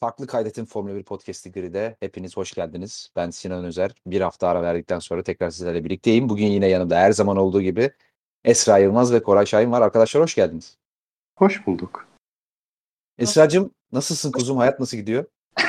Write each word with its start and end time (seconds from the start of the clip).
Farklı 0.00 0.26
Kaydet'in 0.26 0.64
Formula 0.64 0.94
1 0.94 1.02
Podcast'i 1.02 1.52
Gri'de 1.52 1.96
hepiniz 2.00 2.36
hoş 2.36 2.52
geldiniz. 2.52 3.10
Ben 3.16 3.30
Sinan 3.30 3.64
Özer. 3.64 3.90
Bir 4.06 4.20
hafta 4.20 4.48
ara 4.48 4.62
verdikten 4.62 4.98
sonra 4.98 5.22
tekrar 5.22 5.50
sizlerle 5.50 5.84
birlikteyim. 5.84 6.28
Bugün 6.28 6.46
yine 6.46 6.68
yanımda 6.68 6.96
her 6.98 7.12
zaman 7.12 7.36
olduğu 7.36 7.62
gibi 7.62 7.90
Esra 8.44 8.78
Yılmaz 8.78 9.12
ve 9.12 9.22
Koray 9.22 9.46
Şahin 9.46 9.72
var. 9.72 9.82
Arkadaşlar 9.82 10.22
hoş 10.22 10.34
geldiniz. 10.34 10.76
Hoş 11.36 11.66
bulduk. 11.66 12.08
Esra'cığım 13.18 13.70
nasılsın 13.92 14.32
kuzum? 14.32 14.56
Hayat 14.56 14.80
nasıl 14.80 14.96
gidiyor? 14.96 15.24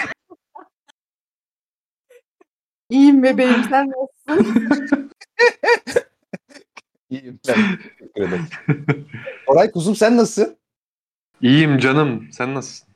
İyiyim 2.89 3.23
bebeğim 3.23 3.63
sen 3.69 3.91
nasılsın? 4.27 5.11
İyiyim 7.09 7.39
ben. 7.47 7.53
Teşekkür 7.53 8.21
ederim. 8.21 8.47
Koray 9.47 9.71
kuzum 9.71 9.95
sen 9.95 10.17
nasılsın? 10.17 10.57
İyiyim 11.41 11.77
canım. 11.77 12.29
Sen 12.31 12.53
nasılsın? 12.53 12.86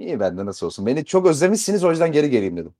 İyi 0.00 0.20
ben 0.20 0.38
de 0.38 0.46
nasıl 0.46 0.66
olsun. 0.66 0.86
Beni 0.86 1.04
çok 1.04 1.26
özlemişsiniz 1.26 1.84
o 1.84 1.90
yüzden 1.90 2.12
geri 2.12 2.30
geleyim 2.30 2.56
dedim. 2.56 2.74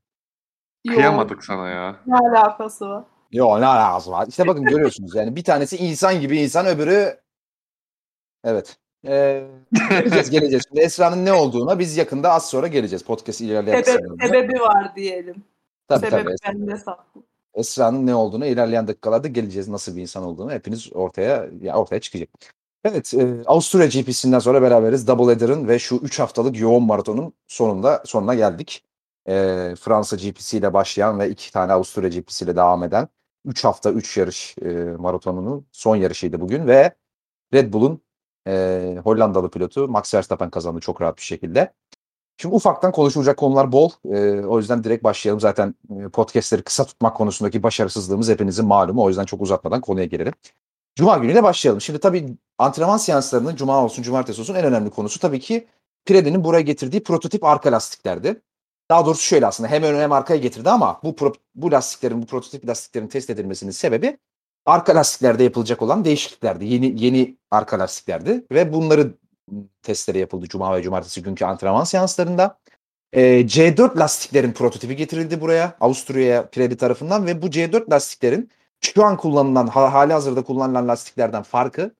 Kıyamadık 0.89 1.45
sana 1.45 1.69
ya. 1.69 1.97
Ne 2.07 2.17
alakası 2.17 2.89
var? 2.89 3.05
Yo 3.33 3.61
ne 3.61 3.67
alakası 3.67 4.11
var? 4.11 4.27
İşte 4.27 4.47
bakın 4.47 4.65
görüyorsunuz 4.71 5.15
yani 5.15 5.37
bir 5.37 5.45
tanesi 5.45 5.77
insan 5.77 6.21
gibi 6.21 6.39
insan 6.39 6.67
öbürü 6.67 7.21
evet. 8.45 8.77
Ee, 9.07 9.47
geleceğiz 9.91 10.31
geleceğiz. 10.31 10.65
Şimdi 10.69 10.81
Esra'nın 10.81 11.25
ne 11.25 11.33
olduğuna 11.33 11.79
biz 11.79 11.97
yakında 11.97 12.33
az 12.33 12.51
sonra 12.51 12.67
geleceğiz. 12.67 13.05
Podcast 13.05 13.41
ilerleyen 13.41 13.83
Sebep, 13.83 14.01
sebebi 14.23 14.61
var 14.61 14.97
diyelim. 14.97 15.45
Tabii 15.89 16.07
Sebep 16.07 16.25
tabii. 16.25 16.35
bende 16.47 16.77
saklı. 16.77 17.23
Esra'nın 17.55 18.07
ne 18.07 18.15
olduğuna 18.15 18.47
ilerleyen 18.47 18.89
dakikalarda 18.89 19.29
geleceğiz. 19.29 19.69
Nasıl 19.69 19.97
bir 19.97 20.03
insan 20.03 20.25
olduğunu 20.25 20.53
hepiniz 20.53 20.93
ortaya 20.93 21.47
ya 21.61 21.77
ortaya 21.77 22.01
çıkacak. 22.01 22.29
Evet, 22.85 23.15
e, 23.15 23.43
Avusturya 23.47 23.87
GP'sinden 23.87 24.39
sonra 24.39 24.63
beraberiz. 24.63 25.07
Double 25.09 25.33
Header'ın 25.35 25.69
ve 25.69 25.79
şu 25.79 25.97
3 25.97 26.19
haftalık 26.19 26.59
yoğun 26.61 26.83
maratonun 26.83 27.33
sonunda 27.49 28.03
sonuna 28.07 28.35
geldik. 28.35 28.85
E, 29.29 29.33
Fransa 29.81 30.17
GP'si 30.17 30.59
ile 30.59 30.73
başlayan 30.75 31.19
ve 31.19 31.31
iki 31.31 31.53
tane 31.53 31.73
Avusturya 31.73 32.09
GP'si 32.11 32.45
ile 32.45 32.57
devam 32.57 32.85
eden 32.85 33.09
3 33.45 33.65
hafta 33.65 33.91
3 33.91 34.17
yarış 34.17 34.57
e, 34.63 34.69
maratonunun 34.99 35.67
son 35.73 35.97
yarışıydı 35.97 36.41
bugün 36.41 36.67
ve 36.67 36.95
Red 37.55 37.73
Bull'un 37.73 38.03
e, 38.49 38.97
Hollandalı 39.05 39.51
pilotu 39.51 39.89
Max 39.89 40.15
Verstappen 40.15 40.51
kazandı 40.51 40.81
çok 40.81 41.01
rahat 41.03 41.17
bir 41.17 41.23
şekilde. 41.23 41.73
Şimdi 42.39 42.55
ufaktan 42.55 42.93
konuşulacak 42.93 43.37
konular 43.37 43.73
bol. 43.73 43.91
E, 44.05 44.41
o 44.47 44.59
yüzden 44.59 44.85
direkt 44.85 45.05
başlayalım. 45.05 45.41
Zaten 45.41 45.75
e, 46.01 46.09
podcastleri 46.09 46.63
kısa 46.63 46.85
tutmak 46.85 47.17
konusundaki 47.17 47.63
başarısızlığımız 47.63 48.29
hepinizin 48.29 48.67
malumu. 48.67 49.03
O 49.05 49.09
yüzden 49.09 49.25
çok 49.25 49.43
uzatmadan 49.43 49.81
konuya 49.81 50.07
gelelim. 50.07 50.33
Cuma 50.95 51.19
günüyle 51.19 51.43
başlayalım. 51.43 51.81
Şimdi 51.81 51.99
tabii 51.99 52.27
antrenman 52.59 52.97
seanslarının 52.97 53.57
cuma 53.57 53.85
olsun 53.85 54.03
cumartesi 54.03 54.41
olsun 54.41 54.55
en 54.55 54.65
önemli 54.65 54.91
konusu 54.91 55.19
tabii 55.21 55.41
ki 55.41 55.67
Pirelli'nin 56.05 56.45
buraya 56.45 56.61
getirdiği 56.61 57.03
prototip 57.03 57.45
arka 57.45 57.73
lastiklerdi. 57.73 58.43
Daha 58.91 59.07
doğrusu 59.07 59.23
şöyle 59.23 59.47
aslında 59.47 59.69
hem 59.69 59.83
ön 59.83 60.01
hem 60.01 60.13
arkaya 60.13 60.37
getirdi 60.41 60.71
ama 60.71 61.01
bu 61.05 61.09
pro- 61.09 61.35
bu 61.55 61.73
lastiklerin 61.73 62.23
bu 62.23 62.27
prototip 62.27 62.69
lastiklerin 62.69 63.09
test 63.09 63.31
edilmesinin 63.31 63.71
sebebi 63.71 64.19
arka 64.67 64.95
lastiklerde 64.95 65.45
yapılacak 65.45 65.83
olan 65.83 66.05
değişikliklerdi. 66.05 66.65
Yeni 66.65 67.05
yeni 67.05 67.37
arka 67.51 67.79
lastiklerdi 67.79 68.45
ve 68.53 68.73
bunları 68.73 69.15
testleri 69.83 70.19
yapıldı 70.19 70.49
cuma 70.49 70.77
ve 70.77 70.83
cumartesi 70.83 71.23
günkü 71.23 71.45
antrenman 71.45 71.85
seanslarında. 71.85 72.59
Ee, 73.13 73.47
C4 73.47 73.99
lastiklerin 73.99 74.53
prototipi 74.53 74.97
getirildi 74.97 75.41
buraya 75.41 75.77
Avusturya'ya 75.81 76.51
Pirelli 76.51 76.77
tarafından 76.77 77.27
ve 77.27 77.43
bu 77.43 77.47
C4 77.47 77.91
lastiklerin 77.91 78.51
şu 78.81 79.05
an 79.05 79.17
kullanılan 79.17 79.67
ha- 79.67 79.93
hali 79.93 80.13
hazırda 80.13 80.43
kullanılan 80.43 80.89
lastiklerden 80.89 81.43
farkı 81.43 81.95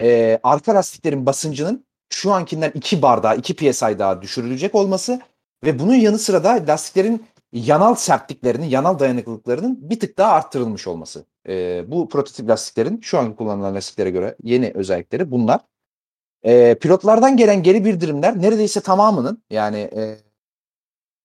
e, 0.00 0.40
arka 0.42 0.74
lastiklerin 0.74 1.26
basıncının 1.26 1.86
şu 2.10 2.32
ankinden 2.32 2.70
2 2.74 3.02
bar 3.02 3.22
daha 3.22 3.34
2 3.34 3.54
psi 3.56 3.98
daha 3.98 4.22
düşürülecek 4.22 4.74
olması 4.74 5.20
ve 5.64 5.78
bunun 5.78 5.94
yanı 5.94 6.18
sıra 6.18 6.44
da 6.44 6.64
lastiklerin 6.68 7.26
yanal 7.52 7.94
sertliklerinin, 7.94 8.66
yanal 8.66 8.98
dayanıklılıklarının 8.98 9.90
bir 9.90 10.00
tık 10.00 10.18
daha 10.18 10.32
arttırılmış 10.32 10.86
olması. 10.86 11.24
E, 11.48 11.84
bu 11.90 12.08
prototip 12.08 12.48
lastiklerin 12.48 13.00
şu 13.00 13.18
an 13.18 13.36
kullanılan 13.36 13.74
lastiklere 13.74 14.10
göre 14.10 14.36
yeni 14.42 14.72
özellikleri 14.74 15.30
bunlar. 15.30 15.60
E, 16.42 16.74
pilotlardan 16.74 17.36
gelen 17.36 17.62
geri 17.62 17.84
bildirimler 17.84 18.42
neredeyse 18.42 18.80
tamamının 18.80 19.42
yani 19.50 19.78
e, 19.78 20.18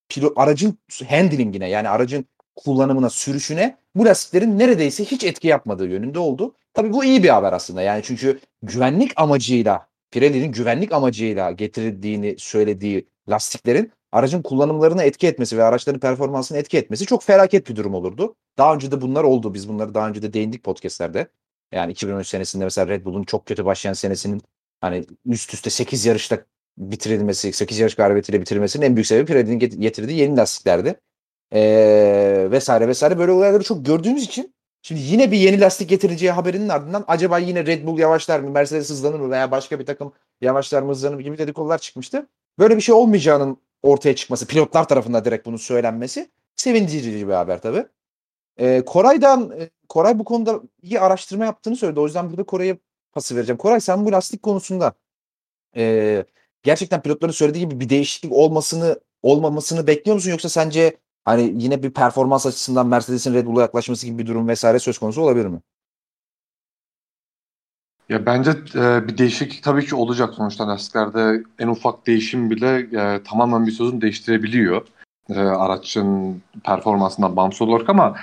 pilot, 0.10 0.38
aracın 0.38 0.78
handlingine 1.10 1.70
yani 1.70 1.90
aracın 1.90 2.26
kullanımına, 2.56 3.10
sürüşüne 3.10 3.78
bu 3.96 4.06
lastiklerin 4.06 4.60
neredeyse 4.60 5.04
hiç 5.06 5.24
etki 5.24 5.48
yapmadığı 5.48 5.88
yönünde 5.88 6.20
oldu. 6.20 6.56
Tabii 6.74 6.94
bu 6.94 7.04
iyi 7.06 7.24
bir 7.24 7.30
haber 7.30 7.54
aslında. 7.54 7.82
Yani 7.82 8.02
çünkü 8.04 8.40
güvenlik 8.64 9.12
amacıyla, 9.16 9.88
Pirelli'nin 10.12 10.52
güvenlik 10.52 10.92
amacıyla 10.94 11.52
getirildiğini 11.52 12.36
söylediği 12.38 13.08
lastiklerin 13.30 13.92
aracın 14.12 14.42
kullanımlarına 14.42 15.04
etki 15.04 15.28
etmesi 15.28 15.58
ve 15.58 15.64
araçların 15.64 16.00
performansına 16.00 16.58
etki 16.58 16.78
etmesi 16.78 17.06
çok 17.06 17.24
felaket 17.24 17.70
bir 17.70 17.76
durum 17.76 17.94
olurdu. 17.94 18.36
Daha 18.58 18.76
önce 18.76 18.92
de 18.92 19.02
bunlar 19.02 19.24
oldu. 19.24 19.54
Biz 19.54 19.70
bunları 19.70 19.94
daha 19.94 20.10
önce 20.10 20.22
de 20.22 20.34
değindik 20.34 20.64
podcastlerde. 20.64 21.28
Yani 21.72 21.92
2013 21.92 22.28
senesinde 22.28 22.64
mesela 22.64 22.88
Red 22.88 23.06
Bull'un 23.06 23.24
çok 23.24 23.46
kötü 23.46 23.66
başlayan 23.66 23.94
senesinin 23.94 24.42
hani 24.82 25.06
üst 25.26 25.54
üste 25.54 25.70
8 25.70 26.06
yarışta 26.06 26.46
bitirilmesi, 26.78 27.54
8 27.54 27.80
yarış 27.80 27.96
galibiyetiyle 27.96 28.42
bitirilmesinin 28.42 28.86
en 28.86 28.96
büyük 28.96 29.08
sebebi 29.08 29.26
Pirelli'nin 29.26 29.60
get- 29.60 29.80
getirdiği 29.80 30.20
yeni 30.20 30.38
lastiklerdi. 30.38 30.96
Ee, 31.54 32.48
vesaire 32.52 32.88
vesaire 32.88 33.18
böyle 33.18 33.32
olayları 33.32 33.64
çok 33.64 33.86
gördüğümüz 33.86 34.24
için 34.24 34.54
şimdi 34.82 35.02
yine 35.02 35.32
bir 35.32 35.38
yeni 35.38 35.62
lastik 35.62 35.90
getireceği 35.90 36.32
haberinin 36.32 36.70
ardından 36.70 37.06
acaba 37.08 37.38
yine 37.38 37.66
Red 37.66 37.88
Bull 37.88 38.00
yavaşlar 38.00 38.40
mı, 38.40 38.50
Mercedes 38.50 38.90
hızlanır 38.90 39.20
mı 39.20 39.32
veya 39.32 39.52
başka 39.52 39.80
bir 39.80 39.86
takım 39.86 40.14
yavaşlar 40.42 40.82
mı 40.82 40.92
hızlanır 40.92 41.16
mı 41.16 41.22
gibi 41.22 41.38
dedikodular 41.38 41.78
çıkmıştı. 41.78 42.28
Böyle 42.60 42.76
bir 42.76 42.82
şey 42.82 42.96
olmayacağının 42.96 43.58
ortaya 43.84 44.16
çıkması, 44.16 44.48
pilotlar 44.48 44.88
tarafından 44.88 45.26
direkt 45.26 45.46
bunun 45.46 45.58
söylenmesi 45.58 46.30
sevindirici 46.56 47.28
bir 47.28 47.34
haber 47.34 47.62
tabii. 47.62 47.86
Ee, 48.58 48.84
Koray'dan, 48.86 49.54
Koray 49.90 50.20
bu 50.20 50.24
konuda 50.24 50.62
iyi 50.82 51.00
araştırma 51.00 51.46
yaptığını 51.46 51.76
söyledi. 51.76 52.00
O 52.00 52.06
yüzden 52.06 52.30
burada 52.30 52.44
Koray'a 52.44 52.78
pası 53.14 53.36
vereceğim. 53.36 53.58
Koray 53.58 53.80
sen 53.80 54.06
bu 54.06 54.12
lastik 54.12 54.44
konusunda 54.44 54.94
e, 55.76 56.26
gerçekten 56.64 57.02
pilotların 57.02 57.32
söylediği 57.32 57.70
gibi 57.70 57.80
bir 57.80 57.90
değişiklik 57.90 58.34
olmasını 58.34 59.00
olmamasını 59.24 59.88
bekliyor 59.88 60.16
musun 60.16 60.32
yoksa 60.32 60.50
sence 60.50 60.98
hani 61.26 61.54
yine 61.64 61.84
bir 61.84 61.92
performans 61.92 62.46
açısından 62.46 62.88
Mercedes'in 62.88 63.34
Red 63.34 63.46
Bull'a 63.46 63.62
yaklaşması 63.62 64.06
gibi 64.06 64.20
bir 64.20 64.28
durum 64.28 64.48
vesaire 64.48 64.80
söz 64.80 64.98
konusu 64.98 65.22
olabilir 65.22 65.46
mi? 65.46 65.60
Ya 68.10 68.26
bence 68.26 68.52
e, 68.76 69.08
bir 69.08 69.18
değişiklik 69.18 69.64
tabii 69.64 69.86
ki 69.86 69.96
olacak 69.96 70.34
sonuçta 70.34 70.68
lastiklerde 70.68 71.44
en 71.60 71.68
ufak 71.68 72.08
değişim 72.08 72.50
bile 72.50 72.78
e, 73.02 73.24
tamamen 73.24 73.68
bir 73.68 73.72
sözün 73.72 74.02
değiştirebiliyor. 74.02 74.88
E, 75.30 75.40
araçın 75.40 76.42
performansından 76.64 77.36
bağımsız 77.36 77.62
olarak 77.62 77.90
ama 77.90 78.16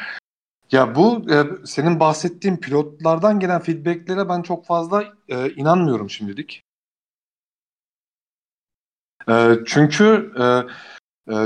ya 0.72 0.94
bu 0.94 1.30
e, 1.32 1.66
senin 1.66 2.00
bahsettiğin 2.00 2.56
pilotlardan 2.56 3.40
gelen 3.40 3.60
feedbacklere 3.60 4.28
ben 4.28 4.42
çok 4.42 4.66
fazla 4.66 5.04
e, 5.28 5.50
inanmıyorum 5.50 6.10
şimdilik. 6.10 6.62
E, 9.28 9.56
çünkü 9.66 10.32
e, 10.38 10.44
e, 11.34 11.36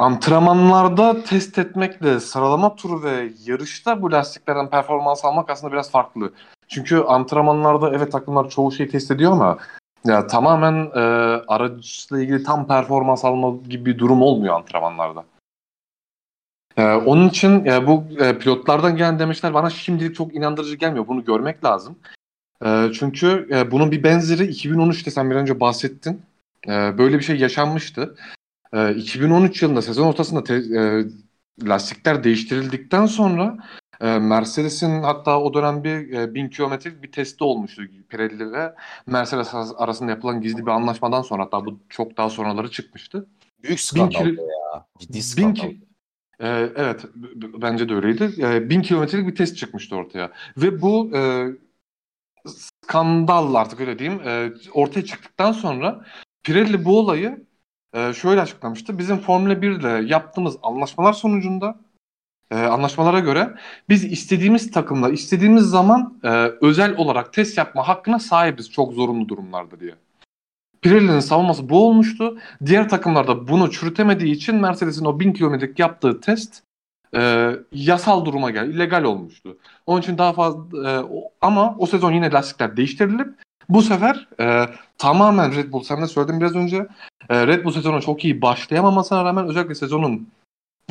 antrenmanlarda 0.00 1.22
test 1.24 1.58
etmekle 1.58 2.20
sıralama 2.20 2.76
turu 2.76 3.02
ve 3.02 3.32
yarışta 3.46 4.02
bu 4.02 4.12
lastiklerden 4.12 4.70
performans 4.70 5.24
almak 5.24 5.50
aslında 5.50 5.72
biraz 5.72 5.90
farklı. 5.90 6.32
Çünkü 6.68 6.98
antrenmanlarda 6.98 7.90
evet 7.90 8.12
takımlar 8.12 8.50
çoğu 8.50 8.72
şeyi 8.72 8.88
test 8.88 9.10
ediyor 9.10 9.32
ama 9.32 9.58
ya 10.04 10.26
tamamen 10.26 10.90
e, 10.94 11.00
araçla 11.48 12.20
ilgili 12.20 12.42
tam 12.42 12.66
performans 12.66 13.24
alma 13.24 13.56
gibi 13.68 13.86
bir 13.86 13.98
durum 13.98 14.22
olmuyor 14.22 14.54
antrenmanlarda. 14.54 15.24
E, 16.76 16.84
onun 16.84 17.28
için 17.28 17.64
e, 17.64 17.86
bu 17.86 18.04
e, 18.18 18.38
pilotlardan 18.38 18.96
gelen 18.96 19.18
demeçler 19.18 19.54
bana 19.54 19.70
şimdilik 19.70 20.16
çok 20.16 20.34
inandırıcı 20.34 20.76
gelmiyor. 20.76 21.08
Bunu 21.08 21.24
görmek 21.24 21.64
lazım. 21.64 21.98
E, 22.64 22.90
çünkü 22.94 23.48
e, 23.50 23.70
bunun 23.70 23.90
bir 23.90 24.02
benzeri 24.02 24.42
2013'te 24.42 25.10
sen 25.10 25.30
bir 25.30 25.36
önce 25.36 25.60
bahsettin. 25.60 26.22
E, 26.68 26.98
böyle 26.98 27.18
bir 27.18 27.24
şey 27.24 27.36
yaşanmıştı. 27.36 28.14
E, 28.74 28.94
2013 28.94 29.62
yılında 29.62 29.82
sezon 29.82 30.06
ortasında 30.06 30.44
te- 30.44 30.78
e, 30.78 31.04
lastikler 31.68 32.24
değiştirildikten 32.24 33.06
sonra 33.06 33.56
e, 34.00 34.18
Mercedes'in 34.18 35.02
hatta 35.02 35.40
o 35.40 35.54
dönem 35.54 35.84
bir 35.84 36.12
e, 36.12 36.34
1000 36.34 36.48
kilometrelik 36.48 37.02
bir 37.02 37.12
testi 37.12 37.44
olmuştu 37.44 37.82
Pirelli 38.08 38.52
ve 38.52 38.74
Mercedes 39.06 39.54
arasında 39.76 40.10
yapılan 40.10 40.40
gizli 40.40 40.66
bir 40.66 40.70
anlaşmadan 40.70 41.22
sonra 41.22 41.42
hatta 41.42 41.66
bu 41.66 41.80
çok 41.88 42.16
daha 42.16 42.30
sonraları 42.30 42.70
çıkmıştı. 42.70 43.28
Büyük 43.62 43.80
skandal 43.80 44.26
ya. 44.26 44.86
Ciddi 44.98 45.22
skandal. 45.22 45.70
e, 46.40 46.48
evet 46.76 47.04
bence 47.62 47.88
de 47.88 47.94
öyleydi. 47.94 48.42
E, 48.42 48.70
1000 48.70 48.82
kilometrelik 48.82 49.26
bir 49.26 49.34
test 49.34 49.56
çıkmıştı 49.56 49.96
ortaya 49.96 50.32
ve 50.56 50.82
bu 50.82 51.16
e, 51.16 51.46
skandal 52.46 53.54
artık 53.54 53.80
öyle 53.80 53.98
diyeyim 53.98 54.20
e, 54.24 54.52
ortaya 54.72 55.04
çıktıktan 55.04 55.52
sonra 55.52 56.04
Pirelli 56.42 56.84
bu 56.84 56.98
olayı 56.98 57.46
e, 57.94 58.12
şöyle 58.12 58.40
açıklamıştı. 58.40 58.98
Bizim 58.98 59.18
Formula 59.18 59.62
1 59.62 59.70
ile 59.70 59.88
yaptığımız 59.88 60.56
anlaşmalar 60.62 61.12
sonucunda 61.12 61.78
e, 62.50 62.56
anlaşmalara 62.56 63.20
göre 63.20 63.54
biz 63.88 64.04
istediğimiz 64.04 64.70
takımla 64.70 65.10
istediğimiz 65.10 65.64
zaman 65.64 66.20
e, 66.24 66.28
özel 66.60 66.96
olarak 66.96 67.32
test 67.32 67.58
yapma 67.58 67.88
hakkına 67.88 68.18
sahibiz 68.18 68.70
çok 68.70 68.92
zorunlu 68.92 69.28
durumlarda 69.28 69.80
diye. 69.80 69.94
Pirelli'nin 70.82 71.20
savunması 71.20 71.68
bu 71.68 71.88
olmuştu. 71.88 72.38
Diğer 72.66 72.88
takımlar 72.88 73.28
da 73.28 73.48
bunu 73.48 73.70
çürütemediği 73.70 74.32
için 74.34 74.56
Mercedes'in 74.56 75.04
o 75.04 75.20
1000 75.20 75.32
kilometrelik 75.32 75.78
yaptığı 75.78 76.20
test 76.20 76.62
e, 77.14 77.50
yasal 77.72 78.24
duruma 78.24 78.50
geldi. 78.50 78.70
illegal 78.70 79.04
olmuştu. 79.04 79.58
Onun 79.86 80.00
için 80.00 80.18
daha 80.18 80.32
fazla 80.32 80.90
e, 80.90 81.04
ama 81.40 81.76
o 81.78 81.86
sezon 81.86 82.12
yine 82.12 82.32
lastikler 82.32 82.76
değiştirilip 82.76 83.28
bu 83.68 83.82
sefer 83.82 84.28
e, 84.40 84.66
tamamen 84.98 85.56
Red 85.56 85.72
Bull 85.72 85.82
sen 85.82 86.02
de 86.02 86.06
söyledin 86.06 86.40
biraz 86.40 86.54
önce 86.54 86.86
e, 87.28 87.46
Red 87.46 87.64
Bull 87.64 87.72
sezonu 87.72 88.02
çok 88.02 88.24
iyi 88.24 88.42
başlayamamasına 88.42 89.24
rağmen 89.24 89.48
özellikle 89.48 89.74
sezonun 89.74 90.28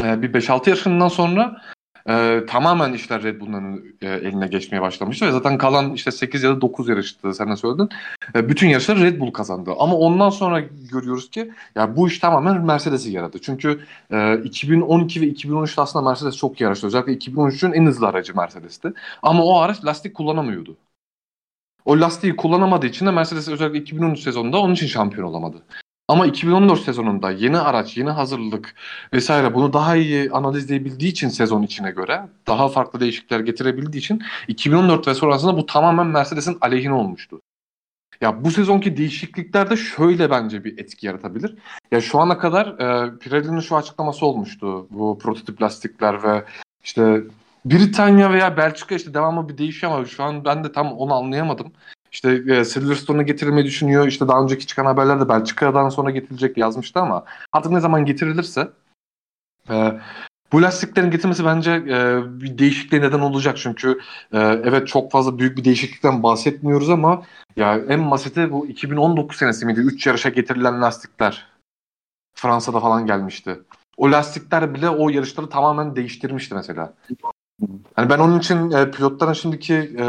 e, 0.04 0.21
bir 0.21 0.33
5-6 0.33 0.69
yaşından 0.69 1.07
sonra 1.07 1.62
e, 2.10 2.44
tamamen 2.48 2.94
işler 2.94 3.24
Red 3.24 3.42
Bull'un 3.42 3.86
e, 4.01 4.07
eline 4.07 4.48
geçmeye 4.48 4.81
başlamıştı 4.81 5.27
ve 5.27 5.31
zaten 5.31 5.57
kalan 5.57 5.94
işte 5.94 6.12
8 6.12 6.44
ya 6.44 6.50
da 6.50 6.62
9 6.62 6.89
yarıştı 6.89 7.33
sen 7.33 7.51
de 7.51 7.56
söyledin. 7.56 7.89
E, 8.36 8.50
bütün 8.50 8.68
yarışları 8.68 9.01
Red 9.01 9.19
Bull 9.19 9.31
kazandı. 9.31 9.72
Ama 9.80 9.95
ondan 9.95 10.30
sonra 10.30 10.60
görüyoruz 10.92 11.30
ki 11.30 11.51
ya 11.75 11.95
bu 11.95 12.07
iş 12.07 12.19
tamamen 12.19 12.65
Mercedes'i 12.65 13.12
yaradı. 13.12 13.39
Çünkü 13.42 13.80
e, 14.12 14.38
2012 14.44 15.22
ve 15.22 15.25
2013'te 15.25 15.81
aslında 15.81 16.10
Mercedes 16.10 16.38
çok 16.38 16.62
iyi 16.62 16.63
yarıştı. 16.63 16.88
Özellikle 16.88 17.13
2013'ün 17.13 17.72
en 17.72 17.86
hızlı 17.86 18.07
aracı 18.07 18.36
Mercedes'ti. 18.36 18.94
Ama 19.24 19.44
o 19.44 19.60
araç 19.60 19.86
lastik 19.86 20.15
kullanamıyordu. 20.15 20.77
O 21.86 22.00
lastiği 22.00 22.36
kullanamadığı 22.36 22.86
için 22.86 23.06
de 23.06 23.12
Mercedes 23.12 23.48
özellikle 23.48 23.80
2013 23.80 24.20
sezonunda 24.20 24.60
onun 24.60 24.74
için 24.74 24.88
şampiyon 24.88 25.28
olamadı. 25.28 25.64
Ama 26.08 26.26
2014 26.26 26.80
sezonunda 26.81 27.31
yeni 27.31 27.58
araç, 27.58 27.98
yeni 27.98 28.10
hazırlık 28.10 28.76
vesaire 29.14 29.54
bunu 29.54 29.74
daha 29.74 29.96
iyi 29.96 30.31
analizleyebildiği 30.31 31.12
için 31.12 31.30
sezon 31.30 31.64
içine 31.64 31.92
göre 31.92 32.22
daha 32.48 32.70
farklı 32.70 33.00
değişiklikler 33.00 33.40
getirebildiği 33.40 34.02
için 34.02 34.22
2014 34.48 35.08
ve 35.08 35.14
sonrasında 35.14 35.58
bu 35.58 35.66
tamamen 35.66 36.08
Mercedes'in 36.08 36.58
aleyhine 36.62 36.94
olmuştu. 36.94 37.42
Ya 38.22 38.44
bu 38.44 38.52
sezonki 38.52 38.98
değişiklikler 38.98 39.70
de 39.70 39.78
şöyle 39.78 40.30
bence 40.30 40.64
bir 40.64 40.78
etki 40.78 41.08
yaratabilir. 41.08 41.56
Ya 41.92 42.02
şu 42.02 42.20
ana 42.20 42.38
kadar 42.38 42.68
e, 42.68 43.18
Pirelli'nin 43.20 43.60
şu 43.60 43.78
açıklaması 43.78 44.25
olmuştu. 44.25 44.88
Bu 44.90 45.20
prototip 45.20 45.62
lastikler 45.62 46.24
ve 46.24 46.46
işte 46.84 47.22
Britanya 47.66 48.32
veya 48.32 48.58
Belçika 48.58 48.96
işte 48.96 49.14
devamlı 49.14 49.50
bir 49.50 49.58
değişiyor 49.58 49.94
ama 49.94 50.06
şu 50.06 50.24
an 50.24 50.46
ben 50.46 50.64
de 50.64 50.72
tam 50.72 50.92
onu 50.92 51.14
anlayamadım. 51.14 51.74
İşte 52.12 52.44
e, 52.48 52.66
Silverstone'a 52.66 53.22
getirmeyi 53.22 53.66
düşünüyor. 53.66 54.08
İşte 54.08 54.28
daha 54.28 54.44
önceki 54.44 54.68
çıkan 54.68 54.86
haberlerde 54.86 55.30
Belçika'dan 55.30 55.90
sonra 55.90 56.12
getirilecek 56.12 56.58
yazmıştı 56.58 57.00
ama 57.00 57.26
artık 57.54 57.72
ne 57.72 57.80
zaman 57.80 58.06
getirilirse 58.06 58.68
e, 59.70 60.00
bu 60.52 60.62
lastiklerin 60.62 61.12
getirmesi 61.12 61.46
bence 61.46 61.72
e, 61.72 62.22
bir 62.42 62.58
değişikliğe 62.58 63.02
neden 63.02 63.20
olacak. 63.20 63.58
Çünkü 63.58 64.00
e, 64.32 64.38
evet 64.40 64.88
çok 64.88 65.12
fazla 65.12 65.40
büyük 65.40 65.58
bir 65.58 65.64
değişiklikten 65.64 66.24
bahsetmiyoruz 66.24 66.90
ama 66.90 67.24
ya 67.56 67.78
en 67.78 68.12
basiti 68.12 68.52
bu 68.52 68.68
2019 68.68 69.38
senesi 69.38 69.66
miydi? 69.66 69.80
3 69.80 70.08
yarışa 70.08 70.30
getirilen 70.30 70.82
lastikler. 70.82 71.48
Fransa'da 72.36 72.80
falan 72.80 73.06
gelmişti. 73.06 73.60
O 73.98 74.12
lastikler 74.12 74.74
bile 74.74 74.90
o 74.90 75.10
yarışları 75.10 75.50
tamamen 75.50 75.96
değiştirmişti 75.96 76.56
mesela. 76.56 76.94
Hani 77.96 78.10
ben 78.10 78.20
onun 78.20 78.40
için 78.40 78.72
e, 78.72 78.92
pilotların 78.92 79.34
şimdiki 79.34 79.74
e, 79.74 80.06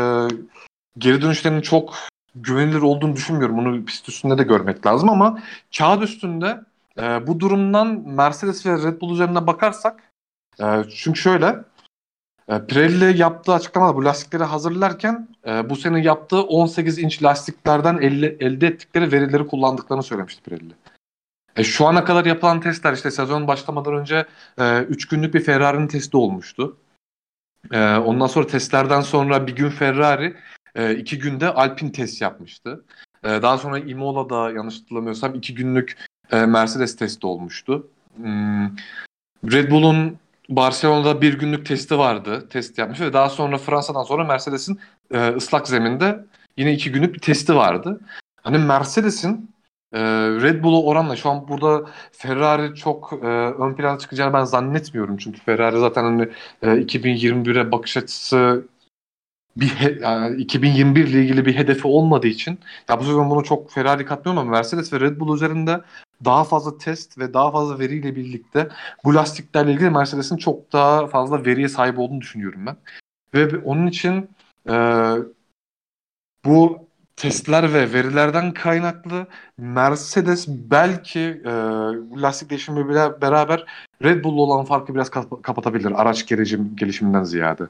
geri 0.98 1.22
dönüşlerinin 1.22 1.60
çok 1.60 1.94
güvenilir 2.34 2.82
olduğunu 2.82 3.16
düşünmüyorum. 3.16 3.56
Bunu 3.56 3.84
pist 3.84 4.08
üstünde 4.08 4.38
de 4.38 4.42
görmek 4.42 4.86
lazım 4.86 5.08
ama 5.10 5.38
kağıt 5.78 6.02
üstünde 6.02 6.60
e, 7.00 7.26
bu 7.26 7.40
durumdan 7.40 8.02
Mercedes 8.06 8.66
ve 8.66 8.72
Red 8.72 9.00
Bull 9.00 9.12
üzerine 9.12 9.46
bakarsak 9.46 10.02
e, 10.60 10.84
çünkü 10.94 11.20
şöyle 11.20 11.56
e, 12.48 12.66
Pirelli 12.66 13.18
yaptığı 13.18 13.52
açıklamada 13.52 13.96
bu 13.96 14.04
lastikleri 14.04 14.44
hazırlarken 14.44 15.28
e, 15.46 15.70
bu 15.70 15.76
sene 15.76 16.02
yaptığı 16.02 16.42
18 16.42 16.98
inç 16.98 17.22
lastiklerden 17.22 17.98
elle- 17.98 18.36
elde 18.40 18.66
ettikleri 18.66 19.12
verileri 19.12 19.46
kullandıklarını 19.46 20.02
söylemişti 20.02 20.42
Pirelli. 20.42 20.72
E, 21.56 21.64
şu 21.64 21.86
ana 21.86 22.04
kadar 22.04 22.24
yapılan 22.24 22.60
testler 22.60 22.92
işte 22.92 23.10
sezon 23.10 23.46
başlamadan 23.46 23.94
önce 23.94 24.26
3 24.88 25.08
günlük 25.08 25.34
bir 25.34 25.44
Ferrari'nin 25.44 25.88
testi 25.88 26.16
olmuştu. 26.16 26.76
E, 27.72 27.96
ondan 27.96 28.26
sonra 28.26 28.46
testlerden 28.46 29.00
sonra 29.00 29.46
bir 29.46 29.56
gün 29.56 29.70
Ferrari 29.70 30.36
e, 30.74 30.94
iki 30.94 31.18
günde 31.18 31.48
Alpine 31.48 31.92
test 31.92 32.22
yapmıştı. 32.22 32.84
E, 33.24 33.28
daha 33.28 33.58
sonra 33.58 33.78
Imola'da 33.78 34.50
yanlış 34.50 34.80
hatırlamıyorsam 34.80 35.34
iki 35.34 35.54
günlük 35.54 35.96
e, 36.30 36.46
Mercedes 36.46 36.96
testi 36.96 37.26
olmuştu. 37.26 37.88
Hmm, 38.16 38.66
Red 39.44 39.70
Bull'un 39.70 40.18
Barcelona'da 40.48 41.22
bir 41.22 41.38
günlük 41.38 41.66
testi 41.66 41.98
vardı. 41.98 42.48
Test 42.50 42.78
yapmış 42.78 43.00
ve 43.00 43.12
daha 43.12 43.28
sonra 43.28 43.58
Fransa'dan 43.58 44.02
sonra 44.02 44.24
Mercedes'in 44.24 44.80
e, 45.14 45.28
ıslak 45.28 45.68
zeminde 45.68 46.24
yine 46.56 46.72
iki 46.72 46.92
günlük 46.92 47.14
bir 47.14 47.20
testi 47.20 47.54
vardı. 47.54 48.00
Hani 48.42 48.58
Mercedes'in 48.58 49.50
e, 49.92 50.00
Red 50.42 50.62
Bull'a 50.62 50.82
oranla 50.82 51.16
şu 51.16 51.30
an 51.30 51.48
burada 51.48 51.90
Ferrari 52.12 52.74
çok 52.74 53.12
e, 53.22 53.26
ön 53.26 53.74
plana 53.74 53.98
çıkacağını 53.98 54.32
ben 54.32 54.44
zannetmiyorum. 54.44 55.16
Çünkü 55.16 55.40
Ferrari 55.40 55.80
zaten 55.80 56.04
hani 56.04 56.28
e, 56.62 56.66
2021'e 56.66 57.72
bakış 57.72 57.96
açısı 57.96 58.64
bir 59.56 59.68
he- 59.68 59.98
yani 60.02 60.36
2021 60.36 61.06
ile 61.06 61.22
ilgili 61.22 61.46
bir 61.46 61.56
hedefi 61.56 61.86
olmadığı 61.88 62.26
için 62.26 62.58
ya 62.88 63.00
bu 63.00 63.04
sezon 63.04 63.30
bunu 63.30 63.44
çok 63.44 63.70
Ferrari 63.70 64.04
katmıyorum 64.04 64.42
ama 64.42 64.50
Mercedes 64.56 64.92
ve 64.92 65.00
Red 65.00 65.20
Bull 65.20 65.34
üzerinde 65.34 65.80
daha 66.24 66.44
fazla 66.44 66.78
test 66.78 67.18
ve 67.18 67.34
daha 67.34 67.50
fazla 67.50 67.78
veriyle 67.78 68.16
birlikte 68.16 68.68
bu 69.04 69.14
lastiklerle 69.14 69.72
ilgili 69.72 69.90
Mercedes'in 69.90 70.36
çok 70.36 70.72
daha 70.72 71.06
fazla 71.06 71.44
veriye 71.44 71.68
sahip 71.68 71.98
olduğunu 71.98 72.20
düşünüyorum 72.20 72.66
ben. 72.66 72.76
Ve 73.34 73.58
onun 73.58 73.86
için 73.86 74.30
e, 74.68 74.74
bu 76.44 76.89
testler 77.20 77.74
ve 77.74 77.92
verilerden 77.92 78.52
kaynaklı 78.52 79.26
Mercedes 79.58 80.48
belki 80.48 81.20
e, 81.20 81.52
lastik 82.16 82.50
değişimiyle 82.50 83.20
beraber 83.20 83.64
Red 84.02 84.24
Bull'la 84.24 84.42
olan 84.42 84.64
farkı 84.64 84.94
biraz 84.94 85.10
kap- 85.10 85.42
kapatabilir 85.42 85.92
araç 86.00 86.26
gelişim, 86.26 86.76
gelişiminden 86.76 87.24
ziyade. 87.24 87.66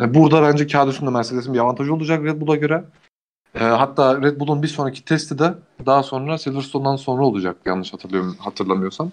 Yani 0.00 0.14
burada 0.14 0.42
bence 0.42 0.66
kağıt 0.66 0.88
üstünde 0.88 1.10
Mercedes'in 1.10 1.54
bir 1.54 1.58
avantajı 1.58 1.94
olacak 1.94 2.24
Red 2.24 2.40
Bull'a 2.40 2.56
göre. 2.56 2.84
E, 3.54 3.64
hatta 3.64 4.22
Red 4.22 4.40
Bull'un 4.40 4.62
bir 4.62 4.68
sonraki 4.68 5.04
testi 5.04 5.38
de 5.38 5.54
daha 5.86 6.02
sonra 6.02 6.38
Silverstone'dan 6.38 6.96
sonra 6.96 7.24
olacak 7.24 7.56
yanlış 7.66 7.92
hatırlıyorum 7.92 8.36
hatırlamıyorsam. 8.38 9.12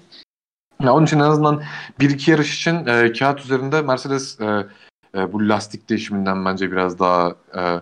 Ya 0.82 0.94
onun 0.94 1.06
için 1.06 1.20
en 1.20 1.24
azından 1.24 1.64
bir 2.00 2.10
iki 2.10 2.32
yarış 2.32 2.58
için 2.58 2.86
e, 2.86 3.14
kağıt 3.14 3.40
üzerinde 3.40 3.82
Mercedes 3.82 4.40
e, 4.42 4.68
e, 5.16 5.34
bu 5.34 5.50
lastik 5.50 5.90
değişiminden 5.90 6.46
bence 6.46 6.72
biraz 6.72 7.00
daha 7.00 7.36
e, 7.56 7.82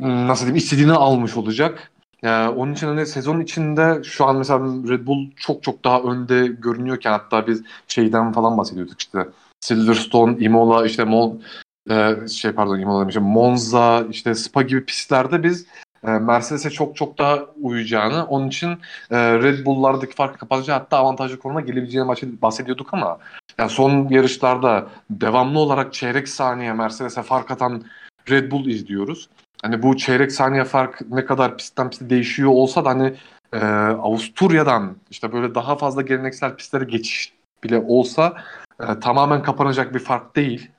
nasıl 0.00 0.44
diyeyim 0.44 0.56
istediğini 0.56 0.92
almış 0.92 1.36
olacak. 1.36 1.92
Yani 2.22 2.48
onun 2.48 2.72
için 2.72 2.86
hani 2.86 3.06
sezon 3.06 3.40
içinde 3.40 4.02
şu 4.04 4.24
an 4.26 4.36
mesela 4.36 4.58
Red 4.88 5.06
Bull 5.06 5.30
çok 5.36 5.62
çok 5.62 5.84
daha 5.84 6.00
önde 6.00 6.46
görünüyorken 6.46 7.10
hatta 7.10 7.46
biz 7.46 7.62
şeyden 7.88 8.32
falan 8.32 8.58
bahsediyorduk 8.58 9.00
işte 9.00 9.28
Silverstone, 9.60 10.38
Imola, 10.38 10.86
işte 10.86 11.04
Mon 11.04 11.42
e, 11.90 12.28
şey 12.28 12.52
pardon 12.52 12.78
Imola 12.78 13.00
demişim 13.00 13.22
Monza, 13.22 14.04
işte 14.10 14.34
Spa 14.34 14.62
gibi 14.62 14.84
pistlerde 14.84 15.42
biz 15.42 15.66
e, 16.06 16.10
Mercedes'e 16.10 16.70
çok 16.70 16.96
çok 16.96 17.18
daha 17.18 17.38
uyacağını, 17.62 18.26
onun 18.26 18.48
için 18.48 18.70
e, 19.10 19.18
Red 19.18 19.66
Bull'lardaki 19.66 20.14
farkı 20.14 20.38
kapatacağı 20.38 20.78
hatta 20.78 20.96
avantajlı 20.96 21.38
konuma 21.38 21.60
gelebileceğini 21.60 22.08
bahsed- 22.08 22.42
bahsediyorduk 22.42 22.94
ama 22.94 23.18
yani 23.58 23.70
son 23.70 24.08
yarışlarda 24.08 24.88
devamlı 25.10 25.58
olarak 25.58 25.92
çeyrek 25.92 26.28
saniye 26.28 26.72
Mercedes'e 26.72 27.22
fark 27.22 27.50
atan 27.50 27.84
Red 28.30 28.50
Bull 28.50 28.66
izliyoruz. 28.66 29.28
Hani 29.62 29.82
bu 29.82 29.96
çeyrek 29.96 30.32
saniye 30.32 30.64
fark 30.64 31.00
ne 31.10 31.24
kadar 31.24 31.56
pistten 31.56 31.90
piste 31.90 32.10
değişiyor 32.10 32.50
olsa 32.50 32.84
da 32.84 32.88
hani 32.90 33.14
e, 33.52 33.58
Avusturya'dan 33.66 34.96
işte 35.10 35.32
böyle 35.32 35.54
daha 35.54 35.76
fazla 35.76 36.02
geleneksel 36.02 36.56
pistlere 36.56 36.84
geçiş 36.84 37.32
bile 37.64 37.78
olsa 37.78 38.42
e, 38.80 39.00
tamamen 39.00 39.42
kapanacak 39.42 39.94
bir 39.94 39.98
fark 39.98 40.36
değil. 40.36 40.70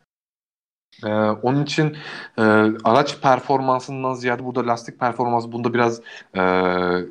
E, 1.05 1.09
onun 1.17 1.63
için 1.63 1.97
e, 2.37 2.41
araç 2.83 3.21
performansından 3.21 4.13
ziyade 4.13 4.45
burada 4.45 4.67
lastik 4.67 4.99
performansı 4.99 5.51
bunda 5.51 5.73
biraz 5.73 6.01
e, 6.35 6.41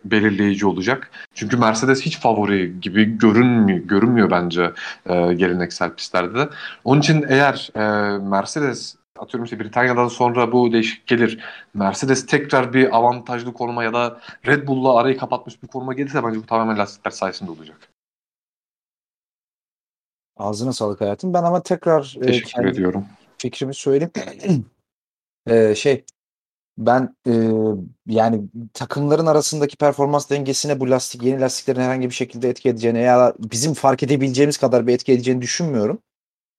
belirleyici 0.05 0.67
olacak. 0.67 1.11
Çünkü 1.35 1.57
Mercedes 1.57 2.03
hiç 2.03 2.21
favori 2.21 2.81
gibi 2.81 3.19
görünmüyor, 3.19 3.79
görünmüyor 3.79 4.31
bence 4.31 4.73
e, 5.07 5.35
geleneksel 5.35 5.91
pistlerde 5.91 6.39
de. 6.39 6.49
Onun 6.85 7.01
için 7.01 7.27
eğer 7.29 7.71
e, 7.75 8.19
Mercedes 8.19 8.97
atıyorum 9.19 9.45
işte 9.45 9.61
Britanya'dan 9.61 10.09
sonra 10.09 10.53
bu 10.53 10.73
değişik 10.73 11.07
gelir. 11.07 11.45
Mercedes 11.75 12.27
tekrar 12.27 12.73
bir 12.73 12.97
avantajlı 12.97 13.53
konuma 13.53 13.85
ya 13.85 13.93
da 13.93 14.21
Red 14.47 14.69
Bull'la 14.69 14.97
arayı 14.97 15.17
kapatmış 15.17 15.63
bir 15.63 15.69
konuma 15.69 15.95
gelirse 15.95 16.25
bence 16.25 16.39
bu 16.39 16.47
tamamen 16.47 16.79
lastikler 16.79 17.11
sayesinde 17.11 17.51
olacak. 17.51 17.89
Ağzına 20.37 20.73
sağlık 20.73 21.01
hayatım. 21.01 21.35
Ben 21.35 21.43
ama 21.43 21.63
tekrar 21.63 22.17
e, 22.17 22.27
Teşekkür 22.27 22.51
kendi 22.51 22.69
ediyorum. 22.69 23.07
fikrimi 23.39 23.75
söyleyeyim. 23.75 24.13
E, 25.49 25.75
şey 25.75 26.05
ben 26.79 27.17
e, 27.27 27.33
yani 28.07 28.43
takımların 28.75 29.27
arasındaki 29.27 29.77
performans 29.77 30.31
dengesine 30.31 30.81
bu 30.81 30.91
lastik 30.91 31.23
yeni 31.23 31.41
lastiklerin 31.41 31.81
herhangi 31.81 32.09
bir 32.11 32.15
şekilde 32.15 32.49
etki 32.49 32.69
edeceğini 32.69 32.99
ya 32.99 33.35
bizim 33.39 33.75
fark 33.75 34.03
edebileceğimiz 34.03 34.59
kadar 34.59 34.87
bir 34.87 34.95
etki 34.95 35.13
edeceğini 35.13 35.43
düşünmüyorum. 35.43 35.99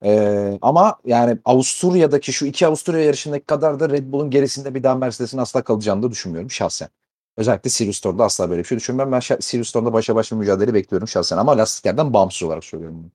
E, 0.03 0.59
ama 0.61 0.97
yani 1.05 1.37
Avusturya'daki 1.45 2.33
şu 2.33 2.45
iki 2.45 2.67
Avusturya 2.67 3.03
yarışındaki 3.03 3.45
kadar 3.45 3.79
da 3.79 3.89
Red 3.89 4.11
Bull'un 4.11 4.29
gerisinde 4.29 4.75
bir 4.75 4.83
daha 4.83 4.95
Mercedes'in 4.95 5.37
asla 5.37 5.63
kalacağını 5.63 6.03
da 6.03 6.11
düşünmüyorum 6.11 6.51
şahsen. 6.51 6.89
Özellikle 7.37 7.69
Silverstone'da 7.69 8.23
asla 8.23 8.49
böyle 8.49 8.61
bir 8.61 8.67
şey 8.67 8.77
düşünmem. 8.77 9.11
Ben 9.11 9.19
Silverstone'da 9.19 9.93
başa 9.93 10.15
baş 10.15 10.31
bir 10.31 10.37
mücadele 10.37 10.73
bekliyorum 10.73 11.07
şahsen 11.07 11.37
ama 11.37 11.57
lastiklerden 11.57 12.13
bağımsız 12.13 12.43
olarak 12.43 12.63
söylüyorum 12.63 12.97
bunu. 12.99 13.11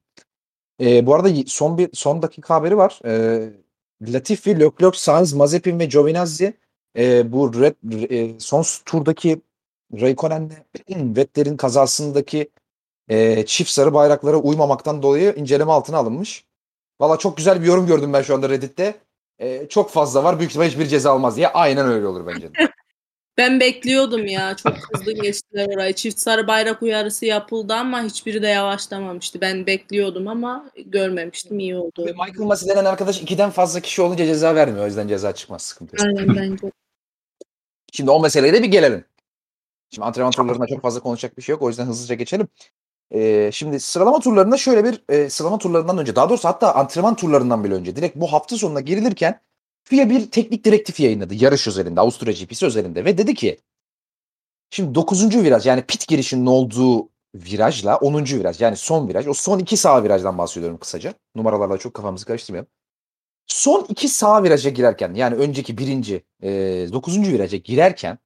Ee, 0.89 1.07
bu 1.07 1.15
arada 1.15 1.29
son 1.47 1.79
bir 1.79 1.91
son 1.93 2.23
dakika 2.23 2.55
haberi 2.55 2.77
var. 2.77 3.01
Ee, 3.05 3.53
Latifi, 4.03 4.61
Leclerc, 4.61 4.99
Sainz, 4.99 5.33
Mazepin 5.33 5.79
ve 5.79 5.85
Giovinazzi 5.85 6.55
e, 6.99 7.33
bu 7.33 7.61
Red, 7.61 7.75
e, 8.11 8.41
son 8.41 8.65
turdaki 8.85 9.43
Raikkonen'le 9.93 10.53
Vettel'in 11.17 11.57
kazasındaki 11.57 12.51
e, 13.09 13.47
çift 13.47 13.71
sarı 13.71 13.95
bayraklara 13.95 14.37
uymamaktan 14.37 15.03
dolayı 15.03 15.35
inceleme 15.37 15.73
altına 15.73 15.99
alınmış. 15.99 16.45
Valla 17.03 17.17
çok 17.17 17.37
güzel 17.37 17.63
bir 17.63 17.67
yorum 17.67 17.87
gördüm 17.87 18.13
ben 18.13 18.23
şu 18.23 18.35
anda 18.35 18.49
Reddit'te. 18.49 18.95
E, 19.39 19.69
çok 19.69 19.91
fazla 19.91 20.25
var. 20.25 20.39
Büyük 20.39 20.51
ihtimalle 20.51 20.71
hiçbir 20.71 20.87
ceza 20.87 21.13
almaz 21.13 21.37
diye. 21.37 21.49
Aynen 21.49 21.87
öyle 21.87 22.07
olur 22.07 22.27
bence 22.27 22.55
de. 22.55 22.59
Ben 23.39 23.61
bekliyordum 23.61 24.27
ya. 24.27 24.57
Çok 24.57 24.73
hızlı 24.93 25.13
geçtiler 25.13 25.75
orayı. 25.75 25.95
Çift 25.95 26.19
sarı 26.19 26.47
bayrak 26.47 26.83
uyarısı 26.83 27.27
yapıldı 27.27 27.75
ama 27.75 28.03
hiçbiri 28.03 28.43
de 28.43 28.47
yavaşlamamıştı. 28.47 29.41
Ben 29.41 29.67
bekliyordum 29.67 30.29
ama 30.29 30.71
görmemiştim. 30.87 31.59
iyi 31.59 31.77
oldu. 31.77 32.07
Ve 32.07 32.13
Michael 32.13 32.47
Masi 32.47 32.69
denen 32.69 32.85
arkadaş 32.85 33.23
ikiden 33.23 33.51
fazla 33.51 33.81
kişi 33.81 34.03
olunca 34.03 34.27
ceza 34.27 34.55
vermiyor. 34.55 34.85
O 34.85 34.87
yüzden 34.87 35.09
ceza 35.09 35.35
çıkmaz. 35.35 35.63
Sıkıntı 35.63 35.97
yok. 35.97 36.07
Aynen 36.07 36.37
bence. 36.37 36.73
Şimdi 37.93 38.11
o 38.11 38.21
meseleye 38.21 38.53
de 38.53 38.63
bir 38.63 38.69
gelelim. 38.69 39.05
Şimdi 39.91 40.07
antrenman 40.07 40.33
turlarında 40.33 40.67
çok 40.67 40.83
fazla 40.83 41.01
konuşacak 41.01 41.37
bir 41.37 41.43
şey 41.43 41.53
yok. 41.53 41.63
O 41.63 41.69
yüzden 41.69 41.87
hızlıca 41.87 42.15
geçelim. 42.15 42.49
Ee, 43.15 43.51
şimdi 43.53 43.81
sıralama 43.81 44.21
turlarında 44.21 44.57
şöyle 44.57 44.85
bir 44.85 45.03
e, 45.09 45.31
sıralama 45.31 45.59
turlarından 45.59 45.99
önce 45.99 46.17
daha 46.17 46.29
doğrusu 46.29 46.49
hatta 46.49 46.75
antrenman 46.75 47.17
turlarından 47.17 47.65
bile 47.65 47.75
önce 47.75 47.97
direkt 47.97 48.17
bu 48.17 48.33
hafta 48.33 48.57
sonuna 48.57 48.81
girilirken 48.81 49.41
FIA 49.85 50.11
bir 50.11 50.31
teknik 50.31 50.65
direktif 50.65 51.01
yayınladı 51.01 51.35
yarış 51.35 51.69
özelinde 51.69 52.01
Avusturya 52.01 52.33
GP'si 52.33 52.67
özelinde 52.67 53.05
ve 53.05 53.19
dedi 53.19 53.35
ki 53.35 53.61
şimdi 54.71 54.95
9. 54.95 55.43
viraj 55.45 55.67
yani 55.67 55.83
pit 55.83 56.09
girişinin 56.09 56.47
olduğu 56.47 57.09
virajla 57.35 57.97
10. 57.97 58.25
viraj 58.25 58.61
yani 58.61 58.77
son 58.77 59.09
viraj 59.09 59.27
o 59.27 59.35
son 59.35 59.59
iki 59.59 59.77
sağ 59.77 60.05
virajdan 60.05 60.39
bahsediyorum 60.39 60.79
kısaca 60.79 61.15
numaralarla 61.35 61.79
çok 61.79 61.95
kafamızı 61.95 62.27
karıştırmayalım. 62.27 62.71
Son 63.47 63.87
iki 63.89 64.09
sağ 64.09 64.43
viraja 64.45 64.71
girerken 64.71 65.15
yani 65.15 65.37
önceki 65.37 65.79
birinci 65.79 66.25
e, 66.43 66.49
9. 66.93 67.19
viraja 67.33 67.57
girerken 67.57 68.19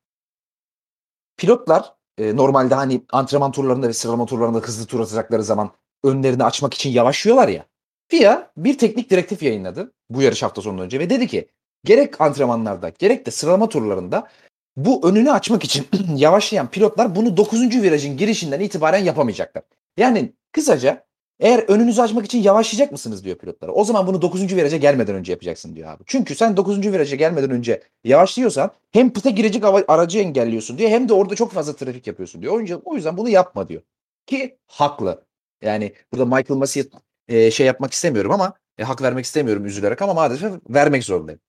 pilotlar 1.36 1.95
e, 2.18 2.36
normalde 2.36 2.74
hani 2.74 3.02
antrenman 3.12 3.52
turlarında 3.52 3.88
ve 3.88 3.92
sıralama 3.92 4.26
turlarında 4.26 4.58
hızlı 4.58 4.86
tur 4.86 5.00
atacakları 5.00 5.42
zaman 5.42 5.70
önlerini 6.04 6.44
açmak 6.44 6.74
için 6.74 6.90
yavaşlıyorlar 6.90 7.48
ya. 7.48 7.64
FIA 8.08 8.50
bir 8.56 8.78
teknik 8.78 9.10
direktif 9.10 9.42
yayınladı 9.42 9.92
bu 10.10 10.22
yarış 10.22 10.42
hafta 10.42 10.62
sonu 10.62 10.80
önce 10.80 10.98
ve 10.98 11.10
dedi 11.10 11.26
ki 11.26 11.48
gerek 11.84 12.20
antrenmanlarda 12.20 12.88
gerek 12.88 13.26
de 13.26 13.30
sıralama 13.30 13.68
turlarında 13.68 14.28
bu 14.76 15.08
önünü 15.08 15.30
açmak 15.30 15.64
için 15.64 15.86
yavaşlayan 16.16 16.70
pilotlar 16.70 17.14
bunu 17.14 17.36
9. 17.36 17.82
virajın 17.82 18.16
girişinden 18.16 18.60
itibaren 18.60 19.04
yapamayacaklar. 19.04 19.62
Yani 19.96 20.32
kısaca 20.52 21.05
eğer 21.40 21.58
önünüzü 21.58 22.02
açmak 22.02 22.26
için 22.26 22.42
yavaşlayacak 22.42 22.92
mısınız 22.92 23.24
diyor 23.24 23.36
pilotlara. 23.36 23.72
O 23.72 23.84
zaman 23.84 24.06
bunu 24.06 24.22
9. 24.22 24.56
viraja 24.56 24.76
gelmeden 24.76 25.14
önce 25.14 25.32
yapacaksın 25.32 25.76
diyor 25.76 25.88
abi. 25.88 26.02
Çünkü 26.06 26.34
sen 26.34 26.56
9. 26.56 26.92
viraja 26.92 27.16
gelmeden 27.16 27.50
önce 27.50 27.82
yavaşlıyorsan 28.04 28.70
hem 28.92 29.12
pite 29.12 29.30
girecek 29.30 29.64
aracı 29.88 30.18
engelliyorsun 30.18 30.78
diyor 30.78 30.90
hem 30.90 31.08
de 31.08 31.12
orada 31.12 31.34
çok 31.34 31.52
fazla 31.52 31.76
trafik 31.76 32.06
yapıyorsun 32.06 32.42
diyor. 32.42 32.80
O 32.84 32.94
yüzden, 32.94 33.16
bunu 33.16 33.28
yapma 33.28 33.68
diyor. 33.68 33.82
Ki 34.26 34.58
haklı. 34.66 35.24
Yani 35.62 35.92
burada 36.12 36.36
Michael 36.36 36.58
Massey'e 36.58 36.86
e, 37.28 37.50
şey 37.50 37.66
yapmak 37.66 37.92
istemiyorum 37.92 38.32
ama 38.32 38.54
e, 38.78 38.84
hak 38.84 39.02
vermek 39.02 39.24
istemiyorum 39.24 39.66
üzülerek 39.66 40.02
ama 40.02 40.14
maalesef 40.14 40.52
vermek 40.68 41.04
zorundayım. 41.04 41.40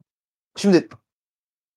Şimdi 0.57 0.89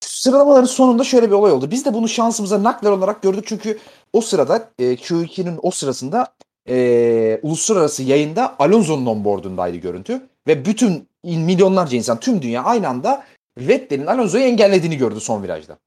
sıralamaların 0.01 0.67
sonunda 0.67 1.05
şöyle 1.05 1.27
bir 1.27 1.35
olay 1.35 1.53
oldu. 1.53 1.71
Biz 1.71 1.85
de 1.85 1.95
bunu 1.95 2.09
şansımıza 2.09 2.63
nakler 2.63 2.91
olarak 2.91 3.23
gördük 3.23 3.45
çünkü 3.47 3.79
o 4.13 4.21
sırada 4.21 4.71
e, 4.79 4.85
Q2'nin 4.85 5.59
o 5.63 5.71
sırasında 5.71 6.27
e, 6.69 7.41
uluslararası 7.43 8.03
yayında 8.03 8.57
Alonso'nun 8.59 9.07
onboardundaydı 9.07 9.77
görüntü 9.77 10.29
ve 10.47 10.65
bütün 10.65 11.09
milyonlarca 11.25 11.97
insan 11.97 12.21
tüm 12.21 12.43
dünya 12.43 12.65
aynı 12.65 12.89
anda 12.89 13.25
Vettel'in 13.59 14.07
Alonso'yu 14.07 14.45
engellediğini 14.45 14.97
gördü 14.97 15.21
son 15.21 15.43
virajda. 15.43 15.79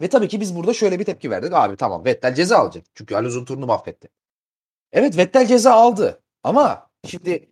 Ve 0.00 0.08
tabii 0.08 0.28
ki 0.28 0.40
biz 0.40 0.56
burada 0.56 0.74
şöyle 0.74 0.98
bir 0.98 1.04
tepki 1.04 1.30
verdik. 1.30 1.52
Abi 1.52 1.76
tamam 1.76 2.04
Vettel 2.04 2.34
ceza 2.34 2.58
alacak. 2.58 2.84
Çünkü 2.94 3.16
Alonso'nun 3.16 3.44
turunu 3.44 3.66
mahvetti. 3.66 4.08
Evet 4.92 5.16
Vettel 5.16 5.46
ceza 5.46 5.72
aldı. 5.72 6.22
Ama 6.42 6.90
şimdi 7.06 7.48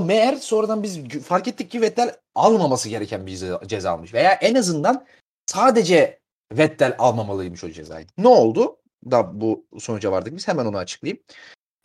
meğer 0.00 0.36
sonradan 0.36 0.82
biz 0.82 1.22
fark 1.22 1.48
ettik 1.48 1.70
ki 1.70 1.80
Vettel 1.80 2.16
almaması 2.34 2.88
gereken 2.88 3.26
bir 3.26 3.30
ceza, 3.30 3.60
ceza 3.66 3.90
almış. 3.90 4.14
Veya 4.14 4.32
en 4.32 4.54
azından 4.54 5.06
sadece 5.46 6.18
Vettel 6.52 6.96
almamalıymış 6.98 7.64
o 7.64 7.70
cezayı. 7.70 8.06
Ne 8.18 8.28
oldu? 8.28 8.76
Da 9.10 9.40
bu 9.40 9.66
sonuca 9.78 10.12
vardık 10.12 10.36
biz. 10.36 10.48
Hemen 10.48 10.66
onu 10.66 10.78
açıklayayım. 10.78 11.22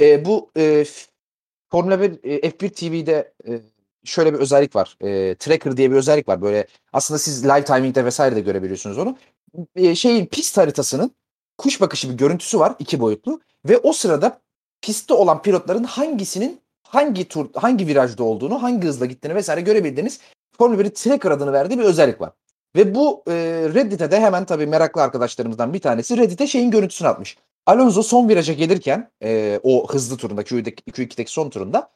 E, 0.02 0.26
bu 0.26 0.52
e, 0.58 0.86
Formula 1.72 2.02
1 2.02 2.20
e, 2.24 2.50
F1 2.50 2.70
TV'de 2.70 3.34
e, 3.48 3.62
şöyle 4.04 4.34
bir 4.34 4.40
özellik 4.40 4.76
var. 4.76 4.98
E, 5.02 5.36
tracker 5.36 5.78
diye 5.78 5.92
bir 5.92 5.96
özellik 5.96 6.28
var. 6.28 6.42
Böyle 6.42 6.68
aslında 6.94 7.18
siz 7.18 7.46
live 7.46 7.64
timing'de 7.64 8.06
vesaire 8.06 8.36
de 8.36 8.42
görebiliyorsunuz 8.42 8.98
onu. 8.98 9.18
E, 9.76 9.96
şeyin 9.96 10.26
pist 10.26 10.58
haritasının 10.58 11.12
kuş 11.58 11.82
bakışı 11.82 12.10
bir 12.10 12.18
görüntüsü 12.18 12.60
var 12.60 12.76
iki 12.80 13.00
boyutlu 13.00 13.42
ve 13.70 13.78
o 13.78 13.94
sırada 13.94 14.42
pistte 14.82 15.14
olan 15.14 15.42
pilotların 15.42 15.84
hangisinin 15.84 16.62
hangi 16.84 17.28
tur 17.28 17.50
hangi 17.56 17.88
virajda 17.88 18.24
olduğunu, 18.24 18.64
hangi 18.64 18.88
hızla 18.88 19.06
gittiğini 19.06 19.36
vesaire 19.36 19.62
görebildiğiniz 19.62 20.20
Formula 20.58 20.80
1 20.80 20.90
tracker 20.90 21.32
adını 21.32 21.54
verdiği 21.54 21.80
bir 21.80 21.84
özellik 21.84 22.22
var. 22.22 22.32
Ve 22.76 22.96
bu 22.96 23.24
e, 23.28 23.34
Reddit'e 23.74 24.12
de 24.12 24.20
hemen 24.20 24.46
tabii 24.46 24.66
meraklı 24.66 25.02
arkadaşlarımızdan 25.02 25.74
bir 25.74 25.80
tanesi 25.80 26.18
Reddit'e 26.18 26.48
şeyin 26.48 26.72
görüntüsünü 26.72 27.08
atmış. 27.08 27.38
Alonso 27.66 28.04
son 28.04 28.30
viraja 28.30 28.54
gelirken 28.54 29.12
e, 29.24 29.60
o 29.64 29.94
hızlı 29.94 30.18
turunda 30.18 30.42
Q2'deki, 30.42 30.84
Q2'deki 30.92 31.32
son 31.32 31.50
turunda 31.50 31.92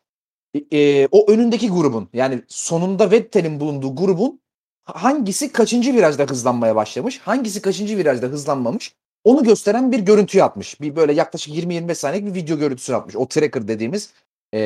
e, 0.53 0.79
e, 0.79 1.07
o 1.11 1.31
önündeki 1.31 1.69
grubun 1.69 2.09
yani 2.13 2.41
sonunda 2.47 3.11
Vettel'in 3.11 3.59
bulunduğu 3.59 3.95
grubun 3.95 4.41
hangisi 4.83 5.51
kaçıncı 5.51 5.93
virajda 5.93 6.23
hızlanmaya 6.23 6.75
başlamış, 6.75 7.19
hangisi 7.19 7.61
kaçıncı 7.61 7.97
virajda 7.97 8.27
hızlanmamış 8.27 8.95
onu 9.23 9.43
gösteren 9.43 9.91
bir 9.91 9.99
görüntüyü 9.99 10.43
atmış. 10.43 10.81
Bir 10.81 10.95
böyle 10.95 11.13
yaklaşık 11.13 11.55
20-25 11.55 11.95
saniyelik 11.95 12.27
bir 12.27 12.41
video 12.41 12.57
görüntüsünü 12.57 12.95
atmış. 12.95 13.15
O 13.15 13.27
tracker 13.27 13.67
dediğimiz 13.67 14.13
e, 14.53 14.59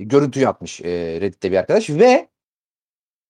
görüntüyü 0.00 0.48
atmış 0.48 0.80
e, 0.80 1.20
Reddit'te 1.20 1.52
bir 1.52 1.56
arkadaş 1.56 1.90
ve 1.90 2.28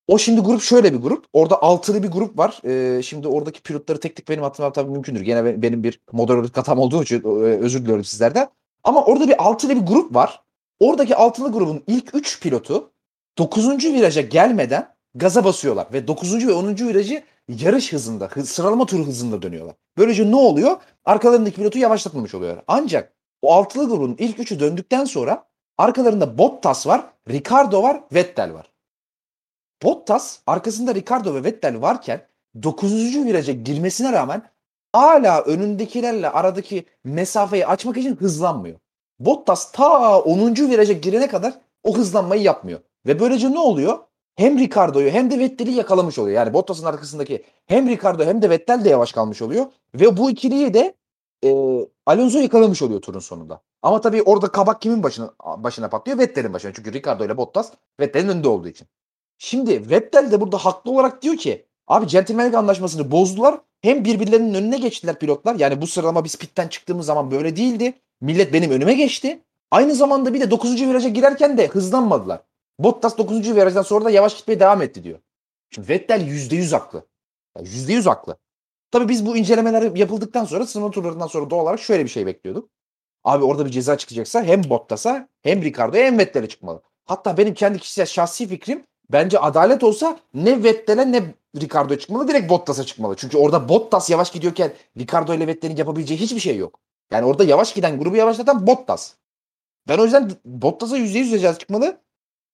o 0.09 0.19
şimdi 0.19 0.41
grup 0.41 0.63
şöyle 0.63 0.93
bir 0.93 0.99
grup. 0.99 1.25
Orada 1.33 1.63
altılı 1.63 2.03
bir 2.03 2.09
grup 2.09 2.39
var. 2.39 2.61
E, 2.65 3.03
şimdi 3.03 3.29
oradaki 3.29 3.63
pilotları 3.63 4.01
tek 4.01 4.17
tek 4.17 4.29
benim 4.29 4.43
hatırlamam 4.43 4.73
tabii 4.73 4.91
mümkündür. 4.91 5.21
Gene 5.21 5.45
be- 5.45 5.63
benim 5.63 5.85
bir 5.85 6.01
moderatörlük 6.13 6.57
hatam 6.57 6.79
olduğu 6.79 7.03
için 7.03 7.21
e, 7.25 7.29
özür 7.43 7.83
diliyorum 7.83 8.05
sizlerden. 8.05 8.49
Ama 8.85 9.05
orada 9.05 9.29
bir 9.29 9.43
altılı 9.45 9.77
bir 9.77 9.87
grup 9.87 10.15
var. 10.15 10.43
Oradaki 10.81 11.17
altılı 11.17 11.53
grubun 11.53 11.83
ilk 11.87 12.15
3 12.15 12.41
pilotu 12.41 12.91
9. 13.39 13.69
viraja 13.85 14.21
gelmeden 14.21 14.95
gaza 15.15 15.45
basıyorlar 15.45 15.87
ve 15.93 16.07
9. 16.09 16.47
ve 16.49 16.53
10. 16.53 16.67
virajı 16.89 17.23
yarış 17.49 17.93
hızında, 17.93 18.27
hı- 18.27 18.47
sıralama 18.47 18.87
turu 18.87 19.07
hızında 19.07 19.43
dönüyorlar. 19.43 19.75
Böylece 19.99 20.31
ne 20.31 20.37
oluyor? 20.37 20.77
Arkalarındaki 21.05 21.57
pilotu 21.57 21.79
yavaşlatmamış 21.79 22.35
oluyorlar. 22.35 22.65
Ancak 22.69 23.13
o 23.43 23.53
altılı 23.55 23.89
grubun 23.89 24.17
ilk 24.19 24.39
üçü 24.41 24.61
döndükten 24.61 25.05
sonra 25.05 25.45
arkalarında 25.79 26.39
Bottas 26.39 26.87
var, 26.87 27.05
Ricardo 27.31 27.83
var, 27.83 28.01
Vettel 28.15 28.55
var. 28.55 28.72
Bottas 29.83 30.39
arkasında 30.47 30.95
Ricardo 30.95 31.35
ve 31.35 31.45
Vettel 31.45 31.81
varken 31.81 32.27
9. 32.63 32.93
viraja 33.25 33.53
girmesine 33.53 34.13
rağmen 34.13 34.43
hala 34.93 35.43
önündekilerle 35.43 36.31
aradaki 36.31 36.87
mesafeyi 37.05 37.67
açmak 37.67 37.97
için 37.97 38.17
hızlanmıyor. 38.17 38.79
Bottas 39.19 39.73
ta 39.73 40.21
10. 40.21 40.55
viraja 40.57 40.93
girene 40.93 41.29
kadar 41.29 41.55
o 41.83 41.97
hızlanmayı 41.97 42.43
yapmıyor. 42.43 42.81
Ve 43.07 43.21
böylece 43.21 43.51
ne 43.51 43.59
oluyor? 43.59 43.99
Hem 44.37 44.59
Ricardo'yu 44.59 45.11
hem 45.11 45.31
de 45.31 45.39
Vettel'i 45.39 45.71
yakalamış 45.71 46.19
oluyor. 46.19 46.37
Yani 46.37 46.55
Bottas'ın 46.55 46.87
arkasındaki 46.87 47.45
hem 47.67 47.89
Ricardo 47.89 48.25
hem 48.25 48.43
de 48.43 48.51
Vettel 48.51 48.85
de 48.85 48.89
yavaş 48.89 49.13
kalmış 49.13 49.43
oluyor. 49.43 49.67
Ve 49.95 50.17
bu 50.17 50.31
ikiliyi 50.31 50.75
de 50.75 50.95
e, 51.45 51.51
Alonso 52.07 52.39
yakalamış 52.39 52.83
oluyor 52.83 53.01
turun 53.01 53.19
sonunda. 53.19 53.63
Ama 53.83 54.01
tabii 54.01 54.23
orada 54.23 54.49
kabak 54.49 54.83
kimin 54.83 55.03
başına 55.03 55.31
başına 55.57 55.89
patlıyor? 55.89 56.19
Vettel'in 56.19 56.53
başına. 56.53 56.73
Çünkü 56.73 56.93
Ricardo 56.93 57.25
ile 57.25 57.37
Bottas 57.37 57.73
Vettel'in 58.01 58.29
önünde 58.29 58.49
olduğu 58.49 58.69
için. 58.69 58.89
Şimdi 59.45 59.91
Vettel 59.91 60.33
de 60.33 60.41
burada 60.41 60.59
haklı 60.59 60.91
olarak 60.91 61.23
diyor 61.23 61.37
ki 61.37 61.67
abi 61.87 62.09
centilmenlik 62.09 62.55
anlaşmasını 62.55 63.11
bozdular. 63.11 63.61
Hem 63.81 64.05
birbirlerinin 64.05 64.55
önüne 64.55 64.79
geçtiler 64.79 65.19
pilotlar. 65.19 65.55
Yani 65.55 65.81
bu 65.81 65.87
sıralama 65.87 66.25
biz 66.25 66.37
pitten 66.37 66.69
çıktığımız 66.69 67.07
zaman 67.07 67.31
böyle 67.31 67.57
değildi. 67.57 67.95
Millet 68.21 68.53
benim 68.53 68.71
önüme 68.71 68.95
geçti. 68.95 69.43
Aynı 69.71 69.95
zamanda 69.95 70.35
bir 70.35 70.41
de 70.41 70.51
9. 70.51 70.83
viraja 70.83 71.09
girerken 71.09 71.59
de 71.59 71.67
hızlanmadılar. 71.67 72.43
Bottas 72.79 73.19
9. 73.19 73.55
virajdan 73.55 73.83
sonra 73.83 74.05
da 74.05 74.11
yavaş 74.11 74.37
gitmeye 74.37 74.61
devam 74.61 74.83
etti 74.83 75.05
diyor. 75.05 75.19
Şimdi 75.71 75.89
Vettel 75.89 76.21
%100 76.21 76.73
haklı. 76.73 77.07
Yani 77.57 77.69
%100 77.69 78.09
haklı. 78.09 78.37
Tabii 78.91 79.09
biz 79.09 79.27
bu 79.27 79.37
incelemeler 79.37 79.97
yapıldıktan 79.97 80.45
sonra 80.45 80.67
sınırlı 80.67 80.91
turlarından 80.91 81.27
sonra 81.27 81.51
doğal 81.51 81.63
olarak 81.63 81.81
şöyle 81.81 82.05
bir 82.05 82.11
şey 82.11 82.27
bekliyorduk. 82.27 82.71
Abi 83.25 83.45
orada 83.45 83.67
bir 83.67 83.71
ceza 83.71 83.99
çıkacaksa 83.99 84.43
hem 84.43 84.71
Bottas'a 84.71 85.29
hem 85.43 85.63
Ricardo'ya 85.63 86.07
hem 86.07 86.19
Vettel'e 86.19 86.49
çıkmalı. 86.49 86.83
Hatta 87.05 87.37
benim 87.37 87.55
kendi 87.55 87.79
kişisel 87.79 88.07
şahsi 88.07 88.49
fikrim 88.49 88.85
bence 89.13 89.39
adalet 89.39 89.85
olsa 89.85 90.19
ne 90.35 90.65
Vettel'e 90.65 91.13
ne 91.13 91.35
Ricardo'ya 91.61 91.99
çıkmalı 91.99 92.29
direkt 92.29 92.51
Bottas'a 92.51 92.85
çıkmalı. 92.85 93.17
Çünkü 93.17 93.39
orada 93.39 93.69
Bottas 93.69 94.11
yavaş 94.11 94.33
gidiyorken 94.33 94.73
Ricardo 94.99 95.35
ile 95.35 95.47
Vettel'in 95.47 95.77
yapabileceği 95.77 96.21
hiçbir 96.21 96.41
şey 96.41 96.57
yok. 96.57 96.81
Yani 97.11 97.27
orada 97.27 97.45
yavaş 97.45 97.75
giden 97.75 97.99
grubu 97.99 98.17
yavaşlatan 98.17 98.67
Bottas. 98.67 99.15
Ben 99.89 99.99
o 99.99 100.05
yüzden 100.05 100.31
Bottas'a 100.45 100.99
%100 100.99 101.31
ceza 101.31 101.59
çıkmalı. 101.59 102.01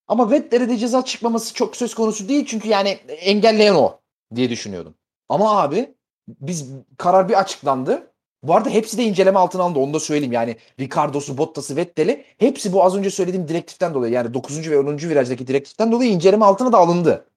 Ama 0.08 0.30
Vettel'e 0.30 0.68
de 0.68 0.76
ceza 0.76 1.04
çıkmaması 1.04 1.54
çok 1.54 1.76
söz 1.76 1.94
konusu 1.94 2.28
değil. 2.28 2.46
Çünkü 2.46 2.68
yani 2.68 2.88
engelleyen 3.08 3.74
o 3.74 4.00
diye 4.34 4.50
düşünüyordum. 4.50 4.94
Ama 5.28 5.60
abi 5.62 5.94
biz 6.28 6.70
karar 6.98 7.28
bir 7.28 7.38
açıklandı. 7.40 8.12
Bu 8.42 8.56
arada 8.56 8.70
hepsi 8.70 8.98
de 8.98 9.04
inceleme 9.04 9.38
altına 9.38 9.62
alındı. 9.62 9.78
Onu 9.78 9.94
da 9.94 10.00
söyleyeyim. 10.00 10.32
Yani 10.32 10.56
Ricardo'su, 10.80 11.38
Bottas'ı, 11.38 11.76
Vettel'i 11.76 12.24
hepsi 12.38 12.72
bu 12.72 12.84
az 12.84 12.96
önce 12.96 13.10
söylediğim 13.10 13.48
direktiften 13.48 13.94
dolayı 13.94 14.12
yani 14.12 14.34
9. 14.34 14.70
ve 14.70 14.78
10. 14.78 14.96
virajdaki 14.98 15.46
direktiften 15.46 15.92
dolayı 15.92 16.10
inceleme 16.10 16.44
altına 16.44 16.72
da 16.72 16.78
alındı. 16.78 17.30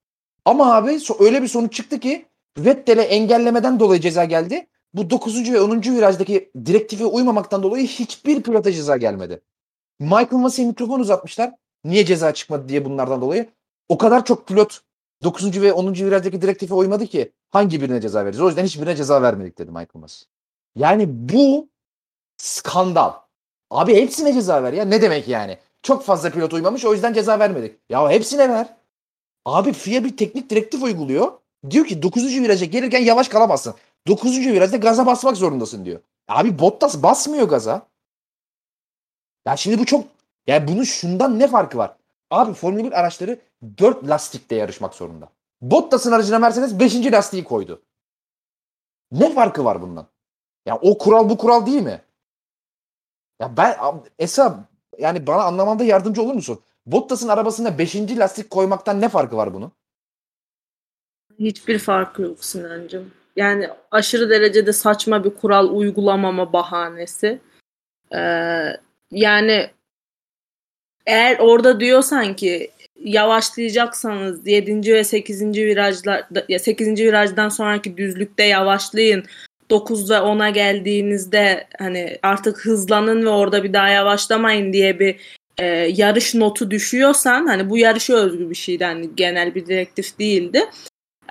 Ama 0.46 0.76
abi 0.76 1.00
öyle 1.20 1.42
bir 1.42 1.48
sonuç 1.48 1.74
çıktı 1.74 2.00
ki 2.00 2.26
Vettel'e 2.58 3.02
engellemeden 3.02 3.80
dolayı 3.80 4.02
ceza 4.02 4.26
geldi. 4.26 4.68
Bu 4.94 5.10
9. 5.10 5.52
ve 5.54 5.62
10. 5.62 5.82
virajdaki 5.82 6.52
direktife 6.66 7.06
uymamaktan 7.06 7.64
dolayı 7.64 7.88
hiçbir 7.88 8.44
pilota 8.44 8.72
ceza 8.72 8.98
gelmedi. 8.98 9.42
Michael 10.00 10.32
Massey'e 10.32 10.68
mikrofon 10.68 11.00
uzatmışlar. 11.00 11.52
Niye 11.86 12.06
ceza 12.06 12.34
çıkmadı 12.34 12.70
diye 12.70 12.86
bunlardan 12.86 13.22
dolayı. 13.22 13.50
O 13.90 13.98
kadar 13.98 14.26
çok 14.26 14.48
pilot 14.48 14.82
9. 15.24 15.62
ve 15.62 15.74
10. 15.74 15.94
virajdaki 15.94 16.42
direktife 16.42 16.74
uymadı 16.74 17.08
ki 17.08 17.32
hangi 17.50 17.82
birine 17.82 18.02
ceza 18.02 18.26
vereceğiz? 18.26 18.42
O 18.42 18.48
yüzden 18.48 18.66
hiçbirine 18.66 18.96
ceza 18.96 19.22
vermedik 19.22 19.58
dedi 19.58 19.72
Michael 19.72 19.88
Massey. 19.94 20.28
Yani 20.76 21.06
bu 21.10 21.70
skandal. 22.38 23.14
Abi 23.70 23.96
hepsine 23.96 24.34
ceza 24.34 24.64
ver 24.64 24.74
ya. 24.74 24.86
Ne 24.86 25.02
demek 25.02 25.28
yani? 25.28 25.58
Çok 25.84 26.04
fazla 26.04 26.30
pilot 26.30 26.54
uymamış 26.54 26.86
o 26.86 26.94
yüzden 26.94 27.14
ceza 27.14 27.40
vermedik. 27.40 27.80
Ya 27.90 28.10
hepsine 28.10 28.50
ver. 28.50 28.68
Abi 29.46 29.74
FIA 29.74 30.04
bir 30.04 30.18
teknik 30.18 30.50
direktif 30.50 30.84
uyguluyor. 30.84 31.32
Diyor 31.70 31.86
ki 31.86 32.02
9. 32.02 32.24
viraja 32.26 32.66
gelirken 32.66 33.00
yavaş 33.00 33.28
kalamazsın. 33.28 33.76
9. 34.08 34.40
virajda 34.40 34.78
gaza 34.78 35.06
basmak 35.06 35.38
zorundasın 35.38 35.86
diyor. 35.86 36.00
Abi 36.28 36.60
Bottas 36.60 37.04
basmıyor 37.04 37.50
gaza. 37.50 37.88
Ya 39.48 39.58
şimdi 39.58 39.80
bu 39.80 39.86
çok 39.86 40.06
yani 40.48 40.68
bunun 40.68 40.84
şundan 40.84 41.40
ne 41.40 41.48
farkı 41.48 41.78
var? 41.78 41.96
Abi 42.30 42.54
Formula 42.54 42.84
1 42.84 42.92
araçları 43.00 43.40
4 43.78 44.08
lastikte 44.08 44.56
yarışmak 44.56 44.94
zorunda. 44.94 45.30
Bottas'ın 45.62 46.12
aracına 46.12 46.40
Mercedes 46.40 46.80
5. 46.80 46.96
lastiği 47.12 47.44
koydu. 47.44 47.82
Ne 49.12 49.34
farkı 49.34 49.66
var 49.66 49.82
bundan? 49.82 50.08
Ya 50.66 50.78
o 50.82 50.98
kural 50.98 51.30
bu 51.30 51.38
kural 51.38 51.66
değil 51.66 51.82
mi? 51.82 52.02
Ya 53.40 53.58
ben 53.58 53.76
Esa 54.20 54.70
yani 54.98 55.28
bana 55.28 55.44
anlamamda 55.44 55.84
yardımcı 55.84 56.22
olur 56.22 56.34
musun? 56.34 56.60
Bottas'ın 56.86 57.28
arabasına 57.28 57.78
5. 57.78 57.96
lastik 57.96 58.50
koymaktan 58.50 59.02
ne 59.02 59.10
farkı 59.10 59.38
var 59.38 59.54
bunun? 59.54 59.72
Hiçbir 61.40 61.80
farkı 61.80 62.22
yok 62.22 62.46
Sinancığım. 62.46 63.12
Yani 63.36 63.70
aşırı 63.92 64.30
derecede 64.30 64.74
saçma 64.74 65.24
bir 65.24 65.36
kural 65.36 65.70
uygulamama 65.70 66.54
bahanesi. 66.54 67.42
Ee, 68.14 68.78
yani 69.12 69.70
eğer 71.06 71.40
orada 71.40 71.80
diyorsan 71.80 72.36
ki 72.36 72.72
yavaşlayacaksanız 72.96 74.48
7. 74.48 74.94
ve 74.94 75.04
8. 75.04 75.42
virajlar 75.42 76.28
8. 76.60 76.88
virajdan 76.88 77.50
sonraki 77.50 77.98
düzlükte 77.98 78.44
yavaşlayın. 78.44 79.26
9 79.72 80.10
ve 80.10 80.14
10'a 80.14 80.50
geldiğinizde 80.50 81.68
hani 81.80 82.18
artık 82.24 82.66
hızlanın 82.66 83.26
ve 83.26 83.30
orada 83.30 83.64
bir 83.64 83.74
daha 83.74 83.90
yavaşlamayın 83.90 84.74
diye 84.74 85.00
bir 85.00 85.16
e, 85.58 85.66
yarış 85.96 86.36
notu 86.36 86.72
düşüyorsan 86.72 87.48
hani 87.48 87.70
bu 87.70 87.78
yarışa 87.78 88.14
özgü 88.14 88.50
bir 88.50 88.56
şeydi 88.56 88.86
hani 88.86 89.16
genel 89.16 89.56
bir 89.56 89.66
direktif 89.66 90.20
değildi. 90.20 90.70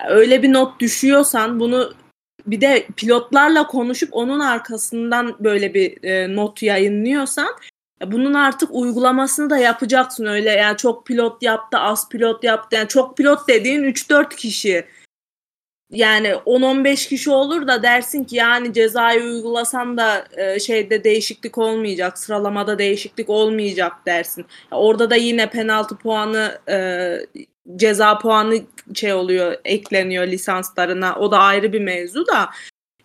Öyle 0.08 0.42
bir 0.42 0.52
not 0.52 0.80
düşüyorsan 0.80 1.60
bunu 1.60 1.92
bir 2.46 2.60
de 2.60 2.86
pilotlarla 2.96 3.66
konuşup 3.66 4.08
onun 4.12 4.40
arkasından 4.40 5.36
böyle 5.40 5.74
bir 5.74 6.04
e, 6.04 6.36
not 6.36 6.62
yayınlıyorsan 6.62 7.48
bunun 8.06 8.34
artık 8.34 8.68
uygulamasını 8.72 9.50
da 9.50 9.58
yapacaksın. 9.58 10.26
Öyle 10.26 10.50
yani 10.50 10.76
çok 10.76 11.06
pilot 11.06 11.42
yaptı 11.42 11.78
az 11.78 12.08
pilot 12.08 12.44
yaptı. 12.44 12.76
Yani 12.76 12.88
çok 12.88 13.16
pilot 13.16 13.48
dediğin 13.48 13.82
3-4 13.84 14.36
kişi 14.36 14.84
yani 15.90 16.28
10-15 16.28 17.08
kişi 17.08 17.30
olur 17.30 17.66
da 17.66 17.82
dersin 17.82 18.24
ki 18.24 18.36
yani 18.36 18.72
cezayı 18.72 19.22
uygulasan 19.22 19.96
da 19.96 20.26
e, 20.36 20.60
şeyde 20.60 21.04
değişiklik 21.04 21.58
olmayacak, 21.58 22.18
sıralamada 22.18 22.78
değişiklik 22.78 23.30
olmayacak 23.30 23.92
dersin. 24.06 24.46
Orada 24.70 25.10
da 25.10 25.16
yine 25.16 25.50
penaltı 25.50 25.96
puanı, 25.96 26.58
e, 26.68 27.16
ceza 27.76 28.18
puanı 28.18 28.60
şey 28.94 29.12
oluyor, 29.12 29.56
ekleniyor 29.64 30.26
lisanslarına. 30.26 31.16
O 31.16 31.30
da 31.30 31.38
ayrı 31.38 31.72
bir 31.72 31.80
mevzu 31.80 32.26
da. 32.26 32.50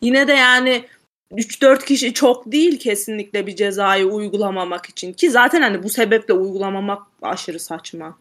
Yine 0.02 0.28
de 0.28 0.34
yani 0.34 0.86
3-4 1.32 1.86
kişi 1.86 2.14
çok 2.14 2.52
değil 2.52 2.80
kesinlikle 2.80 3.48
bir 3.48 3.56
cezayı 3.56 4.06
uygulamamak 4.06 4.86
için 4.86 5.14
ki 5.14 5.30
zaten 5.30 5.62
hani 5.62 5.84
bu 5.84 5.90
sebeple 5.90 6.34
uygulamamak 6.34 7.04
aşırı 7.22 7.60
saçma. 7.60 8.18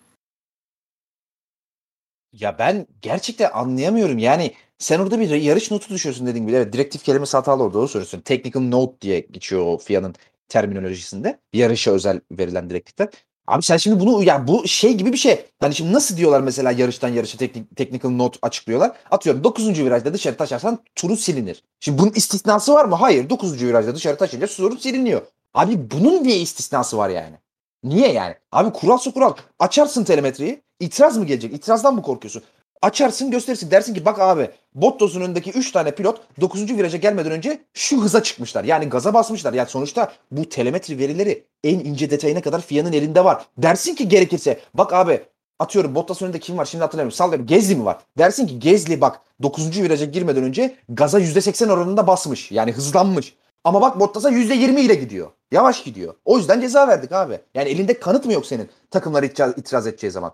Ya 2.40 2.58
ben 2.58 2.86
gerçekten 3.02 3.50
anlayamıyorum. 3.52 4.18
Yani 4.18 4.54
sen 4.78 4.98
orada 5.00 5.20
bir 5.20 5.30
yarış 5.30 5.70
notu 5.70 5.88
düşüyorsun 5.88 6.26
dediğin 6.26 6.46
gibi. 6.46 6.56
Evet 6.56 6.72
direktif 6.72 7.04
kelimesi 7.04 7.36
hatalı 7.36 7.62
orada 7.62 7.74
doğru 7.74 7.88
söylüyorsun. 7.88 8.20
Technical 8.20 8.62
note 8.62 9.00
diye 9.00 9.20
geçiyor 9.20 9.66
o 9.66 9.78
FIA'nın 9.78 10.14
terminolojisinde. 10.48 11.38
Yarışa 11.52 11.90
özel 11.90 12.20
verilen 12.32 12.70
direktifler. 12.70 13.08
Abi 13.46 13.62
sen 13.62 13.76
şimdi 13.76 14.00
bunu 14.00 14.22
ya 14.22 14.48
bu 14.48 14.68
şey 14.68 14.94
gibi 14.94 15.12
bir 15.12 15.16
şey. 15.18 15.44
Hani 15.60 15.74
şimdi 15.74 15.92
nasıl 15.92 16.16
diyorlar 16.16 16.40
mesela 16.40 16.70
yarıştan 16.70 17.08
yarışa 17.08 17.38
teknik, 17.38 17.76
technical 17.76 18.10
note 18.10 18.38
açıklıyorlar. 18.42 18.92
Atıyorum 19.10 19.44
9. 19.44 19.84
virajda 19.84 20.14
dışarı 20.14 20.36
taşarsan 20.36 20.78
turu 20.94 21.16
silinir. 21.16 21.62
Şimdi 21.80 21.98
bunun 21.98 22.12
istisnası 22.12 22.74
var 22.74 22.84
mı? 22.84 22.94
Hayır. 22.94 23.30
9. 23.30 23.66
virajda 23.66 23.94
dışarı 23.94 24.16
taşınca 24.16 24.46
turu 24.46 24.76
siliniyor. 24.78 25.22
Abi 25.54 25.90
bunun 25.90 26.22
niye 26.22 26.38
istisnası 26.38 26.98
var 26.98 27.08
yani? 27.08 27.36
Niye 27.84 28.12
yani? 28.12 28.34
Abi 28.52 28.72
kuralsa 28.72 29.10
kural. 29.10 29.32
Açarsın 29.58 30.04
telemetreyi. 30.04 30.63
İtiraz 30.80 31.16
mı 31.16 31.24
gelecek? 31.24 31.54
İtirazdan 31.54 31.94
mı 31.94 32.02
korkuyorsun? 32.02 32.42
Açarsın 32.82 33.30
gösterirsin. 33.30 33.70
Dersin 33.70 33.94
ki 33.94 34.04
bak 34.04 34.20
abi 34.20 34.50
Bottas'ın 34.74 35.20
önündeki 35.20 35.50
3 35.50 35.72
tane 35.72 35.90
pilot 35.90 36.20
9. 36.40 36.76
viraja 36.76 36.96
gelmeden 36.96 37.32
önce 37.32 37.60
şu 37.74 38.02
hıza 38.02 38.22
çıkmışlar. 38.22 38.64
Yani 38.64 38.88
gaza 38.88 39.14
basmışlar. 39.14 39.52
Yani 39.52 39.68
sonuçta 39.68 40.12
bu 40.30 40.48
telemetri 40.48 40.98
verileri 40.98 41.44
en 41.64 41.78
ince 41.78 42.10
detayına 42.10 42.40
kadar 42.40 42.60
FIA'nın 42.60 42.92
elinde 42.92 43.24
var. 43.24 43.46
Dersin 43.58 43.94
ki 43.94 44.08
gerekirse 44.08 44.60
bak 44.74 44.92
abi 44.92 45.22
atıyorum 45.58 45.94
Bottas 45.94 46.22
önünde 46.22 46.38
kim 46.38 46.58
var 46.58 46.64
şimdi 46.64 46.84
hatırlamıyorum. 46.84 47.16
Sallıyorum 47.16 47.46
Gezli 47.46 47.76
mi 47.76 47.84
var? 47.84 47.98
Dersin 48.18 48.46
ki 48.46 48.58
Gezli 48.58 49.00
bak 49.00 49.20
9. 49.42 49.82
viraja 49.82 50.04
girmeden 50.04 50.42
önce 50.42 50.76
gaza 50.88 51.20
%80 51.20 51.72
oranında 51.72 52.06
basmış. 52.06 52.52
Yani 52.52 52.72
hızlanmış. 52.72 53.34
Ama 53.64 53.80
bak 53.80 54.00
Bottas'a 54.00 54.30
%20 54.30 54.80
ile 54.80 54.94
gidiyor. 54.94 55.30
Yavaş 55.52 55.84
gidiyor. 55.84 56.14
O 56.24 56.38
yüzden 56.38 56.60
ceza 56.60 56.88
verdik 56.88 57.12
abi. 57.12 57.40
Yani 57.54 57.68
elinde 57.68 58.00
kanıt 58.00 58.24
mı 58.26 58.32
yok 58.32 58.46
senin 58.46 58.70
takımlar 58.90 59.22
itiraz, 59.22 59.58
itiraz 59.58 59.87
edeceği 59.87 60.10
zaman? 60.10 60.32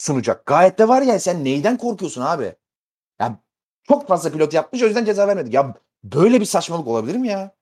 Sunacak. 0.00 0.46
Gayet 0.46 0.78
de 0.78 0.88
var 0.88 1.02
ya 1.02 1.18
sen 1.18 1.44
neyden 1.44 1.76
korkuyorsun 1.76 2.20
abi? 2.22 2.54
Ya 3.20 3.40
çok 3.82 4.08
fazla 4.08 4.32
pilot 4.32 4.54
yapmış 4.54 4.82
o 4.82 4.86
yüzden 4.86 5.04
ceza 5.04 5.28
vermedik. 5.28 5.54
Ya 5.54 5.74
böyle 6.04 6.40
bir 6.40 6.44
saçmalık 6.44 6.86
olabilir 6.86 7.16
mi 7.16 7.28
ya? 7.28 7.54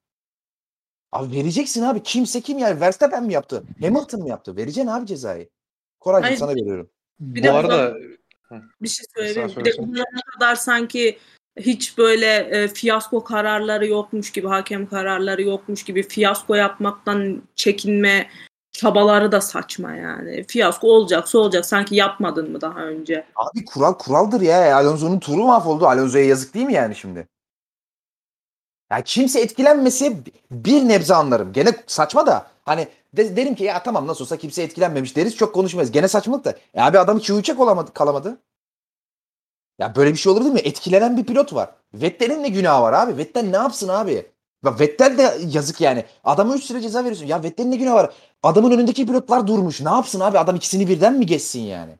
Abi 1.13 1.37
vereceksin 1.37 1.83
abi. 1.83 2.03
Kimse 2.03 2.41
kim 2.41 2.59
yani? 2.59 2.81
Verstappen 2.81 3.25
mi 3.25 3.33
yaptı? 3.33 3.65
Hamilton 3.81 4.23
mı 4.23 4.29
yaptı? 4.29 4.57
Vereceksin 4.57 4.87
abi 4.87 5.07
cezayı. 5.07 5.49
Koraycığım 6.01 6.37
sana 6.37 6.55
veriyorum. 6.55 6.91
Bir 7.21 7.41
Bu 7.41 7.45
de 7.45 7.53
arada 7.53 7.97
bir 8.81 8.89
şey 8.89 9.07
söyleyeyim. 9.15 9.53
Bir 9.57 9.65
de 9.65 9.79
bugüne 9.79 10.05
kadar 10.35 10.55
sanki 10.55 11.19
hiç 11.57 11.99
böyle 11.99 12.37
e, 12.37 12.69
fiyasko 12.69 13.25
kararları 13.25 13.87
yokmuş 13.87 14.33
gibi, 14.33 14.47
hakem 14.47 14.89
kararları 14.89 15.43
yokmuş 15.43 15.85
gibi 15.85 16.03
fiyasko 16.03 16.55
yapmaktan 16.55 17.43
çekinme 17.55 18.31
çabaları 18.79 19.33
da 19.33 19.41
saçma 19.41 19.95
yani. 19.95 20.45
Fiyasko 20.45 20.89
olacaksa 20.89 21.39
olacak. 21.39 21.67
Sanki 21.67 21.95
yapmadın 21.95 22.51
mı 22.53 22.61
daha 22.61 22.81
önce? 22.81 23.25
Abi 23.37 23.65
kural 23.65 23.95
kuraldır 23.95 24.41
ya. 24.41 24.77
Alonso'nun 24.77 25.19
turu 25.21 25.47
mahvoldu. 25.47 25.87
Alonso'ya 25.87 26.25
yazık 26.25 26.55
değil 26.55 26.67
mi 26.67 26.73
yani 26.73 26.97
şimdi? 26.97 27.29
Ya 28.91 29.03
kimse 29.03 29.41
etkilenmese 29.41 30.17
bir 30.51 30.89
nebze 30.89 31.15
anlarım. 31.15 31.53
Gene 31.53 31.69
saçma 31.87 32.27
da 32.27 32.47
hani 32.65 32.89
de- 33.13 33.37
derim 33.37 33.55
ki 33.55 33.65
ya 33.65 33.83
tamam 33.83 34.07
nasıl 34.07 34.25
olsa 34.25 34.37
kimse 34.37 34.63
etkilenmemiş 34.63 35.17
deriz 35.17 35.37
çok 35.37 35.55
konuşmayız. 35.55 35.91
Gene 35.93 36.09
saçmalık 36.09 36.45
da. 36.45 36.55
E 36.75 36.81
abi 36.81 36.99
adam 36.99 37.19
iki 37.19 37.33
uçak 37.33 37.61
olamadı, 37.61 37.93
kalamadı. 37.93 38.39
Ya 39.79 39.97
böyle 39.97 40.13
bir 40.13 40.17
şey 40.19 40.33
olur 40.33 40.41
değil 40.41 40.55
mi? 40.55 40.61
Etkilenen 40.61 41.17
bir 41.17 41.25
pilot 41.25 41.55
var. 41.55 41.71
Vettel'in 41.95 42.43
ne 42.43 42.49
günahı 42.49 42.83
var 42.83 42.93
abi? 42.93 43.17
Vettel 43.17 43.45
ne 43.51 43.57
yapsın 43.57 43.89
abi? 43.89 44.27
Bak 44.63 44.81
Vettel 44.81 45.19
de 45.19 45.39
yazık 45.47 45.81
yani. 45.81 46.05
Adama 46.25 46.55
3 46.55 46.65
süre 46.65 46.81
ceza 46.81 47.01
veriyorsun. 47.01 47.27
Ya 47.27 47.43
Vettel'in 47.43 47.71
ne 47.71 47.77
günahı 47.77 47.95
var? 47.95 48.13
Adamın 48.43 48.71
önündeki 48.71 49.07
pilotlar 49.07 49.47
durmuş. 49.47 49.81
Ne 49.81 49.91
yapsın 49.91 50.21
abi? 50.21 50.39
Adam 50.39 50.57
ikisini 50.57 50.89
birden 50.89 51.15
mi 51.15 51.27
geçsin 51.27 51.61
yani? 51.61 51.93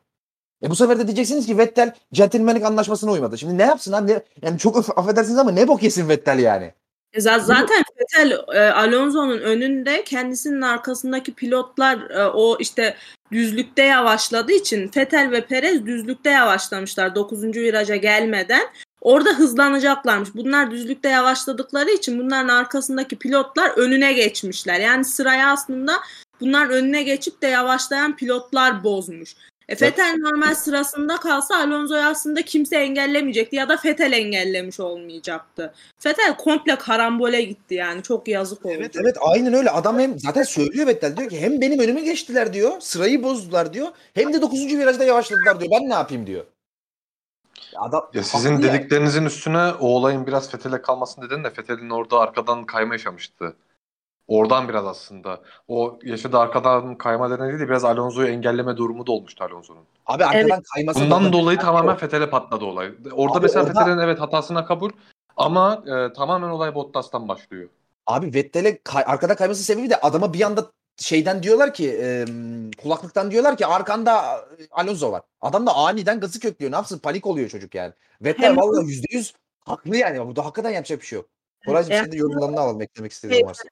E 0.63 0.71
bu 0.71 0.77
sefer 0.77 0.99
de 0.99 1.07
diyeceksiniz 1.07 1.47
ki 1.47 1.59
Vettel 1.59 1.93
gentlemanlik 2.13 2.65
anlaşmasına 2.65 3.11
uymadı. 3.13 3.39
Şimdi 3.39 3.59
ne 3.59 3.63
yapsın 3.63 3.93
abi? 3.93 4.21
Yani 4.43 4.59
çok 4.59 4.77
aff- 4.77 4.95
affedersiniz 5.01 5.39
ama 5.39 5.51
ne 5.51 5.69
bok 5.69 5.83
yesin 5.83 6.09
Vettel 6.09 6.39
yani? 6.39 6.73
E 7.13 7.19
za- 7.19 7.41
Zaten 7.41 7.83
Vettel 8.01 8.31
e, 8.55 8.71
Alonso'nun 8.73 9.39
önünde 9.39 10.05
kendisinin 10.05 10.63
arkasındaki 10.63 11.35
pilotlar 11.35 12.11
e, 12.11 12.27
o 12.27 12.57
işte 12.61 12.97
düzlükte 13.33 13.83
yavaşladığı 13.83 14.53
için 14.53 14.89
Fetel 14.89 15.31
ve 15.31 15.47
Perez 15.47 15.87
düzlükte 15.87 16.31
yavaşlamışlar 16.31 17.15
9. 17.15 17.43
viraja 17.43 17.97
gelmeden. 17.97 18.63
Orada 19.01 19.31
hızlanacaklarmış. 19.31 20.29
Bunlar 20.35 20.71
düzlükte 20.71 21.09
yavaşladıkları 21.09 21.91
için 21.91 22.19
bunların 22.19 22.49
arkasındaki 22.49 23.17
pilotlar 23.17 23.71
önüne 23.71 24.13
geçmişler. 24.13 24.81
Yani 24.81 25.05
sırayı 25.05 25.47
aslında 25.47 25.93
bunlar 26.41 26.69
önüne 26.69 27.03
geçip 27.03 27.43
de 27.43 27.47
yavaşlayan 27.47 28.17
pilotlar 28.17 28.85
bozmuş. 28.85 29.35
E 29.69 29.77
Fetel 29.77 30.17
normal 30.19 30.55
sırasında 30.55 31.17
kalsa 31.17 31.57
Alonso'yu 31.57 32.03
aslında 32.03 32.43
kimse 32.43 32.77
engellemeyecekti 32.77 33.57
ya 33.57 33.69
da 33.69 33.77
Fetel 33.77 34.13
engellemiş 34.13 34.81
olmayacaktı. 34.81 35.75
Fetel 35.99 36.37
komple 36.37 36.77
karambole 36.77 37.43
gitti 37.43 37.75
yani 37.75 38.03
çok 38.03 38.29
yazık 38.29 38.67
oldu. 38.67 38.75
Evet 38.79 38.97
evet 38.97 39.17
aynen 39.21 39.55
öyle. 39.55 39.71
Adam 39.71 39.99
hem 39.99 40.19
zaten 40.19 40.43
söylüyor 40.43 40.87
Vettel 40.87 41.17
diyor 41.17 41.31
ki 41.31 41.41
hem 41.41 41.61
benim 41.61 41.81
önüme 41.81 42.01
geçtiler 42.01 42.53
diyor. 42.53 42.73
Sırayı 42.81 43.23
bozdular 43.23 43.73
diyor. 43.73 43.89
Hem 44.15 44.33
de 44.33 44.43
9. 44.43 44.67
virajda 44.67 45.05
yavaşladılar 45.05 45.61
diyor. 45.61 45.73
Ben 45.73 45.89
ne 45.89 45.95
yapayım 45.95 46.27
diyor. 46.27 46.45
Adam, 47.77 48.11
Ya 48.15 48.23
sizin 48.23 48.63
dediklerinizin 48.63 49.25
üstüne 49.25 49.73
o 49.81 49.87
olayın 49.87 50.27
biraz 50.27 50.51
Fethel'e 50.51 50.83
kalmasını 50.83 51.31
dedin 51.31 51.45
de 51.45 51.51
Fethel'in 51.51 51.91
orada 51.91 52.19
arkadan 52.19 52.67
kayma 52.67 52.95
yaşamıştı. 52.95 53.57
Oradan 54.29 54.69
biraz 54.69 54.87
aslında. 54.87 55.41
O 55.69 55.99
yaşadığı 56.03 56.39
arkadan 56.39 56.95
kayma 56.99 57.31
denen 57.31 57.49
değil 57.49 57.61
de 57.61 57.69
biraz 57.69 57.85
Alonso'yu 57.85 58.29
engelleme 58.29 58.77
durumu 58.77 59.07
da 59.07 59.13
olmuştu 59.13 59.45
Alonso'nun. 59.45 59.83
Abi 60.07 60.25
arkadan 60.25 60.63
kayması 60.75 61.01
Bundan 61.01 61.25
da- 61.25 61.33
dolayı 61.33 61.59
tamamen 61.59 61.97
Fethel'e 61.97 62.31
patladı 62.31 62.65
olay. 62.65 62.91
Orada 63.13 63.39
Abi 63.39 63.43
mesela 63.43 63.65
orada- 63.65 63.79
Fethel'in 63.81 63.99
evet 63.99 64.21
hatasına 64.21 64.67
kabul 64.67 64.91
ama 65.37 65.83
e, 65.87 66.13
tamamen 66.13 66.49
olay 66.49 66.75
Bottas'tan 66.75 67.29
başlıyor. 67.29 67.69
Abi 68.07 68.35
Vettel'e 68.35 68.79
kay- 68.85 69.05
arkada 69.07 69.35
kayması 69.37 69.63
sebebi 69.63 69.91
de 69.91 70.01
adama 70.01 70.33
bir 70.33 70.41
anda 70.43 70.67
şeyden 70.97 71.43
diyorlar 71.43 71.75
ki 71.75 71.99
e, 72.03 72.25
kulaklıktan 72.83 73.31
diyorlar 73.31 73.57
ki 73.57 73.67
arkanda 73.67 74.37
e, 74.37 74.63
Alonso 74.71 75.13
var. 75.13 75.23
Adam 75.41 75.67
da 75.67 75.75
aniden 75.77 76.21
gazı 76.21 76.41
köklüyor. 76.41 76.73
Ne 76.73 76.77
yapsın? 76.77 76.99
Panik 76.99 77.27
oluyor 77.27 77.49
çocuk 77.49 77.75
yani. 77.75 77.93
Vettel 78.23 78.45
Hem- 78.49 78.57
vallahi 78.57 78.87
yüzde 78.87 79.07
yüz 79.17 79.35
haklı 79.65 79.97
yani. 79.97 80.27
Burada 80.27 80.45
hakikaten 80.45 80.71
yapacak 80.71 81.01
bir 81.01 81.07
şey 81.07 81.17
yok. 81.17 81.27
Koraycığım 81.67 81.93
E, 81.93 81.97
senin 81.99 82.13
de 82.13 82.17
yorumlarını 82.17 82.61
alalım. 82.61 82.83
Eklemek 82.83 83.13
istediğin 83.13 83.47
varsa. 83.47 83.63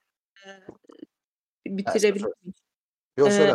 Bitirebilir 1.65 2.23
miyim? 2.23 2.53
Yok 3.17 3.31
söyle. 3.31 3.53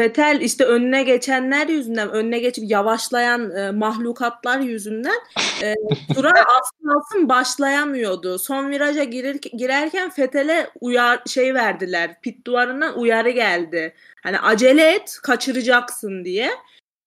Fetel 0.00 0.40
işte 0.40 0.64
önüne 0.64 1.02
geçenler 1.02 1.68
yüzünden, 1.68 2.10
önüne 2.10 2.38
geçip 2.38 2.70
yavaşlayan 2.70 3.56
e, 3.56 3.70
mahlukatlar 3.70 4.60
yüzünden 4.60 5.18
e, 5.62 5.74
tura 6.14 6.30
aslında 6.60 6.94
alsın 6.94 7.28
başlayamıyordu. 7.28 8.38
Son 8.38 8.70
viraja 8.70 9.04
girir, 9.04 9.40
girerken 9.40 10.10
Fetel'e 10.10 10.70
uyar 10.80 11.22
şey 11.26 11.54
verdiler. 11.54 12.20
Pit 12.20 12.46
duvarından 12.46 12.98
uyarı 12.98 13.30
geldi. 13.30 13.94
Hani 14.22 14.40
acele 14.40 14.94
et, 14.94 15.18
kaçıracaksın 15.22 16.24
diye. 16.24 16.50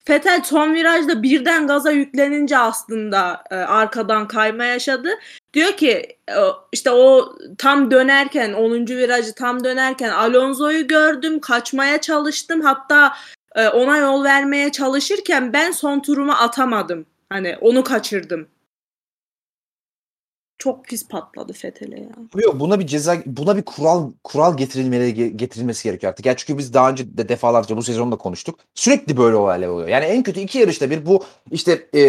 Fetel 0.06 0.44
son 0.44 0.74
virajda 0.74 1.24
birden 1.24 1.68
gaza 1.68 1.92
yüklenince 1.92 2.58
aslında 2.58 3.44
e, 3.52 3.56
arkadan 3.56 4.28
kayma 4.28 4.66
yaşadı. 4.66 5.10
Diyor 5.54 5.72
ki 5.72 6.18
e, 6.30 6.40
işte 6.72 6.92
o 6.92 7.36
tam 7.58 7.92
dönerken 7.92 8.54
10. 8.54 8.88
virajı 8.88 9.36
tam 9.36 9.64
dönerken 9.64 10.10
Alonso'yu 10.10 10.88
gördüm, 10.88 11.40
kaçmaya 11.40 12.02
çalıştım. 12.02 12.62
Hatta 12.62 13.14
e, 13.56 13.68
ona 13.68 13.98
yol 13.98 14.24
vermeye 14.24 14.72
çalışırken 14.72 15.54
ben 15.54 15.72
son 15.72 16.00
turumu 16.00 16.32
atamadım. 16.32 17.06
Hani 17.30 17.58
onu 17.62 17.84
kaçırdım. 17.84 18.48
Çok 20.64 20.86
pis 20.86 21.08
patladı 21.08 21.54
Fetel'e 21.54 22.00
ya. 22.00 22.10
Yok 22.36 22.60
buna 22.60 22.80
bir 22.80 22.88
ceza 22.88 23.18
buna 23.26 23.58
bir 23.58 23.62
kural 23.62 24.12
kural 24.24 24.58
getirilmeli 24.58 25.38
getirilmesi 25.38 25.84
gerekiyor 25.84 26.12
artık. 26.12 26.26
Ya 26.26 26.38
çünkü 26.38 26.58
biz 26.58 26.74
daha 26.74 26.90
önce 26.90 27.18
de 27.18 27.30
defalarca 27.30 27.78
bu 27.78 27.84
sezonda 27.84 28.16
konuştuk. 28.16 28.60
Sürekli 28.76 29.18
böyle 29.18 29.36
olaylar 29.36 29.68
oluyor. 29.68 29.88
Yani 29.88 30.06
en 30.06 30.24
kötü 30.24 30.40
iki 30.40 30.60
yarışta 30.60 30.90
bir 30.90 31.06
bu 31.06 31.24
işte 31.52 31.88
e, 31.96 32.02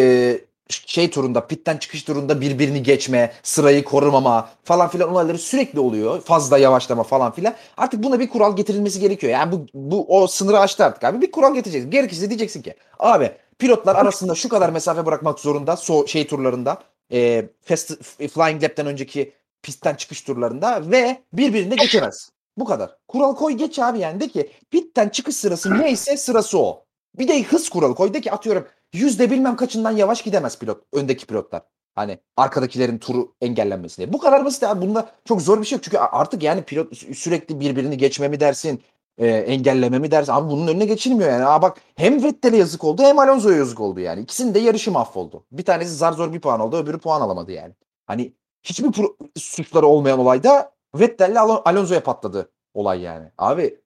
şey 0.68 1.10
turunda 1.10 1.46
pitten 1.46 1.76
çıkış 1.76 2.02
turunda 2.02 2.40
birbirini 2.40 2.82
geçme, 2.82 3.32
sırayı 3.42 3.84
korumama 3.84 4.48
falan 4.64 4.88
filan 4.88 5.10
olayları 5.10 5.38
sürekli 5.38 5.80
oluyor. 5.80 6.20
Fazla 6.20 6.58
yavaşlama 6.58 7.02
falan 7.02 7.32
filan. 7.32 7.54
Artık 7.76 8.02
buna 8.02 8.20
bir 8.20 8.28
kural 8.28 8.56
getirilmesi 8.56 9.00
gerekiyor. 9.00 9.32
Yani 9.32 9.52
bu 9.52 9.66
bu 9.74 10.20
o 10.20 10.26
sınırı 10.26 10.58
aştı 10.58 10.84
artık 10.84 11.04
abi. 11.04 11.22
Bir 11.22 11.30
kural 11.30 11.54
getireceksin. 11.54 11.90
Gerekirse 11.90 12.28
diyeceksin 12.30 12.62
ki 12.62 12.74
abi 12.98 13.30
pilotlar 13.58 13.96
arasında 13.96 14.34
şu 14.34 14.48
kadar 14.48 14.68
mesafe 14.68 15.06
bırakmak 15.06 15.40
zorunda 15.40 15.76
so 15.76 16.06
şey 16.06 16.26
turlarında 16.26 16.78
e, 17.14 17.48
fast, 17.62 18.02
Flying 18.04 18.62
Lap'ten 18.62 18.86
önceki 18.86 19.32
pistten 19.62 19.94
çıkış 19.94 20.22
turlarında 20.22 20.90
ve 20.90 21.22
birbirine 21.32 21.74
geçemez. 21.74 22.30
Bu 22.56 22.64
kadar. 22.64 22.96
Kural 23.08 23.34
koy 23.34 23.52
geç 23.52 23.78
abi 23.78 23.98
yani 23.98 24.20
de 24.20 24.28
ki 24.28 24.50
pitten 24.70 25.08
çıkış 25.08 25.36
sırası 25.36 25.78
neyse 25.78 26.16
sırası 26.16 26.58
o. 26.58 26.84
Bir 27.18 27.28
de 27.28 27.42
hız 27.42 27.68
kuralı 27.68 27.94
koy 27.94 28.14
de 28.14 28.20
ki 28.20 28.32
atıyorum 28.32 28.68
yüzde 28.92 29.30
bilmem 29.30 29.56
kaçından 29.56 29.90
yavaş 29.90 30.22
gidemez 30.22 30.58
pilot 30.58 30.82
öndeki 30.92 31.26
pilotlar. 31.26 31.62
Hani 31.94 32.18
arkadakilerin 32.36 32.98
turu 32.98 33.34
engellenmesi 33.40 33.96
diye. 33.96 34.12
Bu 34.12 34.18
kadar 34.18 34.44
basit 34.44 34.62
abi. 34.62 34.86
Bunda 34.86 35.10
çok 35.24 35.42
zor 35.42 35.60
bir 35.60 35.66
şey 35.66 35.76
yok. 35.76 35.82
Çünkü 35.84 35.98
artık 35.98 36.42
yani 36.42 36.62
pilot 36.62 36.92
sü- 36.92 37.14
sürekli 37.14 37.60
birbirini 37.60 37.96
geçme 37.96 38.28
mi 38.28 38.40
dersin, 38.40 38.82
e, 39.18 39.26
engelleme 39.28 39.98
mi. 39.98 40.08
Abi 40.28 40.50
bunun 40.50 40.66
önüne 40.66 40.84
geçilmiyor 40.86 41.30
yani. 41.30 41.44
Aa 41.46 41.62
bak 41.62 41.80
hem 41.96 42.22
Vettel'e 42.22 42.56
yazık 42.56 42.84
oldu 42.84 43.02
hem 43.02 43.18
Alonso'ya 43.18 43.56
yazık 43.58 43.80
oldu 43.80 44.00
yani. 44.00 44.20
İkisinin 44.20 44.54
de 44.54 44.58
yarışı 44.58 44.90
mahvoldu. 44.92 45.44
Bir 45.52 45.64
tanesi 45.64 45.94
zar 45.94 46.12
zor 46.12 46.32
bir 46.32 46.40
puan 46.40 46.60
oldu, 46.60 46.76
öbürü 46.76 46.98
puan 46.98 47.20
alamadı 47.20 47.52
yani. 47.52 47.74
Hani 48.06 48.32
hiçbir 48.62 48.88
pro- 48.88 49.38
suçları 49.38 49.86
olmayan 49.86 50.18
olayda 50.18 50.72
Vettel'le 50.94 51.36
Alon- 51.36 51.62
Alonso'ya 51.64 52.02
patladı 52.02 52.50
olay 52.74 53.00
yani. 53.00 53.28
Abi 53.38 53.80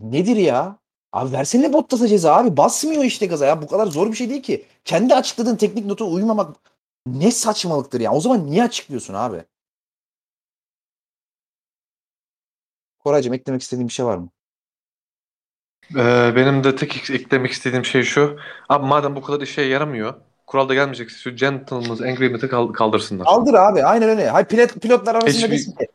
nedir 0.00 0.36
ya? 0.36 0.78
Abi 1.12 1.32
versene 1.32 1.72
Bottas'a 1.72 2.08
ceza 2.08 2.34
abi. 2.36 2.56
Basmıyor 2.56 3.04
işte 3.04 3.26
gaza 3.26 3.46
ya. 3.46 3.62
Bu 3.62 3.66
kadar 3.66 3.86
zor 3.86 4.10
bir 4.10 4.16
şey 4.16 4.30
değil 4.30 4.42
ki. 4.42 4.66
Kendi 4.84 5.14
açıkladığın 5.14 5.56
teknik 5.56 5.86
notu 5.86 6.14
uymamak 6.14 6.56
ne 7.06 7.30
saçmalıktır 7.30 8.00
ya. 8.00 8.12
O 8.14 8.20
zaman 8.20 8.46
niye 8.50 8.62
açıklıyorsun 8.64 9.14
abi? 9.14 9.44
Koraycığım 12.98 13.34
eklemek 13.34 13.62
istediğin 13.62 13.88
bir 13.88 13.92
şey 13.92 14.06
var 14.06 14.16
mı? 14.16 14.28
Ee, 15.90 16.32
benim 16.36 16.64
de 16.64 16.76
tek 16.76 16.96
ek- 16.96 17.14
eklemek 17.14 17.50
istediğim 17.52 17.84
şey 17.84 18.02
şu. 18.02 18.36
Abi 18.68 18.86
madem 18.86 19.16
bu 19.16 19.22
kadar 19.22 19.40
işe 19.40 19.62
yaramıyor. 19.62 20.14
Kuralda 20.46 20.74
gelmeyecekse 20.74 21.16
şu 21.18 21.36
gentleman's 21.36 22.00
agreement'ı 22.00 22.48
kal- 22.48 22.72
kaldırsınlar. 22.72 23.24
Kaldır 23.26 23.54
abi. 23.54 23.84
Aynen 23.84 24.08
öyle. 24.08 24.28
Hayır 24.28 24.46
pilot, 24.46 24.70
pilotlar 24.72 25.14
arasında 25.14 25.30
Hiçbir- 25.30 25.50
desin 25.50 25.72
ki. 25.76 25.86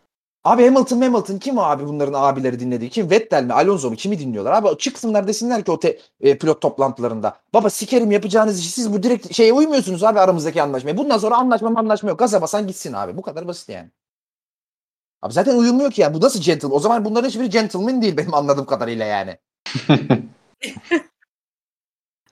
Abi 0.44 0.66
Hamilton 0.66 1.02
Hamilton 1.02 1.38
kim 1.38 1.58
o 1.58 1.62
abi 1.62 1.88
bunların 1.88 2.14
abileri 2.14 2.60
dinlediği? 2.60 2.90
Kim? 2.90 3.10
Vettel 3.10 3.44
mi? 3.44 3.54
Alonso 3.54 3.90
mu? 3.90 3.96
Kimi 3.96 4.20
dinliyorlar? 4.20 4.52
Abi 4.54 4.78
çıksınlar 4.78 5.28
desinler 5.28 5.64
ki 5.64 5.72
o 5.72 5.80
te- 5.80 6.00
e, 6.22 6.38
pilot 6.38 6.62
toplantılarında. 6.62 7.38
Baba 7.54 7.70
sikerim 7.70 8.12
yapacağınız 8.12 8.60
işi 8.60 8.70
siz 8.72 8.94
bu 8.94 9.04
direkt 9.04 9.34
şeye 9.34 9.54
uymuyorsunuz 9.54 10.04
abi 10.04 10.20
aramızdaki 10.20 10.62
anlaşmaya. 10.62 10.98
Bundan 10.98 11.18
sonra 11.18 11.36
anlaşma 11.38 11.74
anlaşma 11.80 12.10
yok. 12.10 12.20
Gaza 12.20 12.42
basan 12.42 12.68
gitsin 12.68 12.94
abi. 12.94 13.18
Bu 13.18 13.22
kadar 13.22 13.48
basit 13.48 13.70
yani. 13.70 13.90
Abi 15.22 15.34
zaten 15.34 15.58
uyumuyor 15.58 15.92
ki 15.92 16.02
yani. 16.02 16.14
Bu 16.14 16.22
nasıl 16.22 16.42
gentle? 16.42 16.68
O 16.68 16.80
zaman 16.80 17.06
bunların 17.06 17.28
hiçbiri 17.30 17.50
gentleman 17.50 18.02
değil 18.02 18.18
benim 18.18 18.34
anladığım 18.34 18.66
kadarıyla 18.66 19.06
yani. 19.06 19.38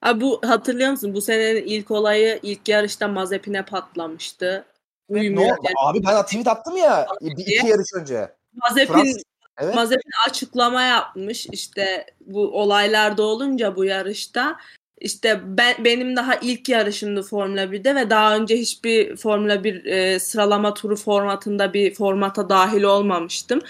Abi 0.01 0.21
bu 0.21 0.41
hatırlıyor 0.45 0.91
musun? 0.91 1.13
Bu 1.13 1.21
senenin 1.21 1.63
ilk 1.65 1.91
olayı 1.91 2.39
ilk 2.43 2.69
yarışta 2.69 3.07
Mazepin'e 3.07 3.65
patlamıştı. 3.65 4.65
Ne 5.09 5.19
Uyumuyor. 5.19 5.57
oldu? 5.57 5.67
Abi 5.77 5.99
ben 6.05 6.23
tweet 6.23 6.47
attım 6.47 6.77
ya 6.77 7.07
bir 7.21 7.31
iki 7.31 7.67
yarış 7.67 7.93
önce. 7.93 8.31
Mazepin 8.53 9.17
Evet. 9.57 9.75
Mazepin 9.75 10.11
açıklama 10.29 10.81
yapmış 10.81 11.47
işte 11.51 12.05
bu 12.25 12.61
olaylarda 12.61 13.23
olunca 13.23 13.75
bu 13.75 13.85
yarışta 13.85 14.57
işte 15.01 15.41
ben 15.45 15.85
benim 15.85 16.15
daha 16.15 16.35
ilk 16.35 16.69
yarışımdı 16.69 17.23
Formula 17.23 17.63
1'de 17.63 17.95
ve 17.95 18.09
daha 18.09 18.35
önce 18.35 18.57
hiçbir 18.57 19.17
Formula 19.17 19.63
1 19.63 19.85
e, 19.85 20.19
sıralama 20.19 20.73
turu 20.73 20.95
formatında 20.95 21.73
bir 21.73 21.93
formata 21.93 22.49
dahil 22.49 22.83
olmamıştım. 22.83 23.61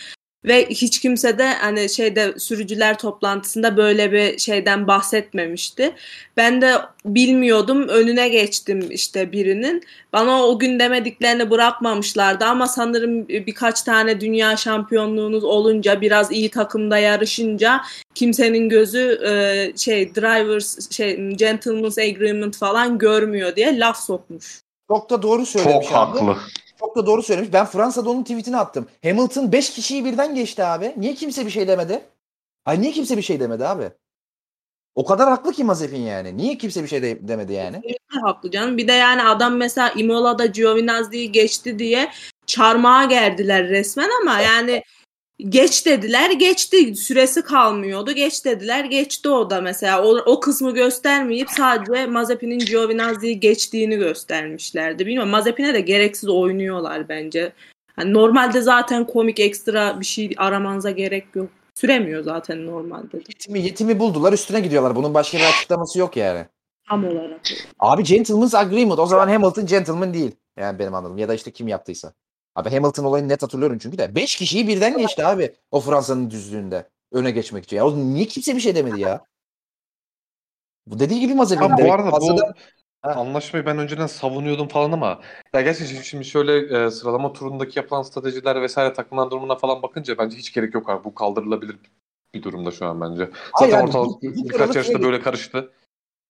Ve 0.45 0.65
hiç 0.69 0.99
kimse 0.99 1.37
de 1.37 1.53
hani 1.53 1.89
şeyde 1.89 2.39
sürücüler 2.39 2.97
toplantısında 2.97 3.77
böyle 3.77 4.11
bir 4.11 4.37
şeyden 4.37 4.87
bahsetmemişti. 4.87 5.93
Ben 6.37 6.61
de 6.61 6.73
bilmiyordum. 7.05 7.87
Önüne 7.87 8.29
geçtim 8.29 8.91
işte 8.91 9.31
birinin. 9.31 9.83
Bana 10.13 10.45
o 10.45 10.59
gün 10.59 10.79
demediklerini 10.79 11.51
bırakmamışlardı 11.51 12.45
ama 12.45 12.67
sanırım 12.67 13.27
birkaç 13.27 13.81
tane 13.81 14.21
dünya 14.21 14.57
şampiyonluğunuz 14.57 15.43
olunca 15.43 16.01
biraz 16.01 16.31
iyi 16.31 16.49
takımda 16.49 16.97
yarışınca 16.97 17.81
kimsenin 18.15 18.69
gözü 18.69 19.19
e, 19.25 19.77
şey 19.77 20.15
drivers 20.15 20.91
şey 20.91 21.17
gentleman's 21.29 21.97
agreement 21.97 22.57
falan 22.57 22.97
görmüyor 22.97 23.55
diye 23.55 23.79
laf 23.79 24.03
sokmuş. 24.03 24.64
Çok 24.89 25.09
da 25.09 25.21
doğru 25.21 25.45
söylemiş 25.45 25.87
Çok 25.87 25.97
abi. 25.97 26.19
haklı. 26.19 26.37
Çok 26.79 26.95
da 26.95 27.05
doğru 27.05 27.23
söylemiş. 27.23 27.53
Ben 27.53 27.65
Fransa'da 27.65 28.09
onun 28.09 28.23
tweetini 28.23 28.57
attım. 28.57 28.87
Hamilton 29.03 29.51
5 29.51 29.69
kişiyi 29.69 30.05
birden 30.05 30.35
geçti 30.35 30.63
abi. 30.63 30.93
Niye 30.97 31.13
kimse 31.15 31.45
bir 31.45 31.51
şey 31.51 31.67
demedi? 31.67 32.01
Ay 32.65 32.81
niye 32.81 32.91
kimse 32.91 33.17
bir 33.17 33.21
şey 33.21 33.39
demedi 33.39 33.65
abi? 33.67 33.91
O 34.95 35.05
kadar 35.05 35.29
haklı 35.29 35.51
ki 35.53 35.63
Mazepin 35.63 36.01
yani. 36.01 36.37
Niye 36.37 36.57
kimse 36.57 36.83
bir 36.83 36.87
şey 36.87 37.01
de- 37.01 37.27
demedi 37.27 37.53
yani? 37.53 37.81
Kesinlikle 37.81 38.19
haklı 38.23 38.51
canım. 38.51 38.77
Bir 38.77 38.87
de 38.87 38.91
yani 38.91 39.23
adam 39.23 39.55
mesela 39.55 39.89
Imola'da 39.91 40.45
Giovinazzi'yi 40.45 41.31
geçti 41.31 41.79
diye 41.79 42.11
çarmıha 42.45 43.05
gerdiler 43.05 43.67
resmen 43.67 44.09
ama 44.21 44.39
yani 44.39 44.83
Geç 45.39 45.85
dediler 45.85 46.31
geçti 46.31 46.95
süresi 46.95 47.41
kalmıyordu 47.41 48.11
geç 48.11 48.45
dediler 48.45 48.85
geçti 48.85 49.29
o 49.29 49.49
da 49.49 49.61
mesela 49.61 50.03
o, 50.03 50.17
o 50.17 50.39
kısmı 50.39 50.73
göstermeyip 50.73 51.49
sadece 51.49 52.05
Mazepin'in 52.05 52.59
Giovinazzi'yi 52.59 53.39
geçtiğini 53.39 53.95
göstermişlerdi. 53.95 55.05
Bilmiyorum 55.05 55.29
Mazepin'e 55.29 55.73
de 55.73 55.81
gereksiz 55.81 56.29
oynuyorlar 56.29 57.09
bence. 57.09 57.51
Hani 57.95 58.13
normalde 58.13 58.61
zaten 58.61 59.05
komik 59.07 59.39
ekstra 59.39 59.99
bir 59.99 60.05
şey 60.05 60.33
aramanıza 60.37 60.91
gerek 60.91 61.25
yok. 61.35 61.49
Süremiyor 61.75 62.23
zaten 62.23 62.65
normalde 62.65 63.11
de. 63.11 63.17
Yetimi, 63.17 63.59
yetimi 63.59 63.99
buldular 63.99 64.33
üstüne 64.33 64.59
gidiyorlar. 64.59 64.95
Bunun 64.95 65.13
başka 65.13 65.37
bir 65.37 65.43
açıklaması 65.43 65.99
yok 65.99 66.17
yani. 66.17 66.45
Tam 66.89 67.05
olarak. 67.05 67.41
Abi 67.79 68.03
gentleman's 68.03 68.55
agreement. 68.55 68.99
O 68.99 69.05
zaman 69.05 69.27
Hamilton 69.27 69.65
gentleman 69.65 70.13
değil. 70.13 70.31
Yani 70.57 70.79
benim 70.79 70.93
anladığım. 70.93 71.17
Ya 71.17 71.27
da 71.27 71.33
işte 71.33 71.51
kim 71.51 71.67
yaptıysa. 71.67 72.13
Abi 72.55 72.69
Hamilton 72.69 73.03
olayını 73.03 73.29
net 73.29 73.43
hatırlıyorum 73.43 73.77
çünkü 73.81 73.97
de. 73.97 74.15
5 74.15 74.35
kişiyi 74.35 74.67
birden 74.67 74.97
geçti 74.97 75.25
abi. 75.25 75.55
O 75.71 75.79
Fransa'nın 75.79 76.29
düzlüğünde. 76.29 76.89
Öne 77.11 77.31
geçmek 77.31 77.63
için. 77.63 77.77
Ya 77.77 77.87
o 77.87 77.95
niye 77.97 78.25
kimse 78.25 78.55
bir 78.55 78.59
şey 78.61 78.75
demedi 78.75 79.01
ya? 79.01 79.21
Bu 80.87 80.99
dediği 80.99 81.19
gibi 81.19 81.33
Mazepin. 81.33 81.61
Ha, 81.61 81.73
bu 81.73 81.77
demek 81.77 81.91
arada 81.91 82.11
bu 82.21 82.39
Ha. 83.01 83.11
anlaşmayı 83.11 83.65
ben 83.65 83.77
önceden 83.77 84.07
savunuyordum 84.07 84.67
falan 84.67 84.91
ama 84.91 85.19
ya 85.53 85.61
gerçekten 85.61 86.01
şimdi 86.01 86.25
şöyle 86.25 86.85
e, 86.85 86.91
sıralama 86.91 87.33
turundaki 87.33 87.79
yapılan 87.79 88.01
stratejiler 88.01 88.61
vesaire 88.61 88.93
takımlar 88.93 89.31
durumuna 89.31 89.55
falan 89.55 89.83
bakınca 89.83 90.17
bence 90.17 90.37
hiç 90.37 90.53
gerek 90.53 90.73
yok 90.73 90.89
abi. 90.89 91.03
Bu 91.03 91.15
kaldırılabilir 91.15 91.77
bir 92.33 92.43
durumda 92.43 92.71
şu 92.71 92.85
an 92.85 93.01
bence. 93.01 93.29
Hayır 93.53 93.71
Zaten 93.71 93.83
abi, 93.87 93.89
ortalık 93.89 94.09
bu- 94.09 94.21
bu 94.21 94.33
kuralı 94.33 94.49
birkaç 94.49 94.75
yarışta 94.75 94.83
şeye 94.83 95.01
böyle 95.03 95.21
karıştı. 95.21 95.71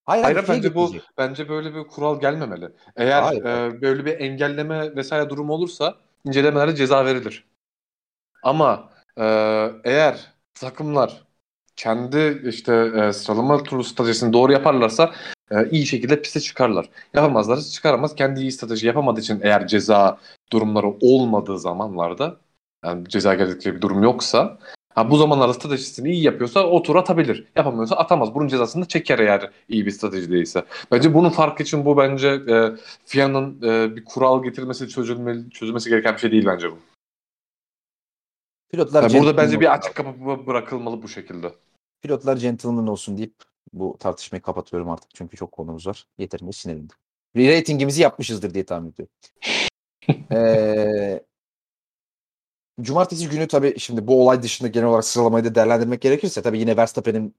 Hayır, 0.05 0.23
Hayır 0.23 0.45
şeye 0.45 0.55
bence 0.57 0.75
bu 0.75 0.85
getirecek. 0.85 1.09
bence 1.17 1.49
böyle 1.49 1.75
bir 1.75 1.83
kural 1.87 2.19
gelmemeli. 2.21 2.69
Eğer 2.95 3.21
Hayır. 3.21 3.45
e, 3.45 3.81
böyle 3.81 4.05
bir 4.05 4.19
engelleme 4.19 4.95
vesaire 4.95 5.29
durumu 5.29 5.53
olursa 5.53 5.95
incelemelerde 6.25 6.75
ceza 6.75 7.05
verilir. 7.05 7.45
Ama 8.43 8.89
e, 9.17 9.23
eğer 9.83 10.33
takımlar 10.53 11.23
kendi 11.75 12.41
işte 12.49 12.73
e, 12.73 13.13
sıralama 13.13 13.63
turu 13.63 13.83
stratejisini 13.83 14.33
doğru 14.33 14.51
yaparlarsa 14.51 15.13
e, 15.51 15.69
iyi 15.69 15.85
şekilde 15.85 16.21
piste 16.21 16.39
çıkarlar. 16.39 16.89
Yapamazlarsa 17.13 17.71
çıkaramaz. 17.71 18.15
Kendi 18.15 18.41
iyi 18.41 18.51
strateji 18.51 18.87
yapamadığı 18.87 19.19
için 19.19 19.39
eğer 19.43 19.67
ceza 19.67 20.17
durumları 20.51 20.87
olmadığı 21.01 21.59
zamanlarda 21.59 22.37
yani 22.85 23.09
ceza 23.09 23.35
geldikleri 23.35 23.75
bir 23.75 23.81
durum 23.81 24.03
yoksa 24.03 24.57
ha, 24.95 25.11
bu 25.11 25.17
zamanlarda 25.17 25.53
stratejisini 25.53 26.11
iyi 26.11 26.23
yapıyorsa 26.23 26.67
o 26.67 26.83
tur 26.83 26.95
atabilir. 26.95 27.47
Yapamıyorsa 27.55 27.95
atamaz. 27.95 28.35
Bunun 28.35 28.47
cezasını 28.47 28.83
da 28.83 28.87
çeker 28.87 29.19
eğer 29.19 29.51
iyi 29.69 29.85
bir 29.85 29.91
strateji 29.91 30.31
değilse. 30.31 30.65
Bence 30.91 31.13
bunun 31.13 31.29
farkı 31.29 31.63
için 31.63 31.85
bu 31.85 31.97
bence 31.97 32.27
e, 32.27 32.71
FIA'nın 33.05 33.61
e, 33.61 33.95
bir 33.95 34.05
kural 34.05 34.43
getirmesi 34.43 34.89
çözülmeli, 34.89 35.49
çözülmesi 35.49 35.89
gereken 35.89 36.13
bir 36.13 36.19
şey 36.19 36.31
değil 36.31 36.45
bence 36.45 36.71
bu. 36.71 36.77
Pilotlar 38.71 39.03
Yani 39.03 39.19
burada 39.19 39.37
bence 39.37 39.59
bir 39.59 39.73
açık 39.73 39.95
kapı 39.95 40.09
bı- 40.09 40.45
bırakılmalı 40.47 41.03
bu 41.03 41.07
şekilde. 41.07 41.51
Pilotlar 42.01 42.37
gentleman 42.37 42.87
olsun 42.87 43.17
deyip 43.17 43.35
bu 43.73 43.97
tartışmayı 43.99 44.41
kapatıyorum 44.41 44.89
artık 44.89 45.09
çünkü 45.15 45.37
çok 45.37 45.51
konumuz 45.51 45.87
var. 45.87 46.07
Yeterince 46.17 46.51
sinirlendim. 46.51 46.97
Bir 47.35 47.57
ratingimizi 47.57 48.01
yapmışızdır 48.01 48.53
diye 48.53 48.65
tahmin 48.65 48.91
ediyorum. 48.91 49.13
Ee, 50.31 51.23
Cumartesi 52.81 53.29
günü 53.29 53.47
tabii 53.47 53.79
şimdi 53.79 54.07
bu 54.07 54.21
olay 54.21 54.43
dışında 54.43 54.69
genel 54.69 54.87
olarak 54.87 55.05
sıralamayı 55.05 55.45
da 55.45 55.55
değerlendirmek 55.55 56.01
gerekirse 56.01 56.41
tabii 56.41 56.59
yine 56.59 56.77
Verstappen'in 56.77 57.35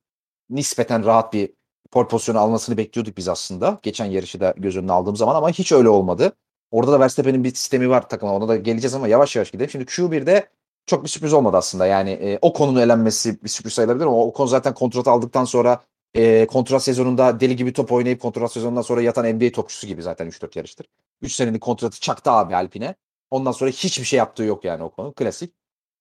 nispeten 0.51 1.05
rahat 1.05 1.33
bir 1.33 1.53
pole 1.91 2.09
pozisyonu 2.09 2.39
almasını 2.39 2.77
bekliyorduk 2.77 3.17
biz 3.17 3.29
aslında. 3.29 3.79
Geçen 3.83 4.05
yarışı 4.05 4.41
da 4.41 4.55
göz 4.57 4.77
önüne 4.77 4.93
aldığım 4.93 5.17
zaman 5.17 5.35
ama 5.35 5.51
hiç 5.51 5.73
öyle 5.73 5.89
olmadı. 5.89 6.33
Orada 6.71 6.93
da 6.93 7.01
Verstappen'in 7.01 7.45
bir 7.45 7.55
sistemi 7.55 7.91
var 7.91 8.09
takıma. 8.09 8.35
Ona 8.37 8.49
da 8.49 8.57
geleceğiz 8.57 8.95
ama 8.95 9.09
yavaş 9.09 9.37
yavaş 9.37 9.51
gidelim. 9.51 9.71
Şimdi 9.71 9.85
Q1'de 9.85 10.49
çok 10.87 11.05
bir 11.05 11.09
sürpriz 11.09 11.33
olmadı 11.33 11.57
aslında. 11.57 11.87
Yani 11.87 12.11
e, 12.11 12.39
o 12.43 12.53
konunun 12.53 12.81
elenmesi 12.81 13.45
bir 13.45 13.49
sürpriz 13.49 13.73
sayılabilir 13.73 14.05
ama 14.05 14.17
o 14.25 14.33
konu 14.33 14.49
zaten 14.49 14.75
kontrat 14.75 15.09
aldıktan 15.09 15.45
sonra 15.45 15.85
e, 16.15 16.47
kontrat 16.47 16.83
sezonunda 16.83 17.41
deli 17.41 17.57
gibi 17.57 17.73
top 17.73 17.93
oynayıp 17.93 18.21
kontrat 18.21 18.53
sezonundan 18.53 18.83
sonra 18.83 19.03
yatan 19.03 19.37
NBA 19.37 19.53
topçusu 19.53 19.87
gibi 19.87 20.03
zaten 20.03 20.29
3-4 20.29 20.59
yarıştır. 20.59 20.87
3 21.23 21.33
senelik 21.33 21.61
kontratı 21.61 22.01
çaktı 22.01 22.31
abi 22.31 22.57
Alpine. 22.57 22.95
Ondan 23.31 23.53
sonra 23.53 23.71
hiçbir 23.71 24.05
şey 24.05 24.17
yaptığı 24.17 24.43
yok 24.43 24.65
yani 24.65 24.83
o 24.83 24.91
konu. 24.91 25.13
Klasik. 25.13 25.53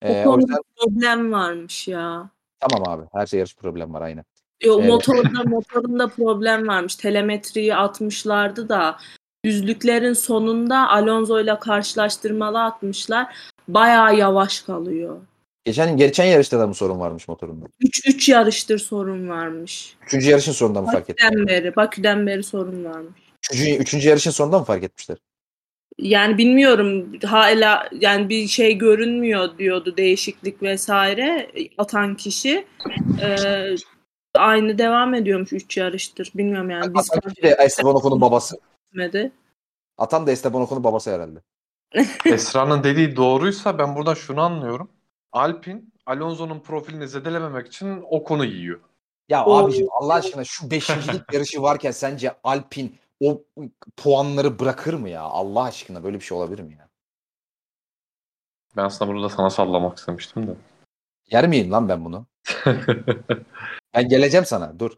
O 0.04 0.08
E, 0.08 0.22
o 0.22 0.24
konuda 0.32 0.42
yüzden 0.42 0.62
problem 0.78 1.32
varmış 1.32 1.88
ya. 1.88 2.30
tamam 2.60 2.90
abi. 2.90 3.06
Her 3.14 3.26
şey 3.26 3.40
yarış 3.40 3.56
problem 3.56 3.94
var 3.94 4.02
aynen. 4.02 4.24
Yo, 4.64 4.78
Evet. 4.80 4.90
motorda 4.90 5.44
motorunda 5.46 6.08
problem 6.08 6.68
varmış. 6.68 6.96
Telemetriyi 6.96 7.76
atmışlardı 7.76 8.70
da 8.70 8.98
düzlüklerin 9.46 10.14
sonunda 10.14 10.90
Alonso 10.90 11.40
ile 11.40 11.60
karşılaştırmalı 11.60 12.64
atmışlar. 12.64 13.36
Bayağı 13.68 14.16
yavaş 14.18 14.62
kalıyor. 14.62 15.18
Geçen 15.66 15.98
geçen 15.98 16.26
yarışta 16.26 16.60
da 16.60 16.68
mı 16.68 16.76
sorun 16.76 17.00
varmış 17.00 17.28
motorunda? 17.28 17.66
3 17.80 18.08
3 18.08 18.30
yarıştır 18.30 18.78
sorun 18.80 19.30
varmış. 19.30 19.98
Üçüncü 20.06 20.30
yarışın 20.30 20.52
sonunda 20.52 20.82
mı 20.82 20.92
fark 20.92 21.10
ettiler? 21.10 21.32
Bakü'den 21.32 21.48
beri, 21.48 21.76
Bakü'den 21.76 22.28
beri 22.28 22.44
sorun 22.44 22.86
varmış. 22.86 23.22
Üçüncü, 23.54 23.72
üçüncü 23.72 24.10
yarışın 24.10 24.32
sonunda 24.32 24.60
mı 24.60 24.66
fark 24.66 24.84
etmişler? 24.84 25.18
Yani 25.98 26.38
bilmiyorum 26.38 27.20
hala 27.24 27.90
yani 27.92 28.30
bir 28.30 28.48
şey 28.48 28.78
görünmüyor 28.78 29.58
diyordu 29.58 29.98
değişiklik 29.98 30.64
vesaire 30.64 31.52
atan 31.78 32.16
kişi. 32.16 32.68
Ee, 33.22 33.76
aynı 34.34 34.78
devam 34.78 35.14
ediyormuş 35.14 35.54
3 35.54 35.78
yarıştır. 35.78 36.32
Bilmiyorum 36.36 36.70
yani 36.70 36.94
biz 36.96 37.12
Atan 37.12 37.30
kişi 37.32 37.44
de 37.44 37.58
Esteban 37.66 37.96
Ocon'un 37.96 38.22
babası. 38.22 38.58
gitmedi. 38.86 39.32
Atan 39.98 40.28
da 40.28 40.32
Esteban 40.32 40.62
Ocon'un 40.62 40.84
babası 40.84 41.14
herhalde. 41.14 41.40
Esra'nın 42.26 42.84
dediği 42.84 43.16
doğruysa 43.16 43.78
ben 43.78 43.96
buradan 43.96 44.14
şunu 44.14 44.42
anlıyorum. 44.42 44.90
Alpin 45.32 45.94
Alonso'nun 46.06 46.60
profilini 46.60 47.08
zedelememek 47.08 47.68
için 47.68 48.04
o 48.10 48.24
konu 48.24 48.46
yiyor. 48.46 48.80
Ya 49.30 49.46
Oo. 49.46 49.58
abicim 49.58 49.88
Allah 49.92 50.14
aşkına 50.14 50.44
şu 50.44 50.72
beşincilik 50.72 51.34
yarışı 51.34 51.62
varken 51.62 51.92
sence 51.92 52.36
Alpin 52.44 52.96
o 53.20 53.44
puanları 53.98 54.60
bırakır 54.60 54.94
mı 54.94 55.10
ya? 55.10 55.22
Allah 55.22 55.64
aşkına 55.64 56.04
böyle 56.04 56.20
bir 56.20 56.24
şey 56.24 56.38
olabilir 56.38 56.60
mi 56.64 56.74
ya? 56.74 56.90
Ben 58.78 58.84
aslında 58.84 59.12
burada 59.12 59.30
sana 59.30 59.50
sallamak 59.50 59.98
istemiştim 59.98 60.48
de. 60.48 60.56
Yer 61.32 61.48
miyim 61.48 61.72
lan 61.72 61.90
ben 61.90 62.06
bunu? 62.06 62.26
Ben 63.96 64.10
geleceğim 64.10 64.46
sana. 64.46 64.80
Dur. 64.80 64.92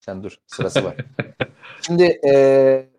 Sen 0.00 0.22
dur. 0.22 0.36
Sırası 0.46 0.84
var. 0.84 0.96
Şimdi 1.82 2.20
eee 2.24 2.90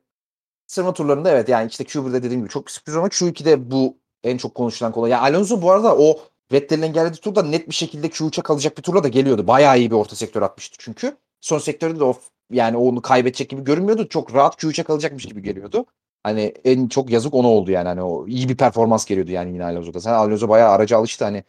sırma 0.67 0.93
turlarında 0.93 1.31
evet 1.31 1.49
yani 1.49 1.69
işte 1.69 1.83
Q1'de 1.83 2.23
dediğim 2.23 2.41
gibi 2.41 2.49
çok 2.49 2.67
bir 2.67 2.71
sürpriz 2.71 2.95
ama 2.95 3.07
Q2'de 3.07 3.71
bu 3.71 3.97
en 4.23 4.37
çok 4.37 4.55
konuşulan 4.55 4.91
konu. 4.91 5.07
Ya 5.07 5.21
Alonso 5.21 5.61
bu 5.61 5.71
arada 5.71 5.97
o 5.97 6.19
Vettel'in 6.51 6.81
engellediği 6.81 7.21
turda 7.21 7.43
net 7.43 7.69
bir 7.69 7.73
şekilde 7.73 8.07
Q3'e 8.07 8.43
kalacak 8.43 8.77
bir 8.77 8.83
turla 8.83 9.03
da 9.03 9.07
geliyordu. 9.07 9.47
Bayağı 9.47 9.79
iyi 9.79 9.91
bir 9.91 9.95
orta 9.95 10.15
sektör 10.15 10.41
atmıştı 10.41 10.77
çünkü. 10.79 11.17
Son 11.41 11.57
sektörde 11.59 11.99
de 11.99 12.03
o 12.03 12.13
yani 12.51 12.77
onu 12.77 13.01
kaybedecek 13.01 13.49
gibi 13.49 13.63
görünmüyordu. 13.63 14.07
Çok 14.09 14.35
rahat 14.35 14.63
Q3'e 14.63 14.83
kalacakmış 14.83 15.25
gibi 15.25 15.41
geliyordu. 15.41 15.85
Hani 16.23 16.53
en 16.65 16.87
çok 16.87 17.09
yazık 17.09 17.33
ona 17.33 17.47
oldu 17.47 17.71
yani. 17.71 17.87
Hani 17.87 18.03
o 18.03 18.27
iyi 18.27 18.49
bir 18.49 18.57
performans 18.57 19.05
geliyordu 19.05 19.31
yani 19.31 19.53
yine 19.53 19.65
Alonso'da. 19.65 20.01
Sen 20.01 20.13
Alonso 20.13 20.49
bayağı 20.49 20.69
araca 20.69 20.97
alıştı 20.97 21.25
hani 21.25 21.43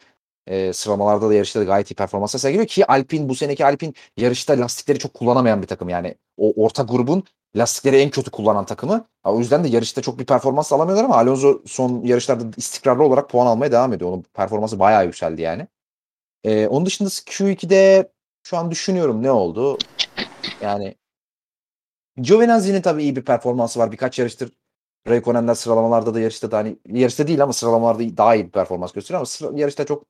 e, 0.47 0.73
sıralamalarda 0.73 1.29
da 1.29 1.33
yarışta 1.33 1.59
da 1.59 1.63
gayet 1.63 1.91
iyi 1.91 1.95
performanslar 1.95 2.39
sergiliyor 2.39 2.67
ki 2.67 2.85
Alpine 2.85 3.29
bu 3.29 3.35
seneki 3.35 3.65
Alpine 3.65 3.93
yarışta 4.17 4.53
lastikleri 4.59 4.99
çok 4.99 5.13
kullanamayan 5.13 5.61
bir 5.61 5.67
takım 5.67 5.89
yani. 5.89 6.15
O 6.37 6.63
orta 6.65 6.83
grubun 6.83 7.23
lastikleri 7.55 7.97
en 7.97 8.09
kötü 8.09 8.31
kullanan 8.31 8.65
takımı. 8.65 9.05
O 9.23 9.39
yüzden 9.39 9.63
de 9.63 9.67
yarışta 9.67 10.01
çok 10.01 10.19
bir 10.19 10.25
performans 10.25 10.73
alamıyorlar 10.73 11.05
ama 11.05 11.17
Alonso 11.17 11.61
son 11.65 12.01
yarışlarda 12.05 12.43
istikrarlı 12.57 13.03
olarak 13.03 13.29
puan 13.29 13.47
almaya 13.47 13.71
devam 13.71 13.93
ediyor. 13.93 14.11
Onun 14.11 14.25
performansı 14.33 14.79
bayağı 14.79 15.05
yükseldi 15.05 15.41
yani. 15.41 15.67
Ee, 16.43 16.67
onun 16.67 16.85
dışında 16.85 17.09
Q2'de 17.09 18.11
şu 18.43 18.57
an 18.57 18.71
düşünüyorum 18.71 19.23
ne 19.23 19.31
oldu? 19.31 19.77
Yani 20.61 20.95
Giovinazzi'nin 22.21 22.81
tabii 22.81 23.03
iyi 23.03 23.15
bir 23.15 23.21
performansı 23.25 23.79
var. 23.79 23.91
Birkaç 23.91 24.19
yarıştır 24.19 24.51
Raikkonen'ler 25.07 25.53
sıralamalarda 25.55 26.13
da 26.13 26.19
yarışta 26.19 26.51
da 26.51 26.57
hani 26.57 26.77
yarışta 26.87 27.27
değil 27.27 27.43
ama 27.43 27.53
sıralamalarda 27.53 28.17
daha 28.17 28.35
iyi 28.35 28.45
bir 28.45 28.51
performans 28.51 28.91
gösteriyor 28.91 29.19
ama 29.19 29.25
sıra- 29.25 29.59
yarışta 29.59 29.85
çok 29.85 30.03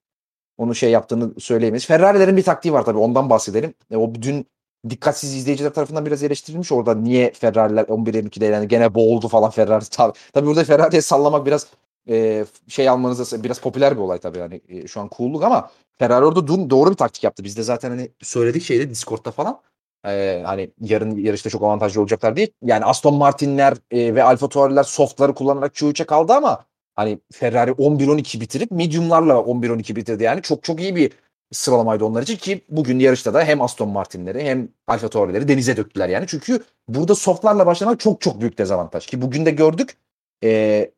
onu 0.57 0.75
şey 0.75 0.91
yaptığını 0.91 1.39
söyleyemeyiz. 1.39 1.85
Ferrari'lerin 1.85 2.37
bir 2.37 2.43
taktiği 2.43 2.73
var 2.73 2.85
tabii 2.85 2.97
ondan 2.99 3.29
bahsedelim. 3.29 3.73
E, 3.91 3.97
o 3.97 4.15
dün 4.15 4.45
dikkatsiz 4.89 5.35
izleyiciler 5.35 5.73
tarafından 5.73 6.05
biraz 6.05 6.23
eleştirilmiş 6.23 6.71
orada 6.71 6.95
niye 6.95 7.31
Ferrari'ler 7.33 7.83
11-12'de 7.83 8.45
yani 8.45 8.67
gene 8.67 8.95
boğuldu 8.95 9.27
falan 9.27 9.51
Ferrari. 9.51 9.85
Tabii, 9.91 10.13
tabii 10.33 10.47
burada 10.47 10.63
Ferrari'ye 10.63 11.01
sallamak 11.01 11.45
biraz 11.45 11.67
e, 12.09 12.45
şey 12.67 12.89
almanıza 12.89 13.43
biraz 13.43 13.59
popüler 13.61 13.95
bir 13.95 14.01
olay 14.01 14.17
tabii 14.19 14.37
yani 14.39 14.61
e, 14.69 14.87
şu 14.87 15.01
an 15.01 15.09
cool'luk 15.17 15.43
ama 15.43 15.71
Ferrari 15.99 16.25
orada 16.25 16.47
dün 16.47 16.69
doğru 16.69 16.91
bir 16.91 16.95
taktik 16.95 17.23
yaptı. 17.23 17.43
Biz 17.43 17.57
de 17.57 17.63
zaten 17.63 17.89
hani 17.89 18.11
söyledik 18.21 18.63
şeyde 18.63 18.89
Discord'da 18.89 19.31
falan. 19.31 19.61
E, 20.07 20.41
hani 20.45 20.71
yarın 20.81 21.17
yarışta 21.17 21.49
çok 21.49 21.63
avantajlı 21.63 22.01
olacaklar 22.01 22.35
diye. 22.35 22.49
Yani 22.63 22.85
Aston 22.85 23.15
Martin'ler 23.15 23.73
e, 23.91 24.15
ve 24.15 24.23
Alfa 24.23 24.49
Tauri'ler 24.49 24.83
softları 24.83 25.33
kullanarak 25.33 25.75
Q3'e 25.75 26.05
kaldı 26.05 26.33
ama 26.33 26.65
hani 26.95 27.19
Ferrari 27.31 27.71
11-12 27.71 28.41
bitirip 28.41 28.71
medium'larla 28.71 29.33
11-12 29.33 29.95
bitirdi 29.95 30.23
yani. 30.23 30.41
Çok 30.41 30.63
çok 30.63 30.81
iyi 30.81 30.95
bir 30.95 31.11
sıralamaydı 31.51 32.05
onlar 32.05 32.23
için 32.23 32.35
ki 32.37 32.61
bugün 32.69 32.99
yarışta 32.99 33.33
da 33.33 33.43
hem 33.43 33.61
Aston 33.61 33.89
Martin'leri 33.89 34.43
hem 34.43 34.69
Alfa 34.87 35.09
Tauri'leri 35.09 35.47
denize 35.47 35.77
döktüler 35.77 36.09
yani. 36.09 36.25
Çünkü 36.27 36.63
burada 36.87 37.15
softlarla 37.15 37.65
başlamak 37.65 37.99
çok 37.99 38.21
çok 38.21 38.41
büyük 38.41 38.57
dezavantaj 38.57 39.05
ki 39.05 39.21
bugün 39.21 39.45
de 39.45 39.51
gördük 39.51 39.97
e, 40.43 40.91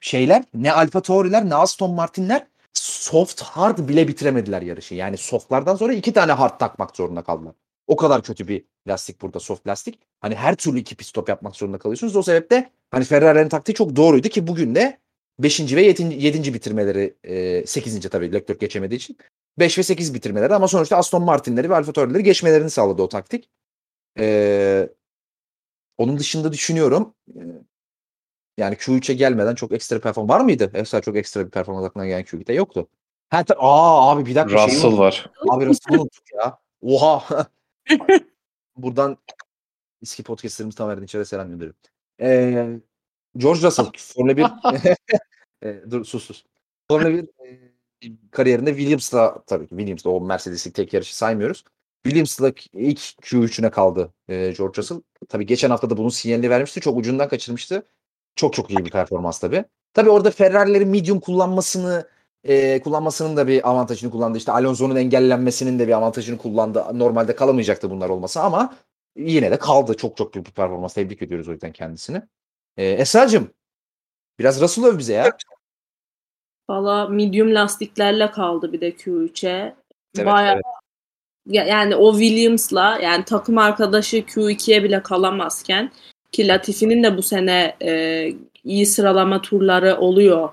şeyler 0.00 0.44
ne 0.54 0.72
Alfa 0.72 1.00
Tauri'ler 1.00 1.48
ne 1.48 1.54
Aston 1.54 1.94
Martin'ler 1.94 2.46
soft 2.74 3.42
hard 3.42 3.88
bile 3.88 4.08
bitiremediler 4.08 4.62
yarışı. 4.62 4.94
Yani 4.94 5.16
softlardan 5.16 5.76
sonra 5.76 5.92
iki 5.92 6.12
tane 6.12 6.32
hard 6.32 6.58
takmak 6.58 6.96
zorunda 6.96 7.22
kaldılar. 7.22 7.54
O 7.86 7.96
kadar 7.96 8.22
kötü 8.22 8.48
bir 8.48 8.64
lastik 8.88 9.22
burada 9.22 9.40
soft 9.40 9.66
lastik. 9.66 9.98
Hani 10.20 10.34
her 10.34 10.54
türlü 10.54 10.78
iki 10.78 10.96
pit 10.96 11.06
stop 11.06 11.28
yapmak 11.28 11.56
zorunda 11.56 11.78
kalıyorsunuz. 11.78 12.16
O 12.16 12.22
sebeple 12.22 12.70
hani 12.90 13.04
Ferrari'nin 13.04 13.48
taktiği 13.48 13.74
çok 13.74 13.96
doğruydu 13.96 14.28
ki 14.28 14.46
bugün 14.46 14.74
de 14.74 14.98
5. 15.38 15.60
ve 15.76 15.82
7. 15.82 16.02
7. 16.02 16.54
bitirmeleri 16.54 17.14
e, 17.24 17.66
8. 17.66 18.00
tabii 18.08 18.32
Leclerc 18.32 18.58
geçemediği 18.60 18.98
için 18.98 19.16
5 19.58 19.78
ve 19.78 19.82
8 19.82 20.14
bitirmeleri 20.14 20.54
ama 20.54 20.68
sonuçta 20.68 20.96
Aston 20.96 21.22
Martin'leri 21.22 21.70
ve 21.70 21.74
Alfa 21.74 21.92
Tauri'leri 21.92 22.22
geçmelerini 22.22 22.70
sağladı 22.70 23.02
o 23.02 23.08
taktik. 23.08 23.48
Ee, 24.18 24.88
onun 25.98 26.18
dışında 26.18 26.52
düşünüyorum 26.52 27.14
e, 27.28 27.40
yani 28.58 28.74
Q3'e 28.74 29.14
gelmeden 29.14 29.54
çok 29.54 29.72
ekstra 29.72 30.00
performans 30.00 30.30
var 30.30 30.44
mıydı? 30.44 30.70
Efsane 30.74 31.02
çok 31.02 31.16
ekstra 31.16 31.46
bir 31.46 31.50
performans 31.50 31.86
aklına 31.86 32.06
gelen 32.06 32.22
Q2'de 32.22 32.52
yoktu. 32.52 32.88
Ha, 33.28 33.44
ta- 33.44 33.56
aa 33.58 34.10
abi 34.10 34.26
bir 34.26 34.34
dakika 34.34 34.66
Russell 34.66 34.84
unuttum. 34.84 34.98
var. 34.98 35.30
Abi 35.50 35.66
Russell'ı 35.66 36.00
unuttuk 36.00 36.24
ya. 36.34 36.58
Oha. 36.82 37.46
Buradan 38.76 39.16
eski 40.02 40.22
podcastlarımız 40.22 40.74
tam 40.74 40.90
Erdinç'e 40.90 41.24
selam 41.24 41.48
gönderiyorum. 41.48 41.80
Ee, 42.20 42.80
George 43.36 43.62
Russell 43.62 43.86
Formula 43.96 44.36
1 44.36 44.44
Ee, 45.62 45.82
dur 45.90 46.04
sus 46.04 46.24
sus. 46.24 46.44
Formula 46.88 47.08
1 47.08 47.18
e, 47.18 48.12
kariyerinde 48.30 48.70
Williams'la 48.70 49.44
tabii 49.46 49.66
ki 49.66 49.76
Williams'la 49.76 50.10
o 50.10 50.20
Mercedes'lik 50.20 50.74
tek 50.74 50.92
yarışı 50.92 51.16
saymıyoruz. 51.16 51.64
Williams'la 52.04 52.52
ilk 52.72 52.98
Q3'üne 52.98 53.70
kaldı 53.70 54.12
e, 54.28 54.34
George 54.34 54.76
Russell. 54.78 55.02
Tabii 55.28 55.46
geçen 55.46 55.70
hafta 55.70 55.90
da 55.90 55.96
bunun 55.96 56.08
sinyalini 56.08 56.50
vermişti. 56.50 56.80
Çok 56.80 56.98
ucundan 56.98 57.28
kaçırmıştı. 57.28 57.86
Çok 58.36 58.54
çok 58.54 58.70
iyi 58.70 58.84
bir 58.84 58.90
performans 58.90 59.38
tabii. 59.38 59.64
Tabii 59.94 60.10
orada 60.10 60.30
Ferrari'lerin 60.30 60.88
medium 60.88 61.20
kullanmasını 61.20 62.08
e, 62.44 62.80
kullanmasının 62.82 63.36
da 63.36 63.46
bir 63.46 63.70
avantajını 63.70 64.10
kullandı. 64.10 64.38
İşte 64.38 64.52
Alonso'nun 64.52 64.96
engellenmesinin 64.96 65.78
de 65.78 65.88
bir 65.88 65.92
avantajını 65.92 66.38
kullandı. 66.38 66.84
Normalde 66.92 67.36
kalamayacaktı 67.36 67.90
bunlar 67.90 68.08
olmasa 68.08 68.42
ama 68.42 68.74
yine 69.16 69.50
de 69.50 69.58
kaldı. 69.58 69.96
Çok 69.96 70.16
çok 70.16 70.34
büyük 70.34 70.46
bir 70.46 70.52
performans. 70.52 70.94
Tebrik 70.94 71.22
ediyoruz 71.22 71.48
o 71.48 71.52
yüzden 71.52 71.72
kendisini. 71.72 72.22
E, 72.76 72.84
Esra'cığım 72.84 73.50
biraz 74.38 74.60
Russell 74.60 74.84
öv 74.84 74.98
bize 74.98 75.12
ya. 75.12 75.36
Valla 76.70 77.08
medium 77.08 77.54
lastiklerle 77.54 78.30
kaldı 78.30 78.72
bir 78.72 78.80
de 78.80 78.90
Q3'e. 78.90 79.76
Evet, 80.16 80.26
Bayağı 80.26 80.54
evet. 80.54 80.64
Ya- 81.46 81.64
yani 81.64 81.96
o 81.96 82.12
Williams'la 82.12 82.98
yani 83.02 83.24
takım 83.24 83.58
arkadaşı 83.58 84.16
Q2'ye 84.16 84.84
bile 84.84 85.02
kalamazken 85.02 85.92
ki 86.32 86.48
Latifi'nin 86.48 87.02
de 87.02 87.16
bu 87.16 87.22
sene 87.22 87.76
e, 87.82 88.32
iyi 88.64 88.86
sıralama 88.86 89.42
turları 89.42 89.96
oluyor. 89.96 90.48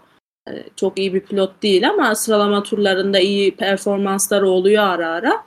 E, 0.49 0.51
çok 0.75 0.99
iyi 0.99 1.13
bir 1.13 1.19
pilot 1.19 1.63
değil 1.63 1.89
ama 1.89 2.15
sıralama 2.15 2.63
turlarında 2.63 3.19
iyi 3.19 3.55
performansları 3.55 4.49
oluyor 4.49 4.83
ara 4.83 5.09
ara. 5.09 5.43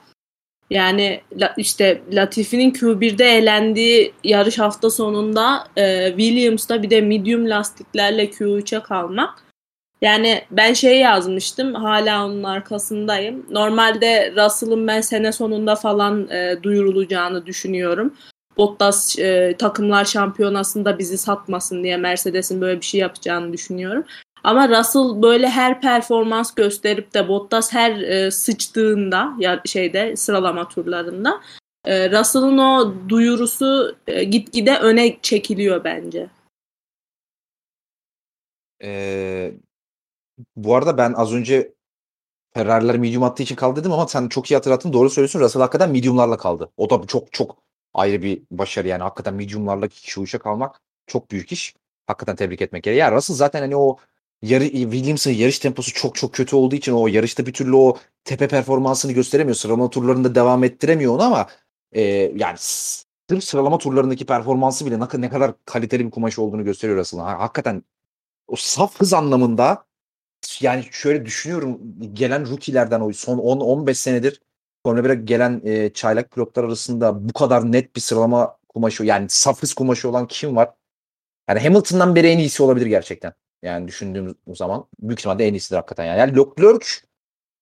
Yani 0.69 1.21
işte 1.57 2.01
Latifi'nin 2.11 2.71
Q1'de 2.71 3.25
elendiği 3.25 4.13
yarış 4.23 4.59
hafta 4.59 4.89
sonunda 4.89 5.67
e, 5.77 6.07
Williams'ta 6.07 6.83
bir 6.83 6.89
de 6.89 7.01
medium 7.01 7.49
lastiklerle 7.49 8.25
Q3'e 8.25 8.83
kalmak 8.83 9.47
yani 10.01 10.43
ben 10.51 10.73
şey 10.73 10.99
yazmıştım 10.99 11.73
hala 11.73 12.25
onun 12.25 12.43
arkasındayım. 12.43 13.45
Normalde 13.49 14.33
Russell'ın 14.35 14.87
ben 14.87 15.01
sene 15.01 15.31
sonunda 15.31 15.75
falan 15.75 16.29
e, 16.29 16.63
duyurulacağını 16.63 17.45
düşünüyorum. 17.45 18.13
Bottas 18.57 19.19
e, 19.19 19.55
takımlar 19.59 20.05
şampiyonasında 20.05 20.99
bizi 20.99 21.17
satmasın 21.17 21.83
diye 21.83 21.97
Mercedes'in 21.97 22.61
böyle 22.61 22.81
bir 22.81 22.85
şey 22.85 22.99
yapacağını 22.99 23.53
düşünüyorum. 23.53 24.03
Ama 24.43 24.69
Russell 24.69 25.21
böyle 25.21 25.49
her 25.49 25.81
performans 25.81 26.55
gösterip 26.55 27.13
de 27.13 27.27
Bottas 27.27 27.73
her 27.73 27.91
e, 27.91 28.31
sıçtığında 28.31 29.33
ya 29.39 29.61
şeyde 29.65 30.15
sıralama 30.15 30.67
turlarında 30.67 31.41
e, 31.85 32.11
Russell'ın 32.11 32.57
o 32.57 32.93
duyurusu 33.09 33.95
e, 34.07 34.23
gitgide 34.23 34.77
öne 34.77 35.17
çekiliyor 35.21 35.83
bence. 35.83 36.27
Ee, 38.83 39.53
bu 40.55 40.75
arada 40.75 40.97
ben 40.97 41.13
az 41.13 41.33
önce 41.33 41.73
Ferrari'ler 42.53 42.97
medium 42.97 43.23
attığı 43.23 43.43
için 43.43 43.55
kaldı 43.55 43.79
dedim 43.79 43.91
ama 43.91 44.07
sen 44.07 44.29
çok 44.29 44.51
iyi 44.51 44.55
hatırlattın. 44.55 44.93
Doğru 44.93 45.09
söylüyorsun. 45.09 45.39
Russell 45.39 45.61
hakikaten 45.61 45.91
mediumlarla 45.91 46.37
kaldı. 46.37 46.71
O 46.77 46.89
da 46.89 47.07
çok 47.07 47.33
çok 47.33 47.57
ayrı 47.93 48.21
bir 48.21 48.41
başarı 48.51 48.87
yani. 48.87 49.03
Hakikaten 49.03 49.33
mediumlarla 49.33 49.85
Q3'e 49.85 50.39
kalmak 50.39 50.81
çok 51.07 51.31
büyük 51.31 51.51
iş. 51.51 51.75
Hakikaten 52.07 52.35
tebrik 52.35 52.61
etmek 52.61 52.83
gerekiyor. 52.83 53.07
Ya 53.07 53.15
Russell 53.15 53.35
zaten 53.35 53.61
hani 53.61 53.75
o 53.75 53.97
yarı, 54.41 54.63
Williams'ın 54.69 55.31
yarış 55.31 55.59
temposu 55.59 55.93
çok 55.93 56.15
çok 56.15 56.33
kötü 56.33 56.55
olduğu 56.55 56.75
için 56.75 56.91
o 56.93 57.07
yarışta 57.07 57.45
bir 57.45 57.53
türlü 57.53 57.75
o 57.75 57.97
tepe 58.23 58.47
performansını 58.47 59.11
gösteremiyor. 59.11 59.55
Sıralama 59.55 59.89
turlarında 59.89 60.35
devam 60.35 60.63
ettiremiyor 60.63 61.13
onu 61.15 61.23
ama 61.23 61.47
e, 61.91 62.01
yani 62.35 62.55
sırf 62.57 63.43
sıralama 63.43 63.77
turlarındaki 63.77 64.25
performansı 64.25 64.85
bile 64.85 64.99
ne, 64.99 65.29
kadar 65.29 65.53
kaliteli 65.65 66.05
bir 66.05 66.11
kumaş 66.11 66.39
olduğunu 66.39 66.63
gösteriyor. 66.63 67.05
Ha- 67.13 67.39
Hakikaten 67.39 67.83
o 68.47 68.55
saf 68.55 68.99
hız 68.99 69.13
anlamında 69.13 69.85
yani 70.61 70.85
şöyle 70.91 71.25
düşünüyorum 71.25 71.79
gelen 72.13 72.49
rookie'lerden 72.49 73.01
o 73.01 73.13
son 73.13 73.37
10-15 73.37 73.93
senedir 73.93 74.41
Formula 74.85 75.07
1'e 75.07 75.15
gelen 75.15 75.61
e, 75.65 75.93
çaylak 75.93 76.31
pilotlar 76.31 76.63
arasında 76.63 77.29
bu 77.29 77.33
kadar 77.33 77.71
net 77.71 77.95
bir 77.95 78.01
sıralama 78.01 78.57
kumaşı 78.69 79.03
yani 79.03 79.29
saf 79.29 79.61
hız 79.63 79.73
kumaşı 79.73 80.09
olan 80.09 80.27
kim 80.27 80.55
var? 80.55 80.73
Yani 81.49 81.59
Hamilton'dan 81.59 82.15
beri 82.15 82.27
en 82.27 82.37
iyisi 82.37 82.63
olabilir 82.63 82.85
gerçekten. 82.85 83.33
Yani 83.63 83.87
düşündüğümüz 83.87 84.33
zaman 84.55 84.85
büyük 84.99 85.19
ihtimalle 85.19 85.45
en 85.47 85.53
iyisidir 85.53 85.75
hakikaten. 85.75 86.05
Yani, 86.05 86.19
yani 86.19 86.31
Leclerc 86.37 86.87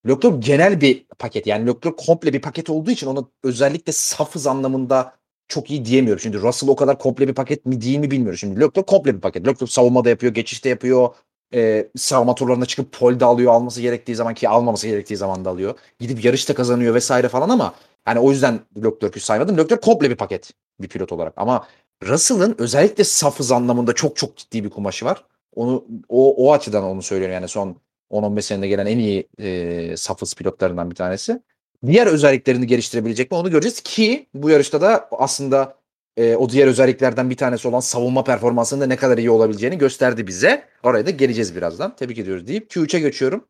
Leclerc 0.07 0.39
genel 0.39 0.81
bir 0.81 1.05
paket. 1.19 1.47
Yani 1.47 1.67
Leclerc 1.67 1.95
komple 2.05 2.33
bir 2.33 2.41
paket 2.41 2.69
olduğu 2.69 2.91
için 2.91 3.07
ona 3.07 3.25
özellikle 3.43 3.91
saf 3.91 4.35
hız 4.35 4.47
anlamında 4.47 5.15
çok 5.47 5.71
iyi 5.71 5.85
diyemiyorum. 5.85 6.21
Şimdi 6.21 6.41
Russell 6.41 6.69
o 6.69 6.75
kadar 6.75 6.99
komple 6.99 7.27
bir 7.27 7.33
paket 7.33 7.65
mi 7.65 7.81
değil 7.81 7.97
mi 7.97 8.11
bilmiyorum. 8.11 8.37
Şimdi 8.37 8.55
Leclerc 8.55 8.81
komple 8.81 9.15
bir 9.15 9.21
paket. 9.21 9.47
Leclerc 9.47 9.67
savunmada 9.67 10.09
yapıyor, 10.09 10.33
geçişte 10.33 10.69
yapıyor. 10.69 11.09
E, 11.53 11.87
savunma 11.97 12.35
turlarına 12.35 12.65
çıkıp 12.65 12.91
pole 12.91 13.19
de 13.19 13.25
alıyor 13.25 13.53
alması 13.53 13.81
gerektiği 13.81 14.15
zaman 14.15 14.33
ki 14.33 14.49
almaması 14.49 14.87
gerektiği 14.87 15.17
zaman 15.17 15.45
da 15.45 15.49
alıyor. 15.49 15.75
Gidip 15.99 16.25
yarışta 16.25 16.53
kazanıyor 16.55 16.93
vesaire 16.93 17.29
falan 17.29 17.49
ama 17.49 17.75
yani 18.07 18.19
o 18.19 18.31
yüzden 18.31 18.59
Leclerc'ü 18.77 19.19
saymadım. 19.19 19.57
Leclerc 19.57 19.81
komple 19.81 20.09
bir 20.09 20.15
paket 20.15 20.51
bir 20.79 20.87
pilot 20.87 21.11
olarak. 21.11 21.33
Ama 21.37 21.67
Russell'ın 22.03 22.55
özellikle 22.57 23.03
saf 23.03 23.39
hız 23.39 23.51
anlamında 23.51 23.93
çok 23.93 24.17
çok 24.17 24.37
ciddi 24.37 24.63
bir 24.63 24.69
kumaşı 24.69 25.05
var. 25.05 25.23
Onu 25.55 25.85
o, 26.09 26.47
o 26.47 26.53
açıdan 26.53 26.83
onu 26.83 27.01
söylüyorum 27.01 27.33
yani 27.33 27.47
son 27.47 27.81
10-15 28.11 28.41
senede 28.41 28.67
gelen 28.67 28.85
en 28.85 28.97
iyi 28.97 29.27
e, 29.39 29.97
saf 29.97 30.21
hız 30.21 30.33
pilotlarından 30.33 30.89
bir 30.89 30.95
tanesi. 30.95 31.41
Diğer 31.85 32.07
özelliklerini 32.07 32.67
geliştirebilecek 32.67 33.31
mi 33.31 33.37
onu 33.37 33.51
göreceğiz 33.51 33.81
ki 33.81 34.27
bu 34.33 34.49
yarışta 34.49 34.81
da 34.81 35.07
aslında 35.11 35.75
e, 36.17 36.35
o 36.35 36.49
diğer 36.49 36.67
özelliklerden 36.67 37.29
bir 37.29 37.37
tanesi 37.37 37.67
olan 37.67 37.79
savunma 37.79 38.23
performansının 38.23 38.81
da 38.81 38.85
ne 38.85 38.95
kadar 38.95 39.17
iyi 39.17 39.29
olabileceğini 39.29 39.77
gösterdi 39.77 40.27
bize. 40.27 40.63
Oraya 40.83 41.05
da 41.05 41.09
geleceğiz 41.09 41.55
birazdan. 41.55 41.95
Tebrik 41.95 42.17
ediyoruz 42.17 42.47
deyip 42.47 42.71
Q3'e 42.71 42.99
geçiyorum. 42.99 43.45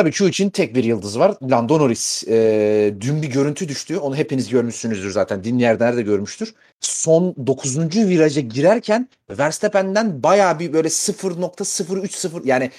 Tabii 0.00 0.10
Q3'in 0.10 0.50
tek 0.50 0.74
bir 0.74 0.84
yıldızı 0.84 1.20
var. 1.20 1.34
Lando 1.50 1.78
Norris. 1.78 2.28
E, 2.28 2.94
dün 3.00 3.22
bir 3.22 3.26
görüntü 3.28 3.68
düştü. 3.68 3.96
Onu 3.98 4.16
hepiniz 4.16 4.48
görmüşsünüzdür 4.48 5.10
zaten. 5.10 5.44
Dinleyenler 5.44 5.96
de 5.96 6.02
görmüştür. 6.02 6.54
Son 6.80 7.34
9. 7.46 8.08
viraja 8.08 8.40
girerken 8.40 9.08
Verstappen'den 9.30 10.22
bayağı 10.22 10.58
bir 10.58 10.72
böyle 10.72 10.88
0.030 10.88 12.46
yani 12.46 12.70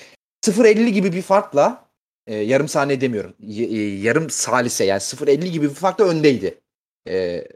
0.50 0.41 0.89
gibi 0.89 1.13
bir 1.13 1.21
farkla 1.21 1.85
e, 2.27 2.35
yarım 2.35 2.67
saniye 2.67 3.01
demiyorum. 3.01 3.33
Y- 3.39 3.67
e, 3.67 3.97
yarım 3.97 4.29
salise 4.29 4.85
yani 4.85 4.99
0.50 4.99 5.47
gibi 5.47 5.69
bir 5.69 5.75
farkla 5.75 6.05
öndeydi. 6.05 6.59
E, 7.07 7.47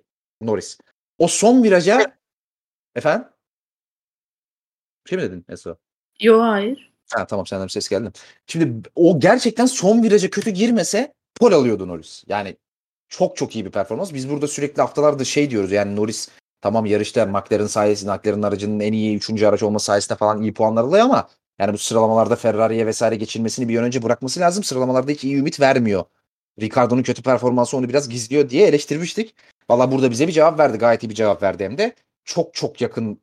Norris. 0.42 0.78
O 1.18 1.28
son 1.28 1.64
viraja 1.64 2.16
efendim? 2.96 3.28
Bir 5.06 5.10
şey 5.10 5.18
mi 5.18 5.24
dedin 5.24 5.46
Esra? 5.50 5.78
Yo 6.20 6.42
hayır. 6.42 6.95
Ha, 7.14 7.28
tamam 7.28 7.48
senden 7.48 7.66
bir 7.66 7.72
ses 7.72 7.90
geldi. 7.90 8.12
Şimdi 8.48 8.90
o 8.96 9.20
gerçekten 9.20 9.66
son 9.66 10.04
viraja 10.04 10.30
kötü 10.30 10.50
girmese 10.50 11.14
pol 11.36 11.52
alıyordu 11.52 11.88
Norris. 11.88 12.24
Yani 12.28 12.58
çok 13.10 13.38
çok 13.38 13.56
iyi 13.56 13.66
bir 13.66 13.72
performans. 13.72 14.14
Biz 14.14 14.30
burada 14.30 14.48
sürekli 14.48 14.82
haftalardır 14.82 15.26
şey 15.26 15.50
diyoruz 15.50 15.72
yani 15.72 15.96
Norris 15.96 16.30
tamam 16.62 16.86
yarışta 16.86 17.26
McLaren 17.26 17.68
sayesinde 17.68 18.12
McLaren 18.12 18.42
aracının 18.42 18.80
en 18.80 18.94
iyi 18.94 19.18
3. 19.18 19.44
araç 19.44 19.64
olması 19.64 19.86
sayesinde 19.86 20.18
falan 20.18 20.42
iyi 20.42 20.54
puanlar 20.54 20.84
alıyor 20.84 21.06
ama 21.06 21.30
yani 21.60 21.74
bu 21.74 21.78
sıralamalarda 21.78 22.36
Ferrari'ye 22.36 22.86
vesaire 22.86 23.16
geçilmesini 23.16 23.70
bir 23.70 23.78
an 23.78 23.84
önce 23.84 24.04
bırakması 24.04 24.40
lazım. 24.40 24.64
Sıralamalarda 24.64 25.12
hiç 25.12 25.24
iyi 25.24 25.36
ümit 25.36 25.60
vermiyor. 25.60 26.06
Ricardo'nun 26.62 27.04
kötü 27.04 27.22
performansı 27.24 27.78
onu 27.78 27.90
biraz 27.90 28.10
gizliyor 28.10 28.50
diye 28.50 28.68
eleştirmiştik. 28.68 29.36
Valla 29.70 29.92
burada 29.92 30.12
bize 30.12 30.28
bir 30.28 30.34
cevap 30.34 30.60
verdi. 30.60 30.78
Gayet 30.78 31.04
iyi 31.04 31.10
bir 31.10 31.16
cevap 31.16 31.44
verdi 31.44 31.64
hem 31.64 31.78
de. 31.78 31.96
Çok 32.24 32.54
çok 32.54 32.82
yakındı. 32.82 33.20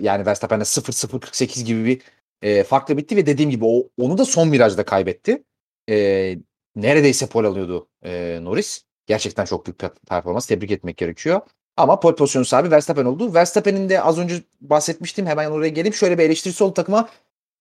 Yani 0.00 0.26
Verstappen'le 0.26 0.60
0-0-48 0.64 1.64
gibi 1.64 1.84
bir 1.84 2.02
e, 2.42 2.64
farklı 2.64 2.96
bitti 2.96 3.16
ve 3.16 3.26
dediğim 3.26 3.50
gibi 3.50 3.64
o, 3.64 3.88
onu 3.98 4.18
da 4.18 4.24
son 4.24 4.52
virajda 4.52 4.84
kaybetti. 4.84 5.44
E, 5.90 6.38
neredeyse 6.76 7.26
pol 7.26 7.44
alıyordu 7.44 7.88
e, 8.04 8.38
Norris. 8.42 8.84
Gerçekten 9.06 9.44
çok 9.44 9.66
büyük 9.66 9.80
per- 9.80 9.98
performans. 10.08 10.46
Tebrik 10.46 10.70
etmek 10.70 10.96
gerekiyor. 10.96 11.40
Ama 11.76 12.00
pol 12.00 12.16
pozisyonu 12.16 12.44
sahibi 12.44 12.70
Verstappen 12.70 13.04
oldu. 13.04 13.34
Verstappen'in 13.34 13.88
de 13.88 14.02
az 14.02 14.18
önce 14.18 14.42
bahsetmiştim. 14.60 15.26
Hemen 15.26 15.50
oraya 15.50 15.68
gelip 15.68 15.94
şöyle 15.94 16.18
bir 16.18 16.22
eleştirisi 16.22 16.64
oldu 16.64 16.74
takıma. 16.74 17.08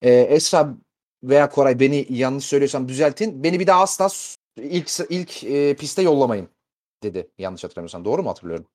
E, 0.01 0.11
Esra 0.11 0.73
veya 1.23 1.49
Koray 1.49 1.79
beni 1.79 2.05
yanlış 2.09 2.45
söylüyorsam 2.45 2.87
düzeltin. 2.87 3.43
Beni 3.43 3.59
bir 3.59 3.67
daha 3.67 3.81
asla 3.81 4.09
ilk 4.57 4.91
ilk 5.09 5.43
e, 5.43 5.75
piste 5.75 6.01
yollamayın 6.01 6.49
dedi. 7.03 7.27
Yanlış 7.37 7.63
hatırlamıyorsam. 7.63 8.05
Doğru 8.05 8.23
mu 8.23 8.29
hatırlıyorum? 8.29 8.65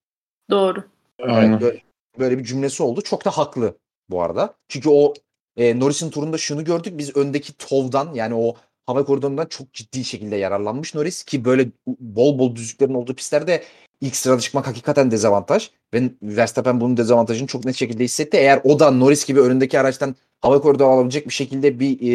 Doğru. 0.50 0.84
Aynen. 1.22 1.50
Evet, 1.50 1.60
böyle, 1.62 1.82
böyle 2.18 2.38
bir 2.38 2.44
cümlesi 2.44 2.82
oldu. 2.82 3.02
Çok 3.02 3.24
da 3.24 3.30
haklı 3.30 3.78
bu 4.10 4.22
arada. 4.22 4.54
Çünkü 4.68 4.88
o 4.88 5.14
e, 5.56 5.80
Norris'in 5.80 6.10
turunda 6.10 6.38
şunu 6.38 6.64
gördük. 6.64 6.98
Biz 6.98 7.16
öndeki 7.16 7.52
tovdan 7.52 8.14
yani 8.14 8.34
o 8.34 8.54
hava 8.86 9.04
koridorundan 9.04 9.46
çok 9.46 9.72
ciddi 9.72 10.04
şekilde 10.04 10.36
yararlanmış 10.36 10.94
Norris 10.94 11.22
ki 11.22 11.44
böyle 11.44 11.68
bol 11.86 12.38
bol 12.38 12.56
düzlüklerin 12.56 12.94
olduğu 12.94 13.14
pistlerde 13.14 13.62
ilk 14.00 14.16
sırada 14.16 14.40
çıkmak 14.40 14.66
hakikaten 14.66 15.10
dezavantaj. 15.10 15.70
Ve 15.94 16.10
Verstappen 16.22 16.80
bunun 16.80 16.96
dezavantajını 16.96 17.46
çok 17.46 17.64
net 17.64 17.76
şekilde 17.76 18.04
hissetti. 18.04 18.36
Eğer 18.36 18.60
o 18.64 18.78
da 18.78 18.90
Norris 18.90 19.26
gibi 19.26 19.40
önündeki 19.40 19.80
araçtan 19.80 20.16
hava 20.40 20.60
koridoru 20.60 20.88
alabilecek 20.88 21.28
bir 21.28 21.32
şekilde 21.32 21.80
bir 21.80 22.00
e, 22.00 22.08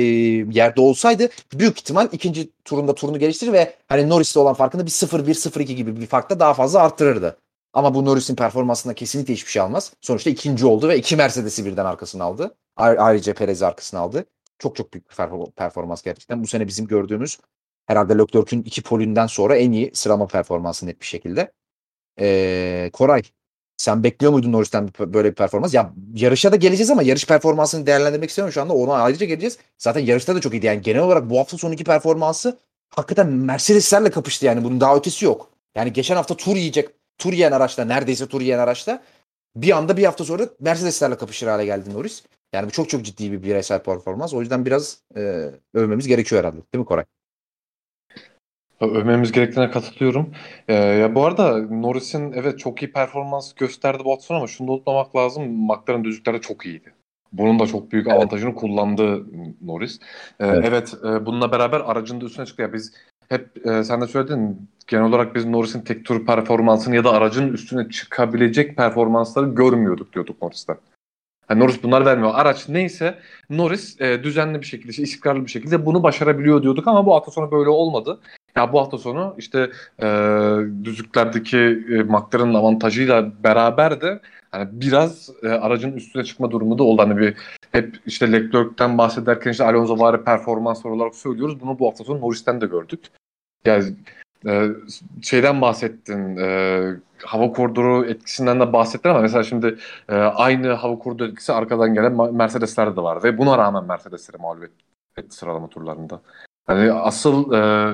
yerde 0.51 0.81
olsaydı 0.81 1.29
büyük 1.53 1.79
ihtimal 1.79 2.07
ikinci 2.11 2.49
turunda 2.65 2.95
turunu 2.95 3.19
geliştirir 3.19 3.53
ve 3.53 3.73
hani 3.87 4.09
Norris'le 4.09 4.37
olan 4.37 4.53
farkını 4.53 4.85
bir 4.85 4.91
0-1 4.91 5.49
0-2 5.49 5.63
gibi 5.63 6.01
bir 6.01 6.05
farkla 6.05 6.39
daha 6.39 6.53
fazla 6.53 6.79
arttırırdı. 6.79 7.37
Ama 7.73 7.93
bu 7.95 8.05
Norris'in 8.05 8.35
performansında 8.35 8.93
kesinlikle 8.93 9.33
hiçbir 9.33 9.51
şey 9.51 9.61
almaz. 9.61 9.93
Sonuçta 10.01 10.29
ikinci 10.29 10.65
oldu 10.65 10.87
ve 10.87 10.97
iki 10.97 11.15
Mercedes'i 11.15 11.65
birden 11.65 11.85
arkasına 11.85 12.23
aldı. 12.23 12.55
Ay- 12.77 12.95
Ayrıca 12.99 13.33
Perez'i 13.33 13.65
arkasına 13.65 13.99
aldı. 13.99 14.25
Çok 14.59 14.75
çok 14.75 14.93
büyük 14.93 15.09
bir 15.09 15.15
perfor- 15.15 15.51
performans 15.51 16.01
gerçekten. 16.01 16.43
Bu 16.43 16.47
sene 16.47 16.67
bizim 16.67 16.87
gördüğümüz 16.87 17.39
herhalde 17.87 18.17
Leclerc'ün 18.17 18.61
iki 18.63 18.81
polünden 18.83 19.27
sonra 19.27 19.55
en 19.57 19.71
iyi 19.71 19.91
sıralama 19.93 20.27
performansı 20.27 20.87
net 20.87 21.01
bir 21.01 21.05
şekilde. 21.05 21.51
Ee, 22.19 22.89
Koray 22.93 23.21
sen 23.77 24.03
bekliyor 24.03 24.33
muydun 24.33 24.51
Norris'ten 24.51 24.89
böyle 24.99 25.29
bir 25.29 25.35
performans? 25.35 25.73
Ya 25.73 25.93
yarışa 26.13 26.51
da 26.51 26.55
geleceğiz 26.55 26.91
ama 26.91 27.03
yarış 27.03 27.27
performansını 27.27 27.85
değerlendirmek 27.85 28.29
istiyorum 28.29 28.51
şu 28.53 28.61
anda. 28.61 28.73
Ona 28.73 28.93
ayrıca 28.93 29.25
geleceğiz. 29.25 29.57
Zaten 29.77 30.01
yarışta 30.01 30.35
da 30.35 30.41
çok 30.41 30.53
iyiydi. 30.53 30.65
Yani 30.65 30.81
genel 30.81 31.01
olarak 31.01 31.29
bu 31.29 31.39
hafta 31.39 31.57
sonunki 31.57 31.83
performansı 31.83 32.57
hakikaten 32.89 33.27
Mercedes'lerle 33.27 34.09
kapıştı 34.11 34.45
yani. 34.45 34.63
Bunun 34.63 34.81
daha 34.81 34.95
ötesi 34.95 35.25
yok. 35.25 35.49
Yani 35.75 35.93
geçen 35.93 36.15
hafta 36.15 36.37
tur 36.37 36.55
yiyecek, 36.55 36.89
tur 37.17 37.33
yiyen 37.33 37.51
araçta, 37.51 37.85
neredeyse 37.85 38.27
tur 38.27 38.41
yiyen 38.41 38.59
araçta 38.59 39.03
bir 39.55 39.77
anda 39.77 39.97
bir 39.97 40.03
hafta 40.05 40.23
sonra 40.25 40.49
Mercedes'lerle 40.59 41.17
kapışır 41.17 41.47
hale 41.47 41.65
geldi 41.65 41.93
Norris. 41.93 42.23
Yani 42.53 42.67
bu 42.67 42.71
çok 42.71 42.89
çok 42.89 43.05
ciddi 43.05 43.31
bir 43.31 43.43
bireysel 43.43 43.83
performans. 43.83 44.33
O 44.33 44.41
yüzden 44.41 44.65
biraz 44.65 45.01
e, 45.15 45.51
övmemiz 45.73 46.07
gerekiyor 46.07 46.39
herhalde. 46.43 46.61
Değil 46.73 46.79
mi 46.79 46.85
Koray? 46.85 47.05
Övmemiz 48.81 49.31
gerektiğine 49.31 49.71
katılıyorum. 49.71 50.33
Ee, 50.67 50.73
ya 50.73 51.15
bu 51.15 51.25
arada 51.25 51.61
Norris'in 51.61 52.31
evet 52.31 52.59
çok 52.59 52.83
iyi 52.83 52.91
performans 52.91 53.53
gösterdi 53.53 54.03
sonu 54.19 54.37
ama 54.37 54.47
şunu 54.47 54.67
da 54.67 54.71
unutmamak 54.71 55.15
lazım. 55.15 55.43
McLaren 55.67 56.03
düzlüklerde 56.03 56.41
çok 56.41 56.65
iyiydi. 56.65 56.93
Bunun 57.33 57.59
da 57.59 57.65
çok 57.65 57.91
büyük 57.91 58.07
Evet. 58.07 58.17
avantajını 58.17 58.55
kullandı 58.55 59.25
Norris. 59.61 59.99
Ee, 60.39 60.45
Evet. 60.45 60.65
evet, 60.67 60.93
e, 61.03 61.25
bununla 61.25 61.51
beraber 61.51 61.79
aracın 61.79 62.21
da 62.21 62.25
üstüne 62.25 62.45
çıktı. 62.45 62.61
Ya 62.61 62.73
biz 62.73 62.93
hep 63.29 63.67
e, 63.67 63.83
sen 63.83 64.01
de 64.01 64.07
söyledin 64.07 64.69
genel 64.87 65.05
olarak 65.05 65.35
biz 65.35 65.45
Norris'in 65.45 65.81
tek 65.81 66.05
tur 66.05 66.25
performansını 66.25 66.95
ya 66.95 67.03
da 67.03 67.11
aracın 67.11 67.53
üstüne 67.53 67.89
çıkabilecek 67.89 68.77
performansları 68.77 69.45
görmüyorduk 69.45 70.13
diyorduk 70.13 70.41
Norris'ten. 70.41 70.77
Yani 71.49 71.59
Norris 71.59 71.83
bunlar 71.83 72.05
vermiyor. 72.05 72.31
Araç 72.35 72.69
neyse 72.69 73.19
Norris 73.49 74.01
e, 74.01 74.23
düzenli 74.23 74.61
bir 74.61 74.65
şekilde, 74.65 74.89
işte 74.89 75.03
istikrarlı 75.03 75.45
bir 75.45 75.51
şekilde 75.51 75.85
bunu 75.85 76.03
başarabiliyor 76.03 76.63
diyorduk 76.63 76.87
ama 76.87 77.05
bu 77.05 77.15
hafta 77.15 77.31
sonu 77.31 77.51
böyle 77.51 77.69
olmadı. 77.69 78.19
Ya 78.55 78.73
bu 78.73 78.79
hafta 78.79 78.97
sonu 78.97 79.35
işte 79.37 79.71
e, 80.01 80.07
düzlüklerdeki 80.83 81.57
e, 81.57 82.03
McLaren'ın 82.03 82.53
avantajıyla 82.53 83.43
beraber 83.43 84.01
de 84.01 84.19
hani 84.51 84.69
biraz 84.71 85.29
e, 85.43 85.47
aracın 85.47 85.91
üstüne 85.91 86.23
çıkma 86.23 86.51
durumu 86.51 86.77
da 86.77 86.83
oldu. 86.83 87.01
Hani 87.01 87.17
bir 87.17 87.35
hep 87.71 87.99
işte 88.05 88.31
Leclerc'ten 88.31 88.97
bahsederken 88.97 89.51
işte 89.51 89.63
Alonso 89.63 89.99
var 89.99 90.23
performans 90.23 90.85
olarak 90.85 91.15
söylüyoruz. 91.15 91.61
Bunu 91.61 91.79
bu 91.79 91.87
hafta 91.87 92.03
sonu 92.03 92.21
Norris'ten 92.21 92.61
de 92.61 92.65
gördük. 92.65 92.99
Yani 93.65 93.93
e, 94.47 94.67
şeyden 95.21 95.61
bahsettin, 95.61 96.37
e, 96.37 96.89
hava 97.25 97.51
koridoru 97.51 98.05
etkisinden 98.05 98.59
de 98.59 98.73
bahsettin 98.73 99.09
ama 99.09 99.19
mesela 99.21 99.43
şimdi 99.43 99.77
e, 100.09 100.15
aynı 100.15 100.73
hava 100.73 100.99
koridoru 100.99 101.29
etkisi 101.29 101.53
arkadan 101.53 101.93
gelen 101.93 102.33
Mercedes'lerde 102.35 102.95
de 102.95 103.01
var 103.01 103.23
ve 103.23 103.37
buna 103.37 103.57
rağmen 103.57 103.83
Mercedes'leri 103.83 104.41
mağlup 104.41 104.63
et- 104.63 104.71
etti 105.17 105.35
sıralama 105.35 105.67
turlarında. 105.69 106.21
Hani 106.67 106.91
asıl 106.91 107.53
e, 107.53 107.93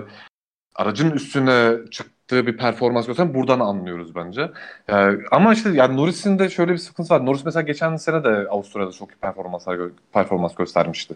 aracın 0.75 1.11
üstüne 1.11 1.77
çıktığı 1.91 2.47
bir 2.47 2.57
performans 2.57 3.07
gösteren 3.07 3.33
buradan 3.33 3.59
anlıyoruz 3.59 4.15
bence. 4.15 4.51
E, 4.89 4.93
ama 5.31 5.53
işte 5.53 5.69
yani 5.69 5.97
Norris'in 5.97 6.39
de 6.39 6.49
şöyle 6.49 6.71
bir 6.71 6.77
sıkıntısı 6.77 7.13
var. 7.13 7.25
Norris 7.25 7.45
mesela 7.45 7.63
geçen 7.63 7.95
sene 7.95 8.23
de 8.23 8.47
Avusturya'da 8.49 8.91
çok 8.91 9.11
iyi 9.11 9.15
performanslar 9.15 9.79
performans 10.13 10.55
göstermişti. 10.55 11.15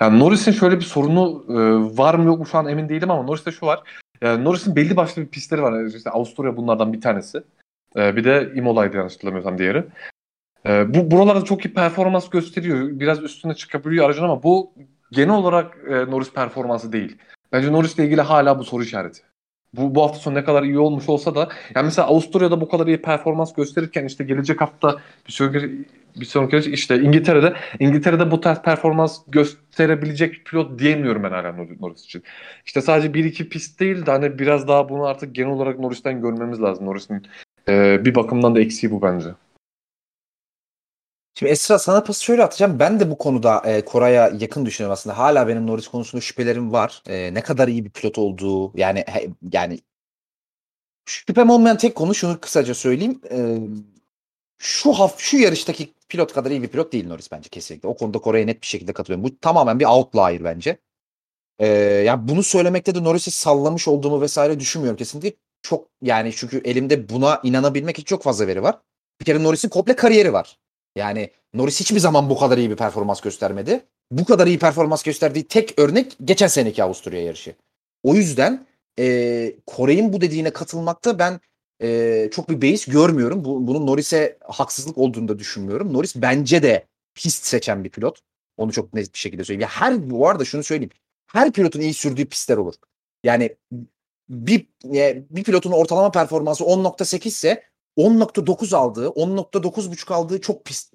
Yani 0.00 0.18
Norris'in 0.18 0.52
şöyle 0.52 0.76
bir 0.76 0.84
sorunu 0.84 1.44
e, 1.48 1.54
var 1.98 2.14
mı 2.14 2.24
yok 2.24 2.38
mu 2.38 2.46
şu 2.46 2.58
an 2.58 2.68
emin 2.68 2.88
değilim 2.88 3.10
ama 3.10 3.22
Norris'te 3.22 3.50
şu 3.50 3.66
var. 3.66 3.80
Yani 4.22 4.44
Norris'in 4.44 4.76
belli 4.76 4.96
başlı 4.96 5.22
bir 5.22 5.28
pistleri 5.28 5.62
var. 5.62 5.84
İşte 5.84 6.10
Avusturya 6.10 6.56
bunlardan 6.56 6.92
bir 6.92 7.00
tanesi. 7.00 7.42
E, 7.96 8.16
bir 8.16 8.24
de 8.24 8.52
Imola'ydı 8.54 8.96
yanlış 8.96 9.14
hatırlamıyorsam 9.14 9.58
diğeri. 9.58 9.84
E, 10.66 10.94
bu 10.94 11.10
buralarda 11.10 11.44
çok 11.44 11.64
iyi 11.64 11.74
performans 11.74 12.30
gösteriyor. 12.30 12.88
Biraz 13.00 13.22
üstüne 13.22 13.54
çıkabiliyor 13.54 14.06
aracın 14.06 14.22
ama 14.22 14.42
bu 14.42 14.74
genel 15.12 15.34
olarak 15.34 15.76
e, 15.88 16.10
Norris 16.10 16.32
performansı 16.32 16.92
değil. 16.92 17.18
Bence 17.52 17.72
Norris'le 17.72 17.98
ilgili 17.98 18.20
hala 18.20 18.58
bu 18.58 18.64
soru 18.64 18.82
işareti. 18.82 19.22
Bu, 19.76 19.94
bu 19.94 20.02
hafta 20.02 20.18
sonu 20.18 20.34
ne 20.34 20.44
kadar 20.44 20.62
iyi 20.62 20.78
olmuş 20.78 21.08
olsa 21.08 21.34
da 21.34 21.48
yani 21.74 21.84
mesela 21.84 22.08
Avusturya'da 22.08 22.60
bu 22.60 22.68
kadar 22.68 22.86
iyi 22.86 23.02
performans 23.02 23.52
gösterirken 23.52 24.04
işte 24.04 24.24
gelecek 24.24 24.60
hafta 24.60 24.96
bir 25.28 25.32
sonraki 25.32 25.84
bir 26.16 26.24
sonraki 26.24 26.70
işte 26.70 27.00
İngiltere'de 27.00 27.54
İngiltere'de 27.80 28.30
bu 28.30 28.40
tarz 28.40 28.58
performans 28.62 29.18
gösterebilecek 29.28 30.46
pilot 30.46 30.78
diyemiyorum 30.78 31.22
ben 31.22 31.30
hala 31.30 31.48
Nor- 31.48 31.80
Norris 31.80 32.04
için. 32.04 32.22
İşte 32.66 32.80
sadece 32.80 33.14
bir 33.14 33.24
iki 33.24 33.48
pist 33.48 33.80
değil 33.80 34.06
de 34.06 34.10
hani 34.10 34.38
biraz 34.38 34.68
daha 34.68 34.88
bunu 34.88 35.04
artık 35.04 35.34
genel 35.34 35.50
olarak 35.50 35.78
Norris'ten 35.78 36.20
görmemiz 36.20 36.62
lazım. 36.62 36.86
Norris'in 36.86 37.26
e, 37.68 38.04
bir 38.04 38.14
bakımdan 38.14 38.54
da 38.54 38.60
eksiği 38.60 38.92
bu 38.92 39.02
bence. 39.02 39.28
Şimdi 41.34 41.52
Esra 41.52 41.78
sana 41.78 42.02
pası 42.02 42.24
şöyle 42.24 42.42
atacağım. 42.44 42.78
Ben 42.78 43.00
de 43.00 43.10
bu 43.10 43.18
konuda 43.18 43.62
e, 43.66 43.84
Koray'a 43.84 44.28
yakın 44.40 44.66
düşünüyorum 44.66 44.92
aslında. 44.92 45.18
Hala 45.18 45.48
benim 45.48 45.66
Norris 45.66 45.88
konusunda 45.88 46.20
şüphelerim 46.20 46.72
var. 46.72 47.02
E, 47.08 47.34
ne 47.34 47.42
kadar 47.42 47.68
iyi 47.68 47.84
bir 47.84 47.90
pilot 47.90 48.18
olduğu 48.18 48.78
yani 48.78 49.04
he- 49.08 49.30
yani 49.52 49.80
şüphem 51.06 51.50
olmayan 51.50 51.76
tek 51.78 51.94
konu 51.94 52.14
şunu 52.14 52.40
kısaca 52.40 52.74
söyleyeyim. 52.74 53.20
E, 53.30 53.58
şu 54.58 54.92
haf 54.92 55.20
şu 55.20 55.36
yarıştaki 55.38 55.94
pilot 56.08 56.32
kadar 56.32 56.50
iyi 56.50 56.62
bir 56.62 56.68
pilot 56.68 56.92
değil 56.92 57.06
Norris 57.08 57.32
bence 57.32 57.48
kesinlikle. 57.48 57.88
O 57.88 57.96
konuda 57.96 58.18
Koray'a 58.18 58.44
net 58.46 58.62
bir 58.62 58.66
şekilde 58.66 58.92
katılıyorum. 58.92 59.24
Bu 59.24 59.38
tamamen 59.40 59.80
bir 59.80 59.84
outlier 59.86 60.44
bence. 60.44 60.78
E, 61.58 61.66
yani 62.06 62.28
bunu 62.28 62.42
söylemekte 62.42 62.94
de 62.94 63.04
Norris'i 63.04 63.30
sallamış 63.30 63.88
olduğumu 63.88 64.20
vesaire 64.20 64.60
düşünmüyorum 64.60 64.96
kesinlikle. 64.98 65.32
Çok 65.62 65.88
yani 66.02 66.32
çünkü 66.36 66.62
elimde 66.64 67.08
buna 67.08 67.40
inanabilmek 67.44 67.98
için 67.98 68.06
çok 68.06 68.22
fazla 68.22 68.46
veri 68.46 68.62
var. 68.62 68.78
Bir 69.20 69.24
kere 69.24 69.42
Norris'in 69.42 69.68
komple 69.68 69.96
kariyeri 69.96 70.32
var. 70.32 70.58
Yani 70.96 71.30
Norris 71.54 71.80
hiçbir 71.80 71.98
zaman 71.98 72.30
bu 72.30 72.38
kadar 72.38 72.58
iyi 72.58 72.70
bir 72.70 72.76
performans 72.76 73.20
göstermedi. 73.20 73.84
Bu 74.10 74.24
kadar 74.24 74.46
iyi 74.46 74.58
performans 74.58 75.02
gösterdiği 75.02 75.44
tek 75.44 75.78
örnek 75.78 76.16
geçen 76.24 76.46
seneki 76.46 76.84
Avusturya 76.84 77.22
yarışı. 77.22 77.54
O 78.02 78.14
yüzden 78.14 78.66
e, 78.98 79.54
Koray'ın 79.66 80.12
bu 80.12 80.20
dediğine 80.20 80.50
katılmakta 80.50 81.18
ben 81.18 81.40
e, 81.82 82.28
çok 82.32 82.50
bir 82.50 82.62
beis 82.62 82.86
görmüyorum. 82.86 83.44
Bu, 83.44 83.66
bunun 83.66 83.86
Norris'e 83.86 84.38
haksızlık 84.40 84.98
olduğunu 84.98 85.28
da 85.28 85.38
düşünmüyorum. 85.38 85.92
Norris 85.92 86.16
bence 86.16 86.62
de 86.62 86.86
pist 87.14 87.44
seçen 87.46 87.84
bir 87.84 87.90
pilot. 87.90 88.20
Onu 88.56 88.72
çok 88.72 88.94
net 88.94 89.14
bir 89.14 89.18
şekilde 89.18 89.44
söyleyeyim. 89.44 89.60
Ya 89.60 89.68
her 89.68 90.10
bu 90.10 90.28
arada 90.28 90.44
şunu 90.44 90.62
söyleyeyim. 90.62 90.92
Her 91.26 91.52
pilotun 91.52 91.80
iyi 91.80 91.94
sürdüğü 91.94 92.26
pistler 92.26 92.56
olur. 92.56 92.74
Yani 93.24 93.56
bir 94.28 94.66
bir 95.30 95.44
pilotun 95.44 95.72
ortalama 95.72 96.10
performansı 96.10 96.64
10.8 96.64 97.28
ise 97.28 97.62
10.9 97.96 98.76
aldığı, 98.76 99.06
10.9.5 99.06 100.14
aldığı 100.14 100.40
çok 100.40 100.64
pist 100.64 100.94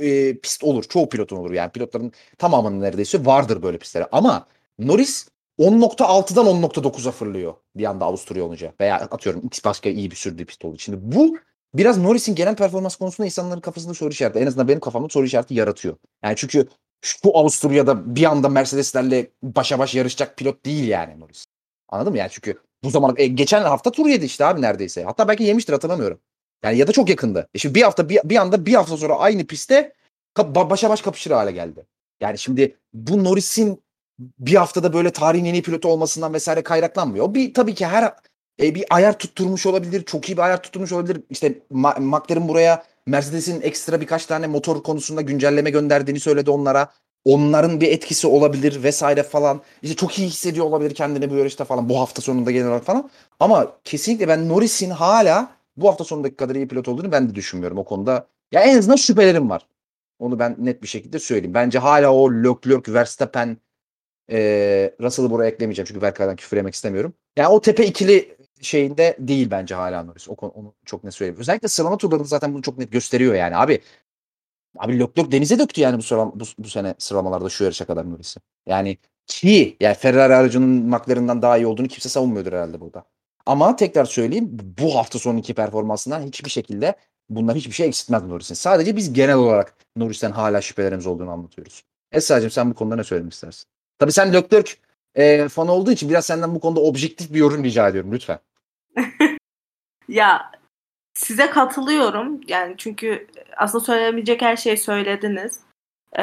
e, 0.00 0.38
pist 0.38 0.64
olur. 0.64 0.84
Çoğu 0.84 1.08
pilotun 1.08 1.36
olur 1.36 1.50
yani. 1.50 1.72
Pilotların 1.72 2.12
tamamının 2.38 2.80
neredeyse 2.80 3.26
vardır 3.26 3.62
böyle 3.62 3.78
pistleri. 3.78 4.06
Ama 4.12 4.46
Norris 4.78 5.28
10.6'dan 5.58 6.46
10.9'a 6.46 7.10
fırlıyor 7.10 7.54
bir 7.76 7.84
anda 7.84 8.04
Avusturya 8.04 8.44
olunca. 8.44 8.72
Veya 8.80 8.96
atıyorum 8.96 9.42
X 9.46 9.64
başka 9.64 9.90
iyi 9.90 10.10
bir 10.10 10.16
sürdüğü 10.16 10.44
pist 10.44 10.64
olduğu 10.64 10.74
için. 10.74 11.12
Bu 11.12 11.36
biraz 11.74 11.98
Norris'in 11.98 12.34
genel 12.34 12.56
performans 12.56 12.96
konusunda 12.96 13.26
insanların 13.26 13.60
kafasında 13.60 13.94
soru 13.94 14.10
işareti. 14.10 14.38
En 14.38 14.46
azından 14.46 14.68
benim 14.68 14.80
kafamda 14.80 15.08
soru 15.08 15.26
işareti 15.26 15.54
yaratıyor. 15.54 15.96
Yani 16.24 16.34
çünkü 16.36 16.68
şu 17.00 17.18
Avusturya'da 17.38 18.16
bir 18.16 18.24
anda 18.24 18.48
Mercedes'lerle 18.48 19.30
başa 19.42 19.78
baş 19.78 19.94
yarışacak 19.94 20.36
pilot 20.36 20.64
değil 20.64 20.88
yani 20.88 21.20
Norris. 21.20 21.46
Anladın 21.88 22.12
mı? 22.12 22.18
Yani 22.18 22.30
çünkü 22.32 22.58
bu 22.84 22.90
zaman 22.90 23.14
e, 23.18 23.26
geçen 23.26 23.62
hafta 23.62 23.92
tur 23.92 24.06
yedi 24.06 24.24
işte 24.24 24.44
abi 24.44 24.62
neredeyse. 24.62 25.04
Hatta 25.04 25.28
belki 25.28 25.44
yemiştir 25.44 25.72
hatırlamıyorum. 25.72 26.20
Yani 26.64 26.78
ya 26.78 26.86
da 26.86 26.92
çok 26.92 27.08
yakındı. 27.08 27.48
E 27.54 27.58
şimdi 27.58 27.74
bir 27.74 27.82
hafta 27.82 28.08
bir, 28.08 28.20
bir 28.24 28.36
anda 28.36 28.66
bir 28.66 28.74
hafta 28.74 28.96
sonra 28.96 29.16
aynı 29.18 29.46
pistte 29.46 29.92
başa 30.38 30.90
baş 30.90 31.02
kapışır 31.02 31.30
hale 31.30 31.52
geldi. 31.52 31.86
Yani 32.20 32.38
şimdi 32.38 32.76
bu 32.92 33.24
Norris'in 33.24 33.82
bir 34.18 34.54
haftada 34.54 34.92
böyle 34.92 35.10
tarihin 35.10 35.44
en 35.44 35.54
iyi 35.54 35.62
pilotu 35.62 35.88
olmasından 35.88 36.34
vesaire 36.34 36.62
kaynaklanmıyor. 36.62 37.34
Bir 37.34 37.54
tabii 37.54 37.74
ki 37.74 37.86
her 37.86 38.14
e, 38.62 38.74
bir 38.74 38.84
ayar 38.90 39.18
tutturmuş 39.18 39.66
olabilir. 39.66 40.04
Çok 40.04 40.28
iyi 40.28 40.36
bir 40.36 40.42
ayar 40.42 40.62
tutturmuş 40.62 40.92
olabilir. 40.92 41.20
İşte 41.30 41.58
Ma- 41.72 42.00
McLaren 42.00 42.48
buraya 42.48 42.84
Mercedes'in 43.06 43.60
ekstra 43.60 44.00
birkaç 44.00 44.26
tane 44.26 44.46
motor 44.46 44.82
konusunda 44.82 45.20
güncelleme 45.20 45.70
gönderdiğini 45.70 46.20
söyledi 46.20 46.50
onlara. 46.50 46.88
onların 47.24 47.80
bir 47.80 47.92
etkisi 47.92 48.26
olabilir 48.26 48.82
vesaire 48.82 49.22
falan. 49.22 49.62
İşte 49.82 49.96
çok 49.96 50.18
iyi 50.18 50.28
hissediyor 50.28 50.66
olabilir 50.66 50.94
kendini 50.94 51.30
bu 51.30 51.34
yarışta 51.36 51.64
falan 51.64 51.88
bu 51.88 52.00
hafta 52.00 52.22
sonunda 52.22 52.50
genel 52.50 52.68
olarak 52.68 52.84
falan. 52.84 53.10
Ama 53.40 53.72
kesinlikle 53.84 54.28
ben 54.28 54.48
Norris'in 54.48 54.90
hala 54.90 55.50
bu 55.76 55.88
hafta 55.88 56.04
sonundaki 56.04 56.36
kadar 56.36 56.54
iyi 56.54 56.68
pilot 56.68 56.88
olduğunu 56.88 57.12
ben 57.12 57.30
de 57.30 57.34
düşünmüyorum 57.34 57.78
o 57.78 57.84
konuda. 57.84 58.28
Ya 58.52 58.60
en 58.60 58.78
azından 58.78 58.96
şüphelerim 58.96 59.50
var. 59.50 59.66
Onu 60.18 60.38
ben 60.38 60.56
net 60.58 60.82
bir 60.82 60.88
şekilde 60.88 61.18
söyleyeyim. 61.18 61.54
Bence 61.54 61.78
hala 61.78 62.12
o 62.14 62.32
Leclerc, 62.32 62.92
Verstappen, 62.92 63.56
e, 64.30 64.38
Russell'ı 65.00 65.30
buraya 65.30 65.50
eklemeyeceğim 65.50 65.86
çünkü 65.86 66.02
Berkay'dan 66.02 66.36
küfür 66.36 66.56
yemek 66.56 66.74
istemiyorum. 66.74 67.14
Yani 67.36 67.48
o 67.48 67.60
tepe 67.60 67.86
ikili 67.86 68.36
şeyinde 68.60 69.16
değil 69.18 69.50
bence 69.50 69.74
hala 69.74 70.02
Norris. 70.02 70.28
O 70.28 70.36
konu, 70.36 70.50
onu 70.50 70.74
çok 70.84 71.04
net 71.04 71.14
söyleyeyim. 71.14 71.40
Özellikle 71.40 71.68
sıralama 71.68 71.96
turlarında 71.96 72.24
zaten 72.28 72.54
bunu 72.54 72.62
çok 72.62 72.78
net 72.78 72.92
gösteriyor 72.92 73.34
yani 73.34 73.56
abi. 73.56 73.80
Abi 74.78 75.00
Leclerc 75.00 75.32
denize 75.32 75.58
döktü 75.58 75.80
yani 75.80 75.98
bu, 75.98 76.02
sıralama, 76.02 76.32
bu, 76.40 76.44
bu 76.58 76.68
sene 76.68 76.94
sıralamalarda 76.98 77.48
şu 77.48 77.64
yarışa 77.64 77.84
kadar 77.84 78.10
Norris'i. 78.10 78.40
Yani 78.66 78.98
ki 79.26 79.76
yani 79.80 79.94
Ferrari 79.94 80.34
aracının 80.34 80.86
McLaren'dan 80.86 81.42
daha 81.42 81.56
iyi 81.56 81.66
olduğunu 81.66 81.88
kimse 81.88 82.08
savunmuyordur 82.08 82.52
herhalde 82.52 82.80
burada. 82.80 83.04
Ama 83.46 83.76
tekrar 83.76 84.04
söyleyeyim 84.04 84.58
bu 84.78 84.94
hafta 84.94 85.18
sonunki 85.18 85.54
performansından 85.54 86.22
hiçbir 86.22 86.50
şekilde 86.50 86.94
bunlar 87.28 87.56
hiçbir 87.56 87.72
şey 87.72 87.86
eksiltmez 87.86 88.22
Norris'in. 88.22 88.54
Sadece 88.54 88.96
biz 88.96 89.12
genel 89.12 89.36
olarak 89.36 89.74
Norris'ten 89.96 90.30
hala 90.30 90.60
şüphelerimiz 90.60 91.06
olduğunu 91.06 91.30
anlatıyoruz. 91.30 91.84
Esra'cığım 92.12 92.50
sen 92.50 92.70
bu 92.70 92.74
konuda 92.74 92.96
ne 92.96 93.04
söylemek 93.04 93.32
istersin? 93.32 93.64
Tabii 93.98 94.12
sen 94.12 94.32
Leclerc 94.32 94.72
e, 95.14 95.48
fan 95.48 95.68
olduğu 95.68 95.92
için 95.92 96.08
biraz 96.08 96.26
senden 96.26 96.54
bu 96.54 96.60
konuda 96.60 96.80
objektif 96.80 97.32
bir 97.32 97.38
yorum 97.38 97.64
rica 97.64 97.88
ediyorum 97.88 98.12
lütfen. 98.12 98.38
Ya 100.08 100.50
size 101.14 101.50
katılıyorum. 101.50 102.40
Yani 102.48 102.74
çünkü 102.78 103.26
aslında 103.56 103.84
söylenebilecek 103.84 104.42
her 104.42 104.56
şeyi 104.56 104.78
söylediniz. 104.78 105.60
Ee, 106.18 106.22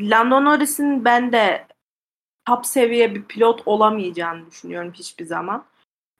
Lando 0.00 0.44
Norris'in 0.44 1.04
ben 1.04 1.32
de 1.32 1.66
top 2.46 2.66
seviye 2.66 3.14
bir 3.14 3.22
pilot 3.22 3.62
olamayacağını 3.66 4.46
düşünüyorum 4.46 4.92
hiçbir 4.92 5.24
zaman. 5.24 5.64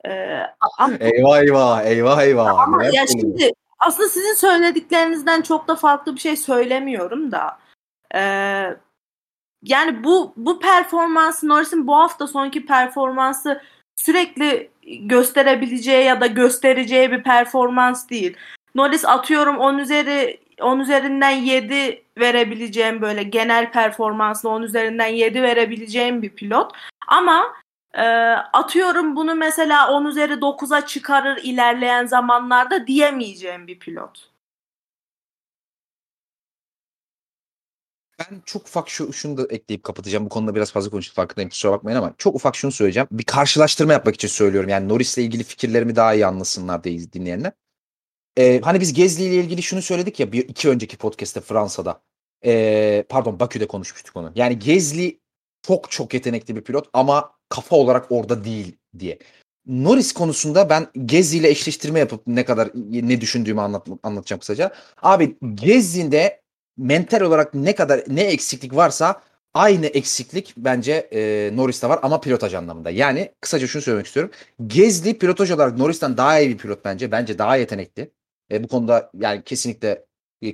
Ee, 0.09 0.47
ama, 0.79 0.95
Eyvah 1.01 1.41
eyvah 1.41 1.85
eyvah 1.85 2.23
eyvah. 2.23 2.59
ama 2.59 2.85
ya 2.85 3.07
şimdi 3.07 3.53
aslında 3.79 4.09
sizin 4.09 4.35
söylediklerinizden 4.35 5.43
çok 5.43 5.69
da 5.69 5.77
farklı 5.77 6.15
bir 6.15 6.21
şey 6.21 6.37
söylemiyorum 6.37 7.33
da. 7.33 7.59
Ee, 8.15 8.77
yani 9.63 10.05
bu 10.05 10.33
bu 10.37 10.61
performansı 10.61 11.49
Norris'in 11.49 11.87
bu 11.87 11.97
hafta 11.97 12.27
sonki 12.27 12.67
performansı 12.67 13.63
sürekli 13.97 14.71
gösterebileceği 15.01 16.05
ya 16.05 16.21
da 16.21 16.27
göstereceği 16.27 17.13
bir 17.13 17.23
performans 17.23 18.11
değil. 18.11 18.37
Norris 18.75 19.05
atıyorum 19.05 19.59
10 19.59 19.79
üzeri 19.79 20.41
10 20.61 20.79
üzerinden 20.79 21.31
7 21.31 22.05
verebileceğim 22.19 23.03
böyle 23.03 23.23
genel 23.23 23.73
performansla 23.73 24.49
10 24.49 24.63
üzerinden 24.63 25.07
7 25.07 25.43
verebileceğim 25.43 26.23
bir 26.23 26.31
pilot. 26.31 26.73
Ama 27.09 27.55
e, 27.95 28.03
atıyorum 28.53 29.17
bunu 29.17 29.35
mesela 29.35 29.93
10 29.93 30.05
üzeri 30.05 30.33
9'a 30.33 30.87
çıkarır 30.87 31.41
ilerleyen 31.43 32.07
zamanlarda 32.07 32.87
diyemeyeceğim 32.87 33.67
bir 33.67 33.79
pilot. 33.79 34.33
Ben 38.19 38.43
çok 38.47 38.63
ufak 38.63 38.89
şu, 38.89 39.13
şunu 39.13 39.37
da 39.37 39.47
ekleyip 39.51 39.85
kapatacağım. 39.85 40.25
Bu 40.25 40.29
konuda 40.29 40.55
biraz 40.55 40.73
fazla 40.73 40.91
konuştuk 40.91 41.17
farkındayım 41.17 41.51
kusura 41.51 41.73
bakmayın 41.73 41.99
ama 41.99 42.15
çok 42.19 42.35
ufak 42.35 42.57
şunu 42.57 42.73
söyleyeceğim. 42.73 43.09
Bir 43.11 43.25
karşılaştırma 43.25 43.93
yapmak 43.93 44.15
için 44.15 44.29
söylüyorum. 44.29 44.69
Yani 44.69 44.89
Norris'le 44.89 45.19
ilgili 45.19 45.45
fikirlerimi 45.45 45.97
daha 45.97 46.15
iyi 46.15 46.27
anlasınlar 46.27 46.85
diye 46.85 47.13
dinleyenler. 47.13 47.53
Ee, 48.37 48.61
hani 48.65 48.81
biz 48.81 48.93
Gezli 48.93 49.25
ile 49.25 49.35
ilgili 49.35 49.63
şunu 49.63 49.83
söyledik 49.83 50.21
ya 50.21 50.33
bir 50.33 50.49
iki 50.49 50.69
önceki 50.69 50.97
podcast'te 50.97 51.41
Fransa'da. 51.41 52.03
Ee, 52.45 53.05
pardon 53.09 53.41
Bakü'de 53.41 53.67
konuşmuştuk 53.67 54.17
onu. 54.17 54.33
Yani 54.35 54.59
Gezli 54.59 55.22
çok 55.63 55.91
çok 55.91 56.15
yetenekli 56.15 56.57
bir 56.57 56.61
pilot 56.61 56.89
ama 56.93 57.33
kafa 57.49 57.77
olarak 57.77 58.13
orada 58.13 58.45
değil 58.45 58.77
diye. 58.99 59.19
Norris 59.67 60.13
konusunda 60.13 60.71
ben 60.71 60.87
Gezzi 61.07 61.39
ile 61.39 61.49
eşleştirme 61.49 61.99
yapıp 61.99 62.23
ne 62.27 62.45
kadar 62.45 62.71
ne 62.91 63.21
düşündüğümü 63.21 63.61
anlat, 63.61 63.87
anlatacağım 64.03 64.41
kısaca. 64.41 64.73
Abi 65.03 65.37
Gezzi'nde 65.55 66.41
mental 66.77 67.21
olarak 67.21 67.55
ne 67.55 67.75
kadar 67.75 68.03
ne 68.09 68.23
eksiklik 68.23 68.77
varsa 68.77 69.23
aynı 69.55 69.87
eksiklik 69.87 70.55
bence 70.57 70.93
e, 70.93 71.51
Norris'te 71.57 71.89
var 71.89 71.99
ama 72.03 72.21
pilotaj 72.21 72.55
anlamında. 72.55 72.91
Yani 72.91 73.33
kısaca 73.41 73.67
şunu 73.67 73.83
söylemek 73.83 74.07
istiyorum. 74.07 74.33
Gezli 74.67 75.19
pilotaj 75.19 75.51
olarak 75.51 75.79
Norris'ten 75.79 76.17
daha 76.17 76.41
iyi 76.41 76.51
bir 76.51 76.59
pilot 76.59 76.85
bence. 76.85 77.13
Bence 77.13 77.39
daha 77.39 77.57
yetenekli. 77.57 78.11
E, 78.53 78.63
bu 78.63 78.69
konuda 78.69 79.11
yani 79.21 79.43
kesinlikle 79.43 80.05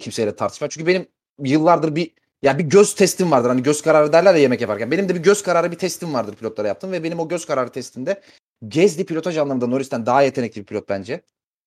kimseyle 0.00 0.36
tartışma. 0.36 0.68
Çünkü 0.68 0.86
benim 0.86 1.06
yıllardır 1.42 1.96
bir 1.96 2.10
ya 2.42 2.58
bir 2.58 2.64
göz 2.64 2.94
testim 2.94 3.30
vardır. 3.30 3.48
Hani 3.48 3.62
göz 3.62 3.82
kararı 3.82 4.12
derler 4.12 4.34
ya 4.34 4.40
yemek 4.40 4.60
yaparken. 4.60 4.90
Benim 4.90 5.08
de 5.08 5.14
bir 5.14 5.20
göz 5.20 5.42
kararı 5.42 5.70
bir 5.70 5.78
testim 5.78 6.14
vardır 6.14 6.34
pilotlara 6.34 6.68
yaptım 6.68 6.92
ve 6.92 7.04
benim 7.04 7.20
o 7.20 7.28
göz 7.28 7.46
kararı 7.46 7.70
testimde 7.70 8.22
Gezli 8.68 9.06
pilotaj 9.06 9.38
anlamında 9.38 9.66
Norris'ten 9.66 10.06
daha 10.06 10.22
yetenekli 10.22 10.60
bir 10.60 10.66
pilot 10.66 10.88
bence. 10.88 11.20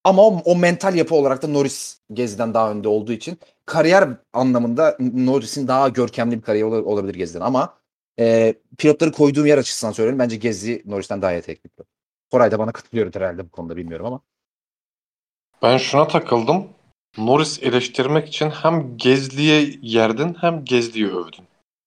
Ama 0.03 0.27
o, 0.27 0.41
o 0.45 0.55
mental 0.55 0.95
yapı 0.95 1.15
olarak 1.15 1.41
da 1.41 1.47
Norris 1.47 1.99
Gezli'den 2.13 2.53
daha 2.53 2.71
önde 2.71 2.87
olduğu 2.87 3.11
için 3.11 3.39
kariyer 3.65 4.09
anlamında 4.33 4.97
Norris'in 4.99 5.67
daha 5.67 5.89
görkemli 5.89 6.37
bir 6.37 6.41
kariyer 6.41 6.65
ol- 6.65 6.85
olabilir 6.85 7.13
Gezli'den 7.13 7.45
ama 7.45 7.77
e, 8.19 8.53
pilotları 8.77 9.11
koyduğum 9.11 9.45
yer 9.45 9.57
açısından 9.57 9.91
söylüyorum. 9.91 10.19
Bence 10.19 10.35
Gezli 10.35 10.83
Norris'ten 10.85 11.21
daha 11.21 11.31
yetenekli 11.31 11.63
bir 11.63 11.69
pilot. 11.69 11.87
Koray 12.31 12.51
da 12.51 12.59
bana 12.59 12.71
katılıyor 12.71 13.15
herhalde 13.15 13.45
bu 13.45 13.49
konuda 13.49 13.77
bilmiyorum 13.77 14.05
ama. 14.05 14.21
Ben 15.61 15.77
şuna 15.77 16.07
takıldım. 16.07 16.67
Norris 17.17 17.59
eleştirmek 17.63 18.27
için 18.27 18.49
hem 18.49 18.97
Gezli'ye 18.97 19.73
yerdin 19.81 20.35
hem 20.41 20.65
Gezli'yi 20.65 21.07
övdün. 21.07 21.45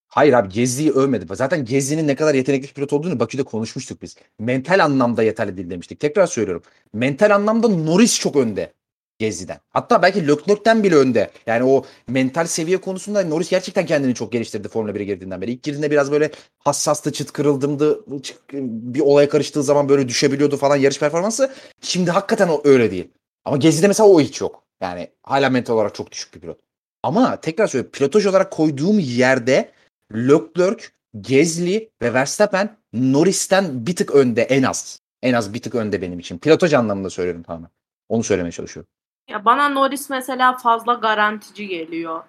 Hayır 0.09 0.33
abi 0.33 0.49
Gezli'yi 0.49 0.93
övmedi. 0.93 1.27
Zaten 1.35 1.65
Gezli'nin 1.65 2.09
ne 2.09 2.15
kadar 2.15 2.35
yetenekli 2.35 2.73
pilot 2.73 2.93
olduğunu 2.93 3.21
Bakü'de 3.21 3.43
konuşmuştuk 3.43 4.03
biz. 4.03 4.17
Mental 4.39 4.85
anlamda 4.85 5.23
yeterli 5.23 5.57
değil 5.57 5.71
demiştik. 5.71 6.01
Tekrar 6.01 6.27
söylüyorum. 6.27 6.63
Mental 6.93 7.35
anlamda 7.35 7.69
Norris 7.69 8.21
çok 8.21 8.37
önde 8.37 8.73
Gezli'den. 9.19 9.61
Hatta 9.71 10.03
belki 10.03 10.29
Leclerc'ten 10.29 10.83
bile 10.83 10.95
önde. 10.95 11.31
Yani 11.47 11.65
o 11.65 11.85
mental 12.09 12.47
seviye 12.47 12.81
konusunda 12.81 13.25
Norris 13.25 13.51
gerçekten 13.51 13.87
kendini 13.87 14.15
çok 14.15 14.33
geliştirdi 14.33 14.69
Formula 14.69 14.93
1'e 14.93 15.05
girdiğinden 15.05 15.41
beri. 15.41 15.53
İlk 15.53 15.63
girdiğinde 15.63 15.91
biraz 15.91 16.13
böyle 16.13 16.31
hassastı, 16.59 17.13
çıt 17.13 17.33
kırıldımdı. 17.33 18.05
Bir 18.53 19.01
olaya 19.01 19.29
karıştığı 19.29 19.63
zaman 19.63 19.89
böyle 19.89 20.09
düşebiliyordu 20.09 20.57
falan 20.57 20.77
yarış 20.77 20.99
performansı. 20.99 21.55
Şimdi 21.81 22.11
hakikaten 22.11 22.49
o 22.49 22.61
öyle 22.65 22.91
değil. 22.91 23.09
Ama 23.45 23.57
Gezli'de 23.57 23.89
mesela 23.89 24.09
o 24.09 24.21
hiç 24.21 24.41
yok. 24.41 24.64
Yani 24.85 25.11
hala 25.23 25.51
mental 25.51 25.75
olarak 25.75 25.95
çok 25.95 26.13
düşük 26.13 26.35
bir 26.35 26.41
pilot. 26.41 26.59
Ama 27.03 27.41
tekrar 27.41 27.67
söylüyorum 27.67 27.93
pilotaj 27.93 28.27
olarak 28.27 28.51
koyduğum 28.51 28.99
yerde 28.99 29.73
Leclerc, 30.15 30.85
Gezli 31.21 31.91
ve 32.03 32.15
Verstappen 32.15 32.77
Norris'ten 32.93 33.87
bir 33.87 33.97
tık 33.97 34.15
önde 34.15 34.43
en 34.43 34.63
az. 34.63 35.01
En 35.23 35.35
az 35.35 35.55
bir 35.55 35.63
tık 35.63 35.75
önde 35.75 36.03
benim 36.03 36.19
için. 36.19 36.39
Pilotaj 36.39 36.75
anlamında 36.75 37.11
söylüyorum 37.11 37.43
tamamen. 37.43 37.71
Onu 38.09 38.23
söylemeye 38.23 38.53
çalışıyorum. 38.53 38.91
Ya 39.31 39.45
bana 39.45 39.69
Norris 39.69 40.11
mesela 40.11 40.57
fazla 40.59 40.95
garantici 40.95 41.69
geliyor. 41.69 42.23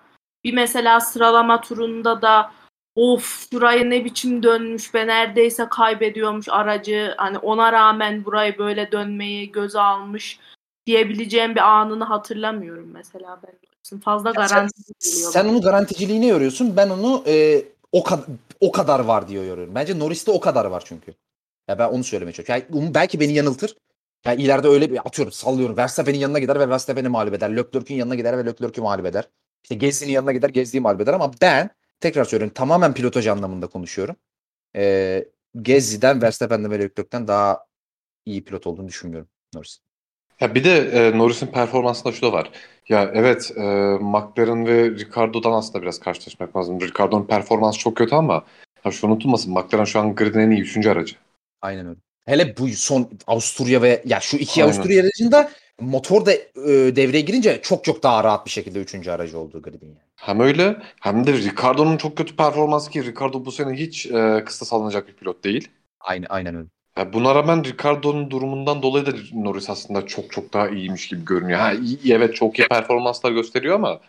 Bir 0.43 0.53
mesela 0.53 0.99
sıralama 0.99 1.61
turunda 1.61 2.21
da 2.21 2.51
of 2.95 3.47
şurayı 3.51 3.89
ne 3.89 4.05
biçim 4.05 4.43
dönmüş 4.43 4.93
be 4.93 5.07
neredeyse 5.07 5.67
kaybediyormuş 5.69 6.49
aracı. 6.49 7.13
Hani 7.17 7.37
ona 7.37 7.71
rağmen 7.71 8.25
burayı 8.25 8.57
böyle 8.57 8.91
dönmeyi 8.91 9.51
göze 9.51 9.79
almış 9.79 10.39
diyebileceğim 10.85 11.55
bir 11.55 11.59
anını 11.59 12.03
hatırlamıyorum 12.03 12.89
mesela 12.93 13.41
ben. 13.43 13.99
Fazla 13.99 14.31
garantici 14.31 14.93
geliyor. 14.99 15.31
Sen 15.31 15.45
bana. 15.45 15.51
onu 15.51 15.61
garanticiliğine 15.61 16.27
yoruyorsun. 16.27 16.77
Ben 16.77 16.89
onu 16.89 17.23
e, 17.27 17.63
o, 17.91 17.99
kad- 17.99 18.25
o 18.59 18.71
kadar 18.71 18.99
var 18.99 19.27
diye 19.27 19.45
yoruyorum. 19.45 19.75
Bence 19.75 19.99
Norris'te 19.99 20.31
o 20.31 20.39
kadar 20.39 20.65
var 20.65 20.83
çünkü. 20.85 21.13
Ya 21.67 21.79
ben 21.79 21.89
onu 21.89 22.03
söylemeye 22.03 22.33
çalışıyorum. 22.33 22.65
Yani 22.71 22.85
um- 22.85 22.93
belki 22.93 23.19
beni 23.19 23.33
yanıltır. 23.33 23.75
Yani 24.25 24.41
ileride 24.41 24.67
öyle 24.67 24.91
bir 24.91 24.97
atıyorum 25.07 25.31
sallıyorum. 25.31 25.77
Verstappen'in 25.77 26.17
yanına 26.17 26.39
gider 26.39 26.59
ve 26.59 26.69
Verstappen'i 26.69 27.09
mağlup 27.09 27.33
eder. 27.33 27.57
Leclerc'in 27.57 27.95
yanına 27.95 28.15
gider 28.15 28.37
ve 28.37 28.45
Leclerc'i 28.45 28.81
mağlup 28.81 29.05
eder. 29.05 29.29
İşte 29.63 29.75
Gezli'nin 29.75 30.11
yanına 30.11 30.31
gider 30.31 30.49
Gezli'yi 30.49 30.81
mağlup 30.81 31.01
eder 31.01 31.13
ama 31.13 31.31
ben 31.41 31.69
tekrar 31.99 32.25
söylüyorum 32.25 32.53
tamamen 32.53 32.93
pilotaj 32.93 33.27
anlamında 33.27 33.67
konuşuyorum. 33.67 34.15
Ee, 34.75 35.25
Gezli'den 35.61 36.21
Verstappen'den 36.21 36.71
ve 36.71 36.79
Leclerc'ten 36.79 37.27
daha 37.27 37.65
iyi 38.25 38.43
pilot 38.43 38.67
olduğunu 38.67 38.87
düşünmüyorum 38.87 39.29
Norris. 39.55 39.79
Ya 40.39 40.55
bir 40.55 40.63
de 40.63 40.77
e, 40.77 41.17
Norris'in 41.17 41.47
performansında 41.47 42.13
şu 42.13 42.21
da 42.21 42.31
var. 42.33 42.51
Ya 42.89 43.11
evet 43.13 43.51
e, 43.57 43.61
McLaren 44.01 44.65
ve 44.65 44.89
Ricardo'dan 44.89 45.51
aslında 45.51 45.81
biraz 45.81 45.99
karşılaşmak 45.99 46.55
lazım. 46.57 46.81
Ricardo'nun 46.81 47.25
performansı 47.25 47.79
çok 47.79 47.97
kötü 47.97 48.15
ama 48.15 48.45
ya 48.85 48.91
şunu 48.91 49.11
unutulmasın 49.11 49.53
McLaren 49.53 49.85
şu 49.85 49.99
an 49.99 50.15
gridin 50.15 50.39
en 50.39 50.51
iyi 50.51 50.61
3. 50.61 50.89
aracı. 50.89 51.15
Aynen 51.61 51.87
öyle. 51.87 51.99
Hele 52.25 52.57
bu 52.57 52.67
son 52.67 53.09
Avusturya 53.27 53.81
ve 53.81 54.03
ya 54.05 54.19
şu 54.19 54.37
iki 54.37 54.63
Aynen. 54.63 54.73
Avusturya 54.73 55.03
aracında 55.03 55.51
motor 55.79 56.25
da 56.25 56.33
e, 56.33 56.95
devreye 56.95 57.21
girince 57.21 57.59
çok 57.61 57.83
çok 57.83 58.03
daha 58.03 58.23
rahat 58.23 58.45
bir 58.45 58.51
şekilde 58.51 58.79
üçüncü 58.79 59.11
aracı 59.11 59.39
olduğu 59.39 59.61
gridin 59.61 59.87
yani. 59.87 59.97
Hem 60.15 60.39
öyle 60.39 60.77
hem 61.01 61.27
de 61.27 61.33
Ricardo'nun 61.33 61.97
çok 61.97 62.17
kötü 62.17 62.35
performansı 62.35 62.91
ki 62.91 63.05
Ricardo 63.05 63.45
bu 63.45 63.51
sene 63.51 63.73
hiç 63.73 64.05
e, 64.05 64.43
kıstas 64.45 64.73
alınacak 64.73 65.07
bir 65.07 65.13
pilot 65.13 65.43
değil. 65.43 65.67
Aynen, 65.99 66.27
aynen 66.29 66.55
öyle. 66.55 66.67
Ya 66.97 67.13
buna 67.13 67.35
rağmen 67.35 67.63
Ricardo'nun 67.63 68.31
durumundan 68.31 68.81
dolayı 68.81 69.05
da 69.05 69.11
Norris 69.33 69.69
aslında 69.69 70.05
çok 70.05 70.31
çok 70.31 70.53
daha 70.53 70.69
iyiymiş 70.69 71.07
gibi 71.07 71.25
görünüyor. 71.25 71.59
Ha, 71.59 71.73
iyi, 71.73 72.13
evet 72.13 72.35
çok 72.35 72.59
iyi 72.59 72.67
performanslar 72.67 73.31
gösteriyor 73.31 73.75
ama 73.75 73.99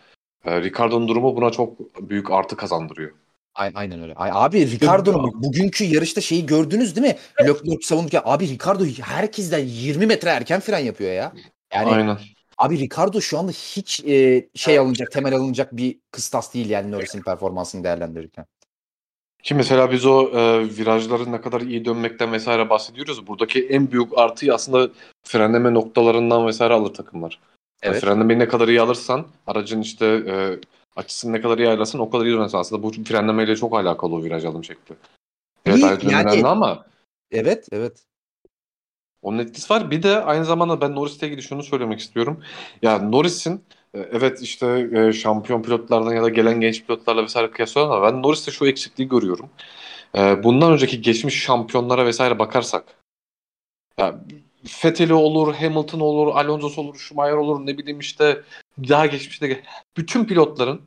E, 0.45 0.61
Ricardo'nun 0.61 1.07
durumu 1.07 1.35
buna 1.35 1.49
çok 1.49 1.95
büyük 2.09 2.31
artı 2.31 2.55
kazandırıyor. 2.55 3.11
Aynen, 3.55 3.75
aynen 3.75 4.01
öyle. 4.01 4.13
Ay, 4.13 4.29
abi 4.33 4.71
Ricardo'nun 4.71 5.43
bugünkü 5.43 5.83
yarışta 5.83 6.21
şeyi 6.21 6.45
gördünüz 6.45 6.95
değil 6.95 7.07
mi? 7.07 7.15
Leclerc 7.41 7.81
savunurken 7.81 8.21
abi 8.25 8.47
Ricardo 8.47 8.85
herkesten 9.01 9.59
20 9.59 10.05
metre 10.05 10.29
erken 10.29 10.59
fren 10.59 10.79
yapıyor 10.79 11.11
ya. 11.11 11.33
Yani 11.73 11.89
Aynen. 11.89 12.17
abi 12.57 12.79
Ricardo 12.79 13.21
şu 13.21 13.39
anda 13.39 13.51
hiç 13.51 14.05
e, 14.05 14.47
şey 14.55 14.79
alınacak, 14.79 15.11
temel 15.11 15.35
alınacak 15.35 15.77
bir 15.77 15.99
kıstas 16.11 16.53
değil 16.53 16.69
yani 16.69 16.91
Norris'in 16.91 17.21
performansını 17.21 17.83
değerlendirirken. 17.83 18.45
Ki 19.43 19.55
mesela 19.55 19.91
biz 19.91 20.05
o 20.05 20.29
e, 20.29 20.63
virajların 20.77 21.31
ne 21.31 21.41
kadar 21.41 21.61
iyi 21.61 21.85
dönmekten 21.85 22.31
vesaire 22.31 22.69
bahsediyoruz. 22.69 23.27
Buradaki 23.27 23.67
en 23.67 23.91
büyük 23.91 24.17
artıyı 24.17 24.53
aslında 24.53 24.89
frenleme 25.23 25.73
noktalarından 25.73 26.47
vesaire 26.47 26.73
alır 26.73 26.93
takımlar. 26.93 27.39
Yani 27.83 27.91
Evet. 27.93 28.01
frenlemeyi 28.03 28.39
ne 28.39 28.47
kadar 28.47 28.67
iyi 28.67 28.81
alırsan, 28.81 29.27
aracın 29.47 29.81
işte 29.81 30.05
e, 30.05 30.59
açısını 30.95 31.33
ne 31.33 31.41
kadar 31.41 31.57
iyi 31.57 31.67
ayarlarsan 31.67 32.01
o 32.01 32.09
kadar 32.09 32.25
iyi 32.25 32.33
dönersin. 32.35 32.57
Aslında 32.57 32.83
bu 32.83 32.91
frenlemeyle 33.03 33.55
çok 33.55 33.73
alakalı 33.75 34.15
o 34.15 34.23
viraj 34.23 34.45
alım 34.45 34.63
şekli. 34.63 34.95
Evet 35.65 35.77
İyi, 35.77 35.85
ayrıca 35.85 36.11
yani- 36.11 36.29
önemli 36.31 36.47
ama 36.47 36.85
Evet, 37.31 37.67
evet. 37.71 38.03
onun 39.21 39.37
etkisi 39.37 39.73
var. 39.73 39.91
Bir 39.91 40.03
de 40.03 40.23
aynı 40.23 40.45
zamanda 40.45 40.81
ben 40.81 40.95
Norris'le 40.95 41.23
ilgili 41.23 41.41
şunu 41.43 41.63
söylemek 41.63 41.99
istiyorum. 41.99 42.43
Ya 42.81 42.99
Norris'in 42.99 43.53
e, 43.55 43.59
evet 44.11 44.41
işte 44.41 44.89
e, 44.93 45.13
şampiyon 45.13 45.61
pilotlardan 45.61 46.13
ya 46.13 46.23
da 46.23 46.29
gelen 46.29 46.61
genç 46.61 46.85
pilotlarla 46.85 47.23
vesaire 47.23 47.51
kıyaslıyorlar 47.51 47.97
ama 47.97 48.11
ben 48.11 48.21
Norris'te 48.21 48.51
şu 48.51 48.67
eksikliği 48.67 49.09
görüyorum. 49.09 49.49
E, 50.15 50.43
Bundan 50.43 50.73
önceki 50.73 51.01
geçmiş 51.01 51.43
şampiyonlara 51.43 52.05
vesaire 52.05 52.39
bakarsak 52.39 52.83
ya 53.97 54.19
Vettel 54.85 55.11
olur, 55.11 55.53
Hamilton 55.55 55.99
olur, 55.99 56.27
Alonso 56.27 56.81
olur, 56.81 56.95
Schumacher 56.95 57.33
olur 57.33 57.65
ne 57.65 57.77
bileyim 57.77 57.99
işte 57.99 58.43
daha 58.77 59.05
geçmişte 59.05 59.63
bütün 59.97 60.25
pilotların 60.25 60.81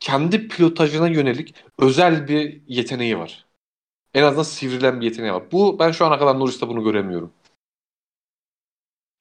kendi 0.00 0.48
pilotajına 0.48 1.08
yönelik 1.08 1.54
özel 1.78 2.28
bir 2.28 2.62
yeteneği 2.68 3.18
var. 3.18 3.46
En 4.14 4.22
azından 4.22 4.42
sivrilen 4.42 5.00
bir 5.00 5.06
yeteneği 5.06 5.32
var. 5.32 5.52
Bu 5.52 5.78
ben 5.78 5.90
şu 5.90 6.06
ana 6.06 6.18
kadar 6.18 6.38
Norris'te 6.38 6.68
bunu 6.68 6.84
göremiyorum. 6.84 7.32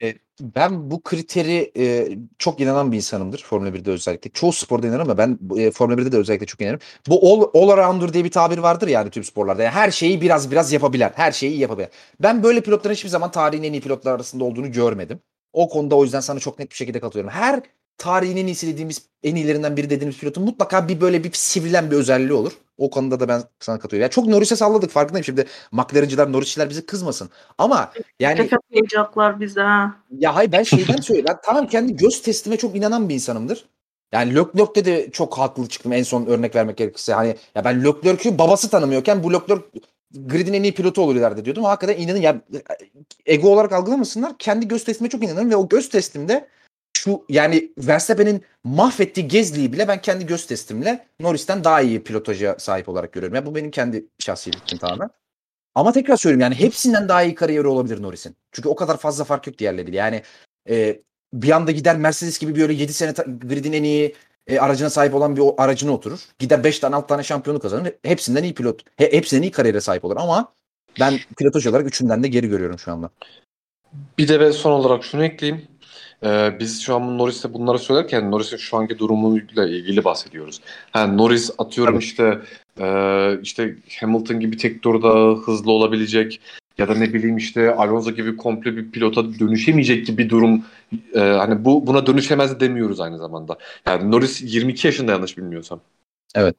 E, 0.02 0.16
ben 0.42 0.92
bu 0.92 1.02
kriteri 1.04 1.72
e, 1.78 2.18
çok 2.38 2.60
inanan 2.60 2.92
bir 2.92 2.98
insanımdır 2.98 3.44
Formula 3.44 3.74
1'de 3.74 3.92
özellikle. 3.92 4.30
Çoğu 4.32 4.54
sporda 4.54 4.88
inanırım 4.88 5.10
ama 5.10 5.18
ben 5.18 5.40
e, 5.58 5.72
Formula 5.72 5.98
1'de 5.98 6.12
de 6.12 6.18
özellikle 6.18 6.46
çok 6.46 6.62
inanırım. 6.62 6.80
Bu 7.08 7.34
all, 7.34 7.62
all 7.62 7.70
arounder 7.70 8.14
diye 8.14 8.24
bir 8.24 8.32
tabir 8.32 8.58
vardır 8.58 8.88
yani 8.88 9.10
tüm 9.10 9.24
sporlarda. 9.24 9.64
Yani 9.64 9.74
her 9.74 9.92
şeyi 9.92 10.22
biraz 10.22 10.52
biraz 10.52 10.72
yapabilen, 10.74 11.12
her 11.16 11.32
şeyi 11.32 11.58
yapabilen. 11.60 11.90
Ben 12.20 12.44
böyle 12.44 12.62
pilotların 12.62 12.94
hiçbir 12.96 13.10
zaman 13.10 13.32
tarihin 13.32 13.64
en 13.64 13.74
iyi 13.74 13.82
pilotlar 13.82 14.12
arasında 14.16 14.44
olduğunu 14.44 14.72
görmedim. 14.72 15.20
O 15.54 15.70
konuda 15.70 15.96
o 15.96 16.04
yüzden 16.04 16.20
sana 16.20 16.40
çok 16.40 16.60
net 16.60 16.70
bir 16.72 16.76
şekilde 16.76 17.00
katılıyorum. 17.00 17.34
Her 17.34 17.62
tarihin 18.02 18.38
en 18.38 18.46
iyisi 18.46 18.68
dediğimiz, 18.68 19.02
en 19.24 19.36
iyilerinden 19.36 19.78
biri 19.78 19.90
dediğimiz 19.90 20.20
pilotun 20.20 20.44
mutlaka 20.44 20.88
bir 20.88 21.02
böyle 21.02 21.24
bir 21.24 21.32
sivrilen 21.34 21.92
bir 21.92 21.96
özelliği 21.96 22.34
olur. 22.34 22.52
O 22.78 22.90
konuda 22.90 23.20
da 23.20 23.28
ben 23.28 23.44
sana 23.60 23.80
katılıyorum. 23.80 24.02
Yani 24.02 24.12
çok 24.12 24.28
Norris'e 24.28 24.56
salladık 24.56 24.92
farkındayım 24.92 25.24
şimdi. 25.24 25.46
McLaren'cılar, 25.72 26.32
Norris'çiler 26.32 26.70
bizi 26.70 26.86
kızmasın. 26.86 27.30
Ama 27.58 27.92
yani 28.20 28.38
Tefe 28.38 28.56
koyacaklar 28.74 29.40
bize 29.40 29.62
ha. 29.62 29.96
ya 30.12 30.36
hayır 30.36 30.52
ben 30.52 30.64
şeyden 30.64 30.96
söylüyorum. 31.02 31.34
Ben 31.34 31.42
tamam 31.46 31.68
kendi 31.68 31.96
göz 31.96 32.22
testime 32.22 32.58
çok 32.58 32.76
inanan 32.76 33.10
bir 33.10 33.14
insanımdır. 33.14 33.66
Yani 34.12 34.36
Leclerc'te 34.36 34.86
de 34.86 35.12
çok 35.12 35.38
haklı 35.38 35.68
çıktım 35.68 35.94
en 35.94 36.04
son 36.04 36.26
örnek 36.26 36.56
vermek 36.56 36.78
gerekirse. 36.78 37.14
Hani 37.14 37.36
ya 37.56 37.66
ben 37.66 37.84
Leclerc'ü 37.84 38.38
babası 38.38 38.70
tanımıyorken 38.70 39.24
bu 39.24 39.34
Leclerc 39.34 39.64
gridin 40.14 40.54
en 40.54 40.64
iyi 40.64 40.74
pilotu 40.74 41.02
olur 41.02 41.16
ileride 41.16 41.46
diyordum. 41.46 41.64
Hakikaten 41.64 42.02
inanın 42.02 42.22
ya 42.22 42.42
ego 43.26 43.50
olarak 43.50 43.72
algılamasınlar. 43.72 44.38
Kendi 44.40 44.68
göz 44.68 44.84
testime 44.84 45.10
çok 45.10 45.24
inanırım 45.24 45.50
ve 45.50 45.56
o 45.56 45.70
göz 45.70 45.90
testimde 45.90 46.48
şu 47.04 47.26
yani 47.30 47.72
Verstappen'in 47.78 48.44
mahvettiği 48.64 49.28
Gezli'yi 49.28 49.74
bile 49.74 49.88
ben 49.88 50.02
kendi 50.02 50.26
göz 50.26 50.46
testimle 50.46 51.08
Norris'ten 51.20 51.64
daha 51.64 51.82
iyi 51.82 52.04
pilotaja 52.04 52.56
sahip 52.60 52.90
olarak 52.90 53.14
görüyorum. 53.14 53.36
Ya 53.36 53.46
bu 53.46 53.56
benim 53.56 53.72
kendi 53.72 54.06
şahsi 54.20 54.52
fikrim 54.52 54.80
tamamen. 54.80 55.10
Ama 55.76 55.92
tekrar 55.92 56.18
söylüyorum 56.18 56.42
yani 56.42 56.56
hepsinden 56.56 57.10
daha 57.10 57.24
iyi 57.24 57.36
kariyeri 57.36 57.68
olabilir 57.68 58.02
Norris'in. 58.02 58.36
Çünkü 58.52 58.70
o 58.70 58.76
kadar 58.76 58.98
fazla 58.98 59.24
fark 59.24 59.48
yok 59.48 59.58
diğerleriyle. 59.58 59.98
Yani 59.98 60.22
e, 60.70 61.02
bir 61.34 61.52
anda 61.52 61.72
gider 61.72 61.98
Mercedes 61.98 62.40
gibi 62.40 62.60
böyle 62.60 62.74
7 62.74 62.94
sene 62.94 63.12
gridin 63.28 63.74
en 63.74 63.84
iyi 63.84 64.16
e, 64.48 64.60
aracına 64.60 64.90
sahip 64.90 65.14
olan 65.14 65.36
bir 65.36 65.44
aracına 65.58 65.92
oturur. 65.92 66.20
Gider 66.40 66.64
5 66.64 66.80
tane 66.80 66.96
6 66.96 67.08
tane 67.08 67.24
şampiyonu 67.24 67.60
kazanır. 67.60 67.94
Hepsinden 68.04 68.44
iyi 68.44 68.54
pilot. 68.54 68.82
He, 68.98 69.14
hepsinden 69.14 69.42
iyi 69.42 69.52
kariyere 69.52 69.82
sahip 69.82 70.06
olur 70.06 70.18
ama 70.18 70.54
ben 71.00 71.20
pilotaj 71.38 71.68
olarak 71.68 71.88
üçünden 71.88 72.24
de 72.24 72.28
geri 72.28 72.48
görüyorum 72.48 72.80
şu 72.80 72.92
anda. 72.92 73.10
Bir 74.18 74.28
de 74.28 74.40
ve 74.40 74.54
son 74.54 74.72
olarak 74.72 75.04
şunu 75.04 75.26
ekleyeyim. 75.26 75.71
Ee, 76.26 76.60
biz 76.60 76.82
şu 76.82 76.96
an 76.96 77.18
Norris'te 77.18 77.54
bunları 77.54 77.80
söylerken 77.80 78.32
Norris'in 78.32 78.58
şu 78.58 78.78
anki 78.78 79.00
durumuyla 79.00 79.68
ilgili 79.68 80.04
bahsediyoruz. 80.04 80.62
Ha, 80.92 81.08
Norris 81.08 81.52
atıyorum 81.58 81.94
Tabii. 81.94 82.04
işte 82.04 82.40
e, 82.80 83.40
işte 83.42 83.76
Hamilton 84.00 84.40
gibi 84.40 84.58
tek 84.58 84.82
turda 84.82 85.40
hızlı 85.42 85.72
olabilecek 85.72 86.42
ya 86.78 86.88
da 86.88 86.96
ne 86.96 87.14
bileyim 87.14 87.38
işte 87.38 87.76
Alonso 87.76 88.12
gibi 88.12 88.38
komple 88.38 88.78
bir 88.78 88.92
pilota 88.92 89.40
dönüşemeyecek 89.40 90.08
gibi 90.08 90.24
bir 90.24 90.30
durum. 90.30 90.66
E, 91.14 91.20
hani 91.20 91.66
bu 91.66 91.88
buna 91.88 92.06
dönüşemez 92.06 92.60
demiyoruz 92.60 93.00
aynı 93.00 93.18
zamanda. 93.18 93.58
Yani 93.86 94.12
Norris 94.12 94.42
22 94.42 94.88
yaşında 94.88 95.12
yanlış 95.12 95.38
bilmiyorsam. 95.38 95.82
Evet. 96.36 96.56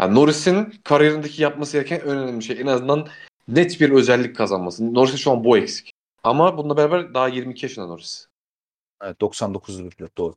Yani 0.00 0.14
Norris'in 0.14 0.74
kariyerindeki 0.84 1.42
yapması 1.42 1.72
gereken 1.72 2.00
en 2.00 2.18
önemli 2.18 2.42
şey 2.42 2.60
en 2.60 2.66
azından 2.66 3.06
net 3.48 3.80
bir 3.80 3.90
özellik 3.90 4.36
kazanması. 4.36 4.94
Norris'in 4.94 5.16
şu 5.16 5.30
an 5.30 5.44
bu 5.44 5.58
eksik. 5.58 5.92
Ama 6.24 6.58
bununla 6.58 6.76
beraber 6.76 7.14
daha 7.14 7.28
22 7.28 7.66
yaşında 7.66 7.86
Norris. 7.86 8.26
Evet 9.02 9.16
99'lu 9.20 9.84
bir 9.84 9.90
pilot 9.90 10.18
doğru. 10.18 10.34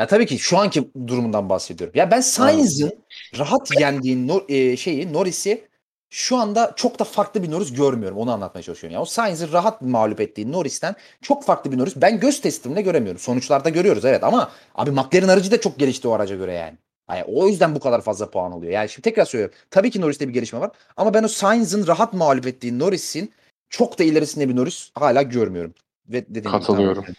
Ya 0.00 0.06
tabii 0.06 0.26
ki 0.26 0.38
şu 0.38 0.58
anki 0.58 0.90
durumundan 1.06 1.48
bahsediyorum. 1.48 1.92
Ya 1.96 2.10
ben 2.10 2.20
Sainz'ın 2.20 2.92
rahat 3.38 3.80
yendiği 3.80 4.28
Nor- 4.28 4.52
e, 4.52 4.76
şeyi 4.76 5.12
Norris'i 5.12 5.68
şu 6.10 6.36
anda 6.36 6.72
çok 6.76 6.98
da 6.98 7.04
farklı 7.04 7.42
bir 7.42 7.50
Norris 7.50 7.72
görmüyorum. 7.72 8.18
Onu 8.18 8.32
anlatmaya 8.32 8.62
çalışıyorum. 8.62 8.94
Ya 8.94 9.02
o 9.02 9.04
Sainz'ın 9.04 9.52
rahat 9.52 9.82
mağlup 9.82 10.20
ettiği 10.20 10.52
Norris'ten 10.52 10.94
çok 11.22 11.44
farklı 11.44 11.72
bir 11.72 11.78
Norris. 11.78 11.96
Ben 11.96 12.20
göz 12.20 12.40
testimle 12.40 12.82
göremiyorum. 12.82 13.20
Sonuçlarda 13.20 13.68
görüyoruz 13.68 14.04
evet 14.04 14.24
ama 14.24 14.50
abi 14.74 14.90
McLaren 14.90 15.28
aracı 15.28 15.50
da 15.50 15.60
çok 15.60 15.78
gelişti 15.78 16.08
o 16.08 16.12
araca 16.12 16.36
göre 16.36 16.52
yani. 16.52 16.78
Yani 17.10 17.24
o 17.24 17.48
yüzden 17.48 17.74
bu 17.74 17.80
kadar 17.80 18.00
fazla 18.00 18.30
puan 18.30 18.52
alıyor. 18.52 18.72
Yani 18.72 18.88
şimdi 18.88 19.02
tekrar 19.02 19.24
söylüyorum. 19.24 19.56
Tabii 19.70 19.90
ki 19.90 20.00
Norris'te 20.00 20.28
bir 20.28 20.32
gelişme 20.32 20.60
var. 20.60 20.70
Ama 20.96 21.14
ben 21.14 21.22
o 21.22 21.28
Sainz'ın 21.28 21.86
rahat 21.86 22.12
mağlup 22.12 22.46
ettiği 22.46 22.78
Norris'in 22.78 23.32
çok 23.68 23.98
da 23.98 24.04
ilerisinde 24.04 24.48
bir 24.48 24.56
Norris 24.56 24.90
hala 24.94 25.22
görmüyorum. 25.22 25.74
Ve 26.08 26.26
dediğim 26.28 26.42
gibi 26.42 26.50
Katılıyorum. 26.50 26.94
tamamen 26.94 27.16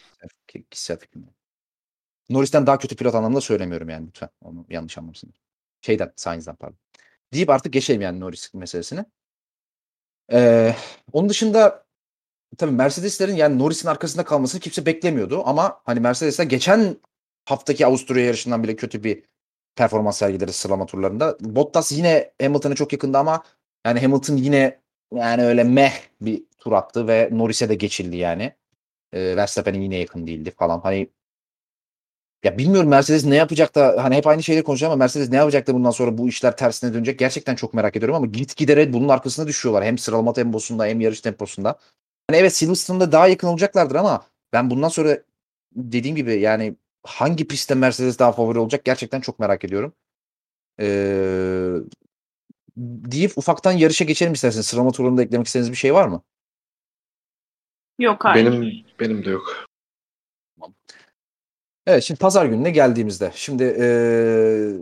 Kişisel 0.71 0.99
fikrim. 0.99 1.25
Norris'ten 2.29 2.67
daha 2.67 2.77
kötü 2.79 2.95
pilot 2.95 3.15
anlamında 3.15 3.41
söylemiyorum 3.41 3.89
yani 3.89 4.07
lütfen. 4.07 4.29
Onu 4.41 4.65
yanlış 4.69 4.97
anlamasın. 4.97 5.33
Şeyden, 5.81 6.13
Sainz'den 6.15 6.55
pardon. 6.55 6.77
Deyip 7.33 7.49
artık 7.49 7.73
geçelim 7.73 8.01
yani 8.01 8.19
Norris 8.19 8.53
meselesine. 8.53 9.05
Ee, 10.31 10.75
onun 11.11 11.29
dışında 11.29 11.85
tabii 12.57 12.71
Mercedeslerin 12.71 13.35
yani 13.35 13.59
Norris'in 13.59 13.87
arkasında 13.87 14.25
kalmasını 14.25 14.61
kimse 14.61 14.85
beklemiyordu 14.85 15.43
ama 15.45 15.81
hani 15.85 15.99
Mercedesler 15.99 16.45
geçen 16.45 16.97
haftaki 17.45 17.85
Avusturya 17.85 18.25
yarışından 18.25 18.63
bile 18.63 18.75
kötü 18.75 19.03
bir 19.03 19.23
performans 19.75 20.17
sergiledi 20.17 20.53
sıralama 20.53 20.85
turlarında. 20.85 21.37
Bottas 21.41 21.91
yine 21.91 22.33
Hamilton'a 22.41 22.75
çok 22.75 22.93
yakındı 22.93 23.17
ama 23.17 23.43
yani 23.85 24.01
Hamilton 24.01 24.35
yine 24.37 24.81
yani 25.13 25.43
öyle 25.43 25.63
meh 25.63 25.93
bir 26.21 26.43
tur 26.57 26.71
attı 26.71 27.07
ve 27.07 27.29
Norris'e 27.31 27.69
de 27.69 27.75
geçildi 27.75 28.17
yani. 28.17 28.55
Ee, 29.13 29.35
Verstappen'e 29.35 29.77
yine 29.83 29.97
yakın 29.97 30.27
değildi 30.27 30.51
falan. 30.57 30.79
Hani 30.79 31.09
ya 32.43 32.57
bilmiyorum 32.57 32.89
Mercedes 32.89 33.25
ne 33.25 33.35
yapacak 33.35 33.75
da 33.75 34.03
hani 34.03 34.15
hep 34.15 34.27
aynı 34.27 34.43
şeyleri 34.43 34.63
konuşuyor 34.63 34.91
ama 34.91 34.99
Mercedes 34.99 35.29
ne 35.29 35.35
yapacak 35.35 35.67
da 35.67 35.73
bundan 35.73 35.91
sonra 35.91 36.17
bu 36.17 36.29
işler 36.29 36.57
tersine 36.57 36.93
dönecek 36.93 37.19
gerçekten 37.19 37.55
çok 37.55 37.73
merak 37.73 37.95
ediyorum 37.95 38.15
ama 38.15 38.25
gitgide 38.25 38.75
Red 38.75 38.93
Bull'un 38.93 39.09
arkasına 39.09 39.47
düşüyorlar. 39.47 39.83
Hem 39.85 39.97
sıralama 39.97 40.33
temposunda 40.33 40.85
hem 40.85 41.01
yarış 41.01 41.21
temposunda. 41.21 41.79
Hani 42.29 42.37
evet 42.39 42.55
Silverstone'da 42.55 43.11
daha 43.11 43.27
yakın 43.27 43.47
olacaklardır 43.47 43.95
ama 43.95 44.25
ben 44.53 44.69
bundan 44.69 44.89
sonra 44.89 45.19
dediğim 45.75 46.15
gibi 46.15 46.39
yani 46.39 46.75
hangi 47.03 47.47
pistte 47.47 47.75
Mercedes 47.75 48.19
daha 48.19 48.31
favori 48.31 48.59
olacak 48.59 48.85
gerçekten 48.85 49.21
çok 49.21 49.39
merak 49.39 49.63
ediyorum. 49.65 49.93
Ee, 50.79 51.73
deyip 52.77 53.37
ufaktan 53.37 53.71
yarışa 53.71 54.05
geçelim 54.05 54.33
isterseniz. 54.33 54.65
Sıralama 54.65 54.91
turunda 54.91 55.23
eklemek 55.23 55.47
istediğiniz 55.47 55.71
bir 55.71 55.77
şey 55.77 55.93
var 55.93 56.07
mı? 56.07 56.23
Yok 57.99 58.25
hayır. 58.25 58.45
Benim 58.45 58.83
benim 58.99 59.25
de 59.25 59.29
yok. 59.29 59.65
Evet 61.87 62.03
şimdi 62.03 62.19
pazar 62.19 62.45
gününe 62.45 62.71
geldiğimizde 62.71 63.31
şimdi 63.35 63.63
eee, 63.63 64.73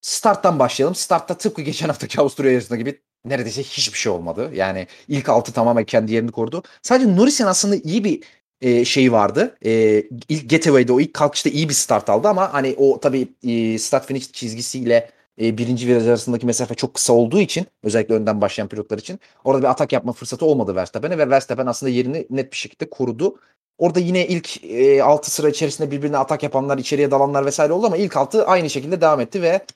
starttan 0.00 0.58
başlayalım. 0.58 0.94
Startta 0.94 1.34
tıpkı 1.38 1.62
geçen 1.62 1.86
haftaki 1.86 2.20
Avusturya 2.20 2.52
yarışında 2.52 2.76
gibi 2.78 3.00
neredeyse 3.24 3.62
hiçbir 3.62 3.98
şey 3.98 4.12
olmadı. 4.12 4.50
Yani 4.54 4.86
ilk 5.08 5.28
altı 5.28 5.52
tamamen 5.52 5.84
kendi 5.84 6.12
yerini 6.12 6.30
korudu. 6.32 6.62
Sadece 6.82 7.16
Norris'in 7.16 7.44
aslında 7.46 7.76
iyi 7.76 8.04
bir 8.04 8.22
eee 8.60 8.84
şeyi 8.84 9.12
vardı. 9.12 9.56
Eee 9.62 10.08
ilk 10.28 10.50
getaway'de 10.50 10.92
o 10.92 11.00
ilk 11.00 11.14
kalkışta 11.14 11.50
iyi 11.50 11.68
bir 11.68 11.74
start 11.74 12.10
aldı 12.10 12.28
ama 12.28 12.52
hani 12.54 12.74
o 12.78 13.00
tabii 13.00 13.28
eee, 13.42 13.78
start 13.78 14.06
finish 14.06 14.32
çizgisiyle 14.32 15.10
eee, 15.38 15.58
birinci 15.58 15.88
viraj 15.88 16.08
arasındaki 16.08 16.46
mesafe 16.46 16.74
çok 16.74 16.94
kısa 16.94 17.12
olduğu 17.12 17.40
için 17.40 17.66
özellikle 17.82 18.14
önden 18.14 18.40
başlayan 18.40 18.68
pilotlar 18.68 18.98
için 18.98 19.20
orada 19.44 19.62
bir 19.62 19.68
atak 19.68 19.92
yapma 19.92 20.12
fırsatı 20.12 20.46
olmadı 20.46 20.76
Verstappen'e 20.76 21.18
ve 21.18 21.30
Verstappen 21.30 21.66
aslında 21.66 21.90
yerini 21.90 22.26
net 22.30 22.52
bir 22.52 22.56
şekilde 22.56 22.90
korudu. 22.90 23.40
Orada 23.78 24.00
yine 24.00 24.26
ilk 24.26 24.64
e, 24.64 25.02
6 25.02 25.30
sıra 25.30 25.48
içerisinde 25.48 25.90
birbirine 25.90 26.18
atak 26.18 26.42
yapanlar, 26.42 26.78
içeriye 26.78 27.10
dalanlar 27.10 27.46
vesaire 27.46 27.72
oldu 27.72 27.86
ama 27.86 27.96
ilk 27.96 28.16
6 28.16 28.46
aynı 28.46 28.70
şekilde 28.70 29.00
devam 29.00 29.20
etti 29.20 29.42
ve 29.42 29.66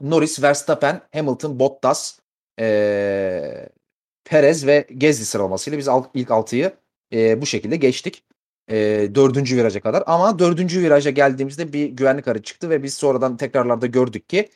Norris, 0.00 0.42
Verstappen, 0.42 1.00
Hamilton, 1.12 1.58
Bottas, 1.60 2.18
e, 2.60 3.68
Perez 4.24 4.66
ve 4.66 4.86
Gezdi 4.98 5.24
sıralamasıyla 5.24 5.78
biz 5.78 5.88
ilk 6.14 6.30
6'yı 6.30 6.72
e, 7.12 7.40
bu 7.42 7.46
şekilde 7.46 7.76
geçtik. 7.76 8.24
E, 8.70 9.08
dördüncü 9.14 9.56
viraja 9.56 9.80
kadar. 9.80 10.02
Ama 10.06 10.38
dördüncü 10.38 10.80
viraja 10.80 11.10
geldiğimizde 11.10 11.72
bir 11.72 11.86
güvenlik 11.86 12.28
aracı 12.28 12.42
çıktı 12.42 12.70
ve 12.70 12.82
biz 12.82 12.94
sonradan 12.94 13.36
tekrarlarda 13.36 13.86
gördük 13.86 14.28
ki 14.28 14.48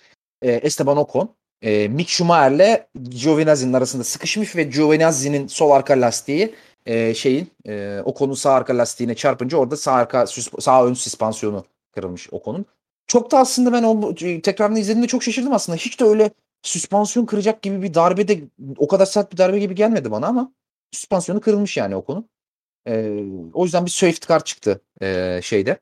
e, 0.42 0.52
Esteban 0.52 0.96
Ocon 0.96 1.34
e, 1.62 1.88
Mick 1.88 2.08
Schumacher'le 2.08 2.86
Giovinazzi'nin 3.02 3.72
arasında 3.72 4.04
sıkışmış 4.04 4.56
ve 4.56 4.62
Giovinazzi'nin 4.62 5.46
sol 5.46 5.70
arka 5.70 6.00
lastiği 6.00 6.54
e, 6.86 7.14
şeyin 7.14 7.50
e, 7.66 8.00
Ocon'un 8.04 8.34
sağ 8.34 8.52
arka 8.52 8.78
lastiğine 8.78 9.14
çarpınca 9.14 9.58
orada 9.58 9.76
sağ 9.76 9.92
arka 9.92 10.26
sağ 10.60 10.86
ön 10.86 10.94
süspansiyonu 10.94 11.64
kırılmış 11.92 12.32
Ocon'un. 12.32 12.66
Çok 13.06 13.30
da 13.30 13.38
aslında 13.38 13.72
ben 13.72 13.82
o 13.82 14.14
tekrarını 14.42 14.78
izlediğimde 14.78 15.06
çok 15.08 15.22
şaşırdım 15.22 15.52
aslında. 15.52 15.76
Hiç 15.76 16.00
de 16.00 16.04
öyle 16.04 16.30
süspansiyon 16.62 17.26
kıracak 17.26 17.62
gibi 17.62 17.82
bir 17.82 17.94
darbe 17.94 18.28
de 18.28 18.40
o 18.76 18.88
kadar 18.88 19.06
sert 19.06 19.32
bir 19.32 19.38
darbe 19.38 19.58
gibi 19.58 19.74
gelmedi 19.74 20.10
bana 20.10 20.26
ama 20.26 20.52
süspansiyonu 20.92 21.40
kırılmış 21.40 21.76
yani 21.76 21.96
Ocon'un. 21.96 22.28
Ee, 22.88 23.24
o 23.54 23.64
yüzden 23.64 23.86
bir 23.86 23.90
safety 23.90 24.28
car 24.28 24.44
çıktı 24.44 24.82
ee, 25.02 25.40
şeyde. 25.42 25.78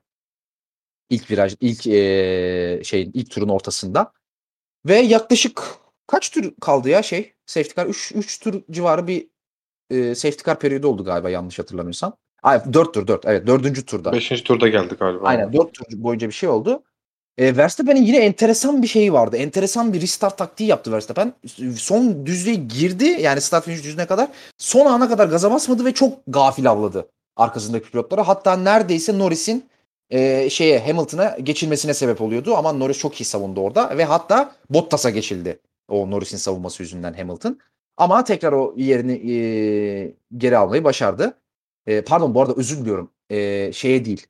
İlk 1.09 1.31
viraj, 1.31 1.55
ilk 1.59 1.87
ee, 1.87 2.81
şeyin 2.83 3.11
ilk 3.13 3.31
turun 3.31 3.49
ortasında. 3.49 4.13
Ve 4.85 4.95
yaklaşık 4.95 5.63
kaç 6.07 6.29
tur 6.29 6.53
kaldı 6.61 6.89
ya 6.89 7.03
şey? 7.03 7.33
Safety 7.45 7.75
car 7.75 7.85
3 7.85 8.11
3 8.15 8.39
tur 8.39 8.61
civarı 8.71 9.07
bir 9.07 9.27
ee, 9.89 10.15
safety 10.15 10.43
car 10.43 10.59
periyodu 10.59 10.87
oldu 10.87 11.03
galiba 11.03 11.29
yanlış 11.29 11.59
hatırlamıyorsam. 11.59 12.17
Ay 12.43 12.73
4 12.73 12.93
tur 12.93 13.07
4 13.07 13.25
evet 13.25 13.47
4. 13.47 13.87
turda. 13.87 14.11
Beşinci 14.11 14.43
turda 14.43 14.67
geldik 14.67 14.99
galiba. 14.99 15.27
Aynen 15.27 15.53
4 15.53 15.73
tur 15.73 15.85
boyunca 15.91 16.27
bir 16.27 16.33
şey 16.33 16.49
oldu. 16.49 16.83
E, 17.37 17.57
Verstappen'in 17.57 18.01
yine 18.01 18.17
enteresan 18.17 18.81
bir 18.81 18.87
şeyi 18.87 19.13
vardı. 19.13 19.37
Enteresan 19.37 19.93
bir 19.93 20.01
restart 20.01 20.37
taktiği 20.37 20.69
yaptı 20.69 20.91
Verstappen. 20.91 21.33
Son 21.75 22.25
düzlüğe 22.25 22.55
girdi 22.55 23.05
yani 23.05 23.41
start 23.41 23.65
finish 23.65 23.83
düzlüğüne 23.83 24.05
kadar. 24.05 24.27
Son 24.57 24.85
ana 24.85 25.09
kadar 25.09 25.27
gaza 25.27 25.51
basmadı 25.51 25.85
ve 25.85 25.93
çok 25.93 26.19
gafil 26.27 26.69
avladı 26.69 27.09
arkasındaki 27.35 27.91
pilotlara. 27.91 28.27
Hatta 28.27 28.57
neredeyse 28.57 29.19
Norris'in 29.19 29.69
e, 30.09 30.49
şeye 30.49 30.79
Hamilton'a 30.79 31.37
geçilmesine 31.43 31.93
sebep 31.93 32.21
oluyordu 32.21 32.55
ama 32.55 32.73
Norris 32.73 32.97
çok 32.97 33.21
iyi 33.21 33.25
savundu 33.25 33.61
orada 33.61 33.97
ve 33.97 34.05
hatta 34.05 34.55
Bottas'a 34.69 35.09
geçildi 35.09 35.59
o 35.89 36.11
Norris'in 36.11 36.37
savunması 36.37 36.83
yüzünden 36.83 37.13
Hamilton. 37.13 37.59
Ama 37.97 38.23
tekrar 38.23 38.51
o 38.51 38.73
yerini 38.77 39.31
e, 39.31 40.13
geri 40.37 40.57
almayı 40.57 40.83
başardı. 40.83 41.37
E, 41.87 42.01
pardon 42.01 42.35
bu 42.35 42.41
arada 42.41 42.53
özür 42.53 42.77
diliyorum. 42.77 43.11
E, 43.29 43.71
şeye 43.73 44.05
değil. 44.05 44.27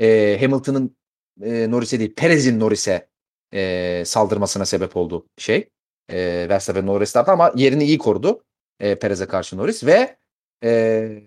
E, 0.00 0.38
Hamilton'ın 0.40 0.96
e, 1.42 1.70
Norris'e 1.70 1.98
değil 1.98 2.14
Perez'in 2.14 2.60
Norris'e 2.60 3.08
e, 3.54 4.02
saldırmasına 4.06 4.66
sebep 4.66 4.96
oldu 4.96 5.26
şey. 5.38 5.68
E, 6.08 6.46
Verstappen 6.48 6.86
Norris 6.86 7.10
starttı 7.10 7.32
ama 7.32 7.52
yerini 7.56 7.84
iyi 7.84 7.98
korudu. 7.98 8.44
E, 8.80 8.94
Perez'e 8.94 9.26
karşı 9.26 9.56
Norris 9.56 9.84
ve 9.84 10.16
e, 10.64 11.22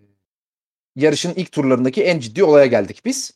yarışın 0.95 1.33
ilk 1.35 1.51
turlarındaki 1.51 2.03
en 2.03 2.19
ciddi 2.19 2.43
olaya 2.43 2.65
geldik 2.65 3.01
biz. 3.05 3.33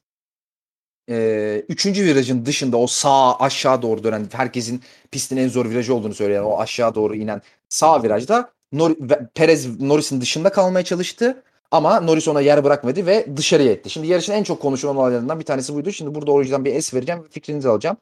E, 1.09 1.65
üçüncü 1.69 2.05
virajın 2.05 2.45
dışında 2.45 2.77
o 2.77 2.87
sağ 2.87 3.39
aşağı 3.39 3.81
doğru 3.81 4.03
dönen 4.03 4.27
herkesin 4.31 4.81
pistin 5.11 5.37
en 5.37 5.47
zor 5.47 5.69
virajı 5.69 5.93
olduğunu 5.93 6.13
söyleyen 6.13 6.43
o 6.43 6.59
aşağı 6.59 6.95
doğru 6.95 7.15
inen 7.15 7.41
sağ 7.69 8.03
virajda 8.03 8.53
Nor- 8.73 9.27
Perez 9.35 9.81
Norris'in 9.81 10.21
dışında 10.21 10.49
kalmaya 10.49 10.85
çalıştı. 10.85 11.43
Ama 11.71 11.99
Norris 11.99 12.27
ona 12.27 12.41
yer 12.41 12.63
bırakmadı 12.63 13.05
ve 13.05 13.37
dışarıya 13.37 13.71
etti. 13.71 13.89
Şimdi 13.89 14.07
yarışın 14.07 14.33
en 14.33 14.43
çok 14.43 14.61
konuşulan 14.61 14.97
olaylarından 14.97 15.39
bir 15.39 15.45
tanesi 15.45 15.73
buydu. 15.73 15.91
Şimdi 15.91 16.15
burada 16.15 16.31
o 16.31 16.41
yüzden 16.41 16.65
bir 16.65 16.75
es 16.75 16.93
vereceğim 16.93 17.23
ve 17.23 17.27
fikrinizi 17.29 17.69
alacağım. 17.69 17.97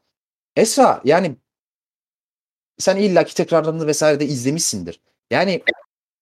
Esra 0.55 1.01
yani 1.03 1.35
sen 2.77 2.97
illaki 2.97 3.35
tekrarlarını 3.35 3.87
vesaire 3.87 4.19
de 4.19 4.25
izlemişsindir. 4.25 5.01
Yani 5.31 5.63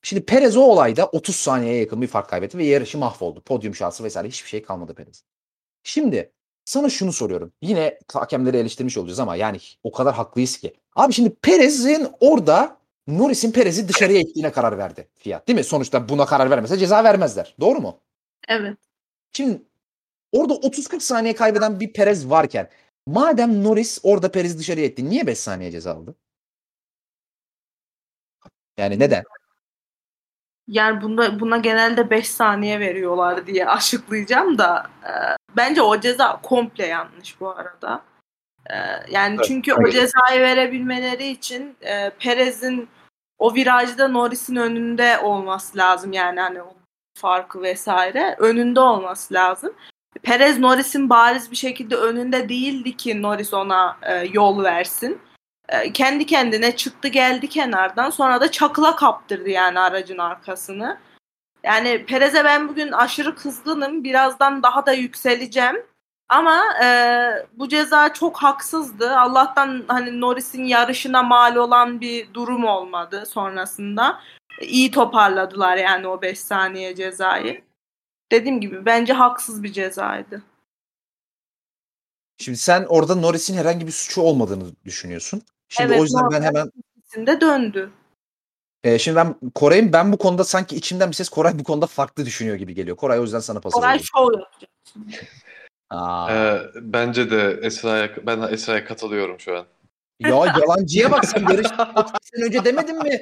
şimdi 0.02 0.26
Perez 0.26 0.58
o 0.58 0.62
olayda 0.62 1.06
30 1.06 1.36
saniyeye 1.36 1.80
yakın 1.80 2.02
bir 2.02 2.08
fark 2.08 2.30
kaybetti 2.30 2.58
ve 2.58 2.66
yarışı 2.66 2.98
mahvoldu. 2.98 3.42
Podyum 3.42 3.76
şansı 3.76 4.04
vesaire 4.04 4.28
hiçbir 4.28 4.50
şey 4.50 4.64
kalmadı 4.64 4.94
Perez. 4.94 5.24
Şimdi 5.84 6.32
sana 6.66 6.90
şunu 6.90 7.14
soruyorum. 7.14 7.54
Yine 7.62 8.00
hakemleri 8.14 8.58
eleştirmiş 8.58 8.98
olacağız 8.98 9.20
ama 9.20 9.36
yani 9.36 9.58
o 9.84 9.92
kadar 9.92 10.14
haklıyız 10.16 10.58
ki. 10.58 10.74
Abi 10.96 11.14
şimdi 11.14 11.36
Perez'in 11.36 12.08
orada 12.20 12.78
Norris'in 13.08 13.52
Perez'i 13.52 13.88
dışarıya 13.88 14.20
ittiğine 14.20 14.52
karar 14.52 14.78
verdi 14.78 15.08
Fiat. 15.16 15.48
Değil 15.48 15.60
mi? 15.60 15.64
Sonuçta 15.64 16.10
buna 16.10 16.26
karar 16.26 16.50
vermese 16.50 16.78
ceza 16.78 17.04
vermezler. 17.04 17.56
Doğru 17.60 17.80
mu? 17.80 18.00
Evet. 18.48 18.78
Şimdi 19.34 19.62
orada 20.32 20.54
30-40 20.54 21.00
saniye 21.00 21.36
kaybeden 21.36 21.80
bir 21.80 21.94
Perez 21.94 22.30
varken 22.30 22.70
madem 23.08 23.64
Norris 23.64 24.00
orada 24.04 24.32
Perez'i 24.32 24.60
dışarıya 24.60 24.86
etti 24.86 25.10
niye 25.10 25.28
5 25.28 25.40
saniye 25.40 25.72
ceza 25.72 25.94
aldı? 25.94 26.16
Yani 28.78 29.00
neden? 29.00 29.24
Yani 30.68 31.02
bunda, 31.02 31.40
buna 31.40 31.58
genelde 31.58 32.10
5 32.10 32.30
saniye 32.30 32.80
veriyorlar 32.80 33.48
diye 33.48 33.68
açıklayacağım 33.68 34.58
da 34.58 34.90
e, 35.04 35.12
bence 35.58 35.82
o 35.82 36.00
ceza 36.00 36.42
komple 36.42 36.86
yanlış 36.86 37.40
bu 37.40 37.50
arada. 37.50 38.04
E, 38.70 38.76
yani 39.12 39.36
Evet, 39.36 39.46
çünkü 39.48 39.74
o 39.74 39.82
evet. 39.82 39.94
cezayı 39.94 40.42
verebilmeleri 40.42 41.28
için 41.28 41.76
e, 41.82 42.10
Perez'in 42.10 42.90
o 43.40 43.56
virajda 43.56 44.08
Norris'in 44.08 44.56
önünde 44.56 45.20
olması 45.20 45.78
lazım 45.78 46.14
yani 46.14 46.40
hani 46.40 46.62
o 46.62 46.74
farkı 47.18 47.62
vesaire 47.62 48.36
önünde 48.40 48.80
olması 48.80 49.34
lazım. 49.34 49.74
Perez 50.24 50.60
Norris'in 50.60 51.10
bariz 51.10 51.52
bir 51.52 51.56
şekilde 51.56 51.96
önünde 51.96 52.50
değildi 52.50 52.98
ki 52.98 53.22
Norris 53.22 53.54
ona 53.54 53.98
e, 54.02 54.28
yol 54.32 54.64
versin. 54.64 55.22
E, 55.70 55.94
kendi 55.94 56.26
kendine 56.26 56.76
çıktı 56.76 57.08
geldi 57.08 57.50
kenardan 57.50 58.10
sonra 58.10 58.42
da 58.42 58.52
çakıla 58.52 58.96
kaptırdı 58.96 59.50
yani 59.50 59.80
aracın 59.80 60.18
arkasını. 60.18 60.98
Yani 61.64 62.06
Perez'e 62.06 62.44
ben 62.44 62.68
bugün 62.68 62.92
aşırı 62.92 63.36
kızgınım. 63.36 64.04
Birazdan 64.04 64.64
daha 64.64 64.86
da 64.86 64.94
yükseleceğim. 64.94 65.76
Ama 66.34 66.64
e, 66.84 66.88
bu 67.54 67.70
ceza 67.70 68.14
çok 68.14 68.38
haksızdı. 68.38 69.18
Allah'tan 69.18 69.86
hani 69.88 70.22
Norris'in 70.22 70.64
yarışına 70.64 71.24
mal 71.24 71.56
olan 71.56 72.02
bir 72.02 72.34
durum 72.34 72.66
olmadı 72.66 73.26
sonrasında. 73.26 74.20
İyi 74.62 74.92
toparladılar 74.92 75.78
yani 75.78 76.08
o 76.08 76.22
5 76.22 76.40
saniye 76.40 76.96
cezayı. 76.96 77.62
Dediğim 78.32 78.62
gibi 78.62 78.86
bence 78.86 79.14
haksız 79.14 79.64
bir 79.64 79.74
cezaydı. 79.74 80.44
Şimdi 82.38 82.58
sen 82.58 82.86
orada 82.90 83.16
Norris'in 83.16 83.58
herhangi 83.58 83.88
bir 83.88 83.92
suçu 83.92 84.22
olmadığını 84.22 84.66
düşünüyorsun. 84.86 85.42
Şimdi 85.70 85.88
Evet, 85.88 86.00
o 86.00 86.04
yüzden 86.04 86.32
ben 86.32 86.42
hemen 86.42 86.72
İkisinde 86.98 87.42
döndü. 87.42 87.92
e, 88.84 89.00
şimdi 89.00 89.16
ben 89.16 89.36
Koray'ım 89.56 89.94
ben 89.94 90.12
bu 90.12 90.18
konuda 90.18 90.44
sanki 90.44 90.76
içimden 90.76 91.10
bir 91.10 91.16
ses 91.16 91.30
Koray 91.30 91.60
bu 91.60 91.64
konuda 91.64 91.88
farklı 91.88 92.26
düşünüyor 92.26 92.56
gibi 92.56 92.74
geliyor. 92.74 92.98
Koray 92.98 93.20
o 93.20 93.24
yüzden 93.24 93.40
sana 93.40 93.60
pas 93.60 93.74
Koray 93.74 94.00
şov 94.00 94.40
yapacak. 94.40 94.70
Aa. 95.94 96.32
Ee, 96.32 96.62
bence 96.76 97.32
de 97.32 97.60
Esra'ya 97.62 98.10
ben 98.28 98.42
Esra'ya 98.42 98.86
katılıyorum 98.86 99.40
şu 99.40 99.58
an. 99.58 99.66
Ya 100.20 100.30
yalancıya 100.30 101.12
bak 101.12 101.26
sen 101.26 101.42
yarış 101.50 101.68
sen 102.24 102.42
önce 102.46 102.66
demedin 102.66 103.04
mi? 103.04 103.22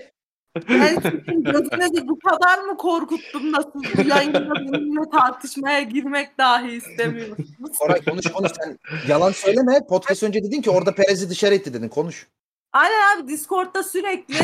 Ben 0.70 0.96
sizin 0.96 1.44
gözünüzü 1.44 2.08
bu 2.08 2.20
kadar 2.20 2.60
mı 2.64 2.78
korkuttum 2.78 3.42
siz 3.42 3.98
bu 3.98 4.10
yayında 4.10 4.56
benimle 4.56 5.10
tartışmaya 5.12 5.82
girmek 5.82 6.38
dahi 6.38 6.72
istemiyorsunuz? 6.72 7.78
Koray 7.80 8.02
konuş 8.06 8.32
konuş 8.32 8.52
sen 8.64 8.80
yalan 9.08 9.32
söyleme. 9.32 9.80
Podcast 9.90 10.24
önce 10.24 10.44
dedin 10.44 10.62
ki 10.62 10.70
orada 10.70 10.96
Perez'i 10.96 11.30
dışarı 11.30 11.56
etti 11.56 11.74
dedin. 11.74 11.90
Konuş. 11.90 12.28
Aynen 12.74 13.18
abi 13.18 13.28
Discord'da 13.28 13.84
sürekli 13.84 14.36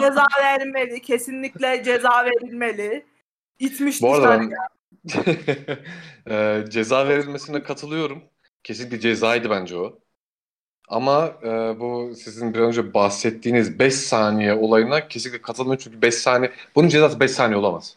ceza 0.00 0.24
verilmeli. 0.42 1.02
Kesinlikle 1.02 1.82
ceza 1.84 2.24
verilmeli. 2.24 3.04
İtmiş 3.58 4.02
Bu 4.02 4.14
arada 4.14 4.28
dışarı. 4.28 4.40
ben 4.40 4.56
Ee, 6.30 6.64
ceza 6.68 7.08
verilmesine 7.08 7.62
katılıyorum. 7.62 8.22
Kesinlikle 8.62 9.00
cezaydı 9.00 9.50
bence 9.50 9.76
o. 9.76 9.98
Ama 10.88 11.26
e, 11.42 11.80
bu 11.80 12.14
sizin 12.16 12.54
bir 12.54 12.58
önce 12.58 12.94
bahsettiğiniz 12.94 13.78
5 13.78 13.94
saniye 13.94 14.54
olayına 14.54 15.08
kesinlikle 15.08 15.42
katılmıyorum. 15.42 15.84
Çünkü 15.84 16.02
5 16.02 16.14
saniye, 16.14 16.52
bunun 16.74 16.88
cezası 16.88 17.20
5 17.20 17.30
saniye 17.30 17.58
olamaz. 17.58 17.96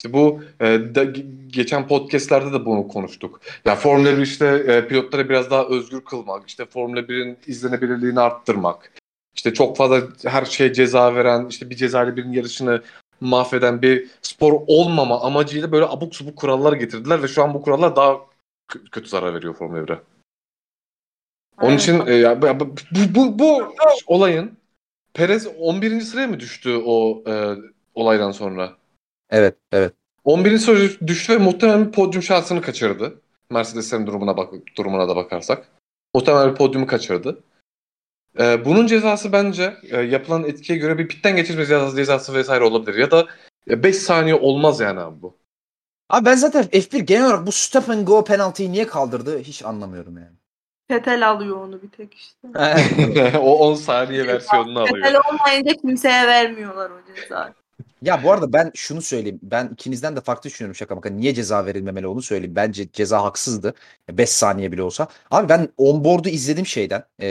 İşte 0.00 0.12
bu 0.12 0.42
e, 0.60 0.66
da, 0.94 1.04
geçen 1.46 1.88
podcastlerde 1.88 2.52
de 2.52 2.64
bunu 2.66 2.88
konuştuk. 2.88 3.40
Ya 3.64 3.76
Formula 3.76 4.16
1 4.18 4.22
işte 4.22 4.46
e, 4.46 4.88
pilotları 4.88 5.28
biraz 5.28 5.50
daha 5.50 5.66
özgür 5.66 6.00
kılmak, 6.00 6.48
işte 6.48 6.66
Formula 6.66 7.00
1'in 7.00 7.38
izlenebilirliğini 7.46 8.20
arttırmak, 8.20 8.92
işte 9.34 9.54
çok 9.54 9.76
fazla 9.76 10.02
her 10.24 10.44
şeye 10.44 10.72
ceza 10.72 11.14
veren, 11.14 11.46
işte 11.46 11.70
bir 11.70 11.76
cezayla 11.76 12.16
birinin 12.16 12.32
yarışını 12.32 12.82
mahveden 13.22 13.82
bir 13.82 14.10
spor 14.22 14.52
olmama 14.66 15.20
amacıyla 15.20 15.72
böyle 15.72 15.86
abuk 15.86 16.14
subuk 16.14 16.36
kurallar 16.36 16.72
getirdiler 16.72 17.22
ve 17.22 17.28
şu 17.28 17.42
an 17.42 17.54
bu 17.54 17.62
kurallar 17.62 17.96
daha 17.96 18.12
kö- 18.68 18.90
kötü 18.90 19.08
zarar 19.08 19.34
veriyor 19.34 19.54
Formula 19.54 19.78
1'e. 19.78 20.00
Onun 21.60 21.76
için 21.76 22.06
e, 22.06 22.14
ya, 22.14 22.42
bu, 22.42 22.46
bu, 22.90 23.14
bu, 23.14 23.38
bu 23.38 23.74
olayın 24.06 24.56
Perez 25.14 25.46
11. 25.58 26.00
sıraya 26.00 26.26
mı 26.26 26.40
düştü 26.40 26.82
o 26.84 27.22
e, 27.26 27.56
olaydan 27.94 28.30
sonra? 28.30 28.72
Evet 29.30 29.56
evet. 29.72 29.92
11. 30.24 30.58
sıraya 30.58 30.88
düştü 31.06 31.32
ve 31.32 31.38
muhtemelen 31.38 31.86
bir 31.86 31.92
podyum 31.92 32.22
şansını 32.22 32.62
kaçırdı. 32.62 33.20
Mercedes'lerin 33.50 34.06
durumuna 34.06 34.36
bak 34.36 34.54
durumuna 34.76 35.08
da 35.08 35.16
bakarsak. 35.16 35.68
Muhtemelen 36.14 36.50
bir 36.50 36.56
podyumu 36.56 36.86
kaçırdı. 36.86 37.42
Ee, 38.38 38.64
bunun 38.64 38.86
cezası 38.86 39.32
bence 39.32 39.76
e, 39.82 40.00
yapılan 40.00 40.44
etkiye 40.44 40.78
göre 40.78 40.98
bir 40.98 41.08
pitten 41.08 41.36
geçirme 41.36 41.66
cezası, 41.66 41.96
cezası 41.96 42.34
vesaire 42.34 42.64
olabilir. 42.64 42.98
Ya 42.98 43.10
da 43.10 43.26
5 43.66 43.96
saniye 43.96 44.34
olmaz 44.34 44.80
yani 44.80 45.00
abi 45.00 45.22
bu. 45.22 45.38
Abi 46.08 46.24
ben 46.24 46.34
zaten 46.34 46.62
F1 46.62 46.98
genel 46.98 47.26
olarak 47.26 47.46
bu 47.46 47.52
stop 47.52 47.88
and 47.88 48.06
go 48.06 48.24
penaltıyı 48.24 48.72
niye 48.72 48.86
kaldırdı 48.86 49.38
hiç 49.38 49.64
anlamıyorum 49.64 50.16
yani. 50.16 50.36
Fetel 50.88 51.28
alıyor 51.28 51.56
onu 51.56 51.82
bir 51.82 51.88
tek 51.88 52.14
işte. 52.14 52.48
o 53.38 53.58
10 53.58 53.74
saniye 53.74 54.26
versiyonunu 54.26 54.80
alıyor. 54.80 54.96
Fetel 54.96 55.20
olmayınca 55.30 55.74
kimseye 55.74 56.26
vermiyorlar 56.26 56.90
o 56.90 57.14
cezayı. 57.14 57.54
Ya 58.02 58.24
bu 58.24 58.32
arada 58.32 58.52
ben 58.52 58.70
şunu 58.74 59.02
söyleyeyim. 59.02 59.40
Ben 59.42 59.68
ikinizden 59.72 60.16
de 60.16 60.20
farklı 60.20 60.50
düşünüyorum 60.50 60.74
şaka 60.74 60.94
maka. 60.94 61.10
Niye 61.10 61.34
ceza 61.34 61.66
verilmemeli 61.66 62.06
onu 62.06 62.22
söyleyeyim. 62.22 62.56
Bence 62.56 62.88
ceza 62.92 63.22
haksızdı. 63.22 63.74
5 64.10 64.28
saniye 64.30 64.72
bile 64.72 64.82
olsa. 64.82 65.08
Abi 65.30 65.48
ben 65.48 65.68
onboard'u 65.76 66.28
izledim 66.28 66.66
şeyden. 66.66 67.04
E, 67.20 67.26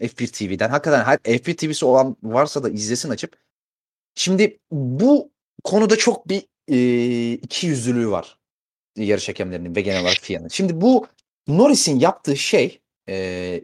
F1 0.00 0.32
TV'den. 0.32 0.68
Hakikaten 0.68 1.04
her 1.04 1.16
F1 1.16 1.56
TV'si 1.56 1.84
olan 1.84 2.16
varsa 2.22 2.62
da 2.62 2.70
izlesin 2.70 3.10
açıp. 3.10 3.36
Şimdi 4.14 4.58
bu 4.70 5.30
konuda 5.64 5.96
çok 5.96 6.28
bir 6.28 6.46
e, 6.68 7.32
iki 7.32 7.66
yüzlülüğü 7.66 8.10
var. 8.10 8.38
Yarış 8.96 9.28
hakemlerinin 9.28 9.76
ve 9.76 9.80
genel 9.80 10.02
olarak 10.02 10.16
FIA'nın. 10.16 10.48
Şimdi 10.48 10.80
bu 10.80 11.06
Norris'in 11.48 12.00
yaptığı 12.00 12.36
şey 12.36 12.80
e, 13.08 13.14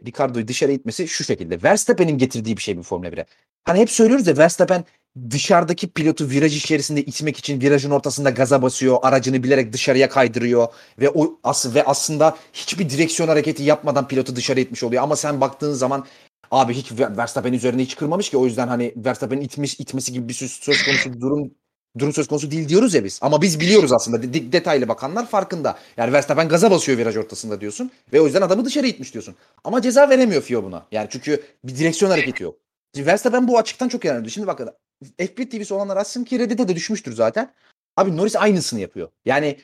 Ricardo'yu 0.05 0.47
dışarı 0.47 0.71
itmesi 0.71 1.07
şu 1.07 1.23
şekilde. 1.23 1.63
Verstappen'in 1.63 2.17
getirdiği 2.17 2.57
bir 2.57 2.61
şey 2.61 2.77
bu 2.77 2.83
Formula 2.83 3.09
1'e. 3.09 3.25
Hani 3.63 3.79
hep 3.79 3.91
söylüyoruz 3.91 4.27
ya 4.27 4.37
Verstappen 4.37 4.85
dışarıdaki 5.31 5.89
pilotu 5.89 6.29
viraj 6.29 6.57
içerisinde 6.57 7.01
itmek 7.01 7.37
için 7.37 7.61
virajın 7.61 7.91
ortasında 7.91 8.29
gaza 8.29 8.61
basıyor, 8.61 8.97
aracını 9.01 9.43
bilerek 9.43 9.73
dışarıya 9.73 10.09
kaydırıyor 10.09 10.67
ve 10.99 11.09
o 11.09 11.39
as 11.43 11.75
ve 11.75 11.83
aslında 11.83 12.37
hiçbir 12.53 12.89
direksiyon 12.89 13.29
hareketi 13.29 13.63
yapmadan 13.63 14.07
pilotu 14.07 14.35
dışarı 14.35 14.59
itmiş 14.59 14.83
oluyor. 14.83 15.03
Ama 15.03 15.15
sen 15.15 15.41
baktığın 15.41 15.73
zaman 15.73 16.05
abi 16.51 16.73
hiç 16.73 16.91
Verstappen 16.91 17.53
üzerine 17.53 17.81
hiç 17.81 17.95
kırmamış 17.95 18.29
ki 18.29 18.37
o 18.37 18.45
yüzden 18.45 18.67
hani 18.67 18.93
Verstappen'in 18.95 19.41
itmiş 19.41 19.79
itmesi 19.79 20.13
gibi 20.13 20.29
bir 20.29 20.33
söz, 20.33 20.83
konusu 20.85 21.13
bir 21.13 21.21
durum 21.21 21.51
durum 21.99 22.13
söz 22.13 22.27
konusu 22.27 22.51
değil 22.51 22.69
diyoruz 22.69 22.93
ya 22.93 23.03
biz. 23.03 23.19
Ama 23.21 23.41
biz 23.41 23.59
biliyoruz 23.59 23.93
aslında. 23.93 24.23
De- 24.23 24.51
detaylı 24.51 24.87
bakanlar 24.87 25.27
farkında. 25.27 25.77
Yani 25.97 26.13
Verstappen 26.13 26.49
gaza 26.49 26.71
basıyor 26.71 26.97
viraj 26.97 27.17
ortasında 27.17 27.61
diyorsun 27.61 27.91
ve 28.13 28.21
o 28.21 28.25
yüzden 28.25 28.41
adamı 28.41 28.65
dışarı 28.65 28.87
itmiş 28.87 29.13
diyorsun. 29.13 29.35
Ama 29.63 29.81
ceza 29.81 30.09
veremiyor 30.09 30.41
FIA 30.41 30.63
buna. 30.63 30.87
Yani 30.91 31.07
çünkü 31.11 31.43
bir 31.63 31.77
direksiyon 31.77 32.11
hareketi 32.11 32.43
yok. 32.43 32.55
Verstappen 32.97 33.47
bu 33.47 33.57
açıktan 33.57 33.87
çok 33.87 34.05
yararlı. 34.05 34.29
Şimdi 34.29 34.47
bakın 34.47 34.71
F1 35.19 35.49
TV'si 35.49 35.73
olanlar 35.73 35.97
açsın 35.97 36.23
ki 36.23 36.39
Reddit'e 36.39 36.67
de 36.67 36.75
düşmüştür 36.75 37.13
zaten. 37.15 37.53
Abi 37.97 38.17
Norris 38.17 38.35
aynısını 38.35 38.79
yapıyor. 38.79 39.09
Yani 39.25 39.57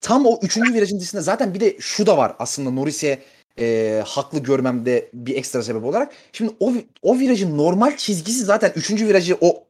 tam 0.00 0.26
o 0.26 0.38
üçüncü 0.42 0.74
virajın 0.74 1.00
dışında 1.00 1.22
zaten 1.22 1.54
bir 1.54 1.60
de 1.60 1.76
şu 1.80 2.06
da 2.06 2.16
var 2.16 2.36
aslında 2.38 2.70
Norris'e 2.70 3.18
e, 3.58 4.02
haklı 4.06 4.38
görmemde 4.38 5.10
bir 5.14 5.36
ekstra 5.36 5.62
sebep 5.62 5.84
olarak. 5.84 6.12
Şimdi 6.32 6.52
o, 6.60 6.72
o 7.02 7.18
virajın 7.18 7.58
normal 7.58 7.96
çizgisi 7.96 8.44
zaten 8.44 8.72
üçüncü 8.76 9.08
virajı 9.08 9.38
o 9.40 9.64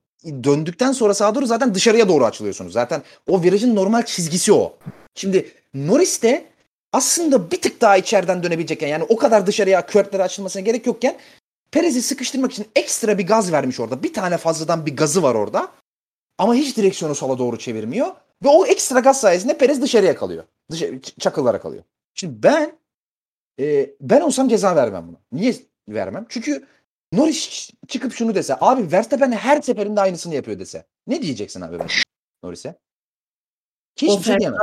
döndükten 0.44 0.92
sonra 0.92 1.14
sağa 1.14 1.34
doğru 1.34 1.46
zaten 1.46 1.74
dışarıya 1.74 2.08
doğru 2.08 2.24
açılıyorsunuz. 2.24 2.72
Zaten 2.72 3.02
o 3.28 3.42
virajın 3.42 3.76
normal 3.76 4.02
çizgisi 4.02 4.52
o. 4.52 4.78
Şimdi 5.14 5.48
Norris 5.74 6.22
de 6.22 6.44
aslında 6.92 7.50
bir 7.50 7.60
tık 7.60 7.80
daha 7.80 7.96
içeriden 7.96 8.42
dönebilecekken 8.42 8.88
yani 8.88 9.04
o 9.08 9.16
kadar 9.16 9.46
dışarıya 9.46 9.86
körtlere 9.86 10.22
açılmasına 10.22 10.62
gerek 10.62 10.86
yokken 10.86 11.16
Perez'i 11.74 12.02
sıkıştırmak 12.02 12.52
için 12.52 12.66
ekstra 12.76 13.18
bir 13.18 13.26
gaz 13.26 13.52
vermiş 13.52 13.80
orada. 13.80 14.02
Bir 14.02 14.12
tane 14.12 14.36
fazladan 14.36 14.86
bir 14.86 14.96
gazı 14.96 15.22
var 15.22 15.34
orada. 15.34 15.72
Ama 16.38 16.54
hiç 16.54 16.76
direksiyonu 16.76 17.14
sola 17.14 17.38
doğru 17.38 17.58
çevirmiyor. 17.58 18.06
Ve 18.44 18.48
o 18.48 18.66
ekstra 18.66 19.00
gaz 19.00 19.20
sayesinde 19.20 19.58
Perez 19.58 19.82
dışarıya 19.82 20.16
kalıyor. 20.16 20.44
Dışarı, 20.70 21.00
çakıllara 21.00 21.60
kalıyor. 21.60 21.84
Şimdi 22.14 22.42
ben 22.42 22.78
e, 23.60 23.90
ben 24.00 24.20
olsam 24.20 24.48
ceza 24.48 24.76
vermem 24.76 25.08
buna. 25.08 25.16
Niye 25.32 25.54
vermem? 25.88 26.26
Çünkü 26.28 26.66
Norris 27.12 27.70
çıkıp 27.88 28.12
şunu 28.12 28.34
dese. 28.34 28.56
Abi 28.60 28.92
Verstappen 28.92 29.32
her 29.32 29.62
seferinde 29.62 30.00
aynısını 30.00 30.34
yapıyor 30.34 30.58
dese. 30.58 30.86
Ne 31.06 31.22
diyeceksin 31.22 31.60
abi 31.60 31.78
ben 31.78 31.88
Norris'e? 32.42 32.74
Hiçbir 33.96 34.24
şey 34.24 34.38
diyemez. 34.38 34.58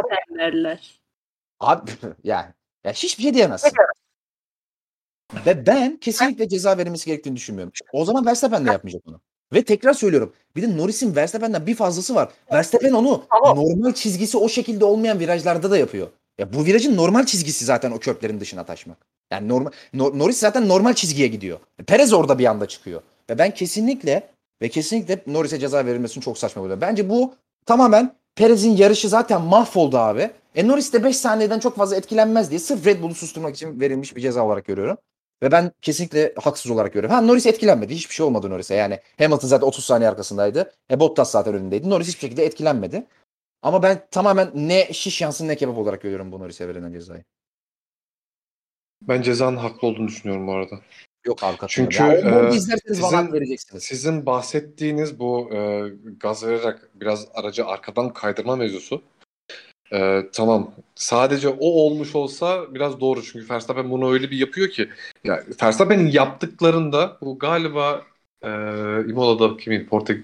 Abi 1.60 1.92
yani 2.24 2.54
ya 2.84 2.92
hiçbir 2.92 3.24
şey 3.24 3.34
diyemezsin. 3.34 3.72
Ve 5.46 5.66
ben 5.68 5.98
kesinlikle 5.98 6.50
ceza 6.50 6.78
verilmesi 6.78 7.06
gerektiğini 7.06 7.36
düşünmüyorum. 7.36 7.74
O 7.94 8.06
zaman 8.06 8.26
Verstappen 8.26 8.66
de 8.66 8.72
yapmayacak 8.72 9.04
onu. 9.08 9.22
Ve 9.54 9.62
tekrar 9.64 9.94
söylüyorum. 9.94 10.34
Bir 10.56 10.62
de 10.62 10.78
Norris'in 10.78 11.16
Verstappen'den 11.16 11.68
bir 11.68 11.76
fazlası 11.76 12.16
var. 12.16 12.30
Verstappen 12.52 12.94
onu 12.94 13.24
normal 13.56 13.94
çizgisi 13.94 14.38
o 14.38 14.50
şekilde 14.50 14.86
olmayan 14.86 15.20
virajlarda 15.20 15.72
da 15.72 15.78
yapıyor. 15.78 16.08
Ya 16.40 16.54
bu 16.54 16.66
virajın 16.66 16.98
normal 16.98 17.26
çizgisi 17.26 17.66
zaten 17.66 17.92
o 17.92 17.98
köprülerin 18.00 18.40
dışına 18.40 18.64
taşmak. 18.66 18.98
Yani 19.32 19.48
normal 19.48 19.72
Nor- 19.94 20.20
Norris 20.20 20.38
zaten 20.38 20.68
normal 20.68 20.94
çizgiye 20.94 21.28
gidiyor. 21.28 21.60
Perez 21.88 22.14
orada 22.14 22.40
bir 22.40 22.46
anda 22.46 22.66
çıkıyor. 22.68 23.02
Ve 23.30 23.38
ben 23.38 23.52
kesinlikle 23.54 24.30
ve 24.62 24.70
kesinlikle 24.70 25.20
Norris'e 25.28 25.60
ceza 25.60 25.86
verilmesini 25.86 26.24
çok 26.24 26.38
saçma 26.38 26.62
buluyorum. 26.62 26.82
Bence 26.82 27.10
bu 27.10 27.34
tamamen 27.66 28.16
Perez'in 28.36 28.78
yarışı 28.78 29.10
zaten 29.10 29.42
mahvoldu 29.42 29.98
abi. 29.98 30.30
E 30.56 30.68
Norris 30.68 30.94
de 30.94 31.04
5 31.04 31.18
saniyeden 31.18 31.60
çok 31.60 31.76
fazla 31.78 31.96
etkilenmez 31.96 32.50
diye 32.50 32.60
sırf 32.60 32.86
Red 32.86 33.02
Bull'u 33.02 33.16
susturmak 33.16 33.56
için 33.56 33.80
verilmiş 33.80 34.16
bir 34.16 34.22
ceza 34.22 34.46
olarak 34.46 34.66
görüyorum. 34.66 34.98
Ve 35.44 35.52
ben 35.52 35.72
kesinlikle 35.82 36.34
haksız 36.44 36.72
olarak 36.72 36.94
görüyorum. 36.94 37.16
Ha 37.16 37.22
Norris 37.22 37.46
etkilenmedi. 37.46 37.96
Hiçbir 37.96 38.14
şey 38.16 38.26
olmadı 38.26 38.50
Norris'e. 38.50 38.76
Yani 38.76 39.00
Hamilton 39.18 39.48
zaten 39.48 39.68
30 39.68 39.86
saniye 39.86 40.10
arkasındaydı. 40.10 40.72
E 40.92 41.00
Bottas 41.00 41.32
zaten 41.32 41.54
önündeydi. 41.54 41.90
Norris 41.90 42.08
hiçbir 42.08 42.20
şekilde 42.22 42.46
etkilenmedi. 42.46 43.08
Ama 43.62 43.84
ben 43.84 44.08
tamamen 44.12 44.52
ne 44.56 44.94
şiş 44.94 45.22
yansın 45.22 45.48
ne 45.48 45.56
kebap 45.56 45.78
olarak 45.78 46.02
görüyorum 46.02 46.32
bu 46.32 46.40
Norris'e 46.40 46.68
verilen 46.68 46.94
cezayı. 46.94 47.24
Ben 49.02 49.22
cezanın 49.22 49.58
haklı 49.58 49.88
olduğunu 49.88 50.08
düşünüyorum 50.08 50.48
bu 50.48 50.54
arada. 50.54 50.80
Yok 51.26 51.44
abi 51.44 51.58
Çünkü, 51.68 51.98
katılıyorum. 51.98 52.34
Ya, 52.34 52.40
onu 52.40 52.54
e, 52.54 52.58
izlerseniz 52.58 53.00
sizin- 53.00 53.34
vereceksiniz. 53.34 53.84
Sizin 53.84 54.26
bahsettiğiniz 54.26 55.20
bu 55.20 55.54
e, 55.54 55.84
gaz 56.20 56.44
vererek 56.44 56.78
biraz 56.96 57.28
aracı 57.34 57.66
arkadan 57.66 58.14
kaydırma 58.14 58.56
mevzusu. 58.56 59.04
E, 59.94 60.30
tamam. 60.34 60.72
Sadece 60.96 61.50
o 61.50 61.66
olmuş 61.66 62.16
olsa 62.16 62.74
biraz 62.74 63.00
doğru. 63.00 63.24
Çünkü 63.24 63.50
Verstappen 63.50 63.92
bunu 63.92 64.12
öyle 64.12 64.32
bir 64.32 64.38
yapıyor 64.38 64.70
ki. 64.70 64.90
Ya 65.24 65.44
Verstappen'in 65.64 66.08
yaptıklarında 66.08 67.18
bu 67.22 67.40
galiba 67.40 68.02
e, 68.42 68.50
Imola'da 69.10 69.58
kimin? 69.58 69.86
Portek 69.86 70.24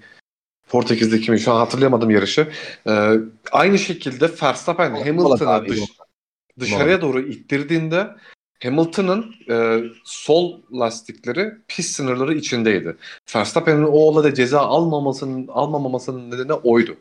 Portekiz'de 0.70 1.20
kimin? 1.20 1.38
Şu 1.38 1.52
an 1.54 1.58
hatırlayamadım 1.58 2.10
yarışı. 2.10 2.48
E, 2.88 3.12
aynı 3.52 3.80
şekilde 3.80 4.30
Verstappen 4.44 4.92
Hamilton'ı 4.92 5.68
dış, 5.68 5.80
dışarıya 6.60 7.02
doğru 7.02 7.22
ittirdiğinde 7.22 8.08
Hamilton'ın 8.64 9.36
e, 9.50 9.84
sol 10.04 10.62
lastikleri 10.74 11.54
pist 11.68 11.96
sınırları 11.96 12.34
içindeydi. 12.34 12.98
Verstappen'in 13.36 13.84
o 13.84 13.92
olada 13.92 14.34
ceza 14.34 14.60
almamasının 14.60 15.48
almamamasının 15.48 16.32
nedeni 16.32 16.54
oydu. 16.54 16.98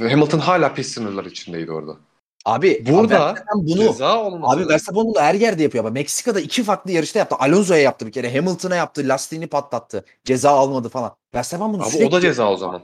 Ve 0.00 0.10
Hamilton 0.10 0.38
hala 0.38 0.74
pist 0.74 0.94
sınırları 0.94 1.28
içindeydi 1.28 1.72
orada. 1.72 1.96
Abi 2.44 2.86
Burada 2.90 3.20
Verstappen 3.20 3.66
bunu 3.66 3.82
Ceza 3.82 4.22
olmasa 4.22 4.56
Abi 4.56 4.68
Verstappen 4.68 5.04
bunu 5.04 5.20
her 5.20 5.34
yerde 5.34 5.62
yapıyor. 5.62 5.84
Ama 5.84 5.92
Meksika'da 5.92 6.40
iki 6.40 6.64
farklı 6.64 6.92
yarışta 6.92 7.18
yaptı. 7.18 7.36
Alonso'ya 7.38 7.80
yaptı 7.82 8.06
bir 8.06 8.12
kere. 8.12 8.36
Hamilton'a 8.36 8.76
yaptı. 8.76 9.02
Lastiğini 9.08 9.46
patlattı. 9.46 10.04
Ceza 10.24 10.50
almadı 10.50 10.88
falan. 10.88 11.16
Verstappen 11.34 11.72
bunu 11.72 11.82
Abi 11.82 11.90
sürekli 11.90 12.06
o 12.06 12.12
da 12.12 12.20
ceza 12.20 12.52
o 12.52 12.56
zaman. 12.56 12.82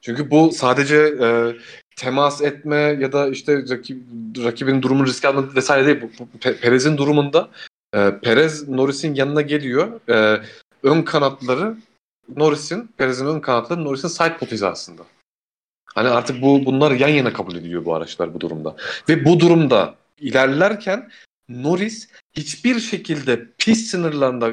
Çünkü 0.00 0.30
bu 0.30 0.52
sadece 0.52 0.96
e, 0.96 1.52
temas 1.96 2.42
etme 2.42 2.76
ya 2.76 3.12
da 3.12 3.28
işte 3.28 3.56
rakip, 3.70 4.02
rakibin 4.44 4.82
durumunu 4.82 5.06
riske 5.06 5.28
alma 5.28 5.54
vesaire 5.54 5.86
değil. 5.86 6.02
Bu, 6.02 6.24
bu 6.34 6.38
Pe- 6.38 6.60
Perez'in 6.60 6.96
durumunda 6.96 7.48
e, 7.94 8.10
Perez 8.22 8.68
Norris'in 8.68 9.14
yanına 9.14 9.40
geliyor. 9.40 10.00
E, 10.10 10.42
ön 10.82 11.02
kanatları 11.02 11.76
Norris'in, 12.36 12.90
Perez'in 12.96 13.26
ön 13.26 13.40
kanatları 13.40 13.84
Norris'in 13.84 14.08
side 14.08 14.36
pot 14.36 14.52
hizasında. 14.52 15.02
Hani 15.86 16.08
artık 16.08 16.42
bu 16.42 16.66
bunlar 16.66 16.90
yan 16.90 17.08
yana 17.08 17.32
kabul 17.32 17.54
ediliyor 17.56 17.84
bu 17.84 17.94
araçlar 17.94 18.34
bu 18.34 18.40
durumda. 18.40 18.76
Ve 19.08 19.24
bu 19.24 19.40
durumda 19.40 19.94
ilerlerken 20.18 21.10
Norris 21.48 22.08
hiçbir 22.32 22.80
şekilde 22.80 23.52
pist 23.58 23.90
sınırlarında 23.90 24.52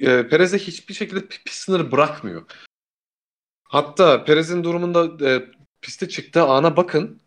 e, 0.00 0.28
Perez'e 0.28 0.58
hiçbir 0.58 0.94
şekilde 0.94 1.20
pi- 1.20 1.44
pist 1.44 1.64
sınırı 1.64 1.92
bırakmıyor. 1.92 2.42
Hatta 3.64 4.24
Perez'in 4.24 4.64
durumunda 4.64 5.30
e, 5.30 5.44
piste 5.82 6.08
çıktığı 6.08 6.42
ana 6.42 6.76
bakın. 6.76 7.20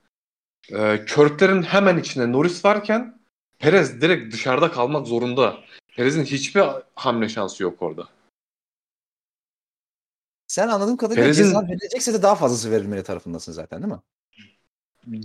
E, 0.71 1.05
körtlerin 1.05 1.63
hemen 1.63 1.97
içinde 1.97 2.31
Norris 2.31 2.65
varken 2.65 3.19
Perez 3.59 4.01
direkt 4.01 4.33
dışarıda 4.33 4.71
kalmak 4.71 5.07
zorunda. 5.07 5.57
Perez'in 5.95 6.25
hiçbir 6.25 6.63
hamle 6.95 7.29
şansı 7.29 7.63
yok 7.63 7.81
orada. 7.81 8.07
Sen 10.47 10.67
anladığım 10.67 10.97
kadarıyla 10.97 11.23
Perez'in- 11.23 11.43
ceza 11.43 11.67
verilecekse 11.67 12.13
de 12.13 12.21
daha 12.21 12.35
fazlası 12.35 12.71
verilmeli 12.71 13.03
tarafındasın 13.03 13.51
zaten 13.51 13.83
değil 13.83 13.93
mi? 13.93 13.99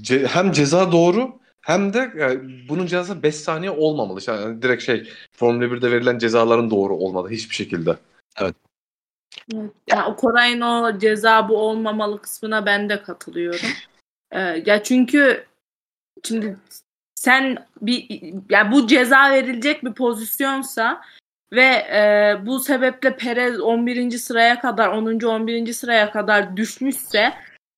Ce- 0.03 0.27
hem 0.27 0.53
ceza 0.53 0.93
doğru 0.93 1.39
hem 1.61 1.93
de 1.95 1.99
e, 1.99 2.41
bunun 2.69 2.87
cezası 2.87 3.23
5 3.23 3.35
saniye 3.35 3.71
olmamalı. 3.71 4.21
Yani 4.27 4.63
direkt 4.63 4.83
şey 4.83 5.13
Formula 5.33 5.71
1'de 5.71 5.91
verilen 5.91 6.19
cezaların 6.19 6.71
doğru 6.71 6.97
olmalı 6.97 7.31
hiçbir 7.31 7.55
şekilde. 7.55 7.97
Evet. 8.41 8.55
Yani 9.87 10.05
o 10.07 10.17
Koray'ın 10.17 10.61
o 10.61 10.99
ceza 10.99 11.49
bu 11.49 11.57
olmamalı 11.57 12.23
kısmına 12.23 12.67
ben 12.67 12.89
de 12.89 13.03
katılıyorum. 13.03 13.69
Ee, 14.31 14.41
ya 14.67 14.83
çünkü 14.83 15.47
şimdi 16.25 16.57
sen 17.15 17.67
bir 17.83 18.09
ya 18.51 18.73
bu 18.73 18.87
ceza 18.87 19.31
verilecek 19.31 19.85
bir 19.85 19.93
pozisyonsa 19.93 21.03
ve 21.53 21.87
e, 21.93 22.37
bu 22.47 22.61
sebeple 22.61 23.17
Perez 23.17 23.61
11. 23.61 24.11
sıraya 24.11 24.61
kadar 24.61 24.89
10. 24.89 25.21
11. 25.21 25.73
sıraya 25.73 26.11
kadar 26.11 26.57
düşmüşse 26.57 27.33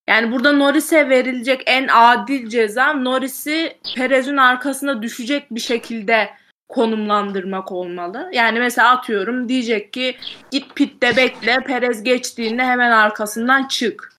yani 0.08 0.32
burada 0.32 0.52
Norris'e 0.52 1.08
verilecek 1.08 1.62
en 1.66 1.88
adil 1.92 2.48
ceza 2.48 2.92
Norris'i 2.92 3.76
Perez'in 3.96 4.36
arkasına 4.36 5.02
düşecek 5.02 5.50
bir 5.50 5.60
şekilde 5.60 6.30
konumlandırmak 6.68 7.72
olmalı. 7.72 8.30
Yani 8.32 8.58
mesela 8.58 8.90
atıyorum 8.90 9.48
diyecek 9.48 9.92
ki 9.92 10.16
git 10.50 10.74
pitte 10.74 11.16
bekle 11.16 11.56
Perez 11.66 12.02
geçtiğinde 12.02 12.62
hemen 12.64 12.90
arkasından 12.90 13.68
çık. 13.68 14.14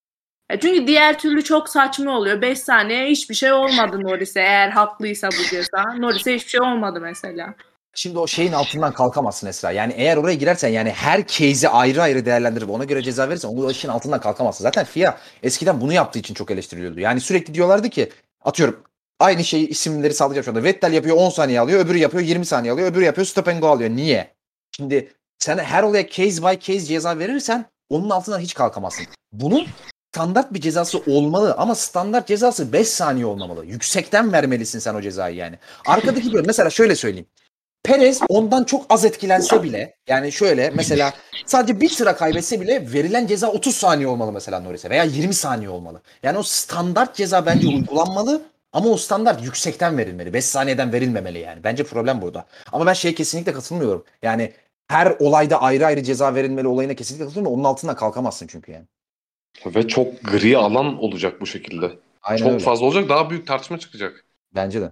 E 0.50 0.60
çünkü 0.60 0.88
diğer 0.88 1.20
türlü 1.20 1.44
çok 1.44 1.70
saçma 1.70 2.18
oluyor. 2.18 2.42
5 2.42 2.60
saniye 2.60 3.08
hiçbir 3.08 3.36
şey 3.36 3.52
olmadı 3.52 4.04
Norris'e 4.04 4.42
eğer 4.42 4.70
haklıysa 4.70 5.30
bu 5.30 5.50
ceza. 5.50 5.94
Norris'e 5.98 6.36
hiçbir 6.36 6.50
şey 6.50 6.62
olmadı 6.62 7.00
mesela. 7.02 7.56
Şimdi 7.98 8.20
o 8.20 8.28
şeyin 8.28 8.52
altından 8.52 8.94
kalkamazsın 8.94 9.48
Esra. 9.48 9.72
Yani 9.72 9.94
eğer 9.98 10.18
oraya 10.18 10.36
girersen 10.36 10.70
yani 10.70 10.92
her 10.92 11.28
case'i 11.28 11.70
ayrı 11.70 12.02
ayrı 12.02 12.26
değerlendirip 12.26 12.70
ona 12.70 12.84
göre 12.84 13.02
ceza 13.02 13.30
verirsen 13.30 13.50
o 13.50 13.72
işin 13.72 13.90
altından 13.90 14.20
kalkamazsın. 14.20 14.64
Zaten 14.64 14.86
FIA 14.86 15.18
eskiden 15.44 15.82
bunu 15.82 15.94
yaptığı 15.94 16.20
için 16.20 16.34
çok 16.34 16.52
eleştiriliyordu. 16.52 17.00
Yani 17.00 17.22
sürekli 17.22 17.54
diyorlardı 17.54 17.90
ki 17.90 18.12
atıyorum 18.44 18.84
aynı 19.20 19.44
şeyi 19.44 19.68
isimleri 19.68 20.14
sallayacağım 20.14 20.44
şu 20.44 20.52
anda. 20.52 20.64
Vettel 20.64 20.94
yapıyor 20.94 21.18
10 21.18 21.30
saniye 21.30 21.60
alıyor, 21.60 21.86
öbürü 21.86 21.98
yapıyor 21.98 22.24
20 22.24 22.46
saniye 22.46 22.74
alıyor, 22.74 22.92
öbürü 22.92 23.04
yapıyor 23.06 23.28
stop 23.28 23.48
and 23.48 23.60
go 23.60 23.68
alıyor. 23.68 23.90
Niye? 23.90 24.34
Şimdi 24.76 25.14
sen 25.40 25.58
her 25.58 25.84
olaya 25.84 26.10
case 26.10 26.44
by 26.44 26.60
case 26.60 26.86
ceza 26.86 27.20
verirsen 27.20 27.66
onun 27.90 28.10
altından 28.10 28.40
hiç 28.40 28.54
kalkamazsın. 28.54 29.06
Bunun 29.32 29.68
standart 30.16 30.54
bir 30.54 30.62
cezası 30.62 30.98
olmalı 31.08 31.56
ama 31.58 31.76
standart 31.76 32.28
cezası 32.28 32.74
5 32.74 32.88
saniye 32.88 33.26
olmamalı. 33.26 33.66
Yüksekten 33.66 34.32
vermelisin 34.32 34.80
sen 34.80 34.94
o 34.94 35.02
cezayı 35.02 35.36
yani. 35.36 35.60
Arkadaki 35.88 36.32
diyor 36.32 36.44
mesela 36.48 36.70
şöyle 36.70 36.96
söyleyeyim. 36.96 37.28
Perez 37.86 38.22
ondan 38.30 38.64
çok 38.64 38.86
az 38.90 39.06
etkilense 39.06 39.64
bile 39.64 39.96
yani 40.08 40.32
şöyle 40.32 40.70
mesela 40.70 41.14
sadece 41.46 41.82
bir 41.82 41.90
sıra 41.90 42.16
kaybetse 42.16 42.62
bile 42.62 42.94
verilen 42.94 43.28
ceza 43.28 43.52
30 43.52 43.76
saniye 43.76 44.08
olmalı 44.08 44.32
mesela 44.32 44.60
Norris'e 44.60 44.90
veya 44.90 45.04
20 45.04 45.34
saniye 45.34 45.70
olmalı. 45.70 46.02
Yani 46.24 46.38
o 46.38 46.44
standart 46.44 47.16
ceza 47.16 47.46
bence 47.46 47.68
uygulanmalı 47.68 48.42
ama 48.74 48.90
o 48.90 48.98
standart 48.98 49.44
yüksekten 49.44 49.98
verilmeli. 49.98 50.34
5 50.34 50.46
saniyeden 50.46 50.94
verilmemeli 50.94 51.40
yani. 51.40 51.64
Bence 51.64 51.84
problem 51.84 52.22
burada. 52.22 52.46
Ama 52.72 52.86
ben 52.86 52.94
şeye 52.94 53.16
kesinlikle 53.16 53.54
katılmıyorum. 53.54 54.04
Yani 54.24 54.54
her 54.88 55.16
olayda 55.20 55.62
ayrı 55.62 55.86
ayrı 55.86 56.04
ceza 56.04 56.36
verilmeli 56.36 56.68
olayına 56.68 56.94
kesinlikle 56.94 57.26
katılmıyorum. 57.26 57.60
Onun 57.60 57.70
altından 57.70 57.96
kalkamazsın 57.96 58.48
çünkü 58.48 58.72
yani. 58.72 58.86
Ve 59.66 59.88
çok 59.88 60.24
gri 60.24 60.58
alan 60.58 61.04
olacak 61.04 61.42
bu 61.42 61.46
şekilde. 61.46 61.92
Aynen 62.24 62.44
çok 62.44 62.52
öyle. 62.52 62.60
fazla 62.60 62.86
olacak. 62.86 63.10
Daha 63.10 63.30
büyük 63.30 63.48
tartışma 63.48 63.80
çıkacak. 63.80 64.26
Bence 64.56 64.82
de. 64.82 64.92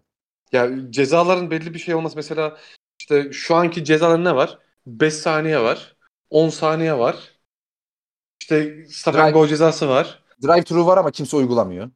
Ya 0.51 0.69
cezaların 0.89 1.51
belli 1.51 1.73
bir 1.73 1.79
şey 1.79 1.95
olması 1.95 2.15
mesela 2.15 2.57
işte 2.99 3.31
şu 3.33 3.55
anki 3.55 3.85
cezalar 3.85 4.23
ne 4.23 4.35
var? 4.35 4.59
5 4.87 5.13
saniye 5.13 5.59
var. 5.59 5.95
10 6.29 6.49
saniye 6.49 6.97
var. 6.97 7.15
İşte 8.41 8.85
stop 8.89 9.15
and 9.15 9.33
go 9.33 9.47
cezası 9.47 9.89
var. 9.89 10.23
Drive 10.43 10.63
thru 10.63 10.85
var 10.85 10.97
ama 10.97 11.11
kimse 11.11 11.37
uygulamıyor. 11.37 11.89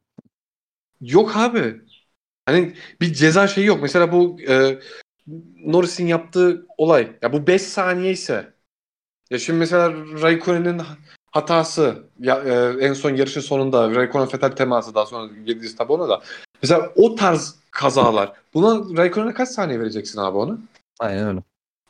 Yok 1.00 1.36
abi. 1.36 1.80
Hani 2.46 2.74
bir 3.00 3.12
ceza 3.12 3.48
şeyi 3.48 3.66
yok. 3.66 3.82
Mesela 3.82 4.12
bu 4.12 4.40
e, 4.48 4.78
Norris'in 5.56 6.06
yaptığı 6.06 6.66
olay. 6.78 7.16
Ya 7.22 7.32
bu 7.32 7.46
5 7.46 7.62
saniye 7.62 8.12
ise 8.12 8.52
ya 9.30 9.38
şimdi 9.38 9.58
mesela 9.58 9.92
Raikkonen'in 10.22 10.82
hatası 11.30 12.04
ya, 12.18 12.36
e, 12.36 12.86
en 12.86 12.92
son 12.92 13.16
yarışın 13.16 13.40
sonunda 13.40 13.94
Raikkonen 13.94 14.28
fetal 14.28 14.48
teması 14.48 14.94
daha 14.94 15.06
sonra 15.06 15.32
girdiği 15.46 15.76
tabi 15.76 15.92
ona 15.92 16.08
da. 16.08 16.22
Mesela 16.62 16.92
o 16.96 17.14
tarz 17.14 17.54
kazalar. 17.70 18.32
Buna 18.54 18.96
Raikkonen'e 18.96 19.34
kaç 19.34 19.48
saniye 19.48 19.80
vereceksin 19.80 20.18
abi 20.18 20.36
onu? 20.36 20.60
Aynen 20.98 21.28
öyle. 21.28 21.42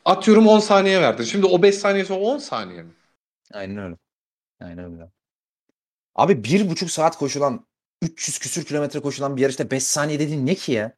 Atıyorum 0.05 0.47
10 0.47 0.59
saniye 0.59 1.01
verdin. 1.01 1.23
Şimdi 1.23 1.45
o 1.45 1.61
5 1.61 1.75
saniyesi 1.75 2.13
o 2.13 2.17
10 2.17 2.37
saniye 2.37 2.83
mi? 2.83 2.91
Aynen 3.53 3.77
öyle. 3.77 3.95
Aynen 4.61 4.93
öyle. 4.93 5.09
Abi 6.15 6.43
bir 6.43 6.69
buçuk 6.69 6.91
saat 6.91 7.17
koşulan 7.17 7.65
300 8.01 8.39
küsür 8.39 8.65
kilometre 8.65 8.99
koşulan 8.99 9.37
bir 9.37 9.41
yarışta 9.41 9.71
5 9.71 9.83
saniye 9.83 10.19
dediğin 10.19 10.45
ne 10.45 10.55
ki 10.55 10.71
ya? 10.71 10.91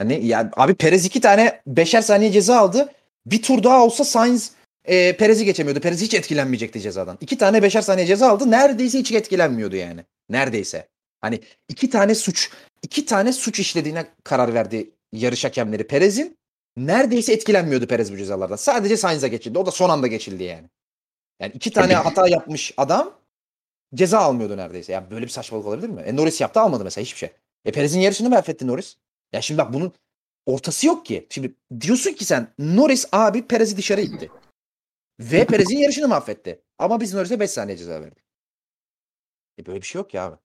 Yani, 0.00 0.26
ya 0.26 0.50
abi 0.56 0.74
Perez 0.74 1.04
iki 1.04 1.20
tane 1.20 1.62
beşer 1.66 2.02
saniye 2.02 2.32
ceza 2.32 2.58
aldı. 2.58 2.92
Bir 3.26 3.42
tur 3.42 3.62
daha 3.62 3.84
olsa 3.84 4.04
Sainz 4.04 4.52
e, 4.84 5.16
Perez'i 5.16 5.44
geçemiyordu. 5.44 5.80
Perez 5.80 6.02
hiç 6.02 6.14
etkilenmeyecekti 6.14 6.80
cezadan. 6.80 7.18
İki 7.20 7.38
tane 7.38 7.62
beşer 7.62 7.82
saniye 7.82 8.06
ceza 8.06 8.28
aldı. 8.28 8.50
Neredeyse 8.50 8.98
hiç 8.98 9.12
etkilenmiyordu 9.12 9.76
yani. 9.76 10.04
Neredeyse. 10.28 10.88
Hani 11.20 11.40
iki 11.68 11.90
tane 11.90 12.14
suç 12.14 12.50
iki 12.82 13.06
tane 13.06 13.32
suç 13.32 13.60
işlediğine 13.60 14.06
karar 14.24 14.54
verdi 14.54 14.90
yarış 15.12 15.44
hakemleri 15.44 15.86
Perez'in. 15.86 16.38
Neredeyse 16.76 17.32
etkilenmiyordu 17.32 17.86
Perez 17.86 18.12
bu 18.12 18.16
cezalardan. 18.16 18.56
Sadece 18.56 18.96
Sainz'a 18.96 19.26
geçildi. 19.26 19.58
O 19.58 19.66
da 19.66 19.70
son 19.70 19.90
anda 19.90 20.06
geçildi 20.06 20.44
yani. 20.44 20.68
Yani 21.40 21.52
iki 21.54 21.70
tane 21.70 21.94
hata 21.94 22.28
yapmış 22.28 22.74
adam 22.76 23.20
ceza 23.94 24.18
almıyordu 24.18 24.56
neredeyse. 24.56 24.92
Ya 24.92 25.10
böyle 25.10 25.24
bir 25.24 25.30
saçmalık 25.30 25.66
olabilir 25.66 25.88
mi? 25.88 26.00
E 26.00 26.16
Norris 26.16 26.40
yaptı 26.40 26.60
almadı 26.60 26.84
mesela 26.84 27.02
hiçbir 27.02 27.18
şey. 27.18 27.30
E 27.64 27.72
Perez'in 27.72 28.00
yarışını 28.00 28.30
mahvetti 28.30 28.66
Norris. 28.66 28.96
Ya 29.32 29.40
şimdi 29.40 29.58
bak 29.58 29.72
bunun 29.72 29.92
ortası 30.46 30.86
yok 30.86 31.06
ki. 31.06 31.26
Şimdi 31.30 31.54
diyorsun 31.80 32.12
ki 32.12 32.24
sen 32.24 32.54
Norris 32.58 33.06
abi 33.12 33.46
Perez'i 33.46 33.76
dışarı 33.76 34.00
itti. 34.00 34.30
Ve 35.20 35.44
Perez'in 35.46 35.78
yarışını 35.78 36.08
mahvetti. 36.08 36.60
Ama 36.78 37.00
biz 37.00 37.14
Norris'e 37.14 37.40
5 37.40 37.50
saniye 37.50 37.76
ceza 37.76 38.00
verdik. 38.00 38.24
E 39.58 39.66
böyle 39.66 39.82
bir 39.82 39.86
şey 39.86 39.98
yok 39.98 40.14
ya 40.14 40.24
abi. 40.24 40.36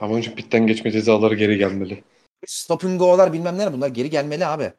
Ama 0.00 0.16
önce 0.16 0.34
pitten 0.34 0.66
geçme 0.66 0.90
cezaları 0.90 1.34
geri 1.34 1.58
gelmeli. 1.58 2.04
Stop 2.46 2.84
and 2.84 2.98
go'lar 2.98 3.32
bilmem 3.32 3.58
ne 3.58 3.72
bunlar 3.72 3.88
geri 3.88 4.10
gelmeli 4.10 4.46
abi. 4.46 4.72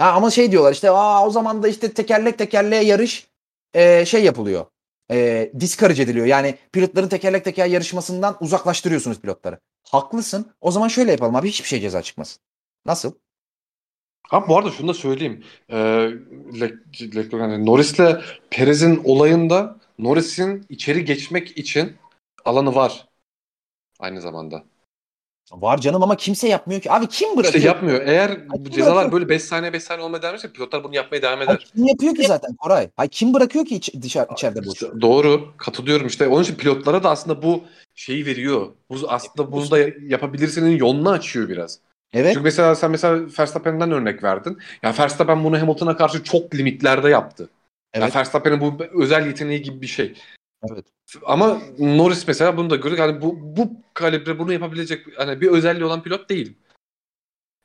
Ha 0.00 0.12
ama 0.12 0.30
şey 0.30 0.52
diyorlar 0.52 0.72
işte 0.72 0.90
aa 0.90 1.26
o 1.26 1.30
zaman 1.30 1.62
da 1.62 1.68
işte 1.68 1.92
tekerlek 1.92 2.38
tekerleğe 2.38 2.84
yarış 2.84 3.26
e, 3.74 4.04
şey 4.04 4.24
yapılıyor. 4.24 4.66
E, 5.10 5.50
discourage 5.60 6.02
ediliyor. 6.02 6.26
Yani 6.26 6.54
pilotların 6.72 7.08
tekerlek 7.08 7.44
teker 7.44 7.66
yarışmasından 7.66 8.36
uzaklaştırıyorsunuz 8.40 9.20
pilotları. 9.20 9.60
Haklısın. 9.88 10.52
O 10.60 10.70
zaman 10.70 10.88
şöyle 10.88 11.10
yapalım 11.10 11.36
abi 11.36 11.48
hiçbir 11.48 11.68
şey 11.68 11.80
ceza 11.80 12.02
çıkmasın. 12.02 12.42
Nasıl? 12.86 13.12
Abi 14.30 14.48
bu 14.48 14.58
arada 14.58 14.70
şunu 14.70 14.88
da 14.88 14.94
söyleyeyim. 14.94 15.44
Ee, 15.68 15.76
Le- 16.60 17.66
Norris'le 17.66 18.20
Perez'in 18.50 19.00
olayında 19.04 19.80
Norris'in 19.98 20.66
içeri 20.68 21.04
geçmek 21.04 21.58
için 21.58 21.96
alanı 22.44 22.74
var. 22.74 23.08
Aynı 23.98 24.20
zamanda. 24.20 24.64
Var 25.52 25.80
canım 25.80 26.02
ama 26.02 26.16
kimse 26.16 26.48
yapmıyor 26.48 26.80
ki. 26.80 26.92
Abi 26.92 27.06
kim 27.06 27.28
bırakıyor? 27.36 27.54
İşte 27.54 27.68
yapmıyor. 27.68 28.00
Eğer 28.06 28.30
Ay, 28.30 28.38
bu 28.58 28.70
cezalar 28.70 28.94
bırakıyor? 28.94 29.12
böyle 29.12 29.28
5 29.28 29.42
saniye 29.42 29.72
5 29.72 29.82
saniye 29.82 30.04
olmaya 30.06 30.22
devam 30.22 30.34
ederse 30.34 30.52
pilotlar 30.52 30.84
bunu 30.84 30.94
yapmaya 30.94 31.22
devam 31.22 31.38
Ay, 31.38 31.44
eder. 31.44 31.66
kim 31.74 31.86
yapıyor 31.86 32.14
ki 32.14 32.26
zaten 32.26 32.54
Koray? 32.56 32.88
Ay 32.96 33.08
kim 33.08 33.34
bırakıyor 33.34 33.64
ki 33.64 33.76
iç, 33.76 33.94
dışarı, 34.02 34.28
içeride 34.32 34.66
boş? 34.66 34.74
İşte 34.74 34.86
doğru. 35.00 35.48
Katılıyorum 35.56 36.06
işte. 36.06 36.28
Onun 36.28 36.42
için 36.42 36.54
pilotlara 36.54 37.02
da 37.02 37.10
aslında 37.10 37.42
bu 37.42 37.64
şeyi 37.94 38.26
veriyor. 38.26 38.68
Bu 38.90 38.96
aslında 39.08 39.52
bunu 39.52 39.70
da 39.70 39.78
yapabilirsinin 40.02 40.76
yolunu 40.76 41.10
açıyor 41.10 41.48
biraz. 41.48 41.78
Evet. 42.12 42.32
Çünkü 42.32 42.44
mesela 42.44 42.74
sen 42.74 42.90
mesela 42.90 43.20
Verstappen'den 43.38 43.90
örnek 43.92 44.22
verdin. 44.22 44.58
Ya 44.82 44.94
Verstappen 44.98 45.44
bunu 45.44 45.60
Hamilton'a 45.60 45.96
karşı 45.96 46.24
çok 46.24 46.54
limitlerde 46.54 47.08
yaptı. 47.08 47.42
Ya 47.94 48.02
Evet. 48.02 48.16
Verstappen'in 48.16 48.60
bu 48.60 48.74
özel 49.02 49.26
yeteneği 49.26 49.62
gibi 49.62 49.80
bir 49.80 49.86
şey. 49.86 50.14
Evet. 50.70 50.86
Ama 51.26 51.60
Norris 51.78 52.28
mesela 52.28 52.56
bunu 52.56 52.70
da 52.70 52.76
gördük. 52.76 52.98
Hani 52.98 53.22
bu 53.22 53.36
bu 53.56 53.72
kalibre 53.94 54.38
bunu 54.38 54.52
yapabilecek 54.52 55.06
hani 55.18 55.40
bir 55.40 55.48
özelliği 55.48 55.84
olan 55.84 56.02
pilot 56.02 56.28
değil. 56.28 56.56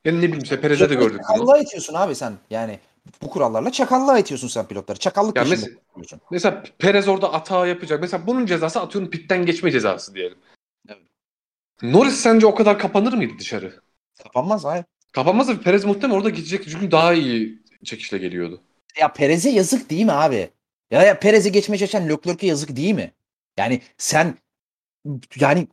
Yani 0.06 0.18
ne 0.18 0.24
bileyim 0.24 0.44
işte 0.44 0.62
Perez'e 0.62 0.90
de 0.90 0.96
gördük. 0.96 1.22
Çakallığa 1.28 1.58
itiyorsun 1.58 1.94
abi 1.94 2.16
sen. 2.16 2.34
Yani 2.50 2.80
bu 3.22 3.30
kurallarla 3.30 3.72
çakallığa 3.72 4.20
itiyorsun 4.20 4.48
sen 4.48 4.68
pilotları. 4.68 5.00
Çakallık 5.00 5.36
Ya 5.36 5.44
peşinde 5.44 5.66
mes- 5.66 5.78
koşuyorsun. 5.94 6.20
Mesela 6.32 6.64
Perez 6.80 7.08
orada 7.08 7.34
hata 7.34 7.68
yapacak. 7.68 8.02
Mesela 8.02 8.28
bunun 8.28 8.46
cezası 8.46 8.82
atıyorum 8.82 9.10
pitten 9.10 9.46
geçme 9.46 9.72
cezası 9.72 10.16
diyelim. 10.16 10.38
Evet. 10.90 11.02
Norris 11.82 12.16
sence 12.16 12.48
o 12.48 12.56
kadar 12.56 12.80
kapanır 12.80 13.14
mıydı 13.14 13.34
dışarı? 13.40 13.82
Kapanmaz 14.24 14.66
hayır. 14.66 14.86
Kapanmaz 15.12 15.48
da 15.48 15.62
Perez 15.62 15.86
muhtemelen 15.86 16.18
orada 16.18 16.30
gidecek 16.30 16.64
çünkü 16.70 16.92
daha 16.92 17.14
iyi 17.14 17.64
çekişle 17.84 18.18
geliyordu. 18.18 18.62
Ya 19.00 19.14
Perez'e 19.14 19.50
yazık 19.50 19.90
değil 19.90 20.06
mi 20.06 20.12
abi? 20.12 20.50
Ya, 20.92 21.04
ya 21.04 21.20
Perez'e 21.20 21.50
geçmeye 21.50 21.78
çalışan 21.78 22.10
Leclerc'e 22.10 22.48
yazık 22.48 22.76
değil 22.76 22.94
mi? 22.96 23.12
Yani 23.58 23.82
sen 23.98 24.38
yani 25.40 25.68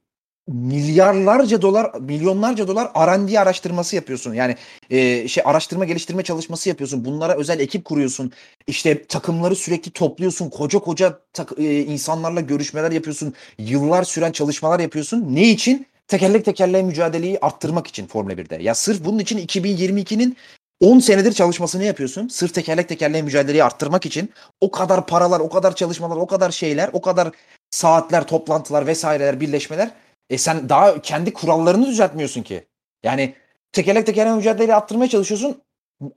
milyarlarca 0.48 1.62
dolar, 1.62 2.00
milyonlarca 2.00 2.68
dolar 2.68 2.92
R&D 2.96 3.40
araştırması 3.40 3.96
yapıyorsun. 3.96 4.34
Yani 4.34 4.56
e, 4.90 5.28
şey 5.28 5.42
araştırma 5.46 5.84
geliştirme 5.84 6.22
çalışması 6.22 6.68
yapıyorsun. 6.68 7.04
Bunlara 7.04 7.36
özel 7.36 7.60
ekip 7.60 7.84
kuruyorsun. 7.84 8.32
İşte 8.66 9.04
takımları 9.06 9.56
sürekli 9.56 9.90
topluyorsun. 9.90 10.50
Koca 10.50 10.78
koca 10.78 11.20
tak- 11.32 11.58
e, 11.58 11.80
insanlarla 11.84 12.40
görüşmeler 12.40 12.92
yapıyorsun. 12.92 13.34
Yıllar 13.58 14.04
süren 14.04 14.32
çalışmalar 14.32 14.80
yapıyorsun. 14.80 15.34
Ne 15.34 15.48
için? 15.50 15.86
Tekerlek 16.08 16.44
tekerleğe 16.44 16.82
mücadeleyi 16.82 17.38
arttırmak 17.40 17.86
için 17.86 18.06
Formula 18.06 18.38
1'de. 18.38 18.56
Ya 18.62 18.74
sırf 18.74 19.04
bunun 19.04 19.18
için 19.18 19.38
2022'nin 19.38 20.36
10 20.82 20.98
senedir 20.98 21.32
çalışmasını 21.32 21.84
yapıyorsun. 21.84 22.28
Sırf 22.28 22.54
tekerlek 22.54 22.88
tekerleğe 22.88 23.22
mücadeleyi 23.22 23.64
arttırmak 23.64 24.06
için 24.06 24.32
o 24.60 24.70
kadar 24.70 25.06
paralar, 25.06 25.40
o 25.40 25.48
kadar 25.48 25.76
çalışmalar, 25.76 26.16
o 26.16 26.26
kadar 26.26 26.50
şeyler, 26.50 26.90
o 26.92 27.00
kadar 27.00 27.30
saatler, 27.70 28.26
toplantılar 28.26 28.86
vesaireler, 28.86 29.40
birleşmeler 29.40 29.90
E 30.30 30.38
sen 30.38 30.68
daha 30.68 31.02
kendi 31.02 31.32
kurallarını 31.32 31.86
düzeltmiyorsun 31.86 32.42
ki. 32.42 32.66
Yani 33.02 33.34
tekerlek 33.72 34.06
tekerlek 34.06 34.36
mücadeleyi 34.36 34.74
attırmaya 34.74 35.08
çalışıyorsun. 35.08 35.62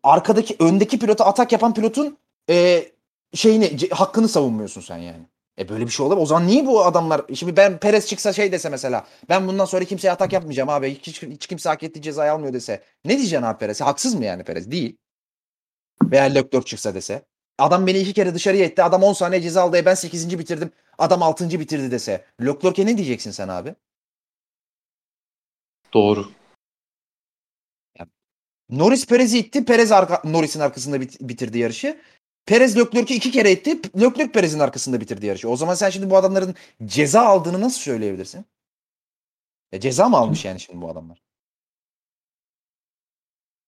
Arkadaki 0.03 0.55
öndeki 0.59 0.99
pilota 0.99 1.25
atak 1.25 1.51
yapan 1.51 1.73
pilotun 1.73 2.17
e, 2.49 2.85
şeyini 3.33 3.89
hakkını 3.89 4.27
savunmuyorsun 4.27 4.81
sen 4.81 4.97
yani. 4.97 5.25
E 5.59 5.69
böyle 5.69 5.85
bir 5.85 5.91
şey 5.91 6.05
olur. 6.05 6.17
O 6.17 6.25
zaman 6.25 6.47
niye 6.47 6.65
bu 6.65 6.85
adamlar 6.85 7.21
şimdi 7.35 7.57
ben 7.57 7.77
Perez 7.79 8.07
çıksa 8.07 8.33
şey 8.33 8.51
dese 8.51 8.69
mesela 8.69 9.07
ben 9.29 9.47
bundan 9.47 9.65
sonra 9.65 9.85
kimseye 9.85 10.11
atak 10.11 10.33
yapmayacağım 10.33 10.69
abi. 10.69 10.95
Hiç, 10.95 11.23
hiç 11.23 11.47
kimse 11.47 11.69
hak 11.69 11.83
ettiği 11.83 12.01
cezayı 12.01 12.31
almıyor 12.31 12.53
dese. 12.53 12.83
Ne 13.05 13.17
diyeceksin 13.17 13.45
abi 13.45 13.57
Perez'e? 13.57 13.83
Haksız 13.83 14.15
mı 14.15 14.25
yani 14.25 14.43
Perez? 14.43 14.71
Değil. 14.71 14.97
Veya 16.03 16.23
Leclerc 16.23 16.65
çıksa 16.65 16.93
dese. 16.95 17.25
Adam 17.57 17.87
beni 17.87 17.99
iki 17.99 18.13
kere 18.13 18.33
dışarıya 18.33 18.65
etti. 18.65 18.83
Adam 18.83 19.03
10 19.03 19.13
saniye 19.13 19.41
ceza 19.41 19.61
aldı. 19.61 19.77
E 19.77 19.85
ben 19.85 19.93
8. 19.93 20.39
bitirdim. 20.39 20.71
Adam 20.97 21.23
6. 21.23 21.59
bitirdi 21.59 21.91
dese. 21.91 22.25
Leclerc'e 22.41 22.85
ne 22.85 22.97
diyeceksin 22.97 23.31
sen 23.31 23.47
abi? 23.47 23.75
Doğru. 25.93 26.31
Norris 28.69 29.05
Perez'i 29.05 29.37
itti. 29.39 29.65
Perez 29.65 29.91
arka, 29.91 30.21
Norris'in 30.25 30.59
arkasında 30.59 31.01
bit- 31.01 31.21
bitirdi 31.21 31.59
yarışı. 31.59 32.01
Perez 32.45 32.77
Leclerc'i 32.77 33.15
iki 33.15 33.31
kere 33.31 33.51
itti. 33.51 33.81
Leclerc 33.99 34.31
Perez'in 34.31 34.59
arkasında 34.59 35.01
bitirdi 35.01 35.25
yarışı. 35.25 35.49
O 35.49 35.55
zaman 35.57 35.75
sen 35.75 35.89
şimdi 35.89 36.09
bu 36.09 36.17
adamların 36.17 36.55
ceza 36.85 37.21
aldığını 37.21 37.61
nasıl 37.61 37.79
söyleyebilirsin? 37.79 38.45
E 39.71 39.79
ceza 39.79 40.09
mı 40.09 40.17
almış 40.17 40.45
yani 40.45 40.59
şimdi 40.59 40.81
bu 40.81 40.89
adamlar? 40.89 41.21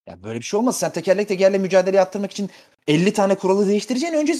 Ya 0.06 0.22
böyle 0.22 0.38
bir 0.38 0.44
şey 0.44 0.60
olmaz. 0.60 0.78
Sen 0.78 0.92
tekerlek 0.92 1.28
tekerle 1.28 1.58
mücadele 1.58 1.96
yaptırmak 1.96 2.30
için 2.30 2.50
50 2.86 3.12
tane 3.12 3.34
kuralı 3.34 3.68
değiştireceğin 3.68 4.14
önce 4.14 4.34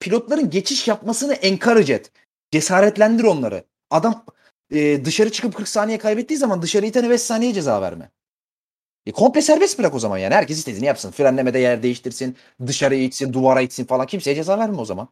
pilotların 0.00 0.50
geçiş 0.50 0.88
yapmasını 0.88 1.34
encourage 1.34 1.94
et. 1.94 2.12
Cesaretlendir 2.50 3.24
onları. 3.24 3.64
Adam 3.90 4.24
e, 4.70 5.04
dışarı 5.04 5.32
çıkıp 5.32 5.56
40 5.56 5.68
saniye 5.68 5.98
kaybettiği 5.98 6.38
zaman 6.38 6.62
dışarı 6.62 6.86
itene 6.86 7.10
5 7.10 7.20
saniye 7.22 7.54
ceza 7.54 7.82
verme. 7.82 8.10
E, 9.08 9.12
komple 9.12 9.42
serbest 9.42 9.78
bırak 9.78 9.94
o 9.94 9.98
zaman 9.98 10.18
yani. 10.18 10.34
Herkes 10.34 10.58
istediğini 10.58 10.86
yapsın. 10.86 11.10
Frenlemede 11.10 11.58
yer 11.58 11.82
değiştirsin. 11.82 12.36
Dışarı 12.66 12.94
itsin, 12.94 13.32
duvara 13.32 13.60
itsin 13.60 13.84
falan. 13.84 14.06
Kimseye 14.06 14.34
ceza 14.34 14.58
verme 14.58 14.80
o 14.80 14.84
zaman. 14.84 15.08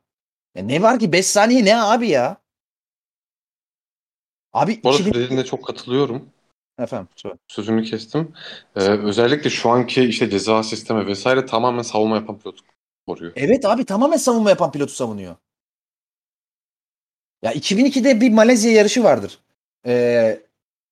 Ya 0.54 0.62
ne 0.64 0.82
var 0.82 0.98
ki 0.98 1.12
5 1.12 1.26
saniye 1.26 1.64
ne 1.64 1.82
abi 1.82 2.08
ya? 2.08 2.36
Abi 4.52 4.80
Bu 4.84 4.88
arada 4.88 5.00
2000... 5.00 5.14
dediğine 5.14 5.44
çok 5.44 5.66
katılıyorum. 5.66 6.28
Efendim 6.78 7.08
söyle. 7.16 7.36
Sözünü 7.48 7.84
kestim. 7.84 8.32
Ee, 8.76 8.80
özellikle 8.80 9.50
şu 9.50 9.70
anki 9.70 10.04
işte 10.04 10.30
ceza 10.30 10.62
sistemi 10.62 11.06
vesaire 11.06 11.46
tamamen 11.46 11.82
savunma 11.82 12.16
yapan 12.16 12.38
pilot 12.38 12.60
koruyor. 13.06 13.32
Evet 13.36 13.64
abi 13.64 13.84
tamamen 13.84 14.16
savunma 14.16 14.50
yapan 14.50 14.72
pilotu 14.72 14.92
savunuyor. 14.92 15.36
Ya 17.42 17.52
2002'de 17.52 18.20
bir 18.20 18.32
Malezya 18.32 18.72
yarışı 18.72 19.04
vardır. 19.04 19.38
Ee, 19.86 20.40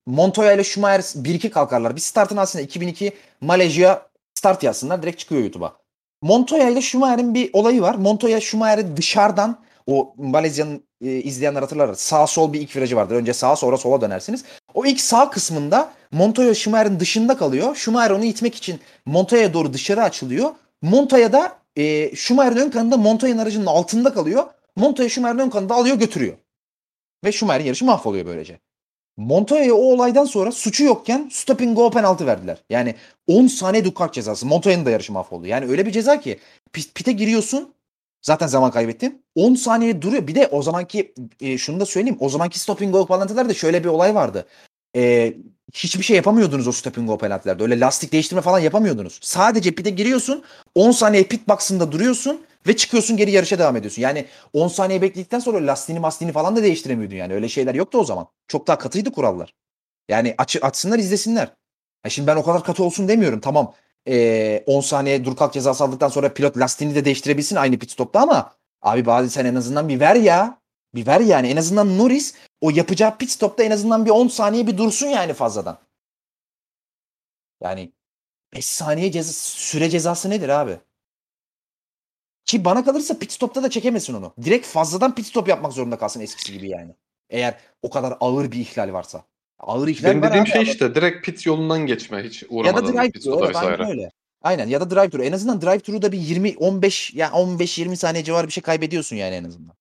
Montoya 0.06 0.52
ile 0.52 0.64
Schumacher 0.64 1.00
1-2 1.00 1.50
kalkarlar. 1.50 1.96
Bir 1.96 2.00
startın 2.00 2.36
aslında 2.36 2.62
2002 2.64 3.12
Malezya 3.40 4.06
start 4.34 4.62
yazsınlar 4.62 5.02
direkt 5.02 5.18
çıkıyor 5.18 5.40
YouTube'a. 5.40 5.76
Montoya 6.22 6.68
ile 6.68 6.82
Schumacher'in 6.82 7.34
bir 7.34 7.50
olayı 7.52 7.82
var. 7.82 7.94
Montoya 7.94 8.40
Schumacher'i 8.40 8.96
dışarıdan 8.96 9.64
o 9.86 10.14
Malezya'nın 10.16 10.84
e, 11.04 11.10
izleyenler 11.10 11.60
hatırlar. 11.60 11.94
Sağ 11.94 12.26
sol 12.26 12.52
bir 12.52 12.60
ilk 12.60 12.76
virajı 12.76 12.96
vardır. 12.96 13.14
Önce 13.14 13.32
sağa 13.32 13.56
sonra 13.56 13.76
sola 13.76 14.00
dönersiniz. 14.00 14.44
O 14.74 14.86
ilk 14.86 15.00
sağ 15.00 15.30
kısmında 15.30 15.92
Montoya 16.12 16.54
Schumacher'in 16.54 17.00
dışında 17.00 17.36
kalıyor. 17.36 17.76
Schumacher 17.76 18.10
onu 18.10 18.24
itmek 18.24 18.54
için 18.54 18.80
Montoya'ya 19.06 19.54
doğru 19.54 19.72
dışarı 19.72 20.02
açılıyor. 20.02 20.50
Montoya 20.82 21.32
da 21.32 21.58
e, 21.76 22.16
Schumacher'in 22.16 22.56
ön 22.56 22.70
kanında 22.70 22.96
Montoya'nın 22.96 23.38
aracının 23.38 23.66
altında 23.66 24.14
kalıyor. 24.14 24.44
Montoya 24.76 25.08
Schumacher'in 25.08 25.38
ön 25.38 25.50
kanında 25.50 25.74
alıyor 25.74 25.96
götürüyor. 25.96 26.36
Ve 27.24 27.32
Schumacher'in 27.32 27.66
yarışı 27.66 27.84
mahvoluyor 27.84 28.26
böylece. 28.26 28.58
Montoya'ya 29.16 29.74
o 29.74 29.78
olaydan 29.78 30.24
sonra 30.24 30.52
suçu 30.52 30.84
yokken 30.84 31.28
stop 31.32 31.60
and 31.60 31.76
go 31.76 31.90
penaltı 31.90 32.26
verdiler. 32.26 32.58
Yani 32.70 32.94
10 33.26 33.46
saniye 33.46 33.84
duk 33.84 33.96
kart 33.96 34.14
cezası. 34.14 34.46
Montoya'nın 34.46 34.86
da 34.86 34.90
yarışı 34.90 35.12
mahvoldu. 35.12 35.46
Yani 35.46 35.66
öyle 35.66 35.86
bir 35.86 35.92
ceza 35.92 36.20
ki 36.20 36.38
pit, 36.72 36.94
pite 36.94 37.12
giriyorsun 37.12 37.74
zaten 38.22 38.46
zaman 38.46 38.70
kaybettin. 38.70 39.22
10 39.34 39.54
saniye 39.54 40.02
duruyor. 40.02 40.26
Bir 40.26 40.34
de 40.34 40.46
o 40.46 40.62
zamanki 40.62 41.14
e, 41.40 41.58
şunu 41.58 41.80
da 41.80 41.86
söyleyeyim. 41.86 42.16
O 42.20 42.28
zamanki 42.28 42.58
stop 42.58 42.82
and 42.82 42.92
go 42.92 43.06
penaltılarda 43.06 43.54
şöyle 43.54 43.84
bir 43.84 43.88
olay 43.88 44.14
vardı. 44.14 44.46
E, 44.96 45.34
hiçbir 45.74 46.04
şey 46.04 46.16
yapamıyordunuz 46.16 46.68
o 46.68 46.72
stop 46.72 46.98
and 46.98 47.06
go 47.06 47.18
penaltılarda. 47.18 47.64
Öyle 47.64 47.80
lastik 47.80 48.12
değiştirme 48.12 48.42
falan 48.42 48.58
yapamıyordunuz. 48.58 49.18
Sadece 49.22 49.70
pite 49.70 49.90
giriyorsun. 49.90 50.44
10 50.74 50.90
saniye 50.90 51.24
pit 51.24 51.48
box'ında 51.48 51.92
duruyorsun 51.92 52.46
ve 52.66 52.76
çıkıyorsun 52.76 53.16
geri 53.16 53.30
yarışa 53.30 53.58
devam 53.58 53.76
ediyorsun. 53.76 54.02
Yani 54.02 54.26
10 54.52 54.68
saniye 54.68 55.02
bekledikten 55.02 55.38
sonra 55.38 55.66
lastiğini 55.66 56.00
mastiğini 56.00 56.32
falan 56.32 56.56
da 56.56 56.62
değiştiremiyordun 56.62 57.16
yani. 57.16 57.34
Öyle 57.34 57.48
şeyler 57.48 57.74
yoktu 57.74 57.98
o 57.98 58.04
zaman. 58.04 58.26
Çok 58.48 58.66
daha 58.66 58.78
katıydı 58.78 59.12
kurallar. 59.12 59.54
Yani 60.08 60.34
aç, 60.38 60.56
açsınlar 60.62 60.98
izlesinler. 60.98 61.48
Ya 62.04 62.10
şimdi 62.10 62.26
ben 62.26 62.36
o 62.36 62.42
kadar 62.42 62.64
katı 62.64 62.84
olsun 62.84 63.08
demiyorum. 63.08 63.40
Tamam 63.40 63.74
ee, 64.08 64.64
10 64.66 64.80
saniye 64.80 65.24
dur 65.24 65.36
kalk 65.36 65.52
cezası 65.52 65.84
aldıktan 65.84 66.08
sonra 66.08 66.34
pilot 66.34 66.58
lastiğini 66.58 66.94
de 66.94 67.04
değiştirebilsin 67.04 67.56
aynı 67.56 67.78
pit 67.78 67.90
stopta 67.90 68.20
ama 68.20 68.52
abi 68.82 69.06
bazı 69.06 69.30
sen 69.30 69.44
en 69.44 69.54
azından 69.54 69.88
bir 69.88 70.00
ver 70.00 70.16
ya. 70.16 70.58
Bir 70.94 71.06
ver 71.06 71.20
yani. 71.20 71.48
En 71.48 71.56
azından 71.56 71.98
Norris 71.98 72.34
o 72.60 72.70
yapacağı 72.70 73.18
pit 73.18 73.30
stopta 73.30 73.62
en 73.62 73.70
azından 73.70 74.04
bir 74.04 74.10
10 74.10 74.28
saniye 74.28 74.66
bir 74.66 74.78
dursun 74.78 75.06
yani 75.06 75.32
fazladan. 75.32 75.78
Yani 77.62 77.92
5 78.54 78.64
saniye 78.64 79.12
ceza, 79.12 79.32
süre 79.32 79.90
cezası 79.90 80.30
nedir 80.30 80.48
abi? 80.48 80.78
Ki 82.44 82.64
bana 82.64 82.84
kalırsa 82.84 83.18
pit 83.18 83.32
stopta 83.32 83.62
da 83.62 83.70
çekemesin 83.70 84.14
onu. 84.14 84.34
Direkt 84.44 84.66
fazladan 84.66 85.14
pit 85.14 85.26
stop 85.26 85.48
yapmak 85.48 85.72
zorunda 85.72 85.98
kalsın 85.98 86.20
eskisi 86.20 86.52
gibi 86.52 86.68
yani. 86.68 86.94
Eğer 87.30 87.54
o 87.82 87.90
kadar 87.90 88.16
ağır 88.20 88.52
bir 88.52 88.60
ihlal 88.60 88.92
varsa. 88.92 89.24
Ağır 89.58 89.88
ihlal 89.88 90.10
Benim 90.10 90.22
var 90.22 90.28
dediğim 90.28 90.42
abi 90.42 90.50
şey 90.50 90.62
işte 90.62 90.94
direkt 90.94 91.26
pit 91.26 91.46
yolundan 91.46 91.86
geçme 91.86 92.22
hiç 92.22 92.42
Ya 92.42 92.48
da 92.48 92.54
uğramadan 92.54 92.94
drive 92.94 93.12
thru 93.12 93.44
evet 93.44 93.56
aynen 93.56 93.88
öyle. 93.88 94.10
Aynen 94.42 94.68
ya 94.68 94.80
da 94.80 94.90
drive 94.90 95.10
thru. 95.10 95.24
En 95.24 95.32
azından 95.32 95.60
drive 95.60 95.78
thru'da 95.78 96.12
bir 96.12 96.18
20 96.18 96.56
15 96.56 97.14
ya 97.14 97.32
15 97.32 97.78
20 97.78 97.96
saniye 97.96 98.24
civarı 98.24 98.46
bir 98.46 98.52
şey 98.52 98.62
kaybediyorsun 98.62 99.16
yani 99.16 99.34
en 99.34 99.44
azından. 99.44 99.74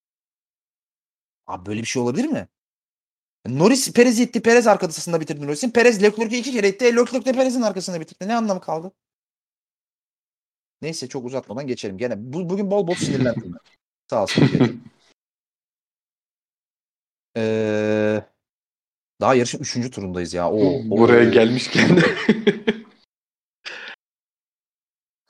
Abi 1.47 1.65
böyle 1.65 1.81
bir 1.81 1.85
şey 1.87 2.01
olabilir 2.01 2.27
mi? 2.27 2.47
Norris 3.47 3.93
Perez 3.93 4.19
itti. 4.19 4.41
Perez 4.41 4.67
arkasında 4.67 5.21
bitirdi 5.21 5.47
Norris'in. 5.47 5.69
Perez 5.71 6.03
Leclerc'i 6.03 6.37
iki 6.37 6.51
kere 6.51 6.69
itti. 6.69 6.85
E, 6.85 6.95
Leclerc 6.95 7.25
de 7.25 7.31
Perez'in 7.33 7.61
arkasında 7.61 7.99
bitirdi. 7.99 8.27
Ne 8.27 8.35
anlamı 8.35 8.61
kaldı? 8.61 8.91
Neyse 10.81 11.07
çok 11.07 11.25
uzatmadan 11.25 11.67
geçelim. 11.67 11.97
Gene 11.97 12.13
bu, 12.17 12.49
bugün 12.49 12.71
bol 12.71 12.87
bol 12.87 12.95
sinirlendim. 12.95 13.55
Sağ 14.09 14.23
olsun. 14.23 14.49
Ee, 17.37 18.23
daha 19.21 19.35
yarışın 19.35 19.59
3. 19.59 19.91
turundayız 19.91 20.33
ya. 20.33 20.51
Oo. 20.51 20.81
Buraya 20.85 21.29
gelmişken 21.29 21.97
de 21.97 22.01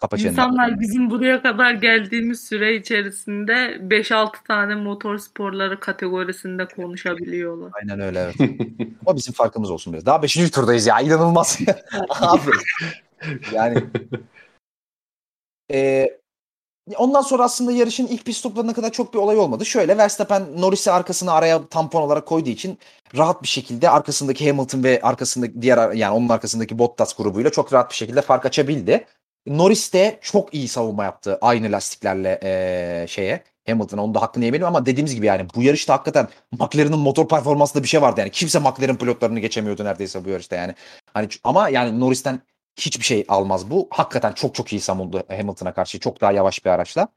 Kapa 0.03 0.17
çeneni. 0.17 0.31
İnsanlar 0.31 0.79
bizim 0.79 1.09
buraya 1.09 1.41
kadar 1.41 1.73
geldiğimiz 1.73 2.43
süre 2.47 2.75
içerisinde 2.75 3.53
5-6 3.53 4.31
tane 4.47 4.75
motor 4.75 5.17
sporları 5.17 5.79
kategorisinde 5.79 6.67
konuşabiliyorlar. 6.67 7.71
Aynen 7.81 7.99
öyle 7.99 8.19
evet. 8.19 8.51
Ama 9.05 9.17
bizim 9.17 9.33
farkımız 9.33 9.71
olsun 9.71 9.93
biraz. 9.93 10.05
Daha 10.05 10.23
5. 10.23 10.51
turdayız 10.51 10.87
ya. 10.87 10.99
İnanılmaz. 10.99 11.59
Abi. 12.09 12.51
Yani 13.53 13.83
Ee, 15.71 16.19
ondan 16.95 17.21
sonra 17.21 17.43
aslında 17.43 17.71
yarışın 17.71 18.07
ilk 18.07 18.25
pit 18.25 18.35
stoplarına 18.35 18.73
kadar 18.73 18.91
çok 18.91 19.13
bir 19.13 19.19
olay 19.19 19.37
olmadı. 19.37 19.65
Şöyle 19.65 19.97
Verstappen 19.97 20.61
Norris'i 20.61 20.91
arkasına 20.91 21.31
araya 21.31 21.67
tampon 21.67 22.01
olarak 22.01 22.25
koyduğu 22.25 22.49
için 22.49 22.77
rahat 23.17 23.43
bir 23.43 23.47
şekilde 23.47 23.89
arkasındaki 23.89 24.49
Hamilton 24.49 24.83
ve 24.83 25.01
arkasındaki 25.01 25.61
diğer 25.61 25.91
yani 25.91 26.15
onun 26.15 26.29
arkasındaki 26.29 26.79
Bottas 26.79 27.15
grubuyla 27.15 27.51
çok 27.51 27.73
rahat 27.73 27.89
bir 27.89 27.95
şekilde 27.95 28.21
fark 28.21 28.45
açabildi. 28.45 29.05
Norris 29.47 29.93
de 29.93 30.19
çok 30.21 30.53
iyi 30.53 30.67
savunma 30.67 31.03
yaptı 31.03 31.37
aynı 31.41 31.71
lastiklerle 31.71 32.39
ee, 32.43 33.05
şeye 33.07 33.43
Hamilton'a 33.67 34.03
onun 34.03 34.13
da 34.13 34.21
hakkını 34.21 34.45
yemeyelim 34.45 34.67
ama 34.67 34.85
dediğimiz 34.85 35.15
gibi 35.15 35.25
yani 35.25 35.47
bu 35.55 35.63
yarışta 35.63 35.93
hakikaten 35.93 36.27
McLaren'ın 36.51 36.99
motor 36.99 37.27
performansında 37.27 37.83
bir 37.83 37.87
şey 37.87 38.01
vardı 38.01 38.19
yani 38.19 38.31
kimse 38.31 38.59
McLaren 38.59 38.97
pilotlarını 38.97 39.39
geçemiyordu 39.39 39.83
neredeyse 39.85 40.25
bu 40.25 40.29
yarışta 40.29 40.55
yani. 40.55 40.75
Hani 41.13 41.27
ama 41.43 41.69
yani 41.69 41.99
Norris'ten 41.99 42.41
hiçbir 42.77 43.05
şey 43.05 43.25
almaz 43.27 43.69
bu. 43.71 43.87
Hakikaten 43.91 44.31
çok 44.33 44.55
çok 44.55 44.73
iyi 44.73 44.81
savundu 44.81 45.23
Hamilton'a 45.29 45.73
karşı. 45.73 45.99
Çok 45.99 46.21
daha 46.21 46.31
yavaş 46.31 46.65
bir 46.65 46.69
araçla. 46.69 47.07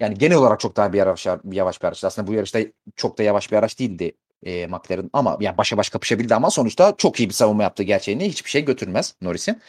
Yani 0.00 0.14
genel 0.18 0.36
olarak 0.36 0.60
çok 0.60 0.76
daha 0.76 0.92
bir 0.92 0.98
yavaş, 0.98 1.26
yavaş 1.52 1.82
bir 1.82 1.86
araçla. 1.86 2.08
Aslında 2.08 2.28
bu 2.28 2.32
yarışta 2.32 2.60
çok 2.96 3.18
da 3.18 3.22
yavaş 3.22 3.52
bir 3.52 3.56
araç 3.56 3.78
değildi 3.78 4.12
e, 4.42 4.66
McLaren 4.66 5.10
ama 5.12 5.36
yani 5.40 5.58
başa 5.58 5.76
baş 5.76 5.90
kapışabildi 5.90 6.34
ama 6.34 6.50
sonuçta 6.50 6.94
çok 6.98 7.20
iyi 7.20 7.28
bir 7.28 7.34
savunma 7.34 7.62
yaptı 7.62 7.82
gerçeğini. 7.82 8.28
Hiçbir 8.28 8.50
şey 8.50 8.64
götürmez 8.64 9.14
Norris'in. 9.22 9.60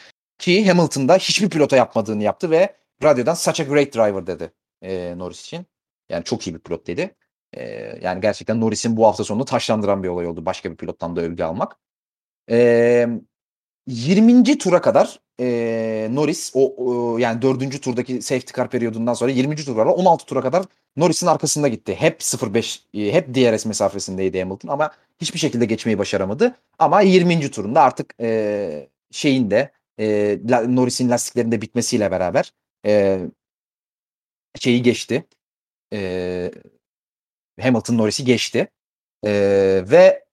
Ki 0.42 0.68
Hamilton'da 0.68 1.16
hiçbir 1.16 1.50
pilota 1.50 1.76
yapmadığını 1.76 2.22
yaptı 2.22 2.50
ve 2.50 2.76
radyodan 3.02 3.34
such 3.34 3.60
a 3.60 3.64
great 3.64 3.94
driver 3.94 4.26
dedi 4.26 4.52
e, 4.82 5.18
Norris 5.18 5.42
için. 5.42 5.66
Yani 6.08 6.24
çok 6.24 6.46
iyi 6.46 6.54
bir 6.54 6.60
pilot 6.60 6.86
dedi. 6.86 7.14
E, 7.52 7.64
yani 8.02 8.20
gerçekten 8.20 8.60
Norris'in 8.60 8.96
bu 8.96 9.06
hafta 9.06 9.24
sonunu 9.24 9.44
taşlandıran 9.44 10.02
bir 10.02 10.08
olay 10.08 10.26
oldu. 10.26 10.46
Başka 10.46 10.70
bir 10.70 10.76
pilottan 10.76 11.16
da 11.16 11.20
övgü 11.20 11.42
almak. 11.42 11.76
E, 12.50 13.08
20. 13.86 14.58
tura 14.58 14.80
kadar 14.80 15.20
e, 15.40 16.08
Norris 16.10 16.52
o, 16.54 16.74
o 16.76 17.18
yani 17.18 17.42
4. 17.42 17.82
turdaki 17.82 18.22
safety 18.22 18.52
car 18.56 18.70
periyodundan 18.70 19.14
sonra 19.14 19.30
20. 19.30 19.56
tura 19.56 19.76
kadar 19.76 19.86
16 19.86 20.26
tura 20.26 20.40
kadar 20.40 20.64
Norris'in 20.96 21.26
arkasında 21.26 21.68
gitti. 21.68 21.94
Hep 21.94 22.20
0.5 22.20 23.08
e, 23.08 23.12
hep 23.12 23.34
DRS 23.34 23.66
mesafesindeydi 23.66 24.40
Hamilton 24.40 24.68
ama 24.68 24.90
hiçbir 25.20 25.38
şekilde 25.38 25.64
geçmeyi 25.64 25.98
başaramadı. 25.98 26.54
Ama 26.78 27.00
20. 27.00 27.50
turunda 27.50 27.82
artık 27.82 28.14
e, 28.20 28.88
şeyin 29.10 29.50
de 29.50 29.72
e, 30.00 30.38
Norris'in 30.68 31.10
lastiklerinde 31.10 31.62
bitmesiyle 31.62 32.10
beraber 32.10 32.52
e, 32.86 33.20
şeyi 34.60 34.82
geçti. 34.82 35.24
E, 35.92 36.50
Hamilton 37.60 37.98
Norris'i 37.98 38.24
geçti. 38.24 38.68
E, 39.24 39.30
ve 39.90 40.24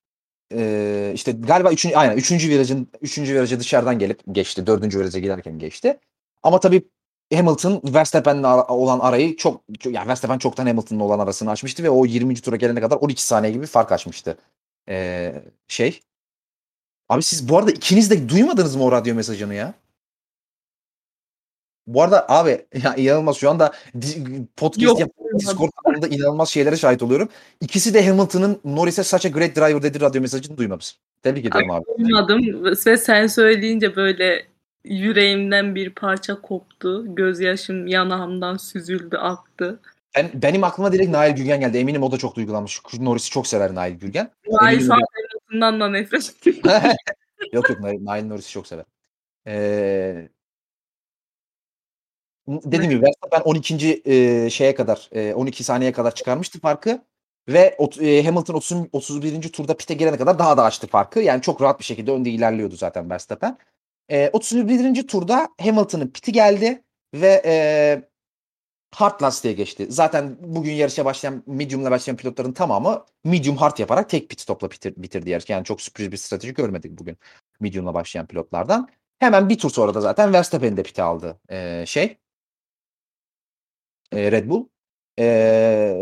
e, 0.53 1.11
işte 1.15 1.31
galiba 1.31 1.72
üçüncü, 1.72 1.95
aynen 1.95 2.18
üçüncü 2.18 2.49
virajın 2.49 2.88
üçüncü 3.02 3.34
virajı 3.34 3.60
dışarıdan 3.60 3.99
gelip 3.99 4.22
geçti. 4.31 4.68
Dördüncü 4.68 4.99
viraja 4.99 5.19
giderken 5.19 5.60
geçti. 5.60 5.99
Ama 6.44 6.60
tabii 6.60 6.90
Hamilton 7.34 7.81
Verstappen'le 7.86 8.44
olan 8.69 8.99
arayı 8.99 9.36
çok 9.36 9.64
yani 9.86 10.07
Verstappen 10.07 10.38
çoktan 10.38 10.65
Hamilton'la 10.65 11.03
olan 11.03 11.19
arasını 11.19 11.52
açmıştı 11.52 11.84
ve 11.84 11.90
o 11.90 12.06
20. 12.06 12.36
tura 12.36 12.56
gelene 12.56 12.81
kadar 12.81 12.95
12 12.98 13.23
saniye 13.23 13.53
gibi 13.53 13.65
fark 13.65 13.91
açmıştı. 13.91 14.38
Ee, 14.90 15.44
şey. 15.68 16.02
Abi 17.10 17.23
siz 17.23 17.49
bu 17.49 17.57
arada 17.57 17.72
ikiniz 17.72 18.11
de 18.11 18.30
duymadınız 18.30 18.76
mı 18.76 18.84
o 18.84 18.91
radyo 18.91 19.15
mesajını 19.15 19.53
ya? 19.53 19.73
Bu 21.88 22.03
arada 22.03 22.30
abi 22.30 22.65
ya 22.84 22.95
inanılmaz 22.95 23.38
şu 23.38 23.49
anda 23.49 23.73
podcast 24.57 24.99
yap 24.99 25.10
Discord 25.40 25.69
kanalında 25.86 26.07
inanılmaz 26.07 26.49
şeylere 26.49 26.77
şahit 26.77 27.03
oluyorum. 27.03 27.30
İkisi 27.61 27.94
de 27.94 28.07
Hamilton'ın 28.07 28.60
Norris'e 28.65 29.03
such 29.03 29.26
a 29.26 29.30
great 29.30 29.56
driver 29.56 29.84
dedi 29.84 30.02
radyo 30.02 30.22
mesajını 30.22 30.57
duymamış. 30.57 30.98
Tebrik 31.23 31.45
ediyorum 31.45 31.72
abi. 31.72 31.86
Duymadım 31.99 32.65
ve 32.86 32.98
sen 32.98 33.27
söyleyince 33.27 33.95
böyle 33.95 34.45
yüreğimden 34.84 35.76
bir 35.76 35.90
parça 35.90 36.41
koptu. 36.41 37.15
Gözyaşım 37.15 37.88
yanağımdan 37.88 38.57
süzüldü, 38.57 39.18
aktı. 39.18 39.80
Ben, 40.15 40.30
benim 40.34 40.64
aklıma 40.64 40.91
direkt 40.91 41.10
Nail 41.10 41.36
Gürgen 41.36 41.60
geldi. 41.60 41.77
Eminim 41.77 42.03
o 42.03 42.11
da 42.11 42.18
çok 42.18 42.36
duygulanmış. 42.36 42.81
Norris'i 42.99 43.30
çok 43.30 43.48
sever 43.48 43.76
Nail 43.76 43.94
Gürgen. 43.95 44.31
Nail 44.52 44.86
şu 44.86 44.94
an 44.94 45.02
Hamilton'dan 45.50 45.80
da 45.80 45.90
nefret 45.90 46.48
ediyor. 46.48 46.64
yok 47.54 47.70
yok 47.70 47.80
Nail 47.80 48.26
Norris'i 48.26 48.52
çok 48.52 48.68
sever. 48.68 48.86
Ee, 49.48 50.30
dediğim 52.48 52.92
gibi 52.92 53.02
Verstappen 53.02 53.42
12. 53.42 54.02
E, 54.06 54.50
şeye 54.50 54.76
kadar 54.76 55.10
e, 55.12 55.34
12 55.34 55.64
saniyeye 55.64 55.92
kadar 55.92 56.16
çıkarmıştı 56.16 56.60
farkı 56.60 57.02
ve 57.48 57.78
e, 58.02 58.24
Hamilton 58.24 58.54
30, 58.54 58.78
31. 58.92 59.42
turda 59.52 59.78
pite 59.78 59.94
girene 59.94 60.18
kadar 60.18 60.40
daha 60.40 60.58
da 60.58 60.64
açtı 60.64 60.88
farkı. 60.88 61.20
Yani 61.20 61.42
çok 61.42 61.62
rahat 61.62 61.80
bir 61.80 61.86
şekilde 61.86 62.12
önde 62.12 62.30
ilerliyordu 62.30 62.76
zaten 62.76 63.10
Verstappen. 63.10 63.58
E, 64.10 64.30
31. 64.34 65.08
turda 65.08 65.50
Hamilton'ın 65.62 66.08
piti 66.08 66.32
geldi 66.32 66.84
ve 67.14 67.42
e, 67.46 68.09
hard 68.95 69.22
lastiğe 69.22 69.53
geçti. 69.53 69.88
Zaten 69.90 70.38
bugün 70.41 70.72
yarışa 70.72 71.06
başlayan 71.06 71.44
medium'la 71.48 71.91
başlayan 71.91 72.18
pilotların 72.18 72.53
tamamı 72.53 73.06
medium 73.24 73.57
hard 73.57 73.78
yaparak 73.78 74.10
tek 74.10 74.30
pit 74.30 74.41
stopla 74.41 74.72
bitir, 74.72 74.94
bitirdi 74.98 75.30
yarış. 75.30 75.49
Yani 75.49 75.66
çok 75.66 75.82
sürpriz 75.82 76.11
bir 76.11 76.18
strateji 76.18 76.53
görmedik 76.53 76.98
bugün 76.99 77.18
medium'la 77.60 77.94
başlayan 77.94 78.28
pilotlardan. 78.28 78.90
Hemen 79.20 79.49
bir 79.49 79.57
tur 79.57 79.70
sonra 79.70 79.94
da 79.94 80.02
zaten 80.02 80.34
Verstappen'in 80.34 80.78
de 80.78 80.84
piti 80.84 81.02
aldı 81.02 81.40
e, 81.49 81.86
şey 81.88 82.18
e, 84.11 84.32
Red 84.32 84.49
Bull. 84.49 84.66
E, 85.20 85.95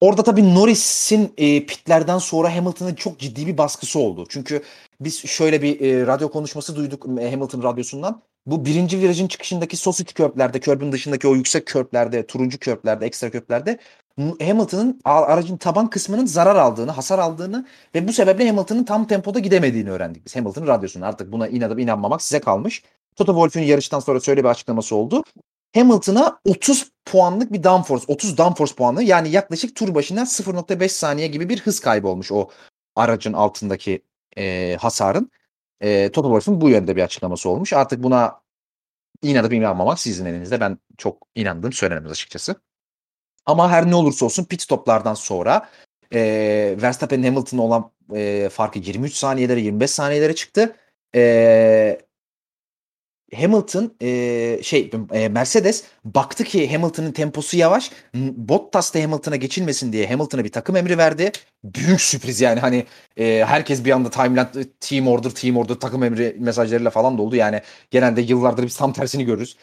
orada 0.00 0.22
tabii 0.22 0.54
Norris'in 0.54 1.34
e, 1.38 1.66
pitlerden 1.66 2.18
sonra 2.18 2.56
Hamilton'ın 2.56 2.94
çok 2.94 3.18
ciddi 3.18 3.46
bir 3.46 3.58
baskısı 3.58 3.98
oldu. 3.98 4.26
Çünkü 4.28 4.62
biz 5.00 5.26
şöyle 5.26 5.62
bir 5.62 5.80
e, 5.80 6.06
radyo 6.06 6.30
konuşması 6.30 6.76
duyduk 6.76 7.06
Hamilton 7.06 7.62
radyosundan. 7.62 8.22
Bu 8.46 8.64
birinci 8.64 9.00
virajın 9.00 9.28
çıkışındaki 9.28 9.76
sosit 9.76 10.14
körplerde, 10.14 10.60
körbün 10.60 10.92
dışındaki 10.92 11.28
o 11.28 11.34
yüksek 11.34 11.66
körplerde, 11.66 12.26
turuncu 12.26 12.58
körplerde, 12.58 13.06
ekstra 13.06 13.30
körplerde 13.30 13.78
Hamilton'ın 14.18 15.00
aracın 15.04 15.56
taban 15.56 15.90
kısmının 15.90 16.26
zarar 16.26 16.56
aldığını, 16.56 16.90
hasar 16.90 17.18
aldığını 17.18 17.66
ve 17.94 18.08
bu 18.08 18.12
sebeple 18.12 18.48
Hamilton'ın 18.48 18.84
tam 18.84 19.06
tempoda 19.06 19.38
gidemediğini 19.38 19.90
öğrendik 19.90 20.26
biz. 20.26 20.36
Hamilton'ın 20.36 20.66
radyosunu 20.66 21.06
artık 21.06 21.32
buna 21.32 21.48
inanıp 21.48 21.80
inanmamak 21.80 22.22
size 22.22 22.40
kalmış. 22.40 22.82
Toto 23.16 23.32
Wolff'ün 23.32 23.62
yarıştan 23.62 24.00
sonra 24.00 24.20
şöyle 24.20 24.44
bir 24.44 24.48
açıklaması 24.48 24.96
oldu. 24.96 25.24
Hamilton'a 25.74 26.40
30 26.44 26.90
puanlık 27.04 27.52
bir 27.52 27.62
downforce, 27.62 28.04
30 28.08 28.38
downforce 28.38 28.74
puanı 28.74 29.02
yani 29.02 29.30
yaklaşık 29.30 29.76
tur 29.76 29.94
başına 29.94 30.20
0.5 30.22 30.88
saniye 30.88 31.26
gibi 31.26 31.48
bir 31.48 31.60
hız 31.60 31.80
kaybı 31.80 32.08
olmuş 32.08 32.32
o 32.32 32.48
aracın 32.96 33.32
altındaki 33.32 34.02
e, 34.36 34.76
hasarın. 34.80 35.30
E, 35.82 36.10
Wolff'un 36.14 36.60
bu 36.60 36.70
yönde 36.70 36.96
bir 36.96 37.02
açıklaması 37.02 37.48
olmuş. 37.48 37.72
Artık 37.72 38.02
buna 38.02 38.40
inanıp 39.22 39.52
inanmamak 39.52 39.98
sizin 39.98 40.26
elinizde. 40.26 40.60
Ben 40.60 40.78
çok 40.98 41.26
inandığım 41.34 41.72
söylenemez 41.72 42.10
açıkçası. 42.12 42.54
Ama 43.46 43.70
her 43.70 43.90
ne 43.90 43.94
olursa 43.94 44.24
olsun 44.24 44.44
pit 44.44 44.62
stoplardan 44.62 45.14
sonra 45.14 45.68
e, 46.14 46.20
Verstappen 46.82 47.22
Hamilton'la 47.22 47.62
olan 47.62 47.90
e, 48.14 48.48
farkı 48.48 48.78
23 48.78 49.14
saniyelere 49.14 49.60
25 49.60 49.90
saniyelere 49.90 50.34
çıktı. 50.34 50.76
E, 51.14 52.00
Hamilton 53.36 53.94
e, 54.02 54.58
şey 54.62 54.90
e, 55.12 55.28
Mercedes 55.28 55.84
baktı 56.04 56.44
ki 56.44 56.72
Hamilton'ın 56.72 57.12
temposu 57.12 57.56
yavaş. 57.56 57.90
Bottas 58.14 58.94
da 58.94 59.02
Hamilton'a 59.02 59.36
geçilmesin 59.36 59.92
diye 59.92 60.06
Hamilton'a 60.08 60.44
bir 60.44 60.52
takım 60.52 60.76
emri 60.76 60.98
verdi. 60.98 61.32
Büyük 61.64 62.00
sürpriz 62.00 62.40
yani 62.40 62.60
hani 62.60 62.86
e, 63.16 63.44
herkes 63.46 63.84
bir 63.84 63.90
anda 63.90 64.10
timeline 64.10 64.46
team 64.80 65.08
order 65.08 65.30
team 65.30 65.56
order 65.56 65.74
takım 65.74 66.02
emri 66.02 66.36
mesajlarıyla 66.38 66.90
falan 66.90 67.18
doldu. 67.18 67.36
Yani 67.36 67.60
genelde 67.90 68.20
yıllardır 68.20 68.62
biz 68.62 68.76
tam 68.76 68.92
tersini 68.92 69.24
görürüz 69.24 69.56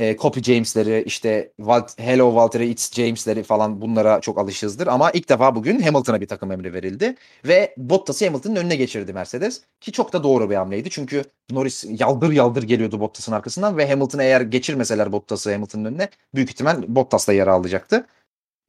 e, 0.00 0.16
Copy 0.16 0.40
James'leri 0.40 1.02
işte 1.06 1.52
Hello 1.96 2.30
Walter'e 2.30 2.66
It's 2.66 2.92
James'leri 2.92 3.42
falan 3.42 3.80
bunlara 3.80 4.20
çok 4.20 4.38
alışızdır. 4.38 4.86
Ama 4.86 5.10
ilk 5.10 5.28
defa 5.28 5.54
bugün 5.54 5.80
Hamilton'a 5.80 6.20
bir 6.20 6.26
takım 6.26 6.52
emri 6.52 6.72
verildi. 6.72 7.14
Ve 7.44 7.74
Bottas'ı 7.76 8.24
Hamilton'ın 8.24 8.56
önüne 8.56 8.76
geçirdi 8.76 9.12
Mercedes. 9.12 9.62
Ki 9.80 9.92
çok 9.92 10.12
da 10.12 10.22
doğru 10.22 10.50
bir 10.50 10.54
hamleydi. 10.54 10.90
Çünkü 10.90 11.24
Norris 11.50 11.84
yaldır 11.88 12.32
yaldır 12.32 12.62
geliyordu 12.62 13.00
Bottas'ın 13.00 13.32
arkasından 13.32 13.76
ve 13.76 13.88
Hamilton'ı 13.88 14.22
eğer 14.22 14.40
geçirmeseler 14.40 15.12
Bottas'ı 15.12 15.52
Hamilton'ın 15.52 15.84
önüne 15.84 16.08
büyük 16.34 16.50
ihtimal 16.50 16.82
Bottas'la 16.88 17.32
yer 17.32 17.46
alacaktı. 17.46 18.06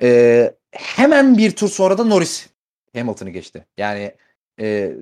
E, 0.01 0.53
hemen 0.71 1.37
bir 1.37 1.51
tur 1.51 1.69
sonra 1.69 1.97
da 1.97 2.03
Norris 2.03 2.47
Hamilton'ı 2.95 3.29
geçti. 3.29 3.65
Yani 3.77 4.15
e, 4.59 4.95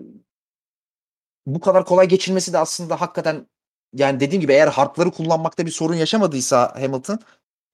bu 1.45 1.59
kadar 1.59 1.85
kolay 1.85 2.07
geçilmesi 2.07 2.53
de 2.53 2.57
aslında 2.57 3.01
hakikaten 3.01 3.45
yani 3.93 4.19
dediğim 4.19 4.41
gibi 4.41 4.53
eğer 4.53 4.67
harpları 4.67 5.11
kullanmakta 5.11 5.65
bir 5.65 5.71
sorun 5.71 5.95
yaşamadıysa 5.95 6.75
Hamilton 6.81 7.19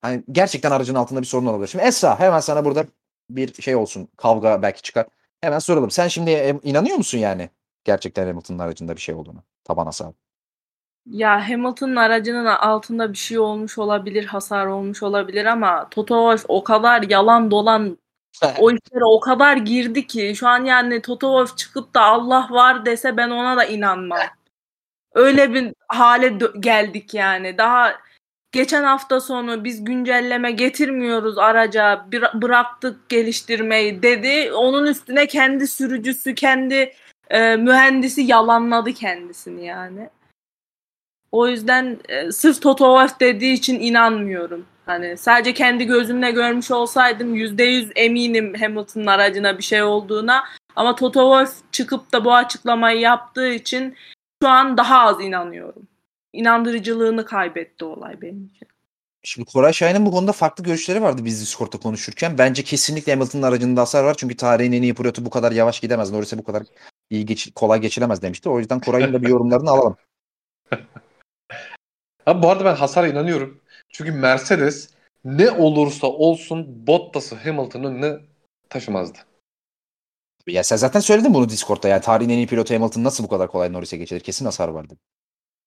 hani 0.02 0.24
gerçekten 0.32 0.72
aracın 0.72 0.96
altında 0.96 1.22
bir 1.22 1.26
sorun 1.26 1.46
olabilir. 1.46 1.68
Şimdi 1.68 1.84
Esra 1.84 2.20
hemen 2.20 2.40
sana 2.40 2.66
burada 2.66 2.86
bir 3.30 3.62
şey 3.62 3.76
olsun 3.76 4.08
kavga 4.18 4.62
belki 4.62 4.82
çıkar. 4.82 5.08
Hemen 5.42 5.60
soralım. 5.60 5.92
Sen 5.92 6.08
şimdi 6.08 6.60
inanıyor 6.64 6.98
musun 6.98 7.18
yani 7.18 7.50
gerçekten 7.84 8.28
Hamilton'ın 8.28 8.60
aracında 8.60 8.96
bir 8.96 9.02
şey 9.02 9.16
olduğunu? 9.16 9.44
Taban 9.64 9.86
hasar. 9.86 10.08
Ya 11.06 11.50
Hamilton'ın 11.50 11.96
aracının 11.96 12.46
altında 12.46 13.12
bir 13.12 13.18
şey 13.18 13.40
olmuş 13.40 13.78
olabilir, 13.78 14.26
hasar 14.26 14.66
olmuş 14.66 15.04
olabilir 15.04 15.46
ama 15.46 15.90
Toto 15.90 16.16
Wolff 16.16 16.46
o 16.48 16.64
kadar 16.64 17.02
yalan 17.02 17.52
dolan 17.52 17.98
o 18.60 18.72
işlere 18.72 19.06
o 19.06 19.20
kadar 19.20 19.58
girdi 19.58 20.08
ki 20.08 20.34
şu 20.36 20.48
an 20.48 20.66
yani 20.66 21.02
Toto 21.02 21.28
Wolff 21.28 21.58
çıkıp 21.58 21.96
da 21.96 22.02
Allah 22.02 22.48
var 22.52 22.86
dese 22.86 23.18
ben 23.18 23.30
ona 23.30 23.58
da 23.58 23.66
inanmam. 23.66 24.20
Öyle 25.16 25.54
bir 25.54 25.74
hale 25.88 26.38
geldik 26.60 27.14
yani. 27.14 27.58
Daha 27.58 27.96
geçen 28.52 28.84
hafta 28.84 29.22
sonu 29.22 29.64
biz 29.64 29.84
güncelleme 29.84 30.52
getirmiyoruz 30.52 31.38
araca 31.38 32.08
bıraktık 32.34 33.10
geliştirmeyi 33.10 34.04
dedi. 34.04 34.52
Onun 34.54 34.86
üstüne 34.86 35.28
kendi 35.28 35.68
sürücüsü, 35.68 36.36
kendi 36.36 36.94
e, 37.30 37.56
mühendisi 37.56 38.22
yalanladı 38.22 38.94
kendisini 38.94 39.66
yani. 39.66 40.10
O 41.32 41.48
yüzden 41.48 41.98
e, 42.10 42.32
sırf 42.32 42.62
Toto 42.62 42.86
Wolff 42.86 43.20
dediği 43.20 43.54
için 43.54 43.80
inanmıyorum. 43.80 44.66
Hani 44.86 45.18
sadece 45.18 45.54
kendi 45.54 45.86
gözümle 45.86 46.32
görmüş 46.32 46.72
olsaydım 46.72 47.36
%100 47.36 47.92
eminim 47.96 48.54
Hamilton'ın 48.60 49.06
aracına 49.06 49.58
bir 49.58 49.64
şey 49.64 49.84
olduğuna. 49.84 50.44
Ama 50.76 50.96
Toto 50.96 51.20
Wolff 51.20 51.72
çıkıp 51.72 52.12
da 52.12 52.26
bu 52.26 52.34
açıklamayı 52.34 53.00
yaptığı 53.00 53.54
için 53.54 53.96
şu 54.46 54.50
an 54.50 54.78
daha 54.78 55.00
az 55.00 55.22
inanıyorum. 55.22 55.88
İnandırıcılığını 56.34 57.26
kaybetti 57.26 57.86
olay 57.86 58.22
benim 58.22 58.46
için. 58.46 58.68
Şimdi 59.24 59.52
Koray 59.52 59.74
Şahin'in 59.74 60.06
bu 60.06 60.12
konuda 60.12 60.32
farklı 60.32 60.64
görüşleri 60.64 61.02
vardı 61.02 61.26
biz 61.26 61.42
Discord'da 61.42 61.78
konuşurken. 61.78 62.38
Bence 62.38 62.64
kesinlikle 62.64 63.14
Hamilton'ın 63.14 63.44
aracında 63.44 63.82
hasar 63.82 64.04
var. 64.04 64.16
Çünkü 64.18 64.38
tarihin 64.38 64.72
en 64.72 64.82
iyi 64.82 64.94
pilotu 64.94 65.26
bu 65.26 65.30
kadar 65.30 65.52
yavaş 65.52 65.80
gidemez. 65.80 66.12
Norris'e 66.12 66.38
bu 66.38 66.44
kadar 66.44 66.64
iyi 67.10 67.26
geç 67.26 67.52
kolay 67.56 67.82
geçilemez 67.82 68.22
demişti. 68.22 68.50
O 68.50 68.60
yüzden 68.60 68.80
Koray'ın 68.80 69.14
da 69.14 69.22
bir 69.22 69.28
yorumlarını 69.28 69.70
alalım. 69.70 69.96
Abi 72.26 72.44
bu 72.44 72.50
arada 72.50 72.66
ben 72.66 72.76
hasara 72.76 73.08
inanıyorum. 73.08 73.62
Çünkü 73.90 74.12
Mercedes 74.12 74.90
ne 75.24 75.52
olursa 75.52 76.08
olsun 76.08 76.88
Bottas'ı 76.88 77.36
Hamilton'ın 77.36 77.96
önüne 77.96 78.20
taşımazdı. 78.70 79.18
Ya 80.48 80.64
sen 80.64 80.76
zaten 80.76 81.00
söyledin 81.00 81.34
bunu 81.34 81.50
Discord'da 81.50 81.88
yani 81.88 82.02
tarihin 82.02 82.30
en 82.30 82.38
iyi 82.38 82.48
pilotu 82.48 82.74
Hamilton 82.74 83.04
nasıl 83.04 83.24
bu 83.24 83.28
kadar 83.28 83.48
kolay 83.48 83.74
Norris'e 83.74 83.98
geçilir? 83.98 84.20
Kesin 84.20 84.46
hasar 84.46 84.68
vardı. 84.68 84.94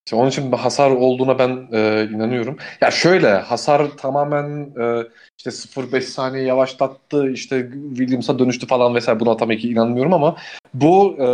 İşte 0.07 0.17
onun 0.17 0.29
için 0.29 0.53
hasar 0.53 0.91
olduğuna 0.91 1.39
ben 1.39 1.69
e, 1.73 2.09
inanıyorum. 2.13 2.57
Ya 2.81 2.91
şöyle 2.91 3.29
hasar 3.29 3.91
tamamen 3.97 4.75
e, 4.81 5.07
işte 5.39 5.51
0.5 5.51 6.05
saniye 6.09 6.45
yavaşlattı 6.45 7.31
işte 7.31 7.71
Williams'a 7.89 8.39
dönüştü 8.39 8.67
falan 8.67 8.95
vesaire 8.95 9.21
buna 9.21 9.37
tabii 9.37 9.59
ki 9.59 9.69
inanmıyorum 9.71 10.13
ama 10.13 10.37
bu 10.75 11.17
e, 11.19 11.27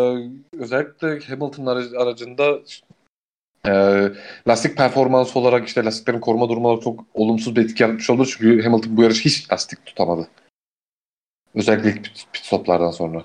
özellikle 0.58 1.20
Hamilton 1.20 1.66
aracı- 1.66 1.98
aracında 1.98 2.58
e, 3.66 3.72
lastik 4.48 4.76
performansı 4.76 5.38
olarak 5.38 5.68
işte 5.68 5.84
lastiklerin 5.84 6.20
koruma 6.20 6.48
durumu 6.48 6.80
çok 6.84 7.04
olumsuz 7.14 7.56
bir 7.56 7.64
etki 7.64 7.82
yaratmış 7.82 8.10
olur 8.10 8.36
çünkü 8.38 8.62
Hamilton 8.62 8.96
bu 8.96 9.02
yarış 9.02 9.24
hiç 9.24 9.52
lastik 9.52 9.86
tutamadı. 9.86 10.28
Özellikle 11.54 11.92
pit, 11.92 12.26
pit 12.32 12.44
stoplardan 12.44 12.90
sonra. 12.90 13.24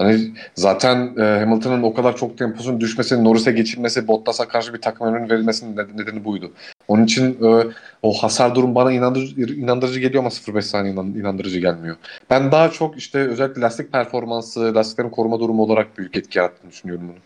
Hani 0.00 0.30
zaten 0.54 1.12
e, 1.18 1.22
Hamilton'ın 1.22 1.82
o 1.82 1.94
kadar 1.94 2.16
çok 2.16 2.38
temposunun 2.38 2.80
düşmesi, 2.80 3.24
Norris'e 3.24 3.52
geçilmesi, 3.52 4.08
Bottas'a 4.08 4.48
karşı 4.48 4.74
bir 4.74 4.80
takım 4.80 5.06
önünün 5.06 5.30
verilmesinin 5.30 5.76
ned- 5.76 6.02
nedeni 6.02 6.24
buydu. 6.24 6.52
Onun 6.88 7.04
için 7.04 7.38
e, 7.44 7.64
o 8.02 8.12
hasar 8.12 8.54
durum 8.54 8.74
bana 8.74 8.92
inandırıcı, 8.92 9.40
inandırıcı 9.54 10.00
geliyor 10.00 10.22
ama 10.22 10.30
0.5 10.30 10.66
saniye 10.66 10.94
inan- 10.94 11.14
inandırıcı 11.20 11.58
gelmiyor. 11.60 11.96
Ben 12.30 12.52
daha 12.52 12.70
çok 12.70 12.98
işte 12.98 13.18
özellikle 13.18 13.60
lastik 13.60 13.92
performansı, 13.92 14.74
lastiklerin 14.74 15.10
koruma 15.10 15.40
durumu 15.40 15.62
olarak 15.62 15.98
büyük 15.98 16.16
etki 16.16 16.38
yarattığını 16.38 16.70
düşünüyorum 16.70 17.08
bunu. 17.08 17.16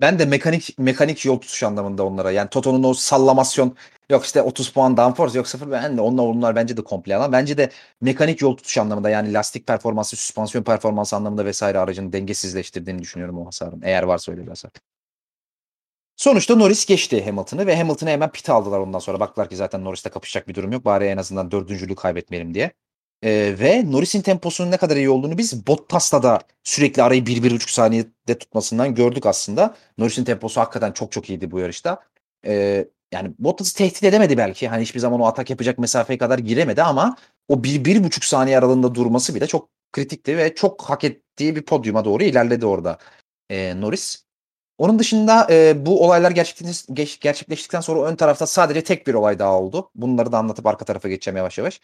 Ben 0.00 0.18
de 0.18 0.24
mekanik 0.24 0.78
mekanik 0.78 1.24
yol 1.24 1.40
tutuş 1.40 1.62
anlamında 1.62 2.06
onlara. 2.06 2.30
Yani 2.30 2.48
Toto'nun 2.50 2.82
o 2.82 2.94
sallamasyon 2.94 3.76
yok 4.10 4.24
işte 4.24 4.42
30 4.42 4.70
puan 4.72 4.96
downforce 4.96 5.38
yok 5.38 5.48
0 5.48 5.70
ben 5.70 5.96
de 5.96 6.00
onlar, 6.00 6.22
onlar 6.22 6.56
bence 6.56 6.76
de 6.76 6.84
komple 6.84 7.12
yalan. 7.12 7.32
Bence 7.32 7.58
de 7.58 7.70
mekanik 8.00 8.40
yol 8.40 8.56
tutuş 8.56 8.78
anlamında 8.78 9.10
yani 9.10 9.32
lastik 9.32 9.66
performansı, 9.66 10.16
süspansiyon 10.16 10.64
performansı 10.64 11.16
anlamında 11.16 11.44
vesaire 11.44 11.78
aracın 11.78 12.12
dengesizleştirdiğini 12.12 13.02
düşünüyorum 13.02 13.38
o 13.38 13.46
hasarın. 13.46 13.82
Eğer 13.84 14.02
varsa 14.02 14.32
öyle 14.32 14.42
bir 14.42 14.48
hasar. 14.48 14.70
Sonuçta 16.16 16.56
Norris 16.56 16.86
geçti 16.86 17.24
Hamilton'ı 17.24 17.66
ve 17.66 17.76
Hamilton'ı 17.76 18.10
hemen 18.10 18.32
pit 18.32 18.50
aldılar 18.50 18.78
ondan 18.78 18.98
sonra. 18.98 19.20
Baktılar 19.20 19.48
ki 19.48 19.56
zaten 19.56 19.84
Norris'te 19.84 20.10
kapışacak 20.10 20.48
bir 20.48 20.54
durum 20.54 20.72
yok. 20.72 20.84
Bari 20.84 21.04
en 21.04 21.16
azından 21.16 21.50
dördüncülüğü 21.50 21.94
kaybetmeyelim 21.94 22.54
diye. 22.54 22.72
Ee, 23.24 23.54
ve 23.58 23.92
Norris'in 23.92 24.22
temposunun 24.22 24.70
ne 24.70 24.76
kadar 24.76 24.96
iyi 24.96 25.10
olduğunu 25.10 25.38
biz 25.38 25.66
Bottas'la 25.66 26.22
da 26.22 26.40
sürekli 26.64 27.02
arayı 27.02 27.26
1-1,5 27.26 27.70
saniyede 27.70 28.38
tutmasından 28.38 28.94
gördük 28.94 29.26
aslında. 29.26 29.76
Norris'in 29.98 30.24
temposu 30.24 30.60
hakikaten 30.60 30.92
çok 30.92 31.12
çok 31.12 31.30
iyiydi 31.30 31.50
bu 31.50 31.58
yarışta. 31.58 32.02
Ee, 32.46 32.88
yani 33.12 33.32
Bottas'ı 33.38 33.76
tehdit 33.76 34.04
edemedi 34.04 34.38
belki. 34.38 34.68
Hani 34.68 34.82
hiçbir 34.82 35.00
zaman 35.00 35.20
o 35.20 35.26
atak 35.26 35.50
yapacak 35.50 35.78
mesafeye 35.78 36.18
kadar 36.18 36.38
giremedi 36.38 36.82
ama 36.82 37.16
o 37.48 37.64
1-1,5 37.64 38.26
saniye 38.26 38.58
aralığında 38.58 38.94
durması 38.94 39.34
bile 39.34 39.46
çok 39.46 39.68
kritikti 39.92 40.36
ve 40.36 40.54
çok 40.54 40.82
hak 40.82 41.04
ettiği 41.04 41.56
bir 41.56 41.62
podyuma 41.62 42.04
doğru 42.04 42.22
ilerledi 42.24 42.66
orada 42.66 42.98
ee, 43.50 43.80
Norris. 43.80 44.24
Onun 44.78 44.98
dışında 44.98 45.46
e, 45.50 45.86
bu 45.86 46.04
olaylar 46.04 46.30
gerçekleştikten 46.30 47.80
sonra 47.80 48.02
ön 48.08 48.16
tarafta 48.16 48.46
sadece 48.46 48.84
tek 48.84 49.06
bir 49.06 49.14
olay 49.14 49.38
daha 49.38 49.60
oldu. 49.60 49.90
Bunları 49.94 50.32
da 50.32 50.38
anlatıp 50.38 50.66
arka 50.66 50.84
tarafa 50.84 51.08
geçeceğim 51.08 51.36
yavaş 51.36 51.58
yavaş. 51.58 51.80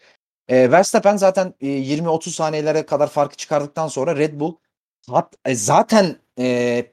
E, 0.49 0.71
Verstappen 0.71 1.17
zaten 1.17 1.53
e, 1.61 1.67
20-30 1.67 2.29
saniyelere 2.29 2.85
kadar 2.85 3.07
farkı 3.07 3.35
çıkardıktan 3.35 3.87
sonra 3.87 4.15
Red 4.15 4.39
Bull 4.39 4.55
hat, 5.09 5.35
e, 5.45 5.55
zaten 5.55 6.15
e, 6.39 6.85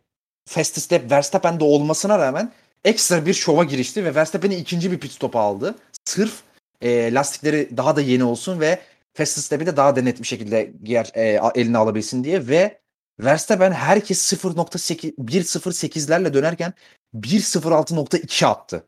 fastest 0.49 0.93
lap 0.93 1.11
Verstappen'de 1.11 1.65
olmasına 1.65 2.19
rağmen 2.19 2.53
ekstra 2.85 3.27
bir 3.27 3.35
şova 3.35 3.65
girişti 3.65 4.05
ve 4.05 4.15
Verstappen'i 4.15 4.55
ikinci 4.55 4.93
bir 4.93 4.99
pit 4.99 5.13
stop 5.13 5.37
aldı. 5.37 5.75
Sırf 6.05 6.43
e, 6.81 7.15
lastikleri 7.15 7.77
daha 7.77 7.97
da 7.97 8.01
yeni 8.01 8.25
olsun 8.25 8.61
ve 8.61 8.81
fastest 9.15 9.53
lap'i 9.53 9.67
de 9.67 9.77
daha 9.77 9.97
da 9.97 10.07
bir 10.07 10.25
şekilde 10.25 10.73
giyer, 10.85 11.11
e, 11.15 11.41
eline 11.55 11.79
alabilsin 11.79 12.25
diye 12.25 12.49
ve 12.49 12.81
Verstappen 13.21 13.73
herkes 13.73 14.33
0.8 14.33 15.15
1.08'lerle 15.17 16.35
dönerken 16.35 16.73
1.06.2 17.15 18.47
attı. 18.47 18.87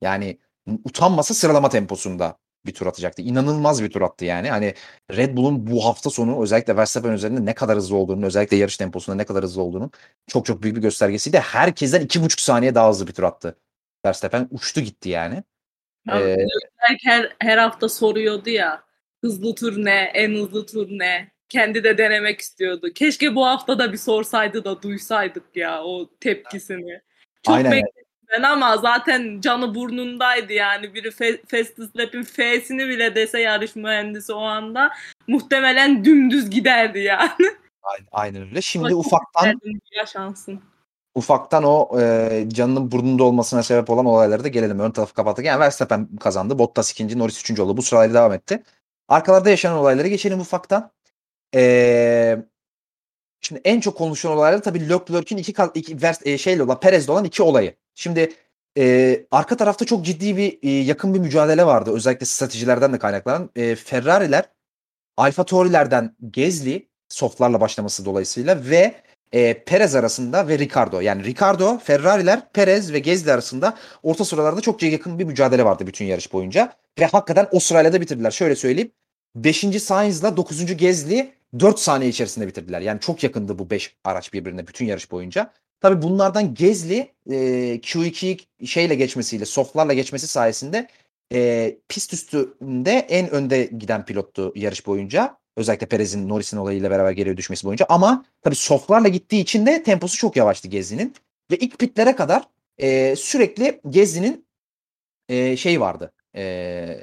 Yani 0.00 0.38
utanmasa 0.84 1.34
sıralama 1.34 1.68
temposunda 1.68 2.38
bir 2.66 2.74
tur 2.74 2.86
atacaktı. 2.86 3.22
İnanılmaz 3.22 3.82
bir 3.82 3.90
tur 3.90 4.02
attı 4.02 4.24
yani. 4.24 4.50
Hani 4.50 4.74
Red 5.10 5.36
Bull'un 5.36 5.66
bu 5.66 5.84
hafta 5.84 6.10
sonu 6.10 6.42
özellikle 6.42 6.76
Verstappen 6.76 7.12
üzerinde 7.12 7.44
ne 7.44 7.54
kadar 7.54 7.76
hızlı 7.76 7.96
olduğunu, 7.96 8.26
özellikle 8.26 8.56
yarış 8.56 8.76
temposunda 8.76 9.16
ne 9.16 9.24
kadar 9.24 9.42
hızlı 9.44 9.62
olduğunu 9.62 9.90
çok 10.26 10.46
çok 10.46 10.62
büyük 10.62 10.76
bir 10.76 10.82
göstergesiydi. 10.82 11.38
Herkesten 11.38 12.02
2.5 12.02 12.40
saniye 12.40 12.74
daha 12.74 12.88
hızlı 12.90 13.06
bir 13.06 13.12
tur 13.12 13.22
attı. 13.22 13.56
Verstappen 14.06 14.48
uçtu 14.50 14.80
gitti 14.80 15.08
yani. 15.08 15.42
Abi, 16.08 16.22
Ee, 16.22 16.46
her, 17.04 17.36
her 17.38 17.58
hafta 17.58 17.88
soruyordu 17.88 18.50
ya 18.50 18.82
hızlı 19.24 19.54
tur 19.54 19.84
ne, 19.84 20.10
en 20.14 20.34
hızlı 20.34 20.66
tur 20.66 20.88
ne? 20.90 21.30
Kendi 21.48 21.84
de 21.84 21.98
denemek 21.98 22.40
istiyordu. 22.40 22.88
Keşke 22.94 23.34
bu 23.34 23.46
hafta 23.46 23.78
da 23.78 23.92
bir 23.92 23.98
sorsaydı 23.98 24.64
da 24.64 24.82
duysaydık 24.82 25.56
ya 25.56 25.84
o 25.84 26.10
tepkisini. 26.20 27.00
Çok 27.42 27.54
Aynen. 27.54 27.72
bekledim 27.72 28.07
ben 28.32 28.42
ama 28.42 28.76
zaten 28.76 29.40
canı 29.40 29.74
burnundaydı 29.74 30.52
yani. 30.52 30.94
Biri 30.94 31.08
Fe- 31.08 31.40
Fastest 31.46 31.96
Lap'in 31.96 32.22
F'sini 32.22 32.88
bile 32.88 33.14
dese 33.14 33.40
yarış 33.40 33.76
mühendisi 33.76 34.32
o 34.32 34.40
anda 34.42 34.90
muhtemelen 35.26 36.04
dümdüz 36.04 36.50
giderdi 36.50 36.98
yani. 36.98 37.56
Aynen, 38.12 38.42
öyle. 38.42 38.62
Şimdi 38.62 38.86
Ama 38.86 38.96
ufaktan 38.96 39.60
yaşansın. 39.92 40.60
ufaktan 41.14 41.64
o 41.64 42.00
e, 42.00 42.44
canının 42.48 42.90
burnunda 42.90 43.24
olmasına 43.24 43.62
sebep 43.62 43.90
olan 43.90 44.06
olaylara 44.06 44.44
da 44.44 44.48
gelelim. 44.48 44.80
Ön 44.80 44.90
tarafı 44.90 45.14
kapattık. 45.14 45.44
Yani 45.44 45.60
Verstappen 45.60 46.08
kazandı. 46.20 46.58
Bottas 46.58 46.90
ikinci, 46.92 47.18
Norris 47.18 47.40
üçüncü 47.40 47.62
oldu. 47.62 47.76
Bu 47.76 47.82
sırayla 47.82 48.14
devam 48.14 48.32
etti. 48.32 48.62
Arkalarda 49.08 49.50
yaşanan 49.50 49.78
olaylara 49.78 50.08
geçelim 50.08 50.40
ufaktan. 50.40 50.90
E, 51.54 52.38
şimdi 53.40 53.60
en 53.64 53.80
çok 53.80 53.98
konuşulan 53.98 54.36
olaylar 54.36 54.62
tabii 54.62 54.88
Leclerc'in 54.88 55.36
iki, 55.36 55.54
iki 55.74 55.96
vers- 55.96 56.28
e, 56.28 56.38
şeyle 56.38 56.62
olan 56.62 56.80
Perez'le 56.80 57.08
olan 57.08 57.24
iki 57.24 57.42
olayı. 57.42 57.74
Şimdi 57.98 58.32
e, 58.78 59.26
arka 59.30 59.56
tarafta 59.56 59.84
çok 59.84 60.04
ciddi 60.04 60.36
bir 60.36 60.58
e, 60.62 60.70
yakın 60.70 61.14
bir 61.14 61.18
mücadele 61.18 61.66
vardı. 61.66 61.90
Özellikle 61.94 62.26
stratejilerden 62.26 62.92
de 62.92 62.98
kaynaklanan. 62.98 63.50
E, 63.56 63.74
Ferrari'ler 63.74 64.44
Alfa 65.16 65.44
Tauri'lerden 65.44 66.16
Gezli 66.30 66.88
softlarla 67.08 67.60
başlaması 67.60 68.04
dolayısıyla 68.04 68.64
ve 68.64 68.94
e, 69.32 69.64
Perez 69.64 69.94
arasında 69.94 70.48
ve 70.48 70.58
Ricardo. 70.58 71.00
Yani 71.00 71.24
Ricardo, 71.24 71.78
Ferrari'ler, 71.78 72.52
Perez 72.52 72.92
ve 72.92 72.98
Gezli 72.98 73.32
arasında 73.32 73.76
orta 74.02 74.24
sıralarda 74.24 74.60
çok 74.60 74.82
yakın 74.82 75.18
bir 75.18 75.24
mücadele 75.24 75.64
vardı 75.64 75.86
bütün 75.86 76.04
yarış 76.04 76.32
boyunca. 76.32 76.72
Ve 77.00 77.06
hakikaten 77.06 77.48
o 77.52 77.60
sırayla 77.60 77.92
da 77.92 78.00
bitirdiler. 78.00 78.30
Şöyle 78.30 78.56
söyleyeyim. 78.56 78.92
5. 79.36 79.82
Sainz'la 79.82 80.36
9. 80.36 80.76
Gezli 80.76 81.32
4 81.60 81.78
saniye 81.78 82.10
içerisinde 82.10 82.46
bitirdiler. 82.46 82.80
Yani 82.80 83.00
çok 83.00 83.22
yakındı 83.22 83.58
bu 83.58 83.70
5 83.70 83.96
araç 84.04 84.32
birbirine 84.32 84.66
bütün 84.66 84.86
yarış 84.86 85.10
boyunca. 85.10 85.52
Tabii 85.80 86.02
bunlardan 86.02 86.54
Gezli 86.54 87.12
e, 87.30 87.36
Q2'yi 87.82 88.66
şeyle 88.66 88.94
geçmesiyle, 88.94 89.44
softlarla 89.44 89.92
geçmesi 89.92 90.28
sayesinde 90.28 90.88
e, 91.32 91.76
pist 91.88 92.12
üstünde 92.12 92.92
en 92.92 93.30
önde 93.30 93.64
giden 93.64 94.04
pilottu 94.04 94.52
yarış 94.56 94.86
boyunca. 94.86 95.38
Özellikle 95.56 95.86
Perez'in 95.86 96.28
Norris'in 96.28 96.56
olayıyla 96.56 96.90
beraber 96.90 97.10
geriye 97.12 97.36
düşmesi 97.36 97.66
boyunca. 97.66 97.86
Ama 97.88 98.24
tabii 98.42 98.54
softlarla 98.54 99.08
gittiği 99.08 99.40
için 99.40 99.66
de 99.66 99.82
temposu 99.82 100.16
çok 100.16 100.36
yavaştı 100.36 100.68
Gezli'nin. 100.68 101.14
Ve 101.50 101.56
ilk 101.56 101.78
pitlere 101.78 102.16
kadar 102.16 102.42
e, 102.78 103.16
sürekli 103.16 103.80
Gezli'nin 103.88 104.46
e, 105.28 105.56
şey 105.56 105.80
vardı. 105.80 106.12
E, 106.36 106.98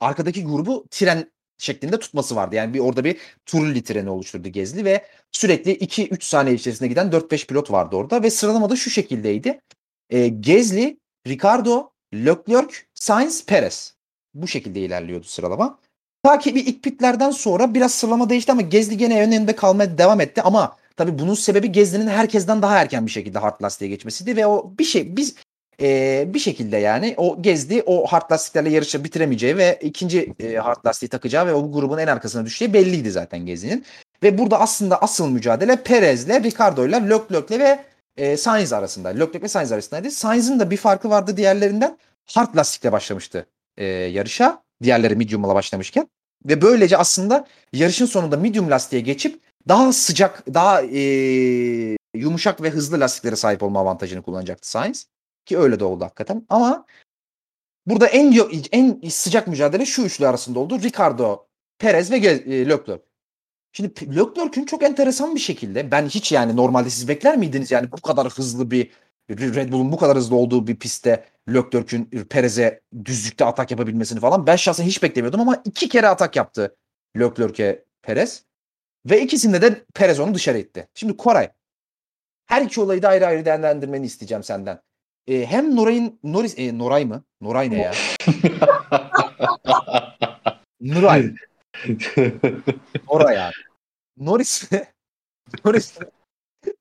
arkadaki 0.00 0.44
grubu 0.44 0.86
tren 0.90 1.30
şeklinde 1.58 1.98
tutması 1.98 2.36
vardı. 2.36 2.56
Yani 2.56 2.74
bir 2.74 2.78
orada 2.78 3.04
bir 3.04 3.16
Turulli 3.46 3.82
treni 3.82 4.10
oluşturdu 4.10 4.48
Gezli 4.48 4.84
ve 4.84 5.06
sürekli 5.32 5.72
2-3 5.72 6.24
saniye 6.24 6.56
içerisinde 6.56 6.88
giden 6.88 7.10
4-5 7.10 7.46
pilot 7.46 7.70
vardı 7.70 7.96
orada 7.96 8.22
ve 8.22 8.30
sıralamada 8.30 8.76
şu 8.76 8.90
şekildeydi. 8.90 9.60
E, 10.10 10.28
Gezli, 10.28 10.98
Ricardo, 11.26 11.90
Leclerc, 12.14 12.74
Sainz, 12.94 13.46
Perez. 13.46 13.94
Bu 14.34 14.48
şekilde 14.48 14.80
ilerliyordu 14.80 15.24
sıralama. 15.24 15.78
Ta 16.22 16.38
ki 16.38 16.54
bir 16.54 16.66
ilk 16.66 16.82
pitlerden 16.82 17.30
sonra 17.30 17.74
biraz 17.74 17.94
sıralama 17.94 18.30
değişti 18.30 18.52
ama 18.52 18.60
Gezli 18.60 18.96
gene 18.96 19.22
önünde 19.22 19.56
kalmaya 19.56 19.98
devam 19.98 20.20
etti 20.20 20.42
ama 20.42 20.76
tabii 20.96 21.18
bunun 21.18 21.34
sebebi 21.34 21.72
Gezli'nin 21.72 22.08
herkesten 22.08 22.62
daha 22.62 22.78
erken 22.78 23.06
bir 23.06 23.10
şekilde 23.10 23.38
hard 23.38 23.62
lastiğe 23.62 23.90
geçmesiydi 23.90 24.36
ve 24.36 24.46
o 24.46 24.74
bir 24.78 24.84
şey 24.84 25.16
biz 25.16 25.34
e, 25.82 26.24
bir 26.34 26.38
şekilde 26.38 26.76
yani 26.76 27.14
o 27.16 27.42
Gezli 27.42 27.82
o 27.86 28.06
hard 28.06 28.32
lastiklerle 28.32 28.70
yarışı 28.70 29.04
bitiremeyeceği 29.04 29.56
ve 29.56 29.78
ikinci 29.82 30.34
e, 30.40 30.56
hard 30.56 30.86
lastiği 30.86 31.08
takacağı 31.08 31.46
ve 31.46 31.54
o 31.54 31.72
grubun 31.72 31.98
en 31.98 32.06
arkasına 32.06 32.46
düşeceği 32.46 32.74
belliydi 32.74 33.10
zaten 33.10 33.46
Gezli'nin. 33.46 33.84
Ve 34.22 34.38
burada 34.38 34.60
aslında 34.60 35.02
asıl 35.02 35.30
mücadele 35.30 35.76
Perez'le, 35.76 36.28
Ricardo'yla, 36.28 36.98
Leclerc'le 36.98 37.58
ve 37.58 37.84
e, 38.16 38.36
Sainz 38.36 38.72
arasında. 38.72 39.08
Leclerc 39.08 39.42
ve 39.42 39.48
Sainz 39.48 39.72
arasındaydı. 39.72 40.10
Sainz'in 40.10 40.60
de 40.60 40.70
bir 40.70 40.76
farkı 40.76 41.10
vardı 41.10 41.36
diğerlerinden. 41.36 41.98
Hard 42.26 42.56
lastikle 42.56 42.92
başlamıştı 42.92 43.46
e, 43.76 43.84
yarışa. 43.86 44.62
Diğerleri 44.82 45.16
medium'la 45.16 45.54
başlamışken. 45.54 46.08
Ve 46.44 46.62
böylece 46.62 46.96
aslında 46.96 47.46
yarışın 47.72 48.06
sonunda 48.06 48.36
medium 48.36 48.70
lastiğe 48.70 49.02
geçip 49.02 49.40
daha 49.68 49.92
sıcak, 49.92 50.54
daha 50.54 50.82
e, 50.82 51.00
yumuşak 52.14 52.62
ve 52.62 52.70
hızlı 52.70 53.00
lastiklere 53.00 53.36
sahip 53.36 53.62
olma 53.62 53.80
avantajını 53.80 54.22
kullanacaktı 54.22 54.70
Sainz. 54.70 55.06
Ki 55.48 55.58
öyle 55.58 55.80
de 55.80 55.84
oldu 55.84 56.04
hakikaten. 56.04 56.46
Ama 56.48 56.86
burada 57.86 58.06
en 58.06 58.34
en 58.72 59.08
sıcak 59.08 59.48
mücadele 59.48 59.86
şu 59.86 60.02
üçlü 60.02 60.26
arasında 60.26 60.58
oldu. 60.58 60.82
Ricardo, 60.82 61.46
Perez 61.78 62.10
ve 62.10 62.16
e, 62.16 62.68
Leclerc. 62.68 63.02
Şimdi 63.72 64.16
Leclerc'ün 64.16 64.64
çok 64.64 64.82
enteresan 64.82 65.34
bir 65.34 65.40
şekilde 65.40 65.90
ben 65.90 66.06
hiç 66.06 66.32
yani 66.32 66.56
normalde 66.56 66.90
siz 66.90 67.08
bekler 67.08 67.36
miydiniz 67.36 67.70
yani 67.70 67.92
bu 67.92 67.96
kadar 67.96 68.28
hızlı 68.28 68.70
bir 68.70 68.90
Red 69.30 69.72
Bull'un 69.72 69.92
bu 69.92 69.96
kadar 69.96 70.16
hızlı 70.16 70.36
olduğu 70.36 70.66
bir 70.66 70.76
pistte 70.76 71.24
Leclerc'ün 71.48 72.04
Perez'e 72.04 72.80
düzlükte 73.04 73.44
atak 73.44 73.70
yapabilmesini 73.70 74.20
falan 74.20 74.46
ben 74.46 74.56
şahsen 74.56 74.84
hiç 74.84 75.02
beklemiyordum 75.02 75.40
ama 75.40 75.62
iki 75.64 75.88
kere 75.88 76.08
atak 76.08 76.36
yaptı 76.36 76.76
Leclerc'e 77.18 77.84
Perez 78.02 78.44
ve 79.10 79.22
ikisinde 79.22 79.62
de 79.62 79.84
Perez 79.94 80.20
onu 80.20 80.34
dışarı 80.34 80.58
itti. 80.58 80.88
Şimdi 80.94 81.16
Koray 81.16 81.50
her 82.46 82.62
iki 82.62 82.80
olayı 82.80 83.02
da 83.02 83.08
ayrı 83.08 83.26
ayrı 83.26 83.44
değerlendirmeni 83.44 84.06
isteyeceğim 84.06 84.42
senden. 84.42 84.87
Ee, 85.28 85.46
hem 85.46 85.76
Noray'ın 85.76 86.18
Norris 86.24 86.58
e, 86.58 86.78
Noray 86.78 87.04
mı? 87.04 87.24
Noray 87.40 87.70
ne 87.70 87.78
ya? 87.78 87.90
Nuray. 90.80 91.34
Noray 93.10 93.46
abi. 93.46 93.52
Norris'le 94.16 94.72
Norris'le 95.64 95.98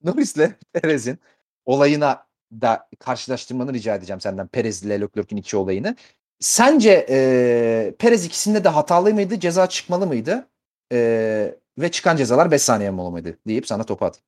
Norris'le 0.04 0.52
Perez'in 0.74 1.20
olayına 1.66 2.28
da 2.52 2.88
karşılaştırmanı 3.00 3.74
rica 3.74 3.96
edeceğim 3.96 4.22
senden 4.22 4.48
Perez 4.48 4.84
ile 4.84 5.02
Leclerc'in 5.02 5.38
iki 5.38 5.58
olayını. 5.58 5.96
Sence 6.40 7.06
e, 7.10 7.96
Perez 8.00 8.26
ikisinde 8.26 8.64
de 8.64 8.70
hatalı 8.70 9.14
mıydı? 9.14 9.40
Ceza 9.40 9.70
çıkmalı 9.70 10.08
mıydı? 10.08 10.48
E, 10.92 10.98
ve 11.78 11.92
çıkan 11.92 12.18
cezalar 12.18 12.52
5 12.52 12.62
saniye 12.62 12.92
mi 12.92 13.02
olmalıydı? 13.02 13.38
Deyip 13.48 13.68
sana 13.68 13.84
topu 13.84 14.06
at. 14.06 14.22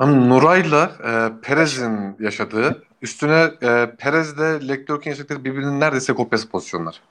Nuray'la 0.00 0.92
e, 1.04 1.40
Perez'in 1.42 2.16
yaşadığı 2.20 2.89
üstüne 3.02 3.50
e, 3.62 3.90
Perez'le 3.98 4.68
Leclerc'in 4.68 5.10
yaşadıkları 5.10 5.44
birbirinin 5.44 5.80
neredeyse 5.80 6.12
kopyası 6.12 6.48
pozisyonlar. 6.48 7.02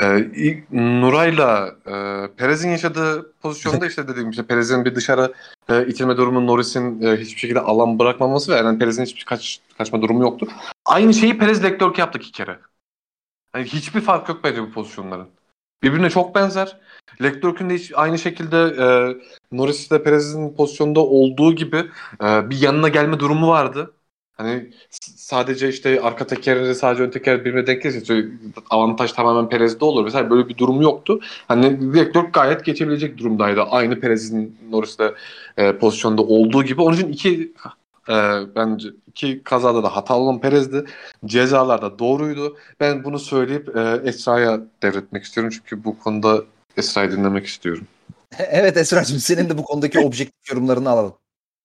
E, 0.00 0.64
Nuray'la 0.72 1.76
e, 1.86 1.92
Perez'in 2.36 2.70
yaşadığı 2.70 3.32
pozisyonda 3.32 3.86
işte 3.86 4.08
dediğim 4.08 4.30
işte 4.30 4.42
Perez'in 4.42 4.84
bir 4.84 4.94
dışarı 4.94 5.32
e, 5.68 5.86
itilme 5.86 6.16
durumu 6.16 6.46
Norris'in 6.46 7.02
e, 7.02 7.16
hiçbir 7.16 7.40
şekilde 7.40 7.60
alan 7.60 7.98
bırakmaması 7.98 8.52
ve 8.52 8.56
yani 8.56 8.78
Perez'in 8.78 9.04
hiçbir 9.04 9.24
kaç, 9.24 9.60
kaçma 9.78 10.02
durumu 10.02 10.22
yoktu. 10.22 10.48
Aynı 10.84 11.14
şeyi 11.14 11.38
Perez 11.38 11.64
Leclerc 11.64 12.00
yaptı 12.00 12.18
iki 12.18 12.32
kere. 12.32 12.58
Yani 13.54 13.64
hiçbir 13.64 14.00
fark 14.00 14.28
yok 14.28 14.40
bence 14.44 14.62
bu 14.62 14.72
pozisyonların. 14.72 15.28
Birbirine 15.82 16.10
çok 16.10 16.34
benzer. 16.34 16.80
Leclerc'ün 17.22 17.70
de 17.70 17.74
hiç 17.74 17.92
aynı 17.94 18.18
şekilde 18.18 18.56
e, 18.56 18.86
Norris 19.52 19.88
Perez'in 19.88 20.54
pozisyonda 20.54 21.00
olduğu 21.00 21.54
gibi 21.54 21.76
e, 22.22 22.50
bir 22.50 22.60
yanına 22.60 22.88
gelme 22.88 23.20
durumu 23.20 23.48
vardı. 23.48 23.92
Hani 24.40 24.70
sadece 25.16 25.68
işte 25.68 26.00
arka 26.00 26.26
tekerleri 26.26 26.74
sadece 26.74 27.02
ön 27.02 27.10
teker 27.10 27.40
birbirine 27.40 27.66
denk 27.66 27.82
gelirse 27.82 28.24
avantaj 28.70 29.12
tamamen 29.12 29.48
Perez'de 29.48 29.84
olur. 29.84 30.04
Mesela 30.04 30.30
böyle 30.30 30.48
bir 30.48 30.58
durum 30.58 30.80
yoktu. 30.82 31.20
Hani 31.48 31.94
Leclerc 31.94 32.30
gayet 32.32 32.64
geçebilecek 32.64 33.18
durumdaydı. 33.18 33.62
Aynı 33.62 34.00
Perez'in 34.00 34.58
Norris'le 34.70 35.14
e, 35.56 35.78
pozisyonda 35.78 36.22
olduğu 36.22 36.64
gibi. 36.64 36.82
Onun 36.82 36.96
için 36.96 37.08
iki 37.08 37.52
e, 38.08 38.14
bence 38.56 38.88
iki 39.06 39.42
kazada 39.44 39.82
da 39.82 39.96
hatalı 39.96 40.20
olan 40.20 40.40
Perez'di. 40.40 40.84
Cezalar 41.26 41.82
da 41.82 41.98
doğruydu. 41.98 42.56
Ben 42.80 43.04
bunu 43.04 43.18
söyleyip 43.18 43.76
e, 43.76 44.00
Esra'ya 44.04 44.60
devretmek 44.82 45.24
istiyorum. 45.24 45.52
Çünkü 45.52 45.84
bu 45.84 45.98
konuda 45.98 46.42
Esra'yı 46.76 47.12
dinlemek 47.12 47.46
istiyorum. 47.46 47.86
evet 48.38 48.76
Esra'cığım 48.76 49.18
senin 49.18 49.48
de 49.48 49.58
bu 49.58 49.64
konudaki 49.64 49.98
objektif 49.98 50.50
yorumlarını 50.50 50.90
alalım. 50.90 51.14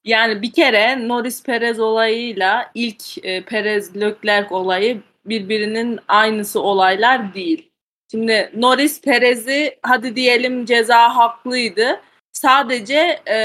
Yani 0.06 0.42
bir 0.42 0.54
kere 0.54 1.08
Norris 1.08 1.44
Perez 1.44 1.80
olayıyla 1.80 2.72
ilk 2.74 3.26
e, 3.26 3.44
Perez 3.44 3.96
Leclerc 3.96 4.56
olayı 4.56 5.02
birbirinin 5.26 6.00
aynısı 6.08 6.62
olaylar 6.62 7.34
değil. 7.34 7.72
Şimdi 8.12 8.52
Norris 8.56 9.02
Perez'i 9.02 9.80
hadi 9.82 10.16
diyelim 10.16 10.66
ceza 10.66 11.16
haklıydı. 11.16 12.02
Sadece 12.32 13.22
e, 13.30 13.38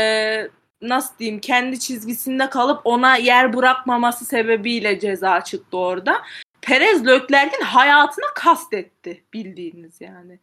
nasıl 0.82 1.18
diyeyim 1.18 1.40
kendi 1.40 1.80
çizgisinde 1.80 2.50
kalıp 2.50 2.80
ona 2.84 3.16
yer 3.16 3.56
bırakmaması 3.56 4.24
sebebiyle 4.24 5.00
ceza 5.00 5.44
çıktı 5.44 5.76
orada. 5.78 6.22
Perez 6.62 7.06
Leclerc'in 7.06 7.64
hayatına 7.64 8.26
kastetti 8.34 9.22
bildiğiniz 9.32 10.00
yani. 10.00 10.38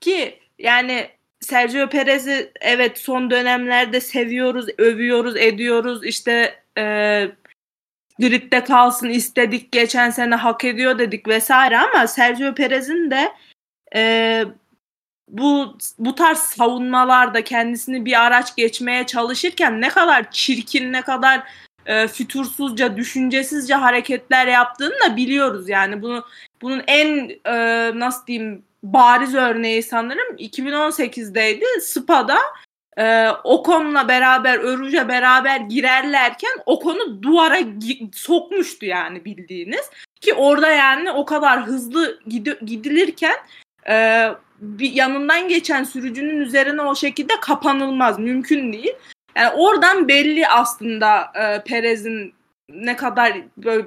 Ki 0.00 0.38
yani 0.58 1.08
Sergio 1.40 1.88
Perez'i 1.88 2.52
evet 2.60 2.98
son 2.98 3.30
dönemlerde 3.30 4.00
seviyoruz, 4.00 4.66
övüyoruz, 4.78 5.36
ediyoruz. 5.36 6.04
İşte 6.04 6.62
e, 6.78 6.82
gridde 8.18 8.64
kalsın 8.64 9.08
istedik, 9.08 9.72
geçen 9.72 10.10
sene 10.10 10.34
hak 10.34 10.64
ediyor 10.64 10.98
dedik 10.98 11.28
vesaire 11.28 11.78
ama 11.78 12.06
Sergio 12.06 12.54
Perez'in 12.54 13.10
de 13.10 13.32
e, 13.94 14.44
bu 15.28 15.78
bu 15.98 16.14
tarz 16.14 16.38
savunmalarda 16.38 17.44
kendisini 17.44 18.04
bir 18.04 18.22
araç 18.26 18.56
geçmeye 18.56 19.06
çalışırken 19.06 19.80
ne 19.80 19.88
kadar 19.88 20.30
çirkin, 20.30 20.92
ne 20.92 21.02
kadar 21.02 21.42
e, 21.86 22.08
fütursuzca, 22.08 22.96
düşüncesizce 22.96 23.74
hareketler 23.74 24.46
yaptığını 24.46 24.94
da 25.06 25.16
biliyoruz 25.16 25.68
yani. 25.68 26.02
Bunu 26.02 26.24
bunun 26.62 26.82
en 26.86 27.30
e, 27.44 27.54
nasıl 27.98 28.26
diyeyim 28.26 28.64
bariz 28.82 29.34
örneği 29.34 29.82
sanırım 29.82 30.36
2018'deydi. 30.36 31.80
Spa'da 31.80 32.38
e, 32.96 33.28
Ocon'la 33.44 34.08
beraber, 34.08 34.58
Örüce 34.58 35.08
beraber 35.08 35.60
girerlerken 35.60 36.50
Ocon'u 36.66 37.22
duvara 37.22 37.58
sokmuştu 38.14 38.86
yani 38.86 39.24
bildiğiniz. 39.24 39.90
Ki 40.20 40.34
orada 40.34 40.70
yani 40.70 41.10
o 41.10 41.24
kadar 41.24 41.66
hızlı 41.66 42.20
gidi- 42.26 42.64
gidilirken 42.64 43.36
e, 43.88 44.26
bir 44.60 44.92
yanından 44.92 45.48
geçen 45.48 45.84
sürücünün 45.84 46.40
üzerine 46.40 46.82
o 46.82 46.94
şekilde 46.94 47.32
kapanılmaz. 47.40 48.18
Mümkün 48.18 48.72
değil. 48.72 48.94
Yani 49.36 49.50
oradan 49.50 50.08
belli 50.08 50.48
aslında 50.48 51.32
e, 51.34 51.62
Perez'in 51.64 52.34
ne 52.68 52.96
kadar 52.96 53.36
böyle 53.56 53.86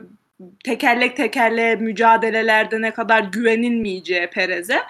tekerlek 0.64 1.18
tekerleğe 1.18 1.76
mücadelelerde 1.76 2.82
ne 2.82 2.94
kadar 2.94 3.20
güvenilmeyeceği 3.20 4.28
Perez'e. 4.28 4.84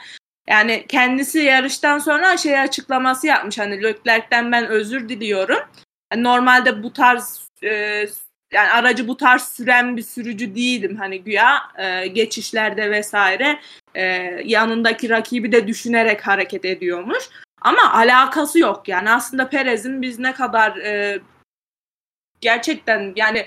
Yani 0.47 0.85
kendisi 0.87 1.39
yarıştan 1.39 1.99
sonra 1.99 2.37
şey 2.37 2.59
açıklaması 2.59 3.27
yapmış 3.27 3.59
hani 3.59 3.83
Leclerc'ten 3.83 4.51
ben 4.51 4.67
özür 4.67 5.09
diliyorum. 5.09 5.59
Yani 6.13 6.23
normalde 6.23 6.83
bu 6.83 6.93
tarz 6.93 7.47
e, 7.63 8.05
yani 8.53 8.69
aracı 8.69 9.07
bu 9.07 9.17
tarz 9.17 9.43
süren 9.43 9.97
bir 9.97 10.01
sürücü 10.01 10.55
değilim 10.55 10.95
hani 10.97 11.23
güya 11.23 11.61
e, 11.77 12.07
geçişlerde 12.07 12.91
vesaire 12.91 13.59
e, 13.95 14.03
yanındaki 14.45 15.09
rakibi 15.09 15.51
de 15.51 15.67
düşünerek 15.67 16.27
hareket 16.27 16.65
ediyormuş. 16.65 17.23
Ama 17.61 17.93
alakası 17.93 18.59
yok 18.59 18.87
yani 18.87 19.11
aslında 19.11 19.49
Perez'in 19.49 20.01
biz 20.01 20.19
ne 20.19 20.33
kadar 20.33 20.77
e, 20.77 21.19
gerçekten 22.41 23.13
yani 23.15 23.45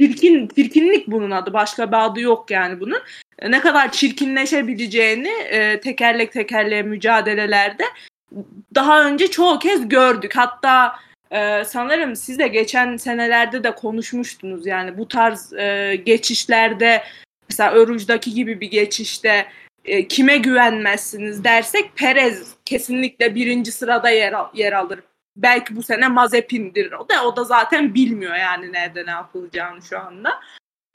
çirkin 0.00 0.48
çirkinlik 0.48 1.06
bunun 1.06 1.30
adı. 1.30 1.52
Başka 1.52 1.92
bir 1.92 2.06
adı 2.06 2.20
yok 2.20 2.50
yani 2.50 2.80
bunun. 2.80 2.98
E, 3.38 3.50
ne 3.50 3.60
kadar 3.60 3.92
çirkinleşebileceğini 3.92 5.28
e, 5.28 5.80
tekerlek 5.80 6.32
tekerleğe 6.32 6.82
mücadelelerde 6.82 7.84
daha 8.74 9.04
önce 9.04 9.30
çoğu 9.30 9.58
kez 9.58 9.88
gördük. 9.88 10.36
Hatta 10.36 10.92
e, 11.30 11.64
sanırım 11.64 12.16
siz 12.16 12.38
de 12.38 12.48
geçen 12.48 12.96
senelerde 12.96 13.64
de 13.64 13.74
konuşmuştunuz 13.74 14.66
yani 14.66 14.98
bu 14.98 15.08
tarz 15.08 15.52
e, 15.52 15.96
geçişlerde 16.06 17.02
mesela 17.50 17.72
Öruj'daki 17.72 18.34
gibi 18.34 18.60
bir 18.60 18.70
geçişte 18.70 19.46
e, 19.84 20.08
kime 20.08 20.36
güvenmezsiniz 20.36 21.44
dersek 21.44 21.96
Perez 21.96 22.54
kesinlikle 22.64 23.34
birinci 23.34 23.72
sırada 23.72 24.10
yer, 24.10 24.32
al- 24.32 24.50
yer 24.54 24.72
alır 24.72 25.00
belki 25.36 25.76
bu 25.76 25.82
sene 25.82 26.08
Mazepin'dir 26.08 26.92
o 26.92 27.08
da 27.08 27.26
o 27.26 27.36
da 27.36 27.44
zaten 27.44 27.94
bilmiyor 27.94 28.34
yani 28.36 28.72
nerede 28.72 29.06
ne 29.06 29.10
yapılacağını 29.10 29.82
şu 29.82 29.98
anda. 29.98 30.40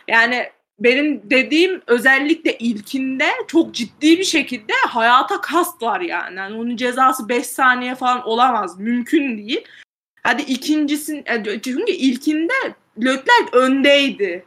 Yani 0.07 0.49
benim 0.79 1.29
dediğim 1.29 1.81
özellikle 1.87 2.57
ilkinde 2.57 3.27
çok 3.47 3.73
ciddi 3.73 4.19
bir 4.19 4.23
şekilde 4.23 4.73
hayata 4.87 5.41
kast 5.41 5.81
var 5.81 6.01
yani. 6.01 6.37
yani 6.37 6.55
onun 6.55 6.75
cezası 6.75 7.29
5 7.29 7.47
saniye 7.47 7.95
falan 7.95 8.27
olamaz. 8.27 8.79
Mümkün 8.79 9.37
değil. 9.37 9.65
Hadi 10.23 10.41
ikincisin 10.41 11.23
çünkü 11.63 11.91
ilkinde 11.91 12.53
Leclerc 12.97 13.49
öndeydi. 13.53 14.45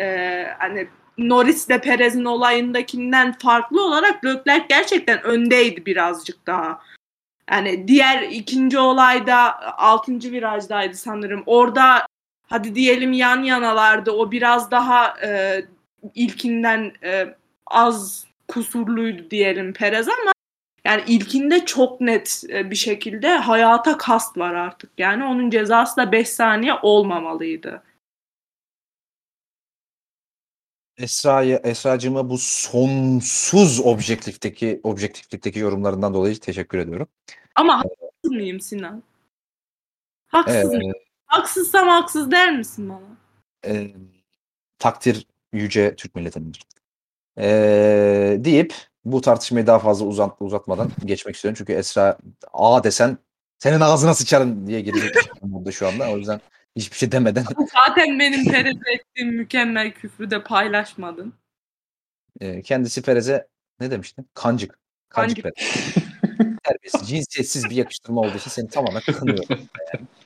Ee, 0.00 0.46
hani 0.58 0.88
Norris 1.18 1.66
ile 1.66 1.80
Perez'in 1.80 2.24
olayındakinden 2.24 3.32
farklı 3.32 3.84
olarak 3.84 4.24
Leclerc 4.24 4.66
gerçekten 4.68 5.22
öndeydi 5.22 5.86
birazcık 5.86 6.46
daha. 6.46 6.82
Yani 7.50 7.88
diğer 7.88 8.22
ikinci 8.22 8.78
olayda 8.78 9.60
altıncı 9.78 10.32
virajdaydı 10.32 10.96
sanırım. 10.96 11.42
Orada 11.46 12.06
hadi 12.46 12.74
diyelim 12.74 13.12
yan 13.12 13.42
yanalardı. 13.42 14.10
O 14.10 14.30
biraz 14.30 14.70
daha 14.70 15.20
e, 15.22 15.60
ilkinden 16.14 16.92
e, 17.02 17.34
az 17.66 18.26
kusurluydu 18.48 19.30
diyelim 19.30 19.72
Perez 19.72 20.08
ama 20.08 20.32
yani 20.84 21.02
ilkinde 21.06 21.66
çok 21.66 22.00
net 22.00 22.42
e, 22.48 22.70
bir 22.70 22.76
şekilde 22.76 23.36
hayata 23.36 23.98
kast 23.98 24.38
var 24.38 24.54
artık. 24.54 24.90
Yani 24.98 25.24
onun 25.24 25.50
cezası 25.50 25.96
da 25.96 26.12
5 26.12 26.28
saniye 26.28 26.74
olmamalıydı. 26.82 27.82
Esra'ya 30.98 31.56
Esra'cığıma 31.64 32.30
bu 32.30 32.38
sonsuz 32.38 33.80
objektifteki 33.80 34.80
objektiflikteki 34.82 35.58
yorumlarından 35.58 36.14
dolayı 36.14 36.38
teşekkür 36.40 36.78
ediyorum. 36.78 37.08
Ama 37.54 37.82
mıyım 38.24 38.60
Sinan? 38.60 39.02
Haksız 40.26 40.74
Ee, 40.74 40.76
mıyım? 40.76 40.92
Haksızsam 41.26 41.88
haksız 41.88 42.30
der 42.30 42.58
misin 42.58 42.88
bana? 42.88 43.16
e, 43.66 43.94
takdir 44.78 45.26
yüce 45.52 45.94
Türk 45.96 46.14
milletinindir. 46.14 46.62
E, 47.38 47.46
deyip 48.40 48.74
bu 49.04 49.20
tartışmayı 49.20 49.66
daha 49.66 49.78
fazla 49.78 50.06
uzat, 50.06 50.36
uzatmadan 50.40 50.90
geçmek 51.04 51.34
istiyorum. 51.34 51.56
Çünkü 51.58 51.72
Esra 51.72 52.18
A 52.52 52.84
desen 52.84 53.18
senin 53.58 53.80
ağzına 53.80 54.14
sıçarım 54.14 54.66
diye 54.66 54.80
girecek 54.80 55.14
burada 55.42 55.72
şu 55.72 55.88
anda. 55.88 56.10
O 56.12 56.18
yüzden 56.18 56.40
hiçbir 56.76 56.96
şey 56.96 57.12
demeden 57.12 57.44
Zaten 57.86 58.18
benim 58.18 58.44
perez 58.44 58.76
ettiğim 58.94 59.28
mükemmel 59.36 59.92
küfrü 59.92 60.30
de 60.30 60.42
paylaşmadın. 60.42 61.34
e, 62.40 62.62
kendisi 62.62 63.02
Perez'e 63.02 63.46
ne 63.80 63.90
demiştin? 63.90 64.28
Kancık. 64.34 64.78
Kancık, 65.08 65.42
Kancık. 65.42 65.56
Perez. 65.64 65.94
Terbiyesiz, 66.64 67.08
cinsiyetsiz 67.08 67.70
bir 67.70 67.76
yakıştırma 67.76 68.20
olduğu 68.20 68.36
için 68.36 68.50
seni 68.50 68.68
tamamen 68.68 69.02
kınıyorum. 69.02 69.46
Yani. 69.50 70.06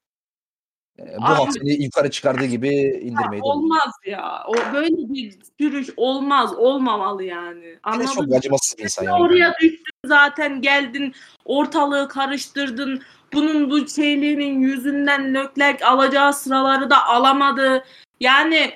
Bu 0.98 1.24
Abi- 1.24 1.52
seni 1.52 1.82
yukarı 1.82 2.10
çıkardığı 2.10 2.44
gibi 2.44 2.68
indirmeyi 3.02 3.42
de 3.42 3.46
Olmaz 3.46 3.92
ya. 4.06 4.42
O 4.46 4.54
böyle 4.72 5.14
bir 5.14 5.38
sürüş 5.60 5.88
olmaz, 5.96 6.54
olmamalı 6.54 7.24
yani. 7.24 7.78
Anladın 7.82 8.06
çok 8.06 8.34
acımasız 8.34 8.78
bir 8.78 8.82
insan. 8.82 9.04
Yani. 9.04 9.22
Oraya 9.22 9.54
düştün 9.60 9.94
zaten 10.06 10.62
geldin 10.62 11.14
ortalığı 11.44 12.08
karıştırdın. 12.08 13.02
Bunun 13.32 13.70
bu 13.70 13.88
şeyliğinin 13.88 14.60
yüzünden 14.60 15.34
Leclerc 15.34 15.84
alacağı 15.84 16.32
sıraları 16.32 16.90
da 16.90 17.06
alamadı. 17.06 17.84
Yani 18.20 18.72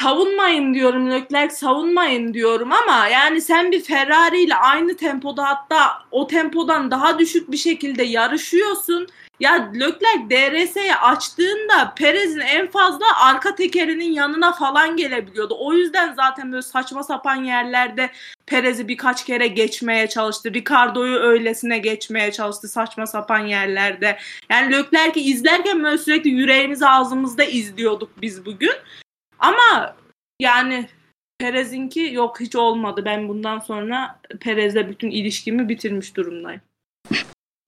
savunmayın 0.00 0.74
diyorum 0.74 1.10
Leclerc 1.10 1.54
savunmayın 1.54 2.34
diyorum 2.34 2.72
ama 2.72 3.08
yani 3.08 3.40
sen 3.40 3.72
bir 3.72 3.82
Ferrari 3.82 4.42
ile 4.42 4.54
aynı 4.54 4.96
tempoda 4.96 5.44
hatta 5.44 6.02
o 6.10 6.26
tempodan 6.26 6.90
daha 6.90 7.18
düşük 7.18 7.50
bir 7.50 7.56
şekilde 7.56 8.02
yarışıyorsun. 8.02 9.06
Ya 9.40 9.70
Leclerc 9.74 10.30
DRS'yi 10.30 10.94
açtığında 10.94 11.94
Perez'in 11.96 12.40
en 12.40 12.66
fazla 12.66 13.04
arka 13.20 13.54
tekerinin 13.54 14.12
yanına 14.12 14.52
falan 14.52 14.96
gelebiliyordu. 14.96 15.56
O 15.58 15.72
yüzden 15.72 16.14
zaten 16.14 16.52
böyle 16.52 16.62
saçma 16.62 17.02
sapan 17.02 17.44
yerlerde 17.44 18.10
Perez'i 18.46 18.88
birkaç 18.88 19.24
kere 19.24 19.46
geçmeye 19.46 20.08
çalıştı. 20.08 20.54
Ricardo'yu 20.54 21.18
öylesine 21.18 21.78
geçmeye 21.78 22.32
çalıştı 22.32 22.68
saçma 22.68 23.06
sapan 23.06 23.46
yerlerde. 23.46 24.18
Yani 24.50 24.72
Leclerc'i 24.72 25.20
izlerken 25.20 25.84
böyle 25.84 25.98
sürekli 25.98 26.30
yüreğimiz 26.30 26.82
ağzımızda 26.82 27.44
izliyorduk 27.44 28.10
biz 28.22 28.46
bugün. 28.46 28.74
Ama 29.38 29.96
yani 30.40 30.88
Perez'inki 31.38 32.00
yok 32.12 32.40
hiç 32.40 32.56
olmadı. 32.56 33.02
Ben 33.04 33.28
bundan 33.28 33.58
sonra 33.58 34.20
Perez'le 34.40 34.88
bütün 34.88 35.10
ilişkimi 35.10 35.68
bitirmiş 35.68 36.16
durumdayım. 36.16 36.60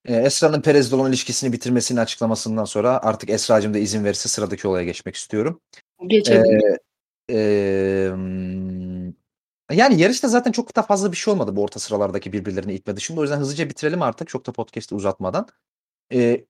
E, 0.04 0.16
Esra'nın 0.16 0.60
Perez'le 0.60 0.92
olan 0.92 1.08
ilişkisini 1.08 1.52
bitirmesini 1.52 2.00
açıklamasından 2.00 2.64
sonra 2.64 3.00
artık 3.02 3.30
Esra'cığım 3.30 3.74
da 3.74 3.78
izin 3.78 4.04
verirse 4.04 4.28
sıradaki 4.28 4.68
olaya 4.68 4.84
geçmek 4.84 5.14
istiyorum. 5.14 5.60
Geçelim. 6.06 6.60
Ee, 7.30 7.34
e, 7.34 8.10
mm, 8.12 9.14
yani 9.70 10.00
yarışta 10.00 10.28
zaten 10.28 10.52
çok 10.52 10.76
da 10.76 10.82
fazla 10.82 11.12
bir 11.12 11.16
şey 11.16 11.32
olmadı 11.32 11.56
bu 11.56 11.62
orta 11.62 11.80
sıralardaki 11.80 12.32
birbirlerini 12.32 12.74
itme 12.74 12.96
dışında. 12.96 13.20
O 13.20 13.22
yüzden 13.22 13.38
hızlıca 13.38 13.68
bitirelim 13.68 14.02
artık 14.02 14.28
çok 14.28 14.46
da 14.46 14.52
podcast'i 14.52 14.94
uzatmadan. 14.94 15.46
Ee, 16.12 16.44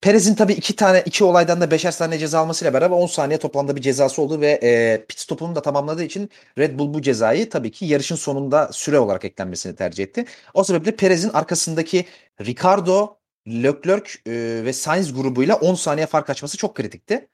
Perez'in 0.00 0.34
tabii 0.34 0.52
iki 0.52 0.76
tane 0.76 1.02
iki 1.06 1.24
olaydan 1.24 1.60
da 1.60 1.70
beşer 1.70 1.90
saniye 1.90 2.20
ceza 2.20 2.40
almasıyla 2.40 2.74
beraber 2.74 2.96
10 2.96 3.06
saniye 3.06 3.38
toplamda 3.38 3.76
bir 3.76 3.80
cezası 3.80 4.22
oldu 4.22 4.40
ve 4.40 4.60
e, 4.62 5.04
pit 5.08 5.18
stopunu 5.18 5.56
da 5.56 5.62
tamamladığı 5.62 6.04
için 6.04 6.30
Red 6.58 6.78
Bull 6.78 6.94
bu 6.94 7.02
cezayı 7.02 7.50
tabii 7.50 7.70
ki 7.70 7.86
yarışın 7.86 8.16
sonunda 8.16 8.72
süre 8.72 8.98
olarak 8.98 9.24
eklenmesini 9.24 9.76
tercih 9.76 10.04
etti. 10.04 10.24
O 10.54 10.64
sebeple 10.64 10.96
Perez'in 10.96 11.28
arkasındaki 11.28 12.04
Ricardo, 12.40 13.16
Leclerc 13.48 14.10
e, 14.26 14.32
ve 14.64 14.72
Sainz 14.72 15.14
grubuyla 15.14 15.56
10 15.56 15.74
saniye 15.74 16.06
fark 16.06 16.30
açması 16.30 16.56
çok 16.56 16.74
kritikti. 16.76 17.28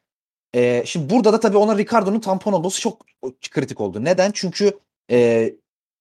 E, 0.55 0.83
şimdi 0.87 1.11
burada 1.11 1.33
da 1.33 1.41
tabii 1.41 1.57
ona 1.57 1.79
Ricardo'nun 1.79 2.21
tampon 2.21 2.53
olması 2.53 2.81
çok 2.81 3.07
kritik 3.51 3.81
oldu. 3.81 4.05
Neden? 4.05 4.31
Çünkü 4.35 4.79
e, 5.11 5.51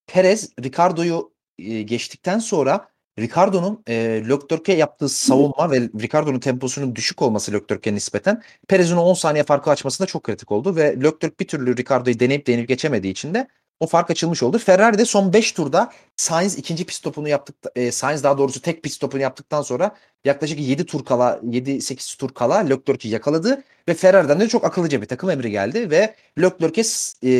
Perez 0.06 0.50
Ricardo'yu 0.60 1.32
e, 1.58 1.82
geçtikten 1.82 2.38
sonra 2.38 2.93
Ricardo'nun 3.18 3.82
e, 3.88 3.94
Leclerc'e 4.28 4.72
yaptığı 4.72 5.08
savunma 5.08 5.70
ve 5.70 5.80
Ricardo'nun 5.80 6.38
temposunun 6.38 6.96
düşük 6.96 7.22
olması 7.22 7.52
Leclerc'e 7.52 7.94
nispeten 7.94 8.42
Perez'in 8.68 8.96
o 8.96 9.02
10 9.02 9.14
saniye 9.14 9.44
farkı 9.44 9.70
açmasında 9.70 10.06
çok 10.06 10.22
kritik 10.22 10.52
oldu 10.52 10.76
ve 10.76 10.82
Leclerc 10.96 11.34
bir 11.40 11.48
türlü 11.48 11.76
Ricardo'yu 11.76 12.20
deneyip 12.20 12.46
deneyip 12.46 12.68
geçemediği 12.68 13.12
için 13.12 13.34
de 13.34 13.48
o 13.80 13.86
fark 13.86 14.10
açılmış 14.10 14.42
oldu. 14.42 14.58
Ferrari 14.58 14.98
de 14.98 15.04
son 15.04 15.32
5 15.32 15.52
turda 15.52 15.92
Sainz 16.16 16.58
ikinci 16.58 16.84
pit 16.84 16.96
stopunu 16.96 17.28
yaptık 17.28 17.56
e, 17.76 17.92
Sainz 17.92 18.24
daha 18.24 18.38
doğrusu 18.38 18.60
tek 18.60 18.82
pit 18.82 18.92
stopunu 18.92 19.22
yaptıktan 19.22 19.62
sonra 19.62 19.96
yaklaşık 20.24 20.60
7 20.60 20.86
tur 20.86 21.04
kala 21.04 21.40
7-8 21.44 22.18
tur 22.18 22.30
kala 22.34 22.58
Leclerc'i 22.58 23.08
yakaladı 23.08 23.62
ve 23.88 23.94
Ferrari'den 23.94 24.40
de 24.40 24.48
çok 24.48 24.64
akıllıca 24.64 25.02
bir 25.02 25.06
takım 25.06 25.30
emri 25.30 25.50
geldi 25.50 25.90
ve 25.90 26.14
Leclerc'e 26.40 26.82
e, 27.22 27.30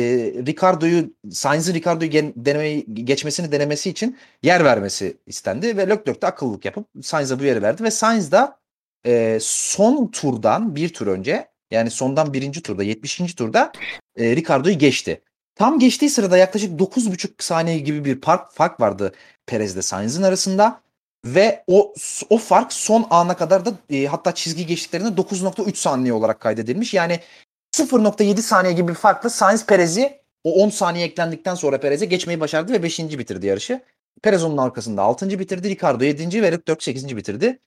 Ricardo'yu 0.45 1.13
Sainz'in 1.31 1.73
Ricardo'yu 1.73 2.11
denemeyi 2.35 2.85
geçmesini 3.05 3.51
denemesi 3.51 3.89
için 3.89 4.17
yer 4.43 4.63
vermesi 4.63 5.17
istendi 5.27 5.77
ve 5.77 5.89
Leclerc 5.89 6.21
de 6.21 6.27
akıllılık 6.27 6.65
yapıp 6.65 6.87
Sainz'e 7.01 7.39
bu 7.39 7.43
yeri 7.43 7.61
verdi 7.61 7.83
ve 7.83 7.91
Sainz 7.91 8.31
da 8.31 8.59
e, 9.05 9.37
son 9.41 10.07
turdan 10.07 10.75
bir 10.75 10.89
tur 10.89 11.07
önce 11.07 11.47
yani 11.71 11.91
sondan 11.91 12.33
birinci 12.33 12.61
turda 12.61 12.83
70. 12.83 13.35
turda 13.35 13.71
e, 14.17 14.35
Ricardo'yu 14.35 14.77
geçti. 14.77 15.21
Tam 15.55 15.79
geçtiği 15.79 16.09
sırada 16.09 16.37
yaklaşık 16.37 16.79
9,5 16.79 17.43
saniye 17.43 17.79
gibi 17.79 18.05
bir 18.05 18.21
fark, 18.21 18.51
fark 18.53 18.79
vardı 18.79 19.13
Perez'le 19.45 19.81
Sainz'in 19.81 20.23
arasında 20.23 20.81
ve 21.25 21.63
o 21.67 21.93
o 22.29 22.37
fark 22.37 22.73
son 22.73 23.07
ana 23.09 23.37
kadar 23.37 23.65
da 23.65 23.73
e, 23.89 24.05
hatta 24.05 24.35
çizgi 24.35 24.65
geçtiklerinde 24.65 25.21
9.3 25.21 25.75
saniye 25.75 26.13
olarak 26.13 26.39
kaydedilmiş. 26.39 26.93
Yani 26.93 27.19
0.7 27.75 28.41
saniye 28.41 28.73
gibi 28.73 28.87
bir 28.87 28.93
farkla 28.93 29.29
Sainz 29.29 29.65
Perez'i 29.65 30.21
o 30.43 30.53
10 30.63 30.69
saniye 30.69 31.05
eklendikten 31.05 31.55
sonra 31.55 31.79
Perez'e 31.79 32.05
geçmeyi 32.05 32.39
başardı 32.39 32.73
ve 32.73 32.83
5. 32.83 32.99
bitirdi 32.99 33.47
yarışı. 33.47 33.81
Perez 34.23 34.43
onun 34.43 34.57
arkasında 34.57 35.01
6. 35.01 35.39
bitirdi. 35.39 35.69
Ricardo 35.69 36.03
7. 36.03 36.41
ve 36.41 36.51
Leclerc 36.51 36.85
8. 36.85 37.17
bitirdi. 37.17 37.59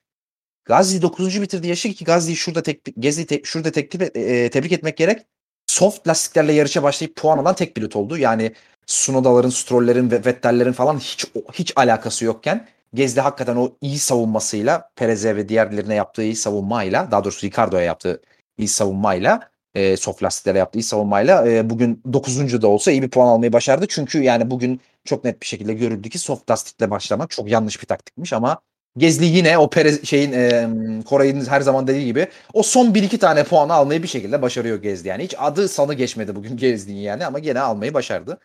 Gazli 0.65 1.03
9. 1.03 1.43
bitirdi 1.43 1.67
yarışı 1.67 1.93
ki 1.93 2.05
Gazli'yi 2.05 2.37
şurada 2.37 2.63
tek, 2.63 2.81
Gezli 2.99 3.27
te, 3.27 3.41
şurada 3.45 3.73
teklif, 3.73 4.17
e, 4.17 4.51
tebrik 4.51 4.73
etmek 4.73 4.97
gerek. 4.97 5.27
Soft 5.69 6.09
lastiklerle 6.09 6.53
yarışa 6.53 6.83
başlayıp 6.83 7.17
puan 7.17 7.39
alan 7.39 7.55
tek 7.55 7.75
pilot 7.75 7.97
oldu. 7.97 8.19
Yani 8.19 8.53
Sunoda'ların, 8.87 9.51
Stroll'lerin 9.51 10.11
ve 10.11 10.25
Vettel'lerin 10.25 10.73
falan 10.73 10.99
hiç 10.99 11.27
hiç 11.53 11.73
alakası 11.77 12.25
yokken 12.25 12.69
Gezli 12.95 13.21
hakikaten 13.21 13.57
o 13.57 13.73
iyi 13.81 13.99
savunmasıyla 13.99 14.91
Perez'e 14.97 15.37
ve 15.37 15.49
diğerlerine 15.49 15.95
yaptığı 15.95 16.23
iyi 16.23 16.37
savunmayla 16.37 17.11
daha 17.11 17.25
doğrusu 17.25 17.47
Ricardo'ya 17.47 17.83
yaptığı 17.85 18.23
iyi 18.59 18.69
savunmayla 18.69 19.51
e, 19.75 19.97
soft 19.97 20.23
lastiklere 20.23 20.59
yaptığı 20.59 20.79
iyi 20.79 20.83
savunmayla 20.83 21.49
e, 21.49 21.71
bugün 21.71 22.03
9. 22.13 22.63
da 22.63 22.69
olsa 22.69 22.91
iyi 22.91 23.03
bir 23.03 23.11
puan 23.11 23.27
almayı 23.27 23.53
başardı. 23.53 23.87
Çünkü 23.89 24.23
yani 24.23 24.51
bugün 24.51 24.81
çok 25.05 25.25
net 25.25 25.41
bir 25.43 25.47
şekilde 25.47 25.75
görüldü 25.75 26.11
ki 26.11 26.19
soft 26.19 26.51
lastikle 26.51 26.91
başlamak 26.91 27.31
çok 27.31 27.49
yanlış 27.51 27.83
bir 27.83 27.87
taktikmiş 27.87 28.33
ama 28.33 28.61
Gezli 28.97 29.25
yine 29.25 29.59
o 29.59 29.71
Perez 29.71 30.05
şeyin 30.05 30.33
e, 30.33 30.69
Koray'ın 31.05 31.47
her 31.47 31.61
zaman 31.61 31.87
dediği 31.87 32.05
gibi 32.05 32.29
o 32.53 32.63
son 32.63 32.95
1-2 32.95 33.19
tane 33.19 33.45
puanı 33.45 33.73
almayı 33.73 34.03
bir 34.03 34.09
şekilde 34.09 34.43
başarıyor 34.43 34.83
Gezli. 34.83 35.09
Yani 35.09 35.25
hiç 35.25 35.35
adı 35.39 35.69
sanı 35.69 35.95
geçmedi 35.95 36.37
bugün 36.37 36.57
Gezli'nin 36.57 37.01
yani 37.01 37.27
ama 37.27 37.39
gene 37.39 37.61
almayı 37.61 37.95
başardı. 37.95 38.41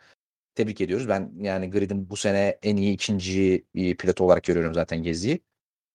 Tebrik 0.55 0.81
ediyoruz. 0.81 1.09
Ben 1.09 1.31
yani 1.41 1.69
Grid'in 1.71 2.09
bu 2.09 2.17
sene 2.17 2.57
en 2.63 2.77
iyi 2.77 2.93
ikinci 2.93 3.65
pilot 3.73 4.21
olarak 4.21 4.43
görüyorum 4.43 4.73
zaten 4.73 5.03
Gezli'yi. 5.03 5.39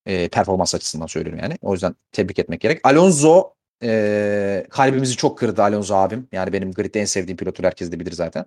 E, 0.07 0.29
performans 0.29 0.75
açısından 0.75 1.07
söylüyorum 1.07 1.41
yani. 1.43 1.59
O 1.63 1.73
yüzden 1.73 1.95
tebrik 2.13 2.39
etmek 2.39 2.61
gerek. 2.61 2.81
Alonso 2.85 3.55
e, 3.83 4.67
kalbimizi 4.71 5.17
çok 5.17 5.39
kırdı 5.39 5.63
Alonso 5.63 5.95
abim. 5.95 6.29
Yani 6.33 6.53
benim 6.53 6.73
Grid'de 6.73 7.01
en 7.01 7.05
sevdiğim 7.05 7.37
pilotur 7.37 7.65
herkes 7.65 7.93
de 7.93 8.01
bilir 8.01 8.13
zaten. 8.13 8.45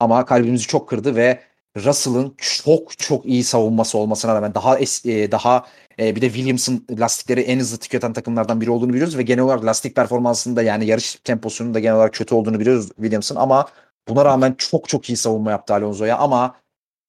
Ama 0.00 0.24
kalbimizi 0.24 0.66
çok 0.66 0.88
kırdı 0.88 1.16
ve 1.16 1.40
Russell'ın 1.76 2.34
çok 2.38 2.98
çok 2.98 3.26
iyi 3.26 3.44
savunması 3.44 3.98
olmasına 3.98 4.34
rağmen 4.34 4.54
daha 4.54 4.78
es, 4.78 5.06
e, 5.06 5.32
daha 5.32 5.66
e, 5.98 6.16
bir 6.16 6.20
de 6.20 6.26
Williams'ın 6.26 6.86
lastikleri 6.90 7.40
en 7.40 7.58
hızlı 7.60 7.78
tüketen 7.78 8.12
takımlardan 8.12 8.60
biri 8.60 8.70
olduğunu 8.70 8.92
biliyoruz 8.92 9.18
ve 9.18 9.22
genel 9.22 9.44
olarak 9.44 9.64
lastik 9.64 9.96
performansında 9.96 10.62
yani 10.62 10.86
yarış 10.86 11.14
temposunun 11.14 11.74
da 11.74 11.80
genel 11.80 11.96
olarak 11.96 12.14
kötü 12.14 12.34
olduğunu 12.34 12.60
biliyoruz 12.60 12.88
Williams'ın 12.88 13.36
ama 13.36 13.68
buna 14.08 14.24
rağmen 14.24 14.54
çok 14.58 14.88
çok 14.88 15.08
iyi 15.10 15.16
savunma 15.16 15.50
yaptı 15.50 15.74
Alonso'ya 15.74 16.18
ama 16.18 16.56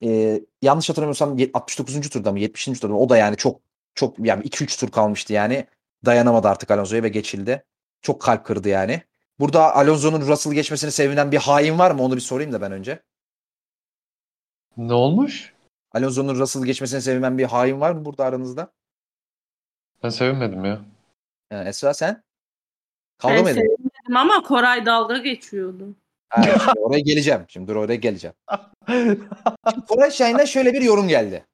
e, 0.03 0.41
yanlış 0.61 0.89
hatırlamıyorsam 0.89 1.37
69. 1.53 2.09
turda 2.09 2.31
mı 2.31 2.39
70. 2.39 2.65
turda 2.65 2.93
mı 2.93 2.99
o 2.99 3.09
da 3.09 3.17
yani 3.17 3.37
çok 3.37 3.61
çok 3.95 4.19
yani 4.19 4.43
2-3 4.43 4.79
tur 4.79 4.91
kalmıştı 4.91 5.33
yani 5.33 5.67
dayanamadı 6.05 6.47
artık 6.47 6.71
Alonso'ya 6.71 7.03
ve 7.03 7.09
geçildi. 7.09 7.63
Çok 8.01 8.21
kalp 8.21 8.45
kırdı 8.45 8.69
yani. 8.69 9.01
Burada 9.39 9.75
Alonso'nun 9.75 10.21
Russell'ı 10.21 10.55
geçmesini 10.55 10.91
sevinen 10.91 11.31
bir 11.31 11.37
hain 11.37 11.79
var 11.79 11.91
mı? 11.91 12.03
Onu 12.03 12.15
bir 12.15 12.21
sorayım 12.21 12.51
da 12.51 12.61
ben 12.61 12.71
önce. 12.71 12.99
Ne 14.77 14.93
olmuş? 14.93 15.53
Alonso'nun 15.91 16.35
Russell'ı 16.35 16.65
geçmesine 16.65 17.01
sevinen 17.01 17.37
bir 17.37 17.43
hain 17.43 17.79
var 17.81 17.91
mı 17.91 18.05
burada 18.05 18.25
aranızda? 18.25 18.71
Ben 20.03 20.09
sevinmedim 20.09 20.65
ya. 20.65 20.81
Yani 21.51 21.69
Esra 21.69 21.93
sen? 21.93 22.23
Kavga 23.17 23.35
Ben 23.35 23.43
mı 23.43 23.49
edin? 23.49 23.59
sevinmedim 23.61 24.17
ama 24.17 24.43
Koray 24.43 24.85
dalga 24.85 25.17
geçiyordu. 25.17 25.95
Ha, 26.29 26.43
şimdi 26.43 26.79
oraya 26.79 26.99
geleceğim. 26.99 27.45
Şimdi 27.47 27.67
dur 27.67 27.75
oraya 27.75 27.95
geleceğim. 27.95 28.35
Şimdi 28.89 29.85
Koray 29.87 30.11
Şahin'den 30.11 30.45
şöyle 30.45 30.73
bir 30.73 30.81
yorum 30.81 31.07
geldi. 31.07 31.45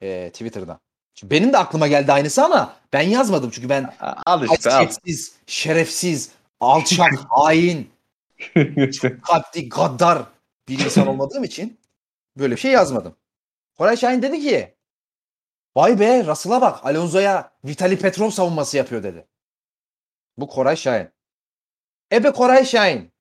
e, 0.00 0.30
Twitter'dan. 0.30 0.78
Şimdi 1.14 1.30
benim 1.34 1.52
de 1.52 1.58
aklıma 1.58 1.86
geldi 1.88 2.12
aynısı 2.12 2.44
ama 2.44 2.76
ben 2.92 3.02
yazmadım 3.02 3.50
çünkü 3.50 3.68
ben 3.68 3.94
Al 4.26 4.44
işte 4.52 4.70
al. 4.70 4.74
haysiyetsiz, 4.74 5.36
şerefsiz, 5.46 6.32
alçak, 6.60 7.12
hain, 7.28 7.90
kalpli, 9.22 9.68
gaddar 9.68 10.22
bir 10.68 10.84
insan 10.84 11.06
olmadığım 11.06 11.44
için 11.44 11.78
böyle 12.36 12.54
bir 12.54 12.60
şey 12.60 12.72
yazmadım. 12.72 13.16
Koray 13.78 13.96
Şahin 13.96 14.22
dedi 14.22 14.40
ki 14.40 14.76
vay 15.76 16.00
be 16.00 16.26
Russell'a 16.26 16.60
bak 16.60 16.86
Alonso'ya 16.86 17.52
Vitali 17.64 17.98
Petrov 17.98 18.30
savunması 18.30 18.76
yapıyor 18.76 19.02
dedi. 19.02 19.26
Bu 20.38 20.48
Koray 20.48 20.76
Şahin. 20.76 21.08
Ebe 22.12 22.32
Koray 22.32 22.64
Şahin. 22.64 23.12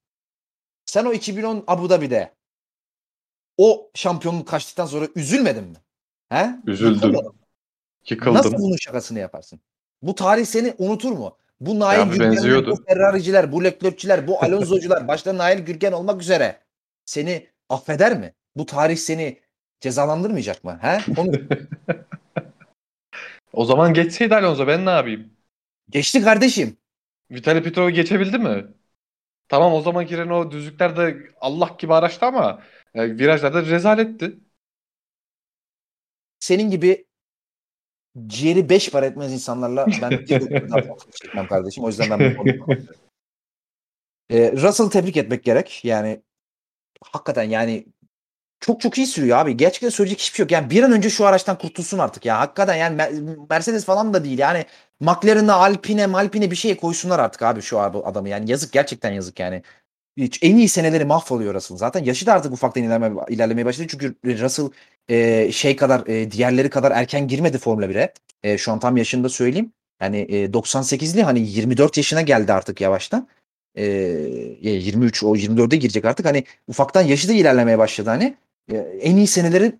Sen 0.85 1.05
o 1.05 1.13
2010 1.13 1.63
Abu 1.67 1.89
Dhabi'de 1.89 2.35
o 3.57 3.91
şampiyonluk 3.93 4.47
kaçtıktan 4.47 4.85
sonra 4.85 5.07
üzülmedin 5.15 5.63
mi? 5.63 5.77
He? 6.29 6.55
Üzüldüm. 6.65 7.15
Yıkıldım. 8.09 8.33
Nasıl 8.33 8.53
bunun 8.53 8.75
şakasını 8.75 9.19
yaparsın? 9.19 9.59
Bu 10.01 10.15
tarih 10.15 10.45
seni 10.45 10.73
unutur 10.77 11.11
mu? 11.11 11.37
Bu 11.59 11.79
Nail 11.79 12.09
Gürgenler, 12.09 12.65
bu 12.67 12.83
Ferrari'ciler, 12.83 13.51
bu 13.51 13.63
Leclerc'ciler, 13.63 14.27
bu 14.27 14.39
Alonso'cular, 14.43 15.07
başta 15.07 15.37
Nail 15.37 15.59
Gürgen 15.59 15.91
olmak 15.91 16.21
üzere 16.21 16.61
seni 17.05 17.47
affeder 17.69 18.19
mi? 18.19 18.35
Bu 18.55 18.65
tarih 18.65 18.97
seni 18.97 19.39
cezalandırmayacak 19.79 20.63
mı? 20.63 20.79
He? 20.81 21.13
Konuş. 21.15 21.37
O 23.53 23.65
zaman 23.65 23.93
geçseydi 23.93 24.35
Alonso 24.35 24.67
ben 24.67 24.85
ne 24.85 24.89
yapayım? 24.89 25.33
Geçti 25.89 26.23
kardeşim. 26.23 26.77
Vitali 27.31 27.63
Petrov'u 27.63 27.89
geçebildi 27.89 28.37
mi? 28.37 28.65
Tamam 29.47 29.73
o 29.73 29.81
zaman 29.81 30.07
giren 30.07 30.29
o 30.29 30.51
düzlüklerde 30.51 31.17
Allah 31.41 31.75
gibi 31.79 31.93
araçtı 31.93 32.25
ama 32.25 32.63
e, 32.93 33.17
virajlarda 33.17 33.65
rezaletti. 33.65 34.39
Senin 36.39 36.69
gibi 36.69 37.05
ciğeri 38.27 38.69
beş 38.69 38.91
para 38.91 39.05
etmez 39.05 39.33
insanlarla 39.33 39.87
ben 40.01 40.11
bir 40.11 40.29
dakika 40.29 40.67
fotoğraf 40.67 41.11
çekmem 41.21 41.47
kardeşim. 41.47 41.83
O 41.83 41.87
yüzden 41.87 42.09
ben 42.09 42.31
bu 42.33 42.37
konuyu 42.37 42.59
konuşuyorum. 42.59 42.95
Ee, 44.29 44.51
Russell'ı 44.51 44.89
tebrik 44.89 45.17
etmek 45.17 45.43
gerek. 45.43 45.85
Yani 45.85 46.21
hakikaten 47.03 47.43
yani 47.43 47.85
çok 48.59 48.81
çok 48.81 48.97
iyi 48.97 49.07
sürüyor 49.07 49.37
abi. 49.37 49.57
Gerçekten 49.57 49.89
söyleyecek 49.89 50.19
hiçbir 50.19 50.35
şey 50.35 50.43
yok. 50.43 50.51
Yani 50.51 50.69
bir 50.69 50.83
an 50.83 50.91
önce 50.91 51.09
şu 51.09 51.25
araçtan 51.25 51.57
kurtulsun 51.57 51.97
artık 51.99 52.25
ya. 52.25 52.39
Hakikaten 52.39 52.75
yani 52.75 53.01
Mer- 53.01 53.47
Mercedes 53.49 53.85
falan 53.85 54.13
da 54.13 54.23
değil. 54.23 54.39
Yani 54.39 54.65
McLaren'a, 54.99 55.53
Alpine, 55.55 56.07
Malpine 56.07 56.51
bir 56.51 56.55
şey 56.55 56.77
koysunlar 56.77 57.19
artık 57.19 57.41
abi 57.41 57.61
şu 57.61 57.79
adamı. 57.79 58.29
Yani 58.29 58.51
yazık 58.51 58.71
gerçekten 58.71 59.11
yazık 59.11 59.39
yani. 59.39 59.63
Hiç 60.17 60.39
en 60.43 60.55
iyi 60.57 60.69
seneleri 60.69 61.05
mahvoluyor 61.05 61.53
Russell. 61.53 61.77
Zaten 61.77 62.03
yaşı 62.03 62.25
da 62.25 62.33
artık 62.33 62.53
ufaktan 62.53 62.83
ilerleme, 62.83 63.21
ilerlemeye 63.29 63.65
başladı. 63.65 63.87
Çünkü 63.91 64.15
Russell 64.25 64.69
e, 65.09 65.51
şey 65.51 65.75
kadar 65.75 66.07
e, 66.07 66.31
diğerleri 66.31 66.69
kadar 66.69 66.91
erken 66.91 67.27
girmedi 67.27 67.57
Formula 67.57 67.85
1'e. 67.85 68.13
E, 68.43 68.57
şu 68.57 68.71
an 68.71 68.79
tam 68.79 68.97
yaşında 68.97 69.29
söyleyeyim. 69.29 69.71
Yani 70.01 70.17
e, 70.17 70.53
98'li 70.53 71.23
hani 71.23 71.39
24 71.39 71.97
yaşına 71.97 72.21
geldi 72.21 72.53
artık 72.53 72.81
yavaştan. 72.81 73.27
E, 73.75 73.83
23 73.83 75.23
o 75.23 75.35
24'e 75.35 75.77
girecek 75.77 76.05
artık. 76.05 76.25
Hani 76.25 76.43
ufaktan 76.67 77.01
yaşı 77.01 77.29
da 77.29 77.33
ilerlemeye 77.33 77.77
başladı 77.77 78.09
hani. 78.09 78.37
E, 78.71 78.77
en 78.77 79.15
iyi 79.15 79.27
seneleri 79.27 79.75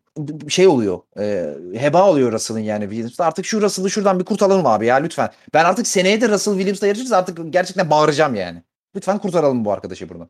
şey 0.50 0.68
oluyor. 0.68 1.00
E, 1.20 1.54
heba 1.80 2.10
oluyor 2.10 2.32
Russell'ın 2.32 2.60
yani 2.60 2.84
Williams'da. 2.84 3.26
Artık 3.26 3.46
şu 3.46 3.62
Russell'ı 3.62 3.90
şuradan 3.90 4.20
bir 4.20 4.26
kurtaralım 4.26 4.66
abi 4.66 4.86
ya 4.86 4.96
lütfen. 4.96 5.30
Ben 5.54 5.66
artık 5.66 5.88
seneye 5.88 6.22
de 6.22 6.30
Russell 6.30 6.54
Williams'la 6.54 6.88
yarışırız 6.88 7.12
artık 7.12 7.54
gerçekten 7.54 7.90
bağıracağım 7.90 8.36
yani. 8.36 8.64
Lütfen 8.96 9.18
kurtaralım 9.18 9.66
bu 9.66 9.72
arkadaşı 9.72 10.10
buradan. 10.10 10.30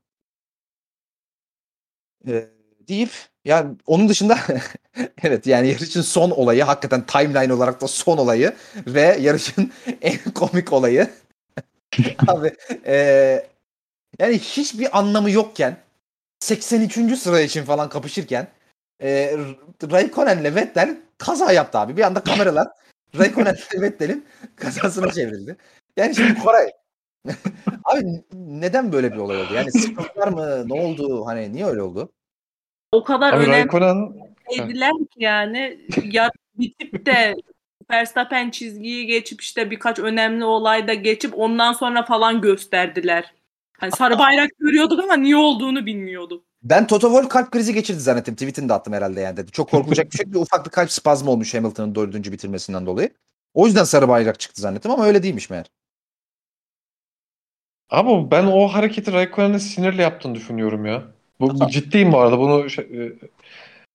E, 2.27 2.47
deyip 2.87 3.09
yani 3.45 3.75
onun 3.85 4.09
dışında 4.09 4.37
evet 5.23 5.47
yani 5.47 5.67
yarışın 5.67 6.01
son 6.01 6.31
olayı 6.31 6.63
hakikaten 6.63 7.05
timeline 7.05 7.53
olarak 7.53 7.81
da 7.81 7.87
son 7.87 8.17
olayı 8.17 8.53
ve 8.87 9.17
yarışın 9.21 9.71
en 10.01 10.31
komik 10.33 10.73
olayı 10.73 11.09
abi 12.27 12.55
e, 12.85 13.47
yani 14.19 14.39
hiçbir 14.39 14.99
anlamı 14.99 15.31
yokken 15.31 15.77
83. 16.39 17.17
sıra 17.17 17.41
için 17.41 17.63
falan 17.63 17.89
kapışırken 17.89 18.47
e, 19.01 19.37
Raikkonen'le 19.91 20.55
Vettel 20.55 20.97
kaza 21.17 21.51
yaptı 21.51 21.77
abi. 21.79 21.97
Bir 21.97 22.01
anda 22.01 22.23
kameralar 22.23 22.67
Raikkonen'le 23.17 23.81
Vettel'in 23.81 24.25
kazasına 24.55 25.11
çevrildi. 25.11 25.57
Yani 25.97 26.15
şimdi 26.15 26.39
Koray 26.39 26.71
abi 27.85 28.23
neden 28.33 28.91
böyle 28.91 29.11
bir 29.11 29.17
olay 29.17 29.41
oldu? 29.41 29.53
Yani 29.53 29.71
sıkıntılar 29.71 30.27
mı? 30.27 30.69
Ne 30.69 30.81
oldu? 30.81 31.25
Hani 31.25 31.53
niye 31.53 31.65
öyle 31.65 31.81
oldu? 31.81 32.11
O 32.91 33.03
kadar 33.03 33.33
Abi 33.33 33.43
önemli 33.43 33.51
Raikkonen 33.51 34.13
şeydiler 34.55 34.91
ki 34.91 35.17
yani 35.17 35.79
ya 36.03 36.31
bitip 36.59 37.05
de 37.05 37.35
Verstappen 37.91 38.49
çizgiyi 38.49 39.05
geçip 39.05 39.41
işte 39.41 39.71
birkaç 39.71 39.99
önemli 39.99 40.45
olayda 40.45 40.93
geçip 40.93 41.39
ondan 41.39 41.73
sonra 41.73 42.05
falan 42.05 42.41
gösterdiler. 42.41 43.33
Hani 43.80 43.91
sarı 43.91 44.19
bayrak 44.19 44.49
görüyorduk 44.60 45.03
ama 45.03 45.15
niye 45.15 45.35
olduğunu 45.35 45.85
bilmiyorduk. 45.85 46.43
Ben 46.64 46.88
Toto 46.88 47.07
Wolff 47.07 47.30
kalp 47.30 47.52
krizi 47.52 47.73
geçirdi 47.73 47.99
zannettim. 47.99 48.35
Tweetini 48.35 48.69
de 48.69 48.73
attım 48.73 48.93
herhalde 48.93 49.22
yani 49.22 49.38
dedi. 49.38 49.52
Çok 49.52 49.69
korkulacak 49.69 50.11
bir 50.11 50.18
şey. 50.18 50.34
Bir 50.34 50.39
ufak 50.39 50.65
bir 50.65 50.72
kalp 50.72 50.91
spazmı 50.91 51.31
olmuş 51.31 51.53
Hamilton'ın 51.53 51.95
dördüncü 51.95 52.31
bitirmesinden 52.31 52.85
dolayı. 52.85 53.10
O 53.53 53.65
yüzden 53.65 53.84
sarı 53.84 54.07
bayrak 54.07 54.39
çıktı 54.39 54.61
zannettim 54.61 54.91
ama 54.91 55.06
öyle 55.06 55.23
değilmiş 55.23 55.49
meğer. 55.49 55.65
Abi 57.89 58.31
ben 58.31 58.45
o 58.45 58.68
hareketi 58.68 59.14
Raikkonen'in 59.14 59.57
sinirle 59.57 60.02
yaptığını 60.02 60.35
düşünüyorum 60.35 60.85
ya. 60.85 61.03
Bu, 61.39 61.60
bu 61.60 61.68
ciddiyim 61.68 62.11
bu 62.11 62.19
arada. 62.19 62.39
Bunu 62.39 62.69
şey, 62.69 62.85
e, 62.85 63.11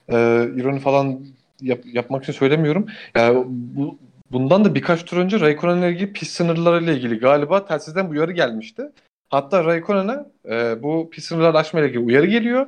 e, 0.09 0.49
ironi 0.57 0.81
falan 0.81 1.27
yap- 1.61 1.87
yapmak 1.87 2.23
için 2.23 2.33
söylemiyorum. 2.33 2.87
Yani 3.15 3.45
bu, 3.49 3.99
bundan 4.31 4.65
da 4.65 4.75
birkaç 4.75 5.05
tur 5.05 5.17
önce 5.17 5.41
Raikkonen'le 5.41 5.93
ilgili 5.93 6.13
pist 6.13 6.33
sınırlarıyla 6.33 6.93
ilgili 6.93 7.19
galiba 7.19 7.67
telsizden 7.67 8.09
bu 8.09 8.11
uyarı 8.11 8.33
gelmişti. 8.33 8.83
Hatta 9.31 9.65
Raikkonen'e 9.65 10.25
e, 10.55 10.83
bu 10.83 11.11
pist 11.11 11.27
sınırları 11.29 11.59
aşmayla 11.59 11.89
ilgili 11.89 12.05
uyarı 12.05 12.27
geliyor. 12.27 12.67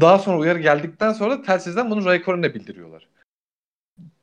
Daha 0.00 0.18
sonra 0.18 0.38
uyarı 0.38 0.58
geldikten 0.58 1.12
sonra 1.12 1.42
telsizden 1.42 1.90
bunu 1.90 2.04
Raikkonen'e 2.04 2.54
bildiriyorlar. 2.54 3.08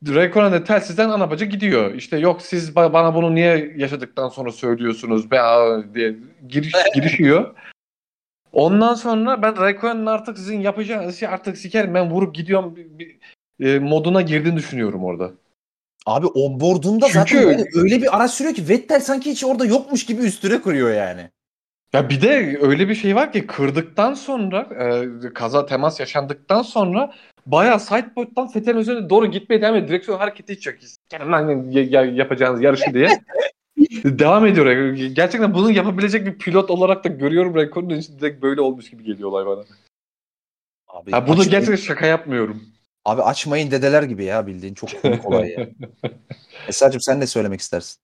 Raikkonen 0.07 0.53
de 0.53 0.63
telsizden 0.63 1.09
ana 1.09 1.29
baca 1.29 1.45
gidiyor. 1.45 1.93
İşte 1.93 2.17
yok 2.17 2.41
siz 2.41 2.69
ba- 2.69 2.93
bana 2.93 3.15
bunu 3.15 3.35
niye 3.35 3.73
yaşadıktan 3.77 4.29
sonra 4.29 4.51
söylüyorsunuz 4.51 5.31
be 5.31 5.39
diye 5.93 6.15
giriş, 6.47 6.73
girişiyor. 6.95 7.55
Ondan 8.53 8.93
sonra 8.93 9.41
ben 9.41 9.57
Raikkonen'in 9.57 10.05
artık 10.05 10.37
sizin 10.37 10.59
yapacağınız 10.61 11.19
şey 11.19 11.27
artık 11.27 11.57
sikerim 11.57 11.93
ben 11.93 12.11
vurup 12.11 12.35
gidiyorum 12.35 12.75
bir, 12.75 12.87
bir, 12.99 13.17
e, 13.59 13.79
moduna 13.79 14.21
girdiğini 14.21 14.57
düşünüyorum 14.57 15.03
orada. 15.03 15.31
Abi 16.05 16.25
onboard'unda 16.27 17.07
zaten 17.07 17.25
Çünkü- 17.25 17.51
yani 17.51 17.65
öyle 17.75 18.01
bir 18.01 18.17
araç 18.17 18.31
sürüyor 18.31 18.55
ki 18.55 18.69
Vettel 18.69 18.99
sanki 18.99 19.31
hiç 19.31 19.43
orada 19.43 19.65
yokmuş 19.65 20.05
gibi 20.05 20.21
üstüne 20.21 20.61
kuruyor 20.61 20.93
yani. 20.93 21.29
Ya 21.93 22.09
bir 22.09 22.21
de 22.21 22.57
öyle 22.61 22.89
bir 22.89 22.95
şey 22.95 23.15
var 23.15 23.31
ki 23.31 23.47
kırdıktan 23.47 24.13
sonra 24.13 24.59
e, 24.61 25.33
kaza 25.33 25.65
temas 25.65 25.99
yaşandıktan 25.99 26.61
sonra 26.61 27.13
bayağı 27.45 27.79
sideboard'dan 27.79 28.47
Fethel'in 28.47 28.77
üzerine 28.79 29.09
doğru 29.09 29.25
gitmeye 29.25 29.61
devam 29.61 29.75
ediyor. 29.75 29.87
Direksiyon 29.89 30.17
hareketi 30.17 30.55
hiç 30.55 30.67
yok. 30.67 30.75
Ya- 31.71 31.83
ya- 31.83 32.05
yapacağınız 32.15 32.61
yarışı 32.61 32.93
diye. 32.93 33.07
devam 34.03 34.45
ediyor. 34.45 34.93
Gerçekten 34.93 35.53
bunu 35.53 35.71
yapabilecek 35.71 36.25
bir 36.25 36.37
pilot 36.37 36.69
olarak 36.71 37.03
da 37.03 37.09
görüyorum 37.09 37.55
Raikkonen'in 37.55 37.99
için 37.99 38.19
direkt 38.19 38.41
böyle 38.43 38.61
olmuş 38.61 38.89
gibi 38.89 39.03
geliyor 39.03 39.29
olay 39.29 39.45
bana. 39.45 39.63
Abi, 40.87 41.11
Ha, 41.11 41.27
burada 41.27 41.41
açmayın- 41.41 41.49
gerçekten 41.51 41.75
şaka 41.75 42.05
yapmıyorum. 42.05 42.63
abi 43.05 43.21
açmayın 43.21 43.71
dedeler 43.71 44.03
gibi 44.03 44.23
ya 44.23 44.47
bildiğin 44.47 44.73
çok 44.73 45.01
komik 45.01 45.25
olay 45.25 45.49
ya. 45.49 45.67
Esra'cığım 46.67 47.01
sen 47.01 47.19
ne 47.19 47.27
söylemek 47.27 47.59
istersin? 47.59 47.99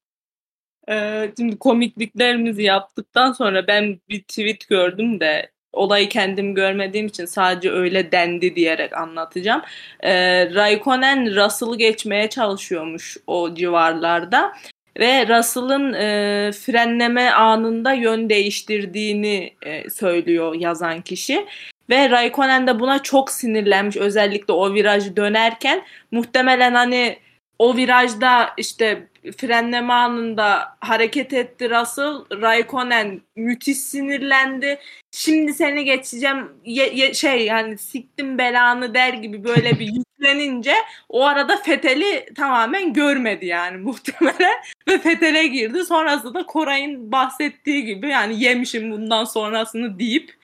Ee, 0.89 1.31
şimdi 1.37 1.57
komikliklerimizi 1.57 2.63
yaptıktan 2.63 3.31
sonra 3.31 3.67
ben 3.67 3.99
bir 4.09 4.21
tweet 4.21 4.67
gördüm 4.67 5.19
de 5.19 5.51
olayı 5.73 6.09
kendim 6.09 6.55
görmediğim 6.55 7.07
için 7.07 7.25
sadece 7.25 7.71
öyle 7.71 8.11
dendi 8.11 8.55
diyerek 8.55 8.97
anlatacağım. 8.97 9.61
Ee, 9.99 10.55
Raikkonen 10.55 11.35
Russell'ı 11.35 11.77
geçmeye 11.77 12.29
çalışıyormuş 12.29 13.17
o 13.27 13.53
civarlarda 13.55 14.53
ve 14.99 15.27
Russell'ın 15.27 15.93
e, 15.93 16.51
frenleme 16.51 17.29
anında 17.29 17.93
yön 17.93 18.29
değiştirdiğini 18.29 19.53
e, 19.65 19.89
söylüyor 19.89 20.55
yazan 20.55 21.01
kişi. 21.01 21.45
Ve 21.89 22.09
Raikkonen 22.09 22.67
de 22.67 22.79
buna 22.79 23.03
çok 23.03 23.31
sinirlenmiş 23.31 23.97
özellikle 23.97 24.53
o 24.53 24.73
virajı 24.73 25.15
dönerken 25.17 25.81
muhtemelen 26.11 26.73
hani 26.73 27.17
o 27.59 27.75
virajda 27.77 28.53
işte 28.57 29.07
frenleme 29.37 29.93
anında 29.93 30.77
hareket 30.81 31.33
etti 31.33 31.69
Russell. 31.69 32.41
Raikkonen 32.41 33.21
müthiş 33.35 33.77
sinirlendi. 33.77 34.79
Şimdi 35.11 35.53
seni 35.53 35.83
geçeceğim 35.85 36.51
ye- 36.65 36.93
ye- 36.93 37.13
şey 37.13 37.45
yani 37.45 37.77
siktim 37.77 38.37
belanı 38.37 38.93
der 38.93 39.13
gibi 39.13 39.43
böyle 39.43 39.79
bir 39.79 39.87
yüklenince 40.19 40.73
o 41.09 41.25
arada 41.25 41.57
Fethel'i 41.57 42.33
tamamen 42.35 42.93
görmedi 42.93 43.45
yani 43.45 43.77
muhtemelen 43.77 44.57
ve 44.87 44.97
Fethel'e 44.97 45.47
girdi. 45.47 45.85
Sonrasında 45.85 46.33
da 46.33 46.45
Koray'ın 46.45 47.11
bahsettiği 47.11 47.85
gibi 47.85 48.09
yani 48.09 48.43
yemişim 48.43 48.91
bundan 48.91 49.23
sonrasını 49.23 49.99
deyip 49.99 50.37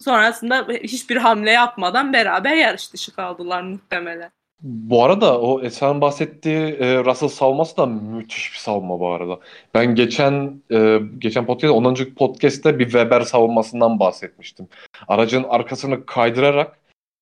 sonrasında 0.00 0.66
hiçbir 0.82 1.16
hamle 1.16 1.50
yapmadan 1.50 2.12
beraber 2.12 2.56
yarış 2.56 2.92
dışı 2.92 3.14
kaldılar 3.14 3.62
muhtemelen. 3.62 4.30
Bu 4.64 5.04
arada 5.04 5.40
o 5.40 5.62
Esen 5.62 6.00
bahsettiği 6.00 6.58
e, 6.58 7.04
Russell 7.04 7.28
savunması 7.28 7.76
da 7.76 7.86
müthiş 7.86 8.52
bir 8.52 8.58
savunma 8.58 9.00
bu 9.00 9.08
arada. 9.08 9.38
Ben 9.74 9.94
geçen 9.94 10.62
e, 10.72 11.00
geçen 11.18 11.46
podcast 11.46 11.74
10. 11.74 11.94
podcast'te 12.16 12.78
bir 12.78 12.84
Weber 12.84 13.20
savunmasından 13.20 14.00
bahsetmiştim. 14.00 14.68
Aracın 15.08 15.44
arkasını 15.48 16.06
kaydırarak 16.06 16.78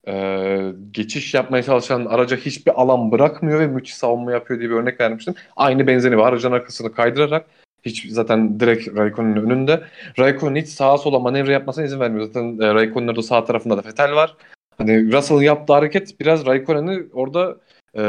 e, 0.09 0.73
geçiş 0.91 1.35
yapmaya 1.35 1.63
çalışan 1.63 2.07
araca 2.07 2.37
hiçbir 2.37 2.81
alan 2.81 3.13
bırakmıyor 3.13 3.61
ve 3.61 3.67
müthiş 3.67 3.95
savunma 3.95 4.33
yapıyor 4.33 4.61
diye 4.61 4.71
bir 4.71 4.75
örnek 4.75 5.01
vermiştim. 5.01 5.35
Aynı 5.57 5.87
benzeri 5.87 6.19
var. 6.19 6.33
Aracın 6.33 6.53
arkasını 6.53 6.93
kaydırarak 6.93 7.47
hiç 7.83 8.11
zaten 8.11 8.61
direkt 8.61 8.97
Raikkonen'in 8.97 9.37
önünde. 9.37 9.83
Raikkonen 10.19 10.61
hiç 10.61 10.69
sağa 10.69 10.99
sola 10.99 11.19
manevra 11.19 11.53
yapmasına 11.53 11.85
izin 11.85 12.01
vermiyor. 12.01 12.27
Zaten 12.27 12.59
e, 12.61 12.75
Raikkonen'in 12.75 13.21
sağ 13.21 13.45
tarafında 13.45 13.77
da 13.77 13.89
Vettel 13.89 14.15
var. 14.15 14.37
Hani 14.83 15.13
Russell'ın 15.13 15.43
yaptığı 15.43 15.73
hareket 15.73 16.21
biraz 16.21 16.47
Raikkonen'i 16.47 17.05
orada 17.13 17.57
e, 17.97 18.03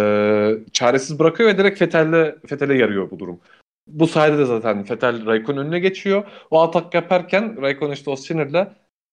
çaresiz 0.74 1.20
bırakıyor 1.20 1.50
ve 1.50 1.58
direkt 1.58 1.82
Vettel'le 1.82 2.36
Vettel'e 2.52 2.78
yarıyor 2.78 3.12
bu 3.12 3.20
durum. 3.20 3.40
Bu 3.88 4.08
sayede 4.08 4.38
de 4.38 4.46
zaten 4.46 4.90
Vettel 4.90 5.26
Raikkonen 5.26 5.58
önüne 5.58 5.80
geçiyor. 5.80 6.24
O 6.52 6.62
atak 6.62 6.94
yaparken 6.94 7.62
Raikkonen 7.62 7.92
işte 7.92 8.10
o 8.10 8.16
sinirle 8.16 8.72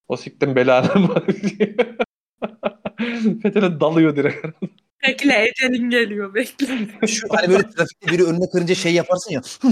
o 0.09 0.17
siktim 0.17 0.57
belanı 0.57 1.09
var 1.09 1.25
diye. 1.43 1.77
Vettel'e 3.45 3.81
dalıyor 3.81 4.17
direkt. 4.17 4.47
Bekle 5.07 5.49
Ecel'in 5.49 5.91
geliyor 5.91 6.35
bekle. 6.35 6.67
Şu 7.07 7.29
hani 7.31 7.49
böyle 7.49 7.63
trafikte 7.63 8.13
biri 8.13 8.25
önüne 8.25 8.51
kırınca 8.53 8.75
şey 8.75 8.95
yaparsın 8.95 9.33
ya. 9.33 9.41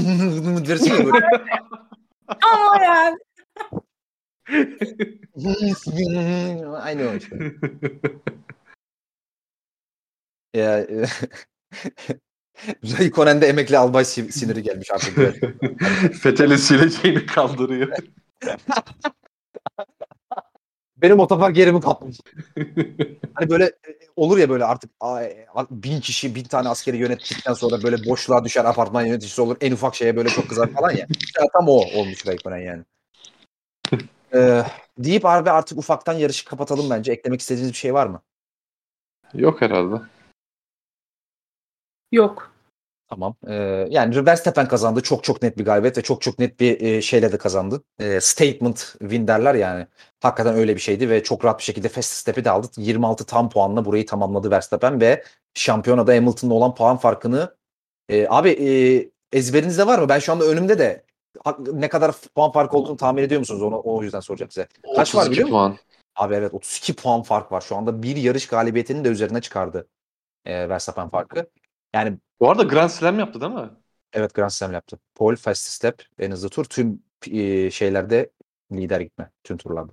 dersin 0.68 0.90
ya 0.90 1.06
böyle. 1.06 1.26
Ama 2.28 2.84
yani. 2.84 3.16
Aynı 6.82 7.08
o 7.08 7.14
işte. 7.16 7.52
Ya, 10.54 10.78
e, 10.78 11.04
Raikkonen'de 12.98 13.46
emekli 13.46 13.78
albay 13.78 14.04
si- 14.04 14.32
siniri 14.32 14.62
gelmiş 14.62 14.90
artık. 14.90 15.18
Vettel'in 16.26 16.56
sileceğini 16.56 17.26
kaldırıyor. 17.26 17.88
Benim 20.96 21.20
otopark 21.20 21.56
yerimi 21.56 21.80
kapmış. 21.80 22.16
Hani 23.34 23.50
böyle 23.50 23.64
e, 23.64 23.90
olur 24.16 24.38
ya 24.38 24.48
böyle 24.48 24.64
artık 24.64 24.90
a- 25.00 25.22
bin 25.70 26.00
kişi 26.00 26.34
bin 26.34 26.44
tane 26.44 26.68
askeri 26.68 26.96
yönettikten 26.96 27.52
sonra 27.52 27.82
böyle 27.82 28.04
boşluğa 28.06 28.44
düşer 28.44 28.64
apartman 28.64 29.04
yöneticisi 29.04 29.42
olur. 29.42 29.56
En 29.60 29.72
ufak 29.72 29.94
şeye 29.94 30.16
böyle 30.16 30.28
çok 30.28 30.48
kızar 30.48 30.68
falan 30.72 30.90
ya. 30.90 31.06
Ya 31.40 31.48
tam 31.52 31.68
o 31.68 31.72
olmuş 31.72 32.26
Raikkonen 32.26 32.58
yani. 32.58 32.84
Ee, 34.34 34.62
deyip 34.98 35.26
abi 35.26 35.50
artık 35.50 35.78
ufaktan 35.78 36.12
yarışı 36.12 36.44
kapatalım 36.44 36.90
bence. 36.90 37.12
Eklemek 37.12 37.40
istediğiniz 37.40 37.72
bir 37.72 37.76
şey 37.76 37.94
var 37.94 38.06
mı? 38.06 38.22
Yok 39.34 39.60
herhalde. 39.60 40.02
Yok. 42.12 42.52
Tamam. 43.08 43.36
Ee, 43.48 43.54
yani 43.90 44.26
Verstappen 44.26 44.68
kazandı. 44.68 45.00
Çok 45.02 45.24
çok 45.24 45.42
net 45.42 45.58
bir 45.58 45.64
galibiyet 45.64 45.98
ve 45.98 46.02
çok 46.02 46.22
çok 46.22 46.38
net 46.38 46.60
bir 46.60 46.80
e, 46.80 47.02
şeyle 47.02 47.32
de 47.32 47.38
kazandı. 47.38 47.82
Ee, 47.98 48.20
statement 48.20 48.96
win 49.00 49.26
derler 49.28 49.54
yani. 49.54 49.86
Hakikaten 50.20 50.54
öyle 50.54 50.74
bir 50.74 50.80
şeydi 50.80 51.10
ve 51.10 51.22
çok 51.22 51.44
rahat 51.44 51.58
bir 51.58 51.64
şekilde 51.64 51.88
fast 51.88 52.12
step'i 52.12 52.44
de 52.44 52.50
aldı. 52.50 52.66
26 52.76 53.26
tam 53.26 53.50
puanla 53.50 53.84
burayı 53.84 54.06
tamamladı 54.06 54.50
Verstappen 54.50 55.00
ve 55.00 55.24
şampiyonada 55.54 56.14
Hamilton'la 56.14 56.54
olan 56.54 56.74
puan 56.74 56.96
farkını 56.96 57.56
e, 58.08 58.26
abi 58.28 58.50
e, 58.50 58.68
ezberinizde 59.38 59.86
var 59.86 59.98
mı? 59.98 60.08
Ben 60.08 60.18
şu 60.18 60.32
anda 60.32 60.44
önümde 60.44 60.78
de 60.78 61.04
ne 61.72 61.88
kadar 61.88 62.14
puan 62.34 62.52
farkı 62.52 62.76
olduğunu 62.76 62.96
tahmin 62.96 63.22
ediyor 63.22 63.38
musunuz? 63.38 63.62
Onu 63.62 63.80
o 63.84 64.02
yüzden 64.02 64.20
soracağım 64.20 64.50
size. 64.50 64.68
Kaç 64.96 65.14
var 65.14 65.20
32 65.20 65.32
biliyor 65.32 65.48
musun? 65.48 65.58
puan. 65.58 65.78
Abi 66.16 66.34
evet 66.34 66.54
32 66.54 66.96
puan 66.96 67.22
fark 67.22 67.52
var. 67.52 67.60
Şu 67.60 67.76
anda 67.76 68.02
bir 68.02 68.16
yarış 68.16 68.46
galibiyetinin 68.46 69.04
de 69.04 69.08
üzerine 69.08 69.40
çıkardı 69.40 69.88
e, 70.44 70.68
Verstappen 70.68 71.08
farkı. 71.08 71.50
Yani 71.94 72.18
Bu 72.40 72.50
arada 72.50 72.62
Grand 72.62 72.90
Slam 72.90 73.18
yaptı 73.18 73.40
değil 73.40 73.52
mi? 73.52 73.70
Evet 74.12 74.34
Grand 74.34 74.50
Slam 74.50 74.72
yaptı. 74.72 74.98
Pole, 75.14 75.36
fast 75.36 75.66
step, 75.66 76.02
en 76.18 76.30
hızlı 76.30 76.48
tur. 76.48 76.64
Tüm 76.64 77.02
e, 77.30 77.70
şeylerde 77.70 78.30
lider 78.72 79.00
gitme. 79.00 79.30
Tüm 79.44 79.56
turlarda. 79.56 79.92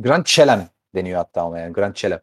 Grand 0.00 0.24
Chelem 0.24 0.68
deniyor 0.94 1.18
hatta 1.18 1.42
ama 1.42 1.58
yani 1.58 1.72
Grand 1.72 1.94
Chelem. 1.94 2.20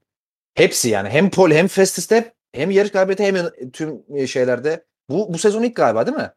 Hepsi 0.55 0.89
yani 0.89 1.09
hem 1.09 1.29
pole 1.29 1.57
hem 1.57 1.67
fast 1.67 2.01
step 2.01 2.33
hem 2.53 2.71
yarış 2.71 2.91
galibiyeti 2.91 3.23
hem 3.23 3.71
tüm 3.71 4.03
e, 4.15 4.27
şeylerde. 4.27 4.85
Bu 5.09 5.33
bu 5.33 5.37
sezon 5.37 5.63
ilk 5.63 5.75
galiba 5.75 6.05
değil 6.07 6.17
mi? 6.17 6.31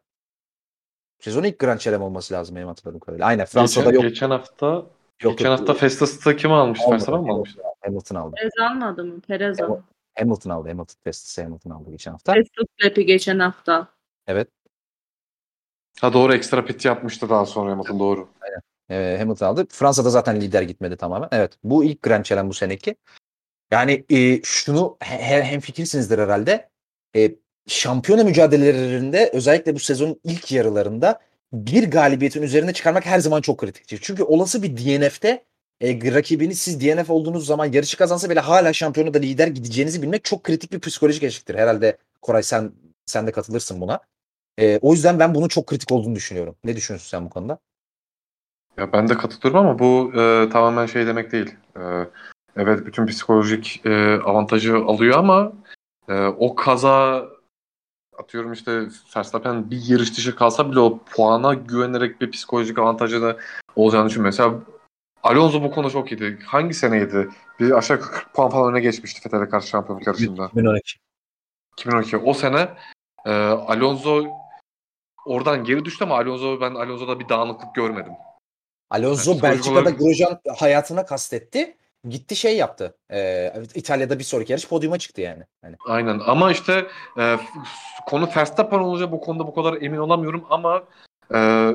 Sezon 1.25 1.43
ilk 1.43 1.59
Grand 1.59 1.79
Chelem 1.79 2.01
olması 2.01 2.33
lazım 2.33 2.55
benim 2.55 2.67
hatırladığım 2.67 2.99
kadarıyla. 2.99 3.25
Aynen 3.25 3.45
Fransa'da 3.45 3.89
geçen, 3.89 4.03
yok. 4.03 4.09
Geçen 4.09 4.29
hafta 4.29 4.65
yok, 5.21 5.37
geçen 5.37 5.49
yok. 5.49 5.59
hafta 5.59 5.73
Festus'ta 5.73 6.35
kim 6.35 6.51
almış? 6.51 6.79
Verstappen 6.91 7.23
mi 7.23 7.31
almış? 7.31 7.55
Hamilton 7.81 8.15
aldı. 8.15 8.35
Perez 8.35 8.71
almadı 8.71 9.03
mı? 9.05 9.21
Perez 9.21 9.61
aldı. 9.61 9.83
Hamilton 10.19 10.49
aldı. 10.49 10.69
Hamilton 10.69 10.95
Festus'ı 11.03 11.43
Hamilton 11.43 11.71
aldı 11.71 11.91
geçen 11.91 12.11
hafta. 12.11 12.33
Festus 12.33 12.65
Lap'i 12.85 13.05
geçen 13.05 13.39
hafta. 13.39 13.87
Evet. 14.27 14.47
Ha 16.01 16.13
doğru 16.13 16.33
ekstra 16.33 16.65
pit 16.65 16.85
yapmıştı 16.85 17.29
daha 17.29 17.45
sonra 17.45 17.71
Hamilton 17.71 17.99
doğru. 17.99 18.29
E, 18.89 19.17
Hamilton 19.19 19.47
aldı. 19.47 19.65
Fransa'da 19.69 20.09
zaten 20.09 20.41
lider 20.41 20.61
gitmedi 20.61 20.97
tamamen. 20.97 21.29
Evet. 21.31 21.57
Bu 21.63 21.83
ilk 21.83 22.01
Grand 22.01 22.23
Chelem 22.23 22.49
bu 22.49 22.53
seneki. 22.53 22.95
Yani 23.71 24.05
e, 24.09 24.41
şunu 24.43 24.97
he, 24.99 25.43
hem 25.43 25.59
fikirsinizdir 25.59 26.19
herhalde. 26.19 26.69
E, 27.15 27.35
şampiyona 27.67 28.23
mücadelelerinde 28.23 29.29
özellikle 29.33 29.75
bu 29.75 29.79
sezonun 29.79 30.19
ilk 30.23 30.51
yarılarında 30.51 31.19
bir 31.53 31.91
galibiyetin 31.91 32.41
üzerine 32.41 32.73
çıkarmak 32.73 33.05
her 33.05 33.19
zaman 33.19 33.41
çok 33.41 33.57
kritiktir. 33.57 33.99
Çünkü 34.01 34.23
olası 34.23 34.63
bir 34.63 34.77
DNF'te 34.77 35.43
e, 35.81 36.13
rakibini 36.13 36.55
siz 36.55 36.81
DNF 36.81 37.09
olduğunuz 37.09 37.45
zaman 37.45 37.65
yarışı 37.65 37.97
kazansa 37.97 38.29
bile 38.29 38.39
hala 38.39 38.73
şampiyonada 38.73 39.17
lider 39.17 39.47
gideceğinizi 39.47 40.01
bilmek 40.01 40.23
çok 40.23 40.43
kritik 40.43 40.71
bir 40.71 40.79
psikolojik 40.79 41.23
eşiktir. 41.23 41.55
Herhalde 41.55 41.97
Koray 42.21 42.43
sen 42.43 42.71
sen 43.05 43.27
de 43.27 43.31
katılırsın 43.31 43.81
buna. 43.81 43.99
E, 44.57 44.79
o 44.81 44.93
yüzden 44.93 45.19
ben 45.19 45.35
bunun 45.35 45.47
çok 45.47 45.67
kritik 45.67 45.91
olduğunu 45.91 46.15
düşünüyorum. 46.15 46.55
Ne 46.63 46.75
düşünüyorsun 46.75 47.09
sen 47.09 47.25
bu 47.25 47.29
konuda? 47.29 47.59
Ya 48.77 48.93
ben 48.93 49.09
de 49.09 49.17
katılıyorum 49.17 49.67
ama 49.67 49.79
bu 49.79 50.11
e, 50.13 50.49
tamamen 50.49 50.85
şey 50.85 51.07
demek 51.07 51.31
değil. 51.31 51.55
E, 51.77 51.81
evet 52.55 52.85
bütün 52.85 53.05
psikolojik 53.05 53.81
e, 53.85 54.13
avantajı 54.13 54.77
alıyor 54.77 55.17
ama 55.17 55.53
e, 56.09 56.13
o 56.13 56.55
kaza 56.55 57.25
atıyorum 58.19 58.53
işte 58.53 58.87
Verstappen 59.17 59.71
bir 59.71 59.81
yarış 59.87 60.17
dışı 60.17 60.35
kalsa 60.35 60.71
bile 60.71 60.79
o 60.79 60.99
puana 60.99 61.53
güvenerek 61.53 62.21
bir 62.21 62.31
psikolojik 62.31 62.79
avantajı 62.79 63.21
da 63.21 63.37
olacağını 63.75 64.09
düşünüyorum. 64.09 64.25
Mesela 64.37 64.59
Alonso 65.23 65.63
bu 65.63 65.71
konuda 65.71 65.89
çok 65.91 66.11
iyiydi. 66.11 66.39
Hangi 66.45 66.73
seneydi? 66.73 67.29
Bir 67.59 67.71
aşağı 67.71 67.97
yukarı 67.97 68.11
40 68.13 68.33
puan 68.33 68.49
falan 68.49 68.71
öne 68.71 68.79
geçmişti 68.79 69.21
Vettel'e 69.25 69.49
karşı 69.49 69.67
şampiyonluk 69.67 70.07
yarışında. 70.07 70.45
2012. 70.45 70.95
2012. 71.77 72.17
O 72.17 72.33
sene 72.33 72.69
e, 73.25 73.31
Alonso 73.45 74.23
oradan 75.25 75.63
geri 75.63 75.85
düştü 75.85 76.03
ama 76.03 76.15
Alonso 76.15 76.61
ben 76.61 76.75
Alonso'da 76.75 77.19
bir 77.19 77.29
dağınıklık 77.29 77.75
görmedim. 77.75 78.13
Alonso 78.89 79.31
Yani 79.31 79.43
Belçika'da 79.43 79.79
olarak- 79.79 79.99
Grosjean 79.99 80.39
hayatına 80.57 81.05
kastetti. 81.05 81.77
Gitti 82.09 82.35
şey 82.35 82.57
yaptı. 82.57 82.97
Ee, 83.11 83.53
İtalya'da 83.75 84.19
bir 84.19 84.23
sonraki 84.23 84.51
yarış 84.51 84.67
podyuma 84.67 84.97
çıktı 84.97 85.21
yani. 85.21 85.43
Hani 85.61 85.75
Aynen 85.87 86.19
ama 86.25 86.51
işte 86.51 86.87
e, 87.19 87.37
konu 88.07 88.29
Verstappen 88.37 88.79
olunca 88.79 89.11
bu 89.11 89.21
konuda 89.21 89.47
bu 89.47 89.55
kadar 89.55 89.81
emin 89.81 89.97
olamıyorum 89.97 90.45
ama 90.49 90.83
e, 91.33 91.71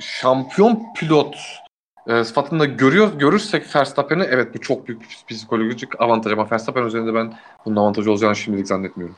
şampiyon 0.00 0.94
pilot 0.94 1.36
e, 2.06 2.24
sıfatında 2.24 2.64
görüyor, 2.64 3.18
görürsek 3.18 3.76
Verstappen'i 3.76 4.22
evet 4.22 4.54
bu 4.54 4.60
çok 4.60 4.88
büyük 4.88 5.02
bir 5.02 5.34
psikolojik 5.34 6.00
avantaj 6.00 6.32
ama 6.32 6.50
Verstappen 6.50 6.82
üzerinde 6.82 7.14
ben 7.14 7.38
bunun 7.64 7.76
avantajı 7.76 8.10
olacağını 8.10 8.36
şimdilik 8.36 8.66
zannetmiyorum. 8.66 9.16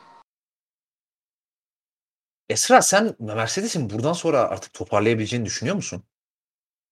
Esra 2.49 2.81
sen 2.81 3.15
Mercedes'in 3.19 3.89
buradan 3.89 4.13
sonra 4.13 4.39
artık 4.39 4.73
toparlayabileceğini 4.73 5.45
düşünüyor 5.45 5.75
musun? 5.75 6.03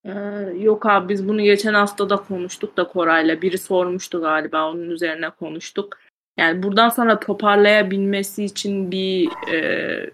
Ee, 0.06 0.12
yok 0.60 0.86
abi 0.86 1.10
biz 1.10 1.28
bunu 1.28 1.42
geçen 1.42 1.74
hafta 1.74 2.10
da 2.10 2.18
konuştuk 2.18 2.78
da 2.78 2.88
Koray'la. 2.88 3.42
Biri 3.42 3.58
sormuştu 3.58 4.22
galiba 4.22 4.72
onun 4.72 4.90
üzerine 4.90 5.30
konuştuk. 5.30 5.98
Yani 6.38 6.64
buradan 6.64 6.90
sonra 6.90 7.20
toparlayabilmesi 7.20 8.44
için 8.44 8.92
bir 8.92 9.30
e, 9.54 10.10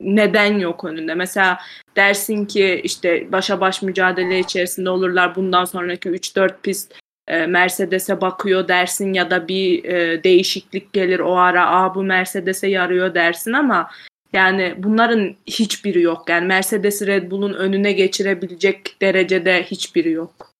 neden 0.00 0.58
yok 0.58 0.84
önünde. 0.84 1.14
Mesela 1.14 1.58
dersin 1.96 2.44
ki 2.46 2.80
işte 2.84 3.32
başa 3.32 3.60
baş 3.60 3.82
mücadele 3.82 4.38
içerisinde 4.38 4.90
olurlar. 4.90 5.36
Bundan 5.36 5.64
sonraki 5.64 6.08
3-4 6.08 6.60
pist 6.62 6.94
e, 7.28 7.46
Mercedes'e 7.46 8.20
bakıyor 8.20 8.68
dersin 8.68 9.12
ya 9.12 9.30
da 9.30 9.48
bir 9.48 9.84
e, 9.84 10.24
değişiklik 10.24 10.92
gelir 10.92 11.20
o 11.20 11.36
ara 11.36 11.70
Aa, 11.70 11.94
bu 11.94 12.02
Mercedes'e 12.02 12.68
yarıyor 12.68 13.14
dersin 13.14 13.52
ama 13.52 13.90
yani 14.32 14.74
bunların 14.78 15.34
hiçbiri 15.46 16.02
yok. 16.02 16.28
Yani 16.28 16.46
Mercedes'i 16.46 17.06
Red 17.06 17.30
Bull'un 17.30 17.52
önüne 17.52 17.92
geçirebilecek 17.92 18.96
derecede 19.02 19.62
hiçbiri 19.62 20.10
yok. 20.10 20.56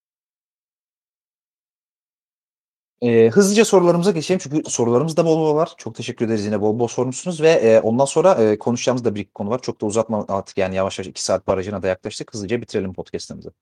Ee, 3.02 3.28
hızlıca 3.28 3.64
sorularımıza 3.64 4.10
geçelim 4.10 4.40
çünkü 4.42 4.70
sorularımız 4.70 5.16
da 5.16 5.24
bol 5.24 5.38
bol 5.38 5.56
var. 5.56 5.72
Çok 5.76 5.94
teşekkür 5.94 6.26
ederiz 6.26 6.46
yine 6.46 6.60
bol 6.60 6.78
bol 6.78 6.88
sormuşsunuz 6.88 7.42
ve 7.42 7.50
e, 7.50 7.80
ondan 7.80 8.04
sonra 8.04 8.34
e, 8.34 8.58
konuşacağımız 8.58 9.04
da 9.04 9.14
bir 9.14 9.24
konu 9.24 9.50
var. 9.50 9.62
Çok 9.62 9.80
da 9.80 9.86
uzatma 9.86 10.24
artık 10.28 10.58
yani 10.58 10.74
yavaş 10.76 10.98
yavaş 10.98 11.08
2 11.08 11.24
saat 11.24 11.46
barajına 11.46 11.82
da 11.82 11.88
yaklaştık. 11.88 12.34
Hızlıca 12.34 12.60
bitirelim 12.60 12.94
podcast'ımızı. 12.94 13.52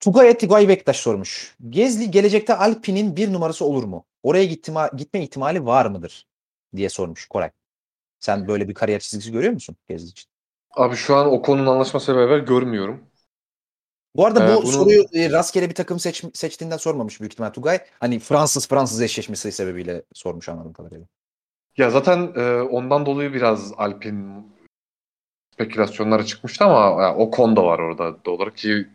Tugay 0.00 0.38
Tugay 0.38 0.68
Bektaş 0.68 0.96
sormuş. 0.96 1.56
Gezli 1.68 2.10
gelecekte 2.10 2.54
Alpine'in 2.54 3.16
bir 3.16 3.32
numarası 3.32 3.64
olur 3.64 3.84
mu? 3.84 4.04
Oraya 4.22 4.44
gitme, 4.44 4.90
gitme 4.96 5.22
ihtimali 5.22 5.66
var 5.66 5.86
mıdır? 5.86 6.26
diye 6.76 6.88
sormuş 6.88 7.26
Koray. 7.26 7.50
Sen 8.20 8.48
böyle 8.48 8.68
bir 8.68 8.74
kariyer 8.74 9.00
çizgisi 9.00 9.32
görüyor 9.32 9.52
musun 9.52 9.76
Gezli 9.88 10.08
için? 10.08 10.30
Abi 10.76 10.96
şu 10.96 11.16
an 11.16 11.26
o 11.32 11.42
konunun 11.42 11.66
anlaşmasıyla 11.66 12.20
beraber 12.20 12.38
görmüyorum. 12.38 13.04
Bu 14.16 14.26
arada 14.26 14.44
Ee, 14.52 14.56
bu 14.56 14.62
bunu- 14.62 14.72
soruyu 14.72 15.02
e, 15.12 15.30
rastgele 15.30 15.68
bir 15.68 15.74
takım 15.74 15.98
seç, 15.98 16.24
seçtiğinden 16.34 16.76
sormamış 16.76 17.20
büyük 17.20 17.32
ihtimal 17.32 17.50
Tugay. 17.50 17.78
Hani 18.00 18.18
Fransız 18.18 18.68
Fransız 18.68 19.02
eşleşmesi 19.02 19.52
sebebiyle 19.52 20.02
sormuş 20.12 20.48
anladığım 20.48 20.72
kadarıyla. 20.72 21.06
Ya 21.76 21.90
zaten 21.90 22.32
e, 22.36 22.60
ondan 22.62 23.06
dolayı 23.06 23.32
biraz 23.34 23.72
Alpin 23.76 24.46
spekülasyonları 25.54 26.26
çıkmıştı 26.26 26.64
ama 26.64 27.02
ya, 27.02 27.16
o 27.16 27.30
konuda 27.30 27.64
var 27.64 27.78
orada 27.78 28.24
doğal 28.24 28.34
olarak 28.36 28.56
ki 28.56 28.86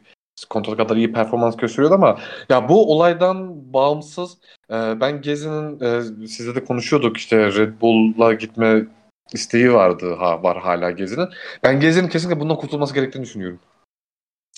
kontrol 0.49 0.75
kadar 0.77 0.95
iyi 0.95 1.13
performans 1.13 1.57
gösteriyordu 1.57 1.93
ama 1.95 2.19
ya 2.49 2.69
bu 2.69 2.91
olaydan 2.95 3.73
bağımsız 3.73 4.37
e, 4.69 4.73
ben 4.99 5.21
Gezi'nin 5.21 5.79
e, 5.79 6.27
sizle 6.27 6.55
de 6.55 6.63
konuşuyorduk 6.65 7.17
işte 7.17 7.37
Red 7.53 7.81
Bull'la 7.81 8.33
gitme 8.33 8.85
isteği 9.33 9.73
vardı 9.73 10.15
ha 10.15 10.43
var 10.43 10.57
hala 10.57 10.91
Gezi'nin. 10.91 11.27
Ben 11.63 11.79
Gezi'nin 11.79 12.07
kesinlikle 12.07 12.39
bundan 12.39 12.57
kurtulması 12.57 12.93
gerektiğini 12.93 13.23
düşünüyorum. 13.23 13.59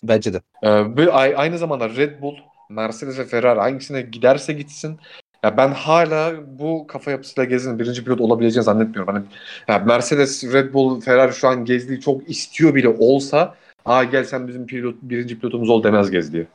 Bence 0.04 0.34
de. 0.34 0.42
Ee, 0.64 1.10
aynı 1.12 1.58
zamanda 1.58 1.90
Red 1.90 2.22
Bull, 2.22 2.36
Mercedes 2.70 3.20
ve 3.20 3.26
Ferrari 3.26 3.60
hangisine 3.60 4.02
giderse 4.02 4.54
gitsin. 4.54 5.00
Ya 5.44 5.58
ben 5.58 5.72
hala 5.72 6.34
bu 6.60 6.88
kafa 6.88 7.12
yapısıyla 7.12 7.44
Gezi'nin 7.50 7.80
birinci 7.80 8.04
pilot 8.04 8.22
olabileceğini 8.22 8.64
zannetmiyorum. 8.64 9.14
Hani 9.14 9.26
ya 9.68 9.80
Mercedes, 9.80 10.54
Red 10.54 10.74
Bull, 10.74 11.02
Ferrari 11.02 11.34
şu 11.34 11.48
an 11.48 11.66
Gezdi'yi 11.66 12.02
çok 12.02 12.30
istiyor 12.30 12.76
bile 12.76 12.90
olsa 12.90 13.56
Aa 13.88 14.04
gel 14.04 14.24
sen 14.24 14.48
bizim 14.48 14.66
pilot, 14.66 14.96
birinci 15.02 15.40
pilotumuz 15.40 15.70
ol 15.70 15.84
demez 15.84 16.12
Gezdi'ye. 16.12 16.48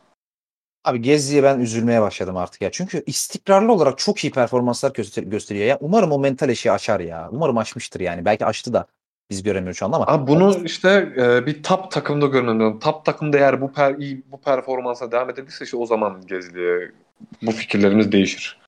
Abi 0.84 1.02
Gezli'ye 1.02 1.42
ben 1.42 1.60
üzülmeye 1.60 2.00
başladım 2.02 2.36
artık 2.36 2.62
ya. 2.62 2.70
Çünkü 2.70 3.02
istikrarlı 3.06 3.72
olarak 3.72 3.98
çok 3.98 4.24
iyi 4.24 4.30
performanslar 4.30 4.90
göster- 4.90 5.22
gösteriyor 5.22 5.66
ya. 5.66 5.78
Umarım 5.80 6.12
o 6.12 6.18
mental 6.18 6.48
eşiği 6.48 6.72
aşar 6.72 7.00
ya. 7.00 7.28
Umarım 7.32 7.58
aşmıştır 7.58 8.00
yani. 8.00 8.24
Belki 8.24 8.46
aştı 8.46 8.72
da 8.72 8.86
biz 9.30 9.42
göremiyoruz 9.42 9.78
şu 9.78 9.86
anda 9.86 9.96
ama. 9.96 10.06
Abi 10.06 10.26
bunu 10.26 10.64
işte 10.64 11.12
e, 11.16 11.46
bir 11.46 11.62
top 11.62 11.90
takımda 11.90 12.32
lazım. 12.32 12.78
Top 12.78 13.04
takımda 13.04 13.38
eğer 13.38 13.60
bu 13.60 13.72
per, 13.72 13.94
iyi, 13.94 14.22
bu 14.32 14.40
performansa 14.40 15.12
devam 15.12 15.30
edebilirse 15.30 15.64
işte 15.64 15.76
o 15.76 15.86
zaman 15.86 16.26
Gezdi'ye 16.26 16.90
bu 17.42 17.50
fikirlerimiz 17.50 18.12
değişir. 18.12 18.60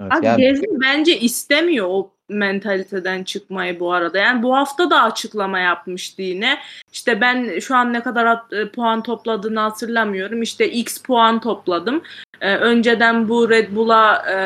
Evet, 0.00 0.12
Abi 0.12 0.26
yani- 0.26 0.40
Gezdi 0.40 0.66
bence 0.70 1.20
istemiyor 1.20 1.86
o 1.90 2.10
mentaliteden 2.28 3.24
çıkmayı 3.24 3.80
bu 3.80 3.92
arada. 3.92 4.18
Yani 4.18 4.42
bu 4.42 4.56
hafta 4.56 4.90
da 4.90 5.02
açıklama 5.02 5.58
yapmıştı 5.58 6.22
yine. 6.22 6.58
İşte 6.92 7.20
ben 7.20 7.58
şu 7.58 7.76
an 7.76 7.92
ne 7.92 8.02
kadar 8.02 8.38
e, 8.52 8.68
puan 8.68 9.02
topladığını 9.02 9.60
hatırlamıyorum. 9.60 10.42
İşte 10.42 10.70
X 10.70 10.98
puan 10.98 11.40
topladım. 11.40 12.02
Ee, 12.40 12.56
önceden 12.56 13.28
bu 13.28 13.50
Red 13.50 13.74
Bull'a 13.74 14.24
e, 14.32 14.36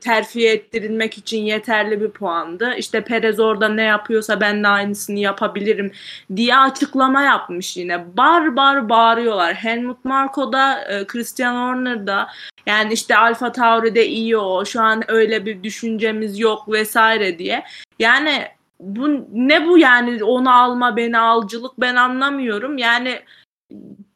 terfi 0.00 0.48
ettirilmek 0.48 1.18
için 1.18 1.42
yeterli 1.42 2.00
bir 2.00 2.10
puandı. 2.10 2.74
İşte 2.78 3.04
Perez 3.04 3.40
orada 3.40 3.68
ne 3.68 3.82
yapıyorsa 3.82 4.40
ben 4.40 4.62
de 4.62 4.68
aynısını 4.68 5.18
yapabilirim 5.18 5.92
diye 6.36 6.56
açıklama 6.56 7.22
yapmış 7.22 7.76
yine. 7.76 8.16
Bar 8.16 8.56
bar 8.56 8.88
bağırıyorlar. 8.88 9.54
Helmut 9.54 10.04
Marko 10.04 10.52
da, 10.52 10.84
e, 10.84 11.06
Christian 11.06 11.54
Horner 11.54 12.06
da 12.06 12.28
yani 12.66 12.92
işte 12.92 13.16
Alfa 13.16 13.52
Tauri'de 13.52 14.06
iyi 14.06 14.36
o. 14.36 14.64
Şu 14.64 14.82
an 14.82 15.02
öyle 15.08 15.46
bir 15.46 15.62
düşüncemiz 15.62 16.38
yok 16.38 16.68
vesaire 16.68 17.38
diye. 17.38 17.64
Yani 17.98 18.42
bu 18.80 19.26
ne 19.32 19.66
bu 19.66 19.78
yani 19.78 20.24
onu 20.24 20.54
alma 20.54 20.96
beni 20.96 21.18
alcılık 21.18 21.80
ben 21.80 21.96
anlamıyorum. 21.96 22.78
Yani 22.78 23.20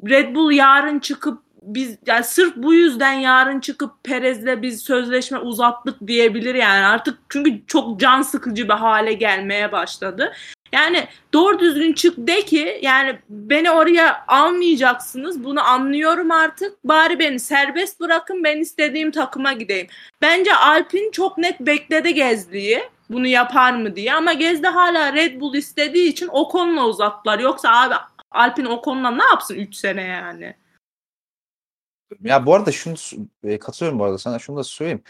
Red 0.09 0.35
Bull 0.35 0.51
yarın 0.51 0.99
çıkıp 0.99 1.39
biz 1.63 1.99
yani 2.07 2.25
sırf 2.25 2.57
bu 2.57 2.75
yüzden 2.75 3.13
yarın 3.13 3.61
çıkıp 3.61 4.05
Perez'le 4.05 4.63
biz 4.63 4.83
sözleşme 4.83 5.39
uzattık 5.39 6.07
diyebilir 6.07 6.55
yani 6.55 6.87
artık 6.87 7.19
çünkü 7.29 7.67
çok 7.67 8.01
can 8.01 8.23
sıkıcı 8.23 8.65
bir 8.65 8.75
hale 8.75 9.13
gelmeye 9.13 9.73
başladı. 9.73 10.33
Yani 10.73 11.09
doğru 11.33 11.59
düzgün 11.59 11.93
çık 11.93 12.15
de 12.17 12.43
ki 12.45 12.79
yani 12.83 13.19
beni 13.29 13.71
oraya 13.71 14.25
almayacaksınız 14.29 15.45
bunu 15.45 15.69
anlıyorum 15.69 16.31
artık 16.31 16.85
bari 16.85 17.19
beni 17.19 17.41
serbest 17.41 18.01
bırakın 18.01 18.45
ben 18.45 18.59
istediğim 18.59 19.11
takıma 19.11 19.53
gideyim. 19.53 19.87
Bence 20.23 20.55
Alpin 20.55 21.11
çok 21.11 21.39
net 21.39 21.61
bekledi 21.61 22.15
Gezdi'yi 22.15 22.83
bunu 23.11 23.27
yapar 23.27 23.73
mı 23.73 23.97
diye 23.97 24.15
ama 24.15 24.33
Gezdi 24.33 24.67
hala 24.67 25.13
Red 25.13 25.41
Bull 25.41 25.55
istediği 25.55 26.09
için 26.09 26.29
Ocon'la 26.29 26.87
uzattılar 26.87 27.39
yoksa 27.39 27.81
abi 27.83 27.95
Alpin 28.31 28.65
Ocon'la 28.65 29.11
ne 29.11 29.25
yapsın 29.25 29.55
3 29.55 29.75
sene 29.75 30.03
yani. 30.03 30.55
Ya 32.21 32.47
bu 32.47 32.55
arada 32.55 32.73
şunu 32.73 32.95
e, 33.45 33.59
katılıyorum 33.59 33.99
bu 33.99 34.05
arada 34.05 34.19
sana 34.19 34.39
şunu 34.39 34.57
da 34.57 34.65
söyleyeyim. 34.65 35.03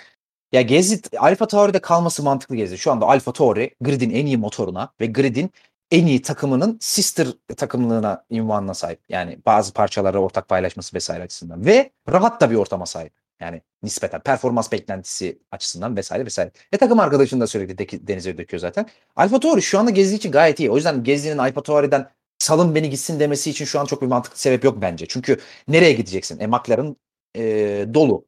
Ya 0.52 0.62
Gezi 0.62 1.00
Alfa 1.18 1.46
Tauri'de 1.48 1.78
kalması 1.80 2.22
mantıklı 2.22 2.56
Gezi. 2.56 2.78
Şu 2.78 2.92
anda 2.92 3.06
Alfa 3.06 3.32
Tauri 3.32 3.74
gridin 3.80 4.10
en 4.10 4.26
iyi 4.26 4.36
motoruna 4.36 4.92
ve 5.00 5.06
gridin 5.06 5.50
en 5.90 6.06
iyi 6.06 6.22
takımının 6.22 6.78
sister 6.80 7.28
takımlığına 7.56 8.24
ünvanına 8.30 8.74
sahip. 8.74 9.00
Yani 9.08 9.38
bazı 9.46 9.72
parçaları 9.72 10.20
ortak 10.20 10.48
paylaşması 10.48 10.96
vesaire 10.96 11.22
açısından. 11.22 11.66
Ve 11.66 11.90
rahat 12.08 12.40
da 12.40 12.50
bir 12.50 12.56
ortama 12.56 12.86
sahip. 12.86 13.12
Yani 13.40 13.62
nispeten 13.82 14.20
performans 14.20 14.72
beklentisi 14.72 15.38
açısından 15.50 15.96
vesaire 15.96 16.26
vesaire. 16.26 16.50
E 16.72 16.76
takım 16.76 17.00
arkadaşını 17.00 17.40
da 17.40 17.46
sürekli 17.46 17.78
de- 17.78 18.06
denize 18.08 18.38
döküyor 18.38 18.60
zaten. 18.60 18.86
Alfa 19.16 19.40
Tauri 19.40 19.62
şu 19.62 19.78
anda 19.78 19.90
Gezi 19.90 20.16
için 20.16 20.32
gayet 20.32 20.60
iyi. 20.60 20.70
O 20.70 20.76
yüzden 20.76 21.04
Gezi'nin 21.04 21.38
Alfa 21.38 21.62
Tauri'den 21.62 22.10
salın 22.40 22.74
beni 22.74 22.90
gitsin 22.90 23.20
demesi 23.20 23.50
için 23.50 23.64
şu 23.64 23.80
an 23.80 23.84
çok 23.84 24.02
bir 24.02 24.06
mantıklı 24.06 24.38
sebep 24.38 24.64
yok 24.64 24.78
bence. 24.82 25.06
Çünkü 25.08 25.40
nereye 25.68 25.92
gideceksin? 25.92 26.40
E 26.40 26.46
McLaren 26.46 26.96
e, 27.36 27.42
dolu. 27.94 28.26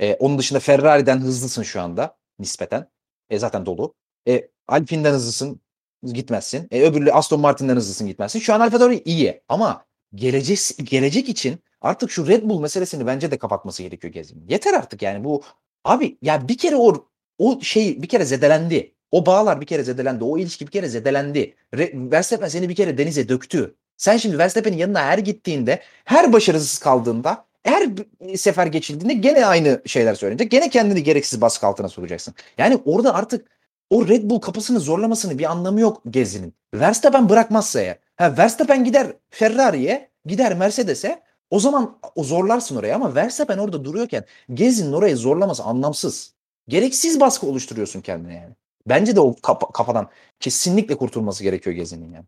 E, 0.00 0.14
onun 0.14 0.38
dışında 0.38 0.60
Ferrari'den 0.60 1.18
hızlısın 1.20 1.62
şu 1.62 1.80
anda 1.80 2.16
nispeten. 2.38 2.90
E, 3.30 3.38
zaten 3.38 3.66
dolu. 3.66 3.94
E, 4.28 4.48
Alpine'den 4.68 5.12
hızlısın 5.12 5.60
gitmezsin. 6.02 6.68
E, 6.70 6.82
öbürü 6.82 7.10
Aston 7.10 7.40
Martin'den 7.40 7.76
hızlısın 7.76 8.06
gitmezsin. 8.06 8.40
Şu 8.40 8.54
an 8.54 8.60
Alfa 8.60 8.78
Tauri 8.78 9.02
iyi 9.04 9.42
ama 9.48 9.84
gelecek 10.14 10.58
gelecek 10.90 11.28
için 11.28 11.58
artık 11.80 12.10
şu 12.10 12.26
Red 12.28 12.42
Bull 12.42 12.60
meselesini 12.60 13.06
bence 13.06 13.30
de 13.30 13.38
kapatması 13.38 13.82
gerekiyor 13.82 14.12
Gezi'nin. 14.12 14.48
Yeter 14.48 14.74
artık 14.74 15.02
yani 15.02 15.24
bu 15.24 15.42
abi 15.84 16.18
ya 16.22 16.48
bir 16.48 16.58
kere 16.58 16.76
o 16.76 17.08
o 17.38 17.60
şey 17.60 18.02
bir 18.02 18.08
kere 18.08 18.24
zedelendi. 18.24 18.94
O 19.12 19.26
bağlar 19.26 19.60
bir 19.60 19.66
kere 19.66 19.84
zedelendi. 19.84 20.24
O 20.24 20.38
ilişki 20.38 20.66
bir 20.66 20.70
kere 20.70 20.88
zedelendi. 20.88 21.54
Re- 21.74 22.12
Verstappen 22.12 22.48
seni 22.48 22.68
bir 22.68 22.74
kere 22.74 22.98
denize 22.98 23.28
döktü. 23.28 23.74
Sen 23.96 24.16
şimdi 24.16 24.38
Verstappen'in 24.38 24.76
yanına 24.76 25.02
her 25.04 25.18
gittiğinde, 25.18 25.82
her 26.04 26.32
başarısız 26.32 26.78
kaldığında, 26.78 27.44
her 27.62 27.96
bir 27.96 28.36
sefer 28.36 28.66
geçildiğinde 28.66 29.14
gene 29.14 29.46
aynı 29.46 29.82
şeyler 29.86 30.14
söyleyecek. 30.14 30.50
Gene 30.50 30.70
kendini 30.70 31.02
gereksiz 31.02 31.40
baskı 31.40 31.66
altına 31.66 31.88
sokacaksın. 31.88 32.34
Yani 32.58 32.78
orada 32.84 33.14
artık 33.14 33.48
o 33.90 34.08
Red 34.08 34.30
Bull 34.30 34.38
kapısını 34.40 34.80
zorlamasının 34.80 35.38
bir 35.38 35.50
anlamı 35.50 35.80
yok 35.80 36.02
Gezi'nin. 36.10 36.54
Verstappen 36.74 37.28
bırakmazsa 37.28 37.80
ya. 37.80 37.98
Ha, 38.16 38.36
Verstappen 38.38 38.84
gider 38.84 39.12
Ferrari'ye, 39.30 40.10
gider 40.26 40.54
Mercedes'e. 40.56 41.22
O 41.50 41.60
zaman 41.60 41.98
o 42.14 42.24
zorlarsın 42.24 42.76
oraya 42.76 42.96
ama 42.96 43.14
Verstappen 43.14 43.58
orada 43.58 43.84
duruyorken 43.84 44.24
Gezi'nin 44.54 44.92
orayı 44.92 45.16
zorlaması 45.16 45.62
anlamsız. 45.62 46.34
Gereksiz 46.68 47.20
baskı 47.20 47.46
oluşturuyorsun 47.46 48.00
kendine 48.00 48.34
yani. 48.34 48.54
Bence 48.86 49.16
de 49.16 49.20
o 49.20 49.36
kapa- 49.42 49.72
kafadan 49.72 50.10
kesinlikle 50.40 50.96
kurtulması 50.96 51.42
gerekiyor 51.42 51.76
Gezi'nin 51.76 52.12
yani. 52.12 52.26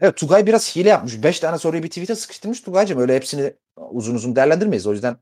Evet 0.00 0.16
Tugay 0.16 0.46
biraz 0.46 0.76
hile 0.76 0.88
yapmış. 0.88 1.22
5 1.22 1.40
tane 1.40 1.58
soruyu 1.58 1.82
bir 1.82 1.88
tweet'e 1.88 2.14
sıkıştırmış 2.14 2.60
Tugay'cığım. 2.60 2.98
Öyle 3.00 3.16
hepsini 3.16 3.54
uzun 3.90 4.14
uzun 4.14 4.36
değerlendirmeyiz. 4.36 4.86
O 4.86 4.92
yüzden 4.92 5.16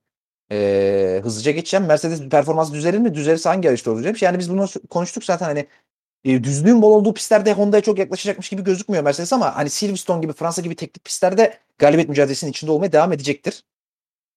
eee, 0.51 1.21
hızlıca 1.25 1.53
geçeceğim. 1.53 1.87
Mercedes 1.87 2.29
performans 2.29 2.73
düzelir 2.73 2.99
mi? 2.99 3.15
Düzelirse 3.15 3.49
hangi 3.49 3.67
yarışta 3.67 3.91
olacak? 3.91 4.23
Yani 4.23 4.39
biz 4.39 4.51
bunu 4.51 4.67
konuştuk 4.91 5.25
zaten 5.25 5.47
hani 5.47 5.67
e, 6.25 6.45
düzlüğün 6.45 6.83
bol 6.83 6.93
olduğu 6.93 7.15
pistlerde 7.15 7.53
Honda'ya 7.55 7.83
çok 7.83 7.99
yaklaşacakmış 7.99 8.49
gibi 8.49 8.65
gözükmüyor 8.65 9.05
Mercedes 9.05 9.33
ama 9.33 9.57
hani 9.57 9.71
Silverstone 9.71 10.21
gibi 10.23 10.33
Fransa 10.33 10.63
gibi 10.63 10.77
teknik 10.77 11.05
pistlerde 11.05 11.59
galibiyet 11.79 12.09
mücadelesinin 12.09 12.51
içinde 12.51 12.73
olmaya 12.73 12.93
devam 12.93 13.13
edecektir. 13.13 13.65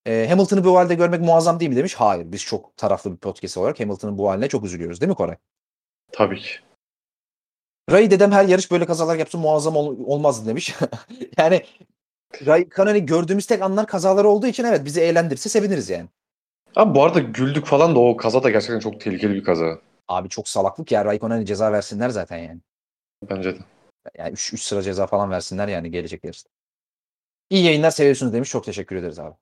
E, 0.07 0.27
Hamilton'ı 0.29 0.63
bu 0.63 0.77
halde 0.77 0.95
görmek 0.95 1.21
muazzam 1.21 1.59
değil 1.59 1.69
mi 1.69 1.77
demiş. 1.77 1.95
Hayır 1.95 2.31
biz 2.31 2.41
çok 2.43 2.77
taraflı 2.77 3.11
bir 3.11 3.17
podcast 3.17 3.57
olarak 3.57 3.79
Hamilton'ın 3.79 4.17
bu 4.17 4.29
haline 4.29 4.47
çok 4.47 4.65
üzülüyoruz 4.65 5.01
değil 5.01 5.09
mi 5.09 5.15
Koray? 5.15 5.35
Tabii 6.11 6.39
ki. 6.39 6.49
Ray 7.91 8.11
dedem 8.11 8.31
her 8.31 8.45
yarış 8.45 8.71
böyle 8.71 8.85
kazalar 8.85 9.15
yapsa 9.15 9.37
muazzam 9.37 9.75
ol- 9.75 9.97
olmazdı 10.05 10.49
demiş. 10.49 10.75
yani 11.37 11.65
Ray 12.45 12.69
Kanani 12.69 13.05
gördüğümüz 13.05 13.45
tek 13.45 13.61
anlar 13.61 13.87
kazaları 13.87 14.27
olduğu 14.27 14.47
için 14.47 14.63
evet 14.63 14.85
bizi 14.85 15.01
eğlendirse 15.01 15.49
seviniriz 15.49 15.89
yani. 15.89 16.07
Abi 16.75 16.95
bu 16.95 17.03
arada 17.03 17.19
güldük 17.19 17.65
falan 17.65 17.95
da 17.95 17.99
o 17.99 18.17
kaza 18.17 18.43
da 18.43 18.49
gerçekten 18.49 18.79
çok 18.79 19.01
tehlikeli 19.01 19.33
bir 19.33 19.43
kaza. 19.43 19.79
Abi 20.07 20.29
çok 20.29 20.47
salaklık 20.47 20.91
ya 20.91 21.05
Raikkonen'e 21.05 21.45
ceza 21.45 21.71
versinler 21.71 22.09
zaten 22.09 22.37
yani. 22.37 22.59
Bence 23.29 23.55
de. 23.55 23.59
Yani 24.17 24.31
3 24.31 24.61
sıra 24.61 24.81
ceza 24.81 25.07
falan 25.07 25.31
versinler 25.31 25.67
yani 25.67 25.91
gelecek 25.91 26.23
yarışta. 26.23 26.49
İyi 27.49 27.65
yayınlar 27.65 27.91
seviyorsunuz 27.91 28.33
demiş. 28.33 28.49
Çok 28.49 28.63
teşekkür 28.65 28.95
ederiz 28.95 29.19
abi. 29.19 29.35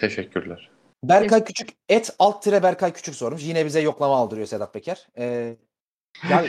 Teşekkürler. 0.00 0.70
Berkay 1.04 1.44
Küçük 1.44 1.70
et 1.88 2.16
alt 2.18 2.42
tire 2.42 2.62
Berkay 2.62 2.92
Küçük 2.92 3.14
sormuş. 3.14 3.42
Yine 3.44 3.66
bize 3.66 3.80
yoklama 3.80 4.16
aldırıyor 4.16 4.46
Sedat 4.46 4.74
Peker. 4.74 5.08
Ee, 5.18 5.56
yani 6.30 6.48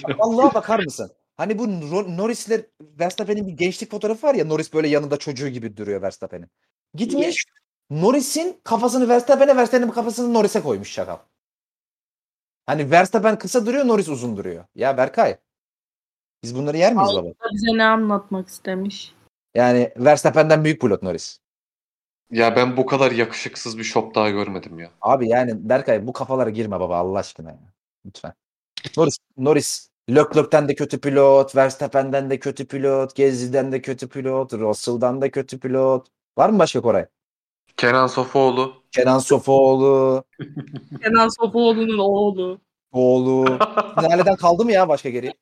şakallığa 0.00 0.54
bakar 0.54 0.84
mısın? 0.84 1.12
Hani 1.36 1.58
bu 1.58 1.80
Norris'le 2.16 2.60
Verstappen'in 2.80 3.46
bir 3.46 3.52
gençlik 3.52 3.90
fotoğrafı 3.90 4.26
var 4.26 4.34
ya 4.34 4.44
Norris 4.44 4.74
böyle 4.74 4.88
yanında 4.88 5.16
çocuğu 5.16 5.48
gibi 5.48 5.76
duruyor 5.76 6.02
Verstappen'in. 6.02 6.48
Gitmiş 6.94 7.44
Norris'in 7.90 8.60
kafasını 8.64 9.08
Verstappen'e 9.08 9.56
Verstappen'in 9.56 9.90
kafasını 9.90 10.34
Norris'e 10.34 10.62
koymuş 10.62 10.90
şakal. 10.90 11.18
Hani 12.66 12.90
Verstappen 12.90 13.38
kısa 13.38 13.66
duruyor 13.66 13.86
Norris 13.86 14.08
uzun 14.08 14.36
duruyor. 14.36 14.64
Ya 14.74 14.96
Berkay 14.96 15.36
biz 16.42 16.56
bunları 16.56 16.76
yer 16.76 16.94
miyiz 16.94 17.10
baba? 17.14 17.28
Bize 17.52 17.78
ne 17.78 17.84
anlatmak 17.84 18.48
istemiş? 18.48 19.14
Yani 19.54 19.92
Verstappen'den 19.96 20.64
büyük 20.64 20.80
pilot 20.80 21.02
Norris. 21.02 21.43
Ya 22.30 22.56
ben 22.56 22.76
bu 22.76 22.86
kadar 22.86 23.12
yakışıksız 23.12 23.78
bir 23.78 23.84
şop 23.84 24.14
daha 24.14 24.30
görmedim 24.30 24.78
ya. 24.78 24.90
Abi 25.00 25.28
yani 25.28 25.68
Berkay 25.68 26.06
bu 26.06 26.12
kafalara 26.12 26.50
girme 26.50 26.80
baba 26.80 26.96
Allah 26.96 27.18
aşkına 27.18 27.50
ya. 27.50 27.58
Lütfen. 28.06 28.32
Norris, 28.96 29.16
Norris 29.36 29.88
Leclerc'ten 30.10 30.68
de 30.68 30.74
kötü 30.74 31.00
pilot, 31.00 31.56
Verstappen'den 31.56 32.30
de 32.30 32.38
kötü 32.38 32.66
pilot, 32.66 33.16
Gezzi'den 33.16 33.72
de 33.72 33.82
kötü 33.82 34.08
pilot, 34.08 34.52
Russell'dan 34.52 35.20
da 35.22 35.30
kötü 35.30 35.60
pilot. 35.60 36.06
Var 36.38 36.48
mı 36.50 36.58
başka 36.58 36.80
Koray? 36.82 37.06
Kenan 37.76 38.06
Sofoğlu. 38.06 38.74
Kenan 38.92 39.18
Sofoğlu, 39.18 40.24
Kenan 41.02 41.28
Sofuoğlu'nun 41.28 41.98
oğlu. 41.98 42.60
oğlu. 42.92 43.58
Finaleden 44.00 44.36
kaldı 44.36 44.64
mı 44.64 44.72
ya 44.72 44.88
başka 44.88 45.08
geri? 45.08 45.32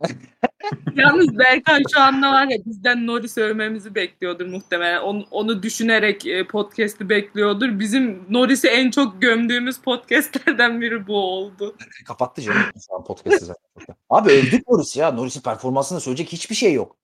Yalnız 0.94 1.38
Berkay 1.38 1.82
şu 1.94 2.00
anda 2.00 2.32
var 2.32 2.46
ya 2.46 2.58
bizden 2.66 3.06
Norris 3.06 3.38
övmemizi 3.38 3.94
bekliyordur 3.94 4.46
muhtemelen. 4.46 5.00
Onu, 5.00 5.24
onu 5.30 5.62
düşünerek 5.62 6.26
e, 6.26 6.46
podcast'i 6.46 7.08
bekliyordur. 7.08 7.78
Bizim 7.78 8.24
Norris'i 8.30 8.68
en 8.68 8.90
çok 8.90 9.22
gömdüğümüz 9.22 9.80
podcast'lerden 9.80 10.80
biri 10.80 11.06
bu 11.06 11.16
oldu. 11.16 11.76
Kapattı 12.06 12.42
canım 12.42 12.62
şu 12.88 12.94
an 12.94 13.04
podcast'ı 13.04 13.44
zaten. 13.44 13.96
Abi 14.10 14.30
övdük 14.30 14.68
Norris 14.68 14.96
ya. 14.96 15.12
Norris'in 15.12 15.40
performansını 15.40 16.00
söyleyecek 16.00 16.32
hiçbir 16.32 16.54
şey 16.54 16.72
yok. 16.72 16.96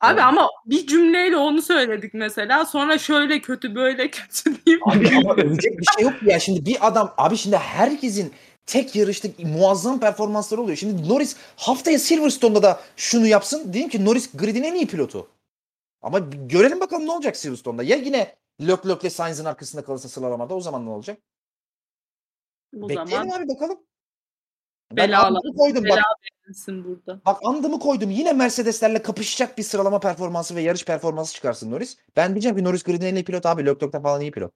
Abi 0.00 0.12
Evet. 0.12 0.22
ama 0.24 0.48
bir 0.66 0.86
cümleyle 0.86 1.36
onu 1.36 1.62
söyledik 1.62 2.14
mesela. 2.14 2.64
Sonra 2.64 2.98
şöyle 2.98 3.40
kötü 3.40 3.74
böyle 3.74 4.10
kötü 4.10 4.64
diyeyim. 4.66 4.88
Abi 4.88 5.10
ama 5.16 5.34
övecek 5.42 5.78
bir 5.78 5.86
şey 5.96 6.04
yok 6.04 6.14
ya. 6.22 6.40
Şimdi 6.40 6.66
bir 6.66 6.86
adam 6.86 7.14
abi 7.18 7.36
şimdi 7.36 7.56
herkesin 7.56 8.32
tek 8.66 8.96
yarışta 8.96 9.28
muazzam 9.38 10.00
performansları 10.00 10.60
oluyor. 10.62 10.76
Şimdi 10.76 11.08
Norris 11.08 11.36
haftaya 11.56 11.98
Silverstone'da 11.98 12.62
da 12.62 12.80
şunu 12.96 13.26
yapsın. 13.26 13.72
Diyeyim 13.72 13.90
ki 13.90 14.04
Norris 14.04 14.30
gridin 14.34 14.62
en 14.62 14.74
iyi 14.74 14.86
pilotu. 14.86 15.28
Ama 16.02 16.18
görelim 16.46 16.80
bakalım 16.80 17.06
ne 17.06 17.12
olacak 17.12 17.36
Silverstone'da. 17.36 17.82
Ya 17.82 17.96
yine 17.96 18.36
Leclerc'le 18.60 19.10
Sainz'in 19.12 19.44
arkasında 19.44 19.84
kalırsa 19.84 20.08
sıralamada 20.08 20.54
o 20.54 20.60
zaman 20.60 20.86
ne 20.86 20.90
olacak? 20.90 21.18
o 22.82 22.88
Bekleyelim 22.88 23.10
zaman 23.10 23.38
abi 23.40 23.48
bakalım. 23.48 23.78
Ben 24.92 25.08
Belalar- 25.08 25.56
koydum 25.58 25.84
bak. 25.84 25.90
bela 25.90 26.02
verilsin 26.44 26.84
burada. 26.84 27.20
Bak 27.26 27.38
andımı 27.44 27.78
koydum. 27.80 28.10
Yine 28.10 28.32
Mercedes'lerle 28.32 29.02
kapışacak 29.02 29.58
bir 29.58 29.62
sıralama 29.62 30.00
performansı 30.00 30.54
ve 30.56 30.62
yarış 30.62 30.84
performansı 30.84 31.34
çıkarsın 31.34 31.70
Norris. 31.70 31.96
Ben 32.16 32.32
diyeceğim 32.34 32.56
ki 32.56 32.64
Norris 32.64 32.82
gridin 32.82 33.06
en 33.06 33.14
iyi 33.14 33.24
pilot 33.24 33.46
abi. 33.46 33.66
Leclerc'ten 33.66 34.02
falan 34.02 34.20
iyi 34.20 34.30
pilot. 34.30 34.52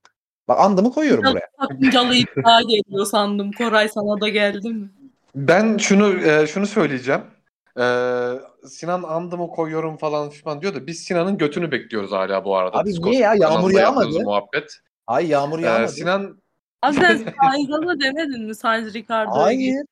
Bak 0.49 0.61
andımı 0.61 0.93
koyuyorum 0.93 1.25
Ya- 1.25 1.31
buraya. 1.33 1.49
Sakıncalı 1.61 2.15
iddia 2.15 2.61
geliyor 2.61 3.07
sandım. 3.07 3.53
Koray 3.53 3.89
sana 3.89 4.20
da 4.20 4.29
geldi 4.29 4.69
mi? 4.69 4.89
Ben 5.35 5.77
şunu 5.79 6.15
e, 6.20 6.47
şunu 6.47 6.66
söyleyeceğim. 6.66 7.20
E, 7.81 7.85
Sinan 8.66 9.03
andımı 9.03 9.49
koyuyorum 9.49 9.97
falan 9.97 10.31
pişman 10.31 10.61
diyor 10.62 10.75
da 10.75 10.87
biz 10.87 10.99
Sinan'ın 11.05 11.39
götünü 11.39 11.70
bekliyoruz 11.73 12.12
hala 12.12 12.45
bu 12.45 12.57
arada. 12.57 12.79
Abi 12.79 12.89
Discord 12.91 13.11
niye 13.11 13.20
ya? 13.20 13.35
Yağmur 13.35 13.70
yağmadı. 13.70 14.20
Muhabbet. 14.20 14.73
Ay 15.07 15.27
yağmur 15.29 15.59
E, 15.59 15.62
yağmadı. 15.62 15.89
Sinan 15.93 16.43
Abi 16.83 16.95
sen 16.97 17.16
Sainz'a 17.43 18.01
demedin 18.01 18.43
mi? 18.47 18.55
Sainz 18.55 18.95
Ricardo'ya 18.95 19.43
Hayır. 19.45 19.85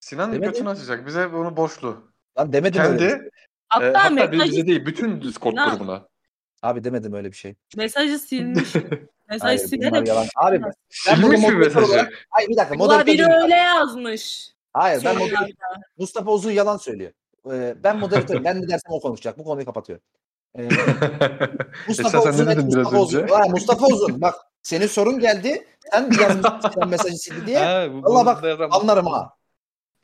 Sinan 0.00 0.32
Demedim. 0.32 0.52
götünü 0.52 0.68
açacak. 0.68 1.06
Bize 1.06 1.32
bunu 1.32 1.56
borçlu. 1.56 1.96
Lan 2.38 2.52
demedim 2.52 2.82
öyle. 2.82 2.98
Kendi 2.98 3.10
şey. 3.10 3.18
e, 3.28 3.30
Hatta, 3.68 4.04
hatta 4.04 4.10
mesajı, 4.10 4.52
bize 4.52 4.66
değil 4.66 4.86
bütün 4.86 5.22
Discord 5.22 5.52
Sinan. 5.52 5.70
grubuna. 5.78 6.08
Abi 6.64 6.84
demedim 6.84 7.12
öyle 7.14 7.32
bir 7.32 7.36
şey. 7.36 7.54
mesajı 7.76 8.18
silmiş. 8.18 8.74
Mesaj 9.30 9.42
Hayır, 9.42 9.58
bunlar 9.60 9.66
silerek. 9.88 10.08
yalan. 10.08 10.26
Abi 10.36 10.62
ben 10.62 10.72
Silmiş 10.90 11.22
mi 11.22 11.36
moderatör 11.38 11.58
mesajı? 11.58 11.86
olarak- 11.92 12.12
Hayır 12.30 12.48
bir 12.48 12.56
dakika 12.56 12.74
Ulan 12.74 12.86
moderatör 12.86 13.06
biri 13.06 13.18
değilim. 13.18 13.30
öyle 13.42 13.54
yazmış. 13.54 14.48
Hayır 14.72 15.02
ben 15.04 15.12
Sorularda. 15.14 15.46
Mustafa 15.98 16.30
Uzun 16.30 16.50
yalan 16.50 16.76
söylüyor. 16.76 17.12
Ee, 17.52 17.74
ben 17.84 17.98
moderatörüm. 17.98 18.44
ben 18.44 18.56
ne 18.62 18.68
dersem 18.68 18.92
o 18.92 19.00
konuşacak. 19.00 19.38
Bu 19.38 19.44
konuyu 19.44 19.66
kapatıyor. 19.66 19.98
Ee, 20.58 20.62
Mustafa 21.88 22.08
Esra, 22.18 22.20
sen 22.22 22.30
Uzun. 22.32 22.46
ne 22.46 22.50
dedin 22.56 22.66
biraz 22.72 22.76
Mustafa 22.84 22.98
Uzun. 23.02 23.18
önce? 23.22 23.34
Ha, 23.34 23.42
Mustafa 23.50 23.86
Uzun. 23.86 24.20
Bak 24.20 24.34
senin 24.62 24.86
sorun 24.86 25.18
geldi. 25.18 25.66
Sen 25.92 26.10
yazmışsın 26.20 26.88
mesajı 26.88 27.16
sildi 27.16 27.46
diye. 27.46 27.58
Ha, 27.64 27.86
bu- 27.92 28.02
Vallahi 28.02 28.26
bak, 28.26 28.36
bunu 28.36 28.42
da 28.42 28.48
yazamam. 28.48 28.80
Anlarım 28.80 29.06
ha. 29.06 29.30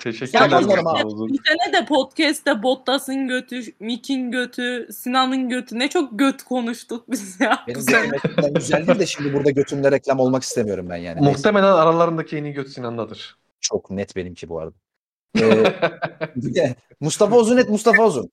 Teşekkür 0.01 0.27
Sen 0.27 0.49
ederim. 0.49 0.65
anlarım 0.65 0.87
ha. 0.87 1.03
Uzun. 1.05 1.29
Bir 1.29 1.41
sene 1.49 1.73
de 1.73 1.87
podcast'te 1.87 2.63
Bottas'ın 2.63 3.29
götü, 3.29 3.63
Mick'in 3.81 4.31
götü, 4.31 4.89
Sinan'ın 4.93 5.49
götü. 5.49 5.79
Ne 5.79 5.89
çok 5.89 6.19
göt 6.19 6.43
konuştuk 6.43 7.11
biz 7.11 7.41
ya. 7.41 7.59
Benim 7.69 8.55
güzel 8.55 8.87
değil 8.87 8.99
de 8.99 9.07
şimdi 9.07 9.33
burada 9.35 9.51
götümle 9.51 9.93
reklam 9.93 10.21
olmak 10.21 10.43
istemiyorum 10.43 10.87
ben 10.91 10.97
yani. 10.97 11.17
Neyse, 11.23 11.31
Muhtemelen 11.33 11.73
aralarındaki 11.73 12.37
en 12.37 12.45
iyi 12.45 12.53
göt 12.55 12.69
Sinan'dadır. 12.69 13.37
çok 13.61 13.91
net 13.91 14.17
benimki 14.17 14.49
bu 14.49 14.59
arada. 14.61 14.75
Ee, 16.57 16.75
Mustafa 17.01 17.37
Uzun 17.37 17.57
et 17.57 17.69
Mustafa 17.69 18.05
Uzun. 18.07 18.31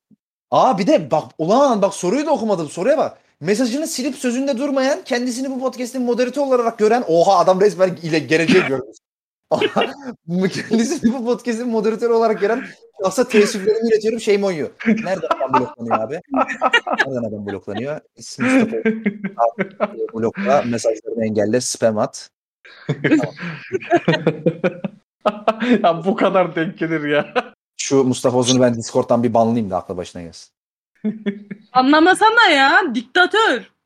Aa 0.52 0.78
bir 0.78 0.88
de 0.88 1.12
bak 1.12 1.24
ulan 1.38 1.82
bak 1.82 1.94
soruyu 1.94 2.26
da 2.26 2.32
okumadım. 2.32 2.70
Soruya 2.70 2.98
bak. 2.98 3.18
Mesajını 3.40 3.88
silip 3.88 4.16
sözünde 4.16 4.58
durmayan, 4.58 5.00
kendisini 5.06 5.50
bu 5.52 5.60
podcast'in 5.60 6.02
moderatörü 6.02 6.46
olarak 6.46 6.78
gören, 6.78 7.04
oha 7.08 7.38
adam 7.40 7.62
resmen 7.62 7.96
ile 8.04 8.20
geleceği 8.20 8.64
görmüş. 8.68 8.98
Kendisini 10.70 11.14
bu 11.14 11.26
podcast'in 11.26 11.70
moderatörü 11.70 12.14
olarak 12.14 12.40
gören 12.40 12.66
aslında 13.04 13.28
teessüflerimi 13.28 13.90
iletiyorum 13.90 14.20
şey 14.20 14.38
Monyu. 14.38 14.72
Nereden 14.88 15.28
adam 15.38 15.54
bloklanıyor 15.54 16.00
abi? 16.00 16.22
Nereden 17.06 17.30
adam 17.30 17.46
bloklanıyor? 17.46 18.00
İsmi 18.16 18.72
blokla 20.14 20.62
mesajlarını 20.62 21.26
engelle, 21.26 21.62
spam 21.62 21.98
at. 21.98 22.30
ya 25.84 26.06
bu 26.06 26.16
kadar 26.16 26.56
denk 26.56 26.78
gelir 26.80 27.04
ya. 27.04 27.34
Şu 27.78 28.04
Mustafa 28.04 28.38
Uzun'u 28.38 28.62
ben 28.62 28.76
Discord'dan 28.78 29.24
bir 29.24 29.34
banlayayım 29.34 29.70
da 29.72 29.78
aklı 29.78 29.98
başına 29.98 30.22
gelsin. 30.22 30.50
Anlamasana 31.72 32.50
ya. 32.52 32.96
Diktatör. 32.96 33.77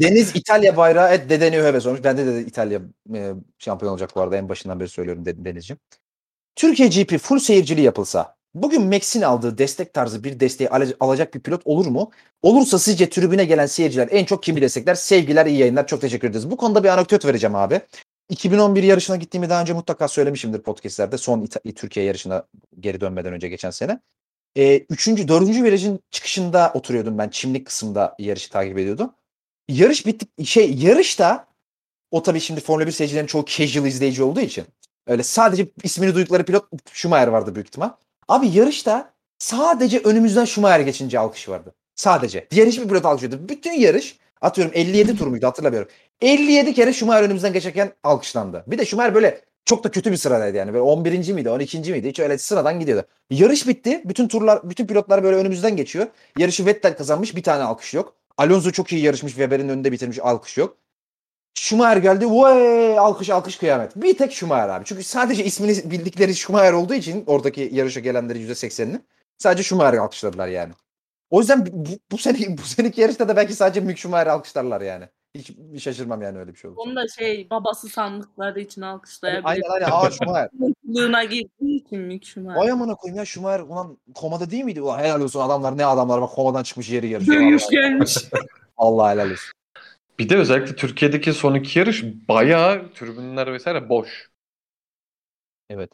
Deniz 0.00 0.36
İtalya 0.36 0.76
bayrağı 0.76 1.14
et 1.14 1.30
Dedeni 1.30 1.56
Höves 1.56 1.86
olmuş. 1.86 2.04
Bende 2.04 2.26
de 2.26 2.40
İtalya 2.40 2.80
e, 3.14 3.32
şampiyon 3.58 3.92
olacak 3.92 4.10
bu 4.16 4.20
arada. 4.20 4.36
En 4.36 4.48
başından 4.48 4.80
beri 4.80 4.88
söylüyorum 4.88 5.24
De- 5.24 5.44
Deniz'ciğim. 5.44 5.78
Türkiye 6.56 6.88
GP 6.88 7.18
full 7.18 7.38
seyircili 7.38 7.80
yapılsa 7.80 8.36
bugün 8.54 8.82
Max'in 8.86 9.22
aldığı 9.22 9.58
destek 9.58 9.94
tarzı 9.94 10.24
bir 10.24 10.40
desteği 10.40 10.70
alacak 11.00 11.34
bir 11.34 11.40
pilot 11.40 11.62
olur 11.64 11.86
mu? 11.86 12.10
Olursa 12.42 12.78
sizce 12.78 13.10
tribüne 13.10 13.44
gelen 13.44 13.66
seyirciler 13.66 14.08
en 14.10 14.24
çok 14.24 14.42
kimi 14.42 14.60
destekler? 14.62 14.94
Sevgiler, 14.94 15.46
iyi 15.46 15.58
yayınlar. 15.58 15.86
Çok 15.86 16.00
teşekkür 16.00 16.30
ederiz. 16.30 16.50
Bu 16.50 16.56
konuda 16.56 16.84
bir 16.84 16.88
anekdot 16.88 17.24
vereceğim 17.24 17.54
abi. 17.56 17.80
2011 18.28 18.82
yarışına 18.82 19.16
gittiğimi 19.16 19.50
daha 19.50 19.60
önce 19.60 19.72
mutlaka 19.72 20.08
söylemişimdir 20.08 20.58
podcastlerde. 20.62 21.18
Son 21.18 21.40
İta- 21.42 21.72
Türkiye 21.74 22.06
yarışına 22.06 22.42
geri 22.80 23.00
dönmeden 23.00 23.32
önce 23.32 23.48
geçen 23.48 23.70
sene. 23.70 24.00
E, 24.58 24.78
üçüncü, 24.90 25.28
dördüncü 25.28 25.64
virajın 25.64 26.00
çıkışında 26.10 26.70
oturuyordum 26.74 27.18
ben. 27.18 27.28
Çimlik 27.28 27.66
kısımda 27.66 28.14
yarışı 28.18 28.50
takip 28.50 28.78
ediyordum. 28.78 29.12
Yarış 29.68 30.06
bitti. 30.06 30.46
Şey 30.46 30.74
yarışta 30.74 31.46
o 32.10 32.22
tabii 32.22 32.40
şimdi 32.40 32.60
Formula 32.60 32.86
1 32.86 32.92
seyircilerin 32.92 33.26
çoğu 33.26 33.44
casual 33.44 33.86
izleyici 33.86 34.22
olduğu 34.22 34.40
için 34.40 34.64
öyle 35.06 35.22
sadece 35.22 35.68
ismini 35.82 36.14
duydukları 36.14 36.44
pilot 36.44 36.64
Schumacher 36.92 37.28
vardı 37.28 37.54
büyük 37.54 37.68
ihtimal. 37.68 37.90
Abi 38.28 38.48
yarışta 38.48 39.12
sadece 39.38 39.98
önümüzden 39.98 40.44
Schumacher 40.44 40.80
geçince 40.80 41.18
alkış 41.18 41.48
vardı. 41.48 41.74
Sadece. 41.94 42.46
Diğer 42.50 42.66
hiçbir 42.66 42.88
pilot 42.88 43.04
alkışlıyordu. 43.04 43.48
Bütün 43.48 43.72
yarış 43.72 44.18
atıyorum 44.40 44.72
57 44.74 45.16
tur 45.16 45.26
muydu 45.26 45.46
hatırlamıyorum. 45.46 45.88
57 46.20 46.74
kere 46.74 46.92
Schumacher 46.92 47.22
önümüzden 47.22 47.52
geçerken 47.52 47.92
alkışlandı. 48.02 48.64
Bir 48.66 48.78
de 48.78 48.84
Schumacher 48.84 49.14
böyle 49.14 49.40
çok 49.68 49.84
da 49.84 49.90
kötü 49.90 50.12
bir 50.12 50.16
sıradaydı 50.16 50.56
yani. 50.56 50.72
Böyle 50.72 50.82
11. 50.82 51.32
miydi 51.32 51.50
12. 51.50 51.78
miydi? 51.78 52.08
Hiç 52.08 52.20
öyle 52.20 52.38
sıradan 52.38 52.80
gidiyordu. 52.80 53.06
Yarış 53.30 53.68
bitti. 53.68 54.02
Bütün 54.04 54.28
turlar, 54.28 54.70
bütün 54.70 54.86
pilotlar 54.86 55.22
böyle 55.22 55.36
önümüzden 55.36 55.76
geçiyor. 55.76 56.06
Yarışı 56.38 56.66
Vettel 56.66 56.96
kazanmış. 56.96 57.36
Bir 57.36 57.42
tane 57.42 57.62
alkış 57.62 57.94
yok. 57.94 58.14
Alonso 58.36 58.70
çok 58.70 58.92
iyi 58.92 59.02
yarışmış. 59.02 59.32
Weber'in 59.32 59.68
önünde 59.68 59.92
bitirmiş. 59.92 60.18
Alkış 60.22 60.56
yok. 60.56 60.76
Schumacher 61.54 61.96
geldi. 61.96 62.26
Vay 62.26 62.98
alkış 62.98 63.30
alkış 63.30 63.56
kıyamet. 63.56 63.96
Bir 63.96 64.18
tek 64.18 64.32
Schumacher 64.32 64.68
abi. 64.68 64.84
Çünkü 64.84 65.02
sadece 65.02 65.44
ismini 65.44 65.90
bildikleri 65.90 66.34
Schumacher 66.34 66.72
olduğu 66.72 66.94
için 66.94 67.24
oradaki 67.26 67.70
yarışa 67.72 68.00
gelenlerin 68.00 68.46
%80'ini 68.48 69.00
sadece 69.38 69.62
Schumacher 69.62 69.98
alkışladılar 69.98 70.48
yani. 70.48 70.72
O 71.30 71.40
yüzden 71.40 71.66
bu, 71.66 71.88
bu 72.10 72.18
sene 72.18 72.58
bu 72.58 72.62
seneki 72.62 73.00
yarışta 73.00 73.28
da 73.28 73.36
belki 73.36 73.54
sadece 73.54 73.80
Mick 73.80 73.98
Schumacher'i 73.98 74.30
alkışlarlar 74.30 74.80
yani. 74.80 75.08
Hiç 75.34 75.52
şaşırmam 75.82 76.22
yani 76.22 76.38
öyle 76.38 76.52
bir 76.52 76.58
şey 76.58 76.70
olur. 76.70 76.76
Onu 76.78 76.96
da 76.96 77.08
şey 77.08 77.50
babası 77.50 77.88
sandıkları 77.88 78.60
için 78.60 78.82
alkışlayabilir. 78.82 79.44
Aynen 79.44 79.70
aynen. 79.70 79.88
Aa 79.90 80.10
Schumacher. 80.10 80.48
Mutluluğuna 80.52 81.24
girdiği 81.24 81.84
için 81.84 81.98
Mick 81.98 82.26
Schumacher. 82.26 82.60
Vay 82.60 82.70
amına 82.70 82.94
koyayım 82.94 83.18
ya 83.18 83.24
Schumacher 83.24 83.60
ulan 83.60 83.98
komada 84.14 84.50
değil 84.50 84.64
miydi? 84.64 84.82
Ulan 84.82 84.98
helal 84.98 85.20
olsun 85.20 85.40
adamlar 85.40 85.78
ne 85.78 85.86
adamlar 85.86 86.20
bak 86.20 86.30
komadan 86.30 86.62
çıkmış 86.62 86.90
yeri 86.90 87.08
yarışıyor. 87.08 87.40
Dönüş 87.40 87.62
Allah, 87.62 87.70
gelmiş. 87.70 88.16
Allah 88.76 89.10
helal 89.10 89.30
olsun. 89.30 89.52
Bir 90.18 90.28
de 90.28 90.36
özellikle 90.36 90.76
Türkiye'deki 90.76 91.32
son 91.32 91.54
iki 91.54 91.78
yarış 91.78 92.04
bayağı 92.04 92.92
tribünler 92.92 93.52
vesaire 93.52 93.88
boş. 93.88 94.30
Evet. 95.70 95.90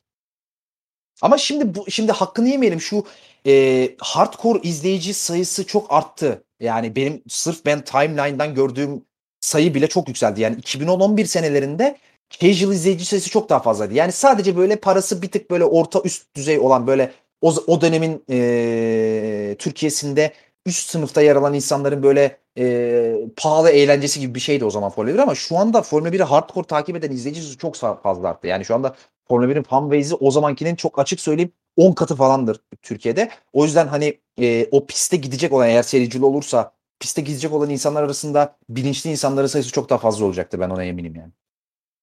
Ama 1.23 1.39
şimdi 1.39 1.75
bu 1.75 1.91
şimdi 1.91 2.13
hakkını 2.13 2.49
yemeyelim. 2.49 2.81
Şu 2.81 3.05
e, 3.47 3.97
hardcore 3.99 4.59
izleyici 4.63 5.15
sayısı 5.15 5.67
çok 5.67 5.93
arttı. 5.93 6.45
Yani 6.61 6.97
benim 6.97 7.23
sırf 7.29 7.67
ben 7.67 7.85
timeline'dan 7.85 8.55
gördüğüm 8.55 9.05
sayı 9.45 9.75
bile 9.75 9.87
çok 9.87 10.09
yükseldi. 10.09 10.41
Yani 10.41 10.57
2010-11 10.57 11.27
senelerinde 11.27 11.97
casual 12.31 12.73
izleyici 12.73 13.05
sayısı 13.05 13.31
çok 13.31 13.49
daha 13.49 13.61
fazlaydı. 13.61 13.95
Yani 13.95 14.13
sadece 14.13 14.57
böyle 14.57 14.77
parası 14.77 15.23
bir 15.23 15.31
tık 15.31 15.51
böyle 15.51 15.65
orta 15.65 16.01
üst 16.05 16.37
düzey 16.37 16.59
olan 16.59 16.87
böyle 16.87 17.13
o, 17.43 17.55
o 17.67 17.81
dönemin 17.81 18.25
e, 18.31 19.57
Türkiye'sinde 19.59 20.33
üst 20.67 20.91
sınıfta 20.91 21.23
yer 21.23 21.37
alan 21.37 21.55
insanların 21.55 22.03
böyle 22.03 22.37
e, 22.59 23.15
pahalı 23.37 23.71
eğlencesi 23.71 24.21
gibi 24.21 24.35
bir 24.35 24.41
şeydi 24.41 24.65
o 24.65 24.71
zaman 24.71 24.91
Formula 24.91 25.15
1 25.15 25.19
ama 25.19 25.35
şu 25.35 25.59
anda 25.59 25.83
Formula 25.83 26.11
1'i 26.11 26.23
hardcore 26.23 26.67
takip 26.67 26.97
eden 26.97 27.11
izleyici 27.11 27.41
sayısı 27.41 27.59
çok 27.59 27.77
fa- 27.77 28.03
fazla 28.03 28.29
arttı. 28.29 28.47
Yani 28.47 28.65
şu 28.65 28.75
anda 28.75 28.95
Formula 29.29 29.53
1'in 29.53 29.63
fan 29.63 29.91
base'i 29.91 30.15
o 30.15 30.31
zamankinin 30.31 30.75
çok 30.75 30.99
açık 30.99 31.21
söyleyeyim 31.21 31.53
10 31.77 31.93
katı 31.93 32.17
falandır 32.17 32.61
Türkiye'de. 32.83 33.31
O 33.53 33.65
yüzden 33.65 33.87
hani 33.87 34.19
e, 34.41 34.67
o 34.71 34.87
piste 34.87 35.17
gidecek 35.17 35.53
olan 35.53 35.69
eğer 35.69 35.83
seyircili 35.83 36.25
olursa 36.25 36.73
piste 37.01 37.23
gidecek 37.23 37.53
olan 37.53 37.71
insanlar 37.71 38.03
arasında 38.03 38.57
bilinçli 38.69 39.11
insanların 39.11 39.47
sayısı 39.47 39.73
çok 39.73 39.91
daha 39.91 39.99
fazla 39.99 40.25
olacaktır 40.25 40.61
ben 40.61 40.71
ona 40.71 40.85
eminim 40.85 41.15
yani. 41.17 41.33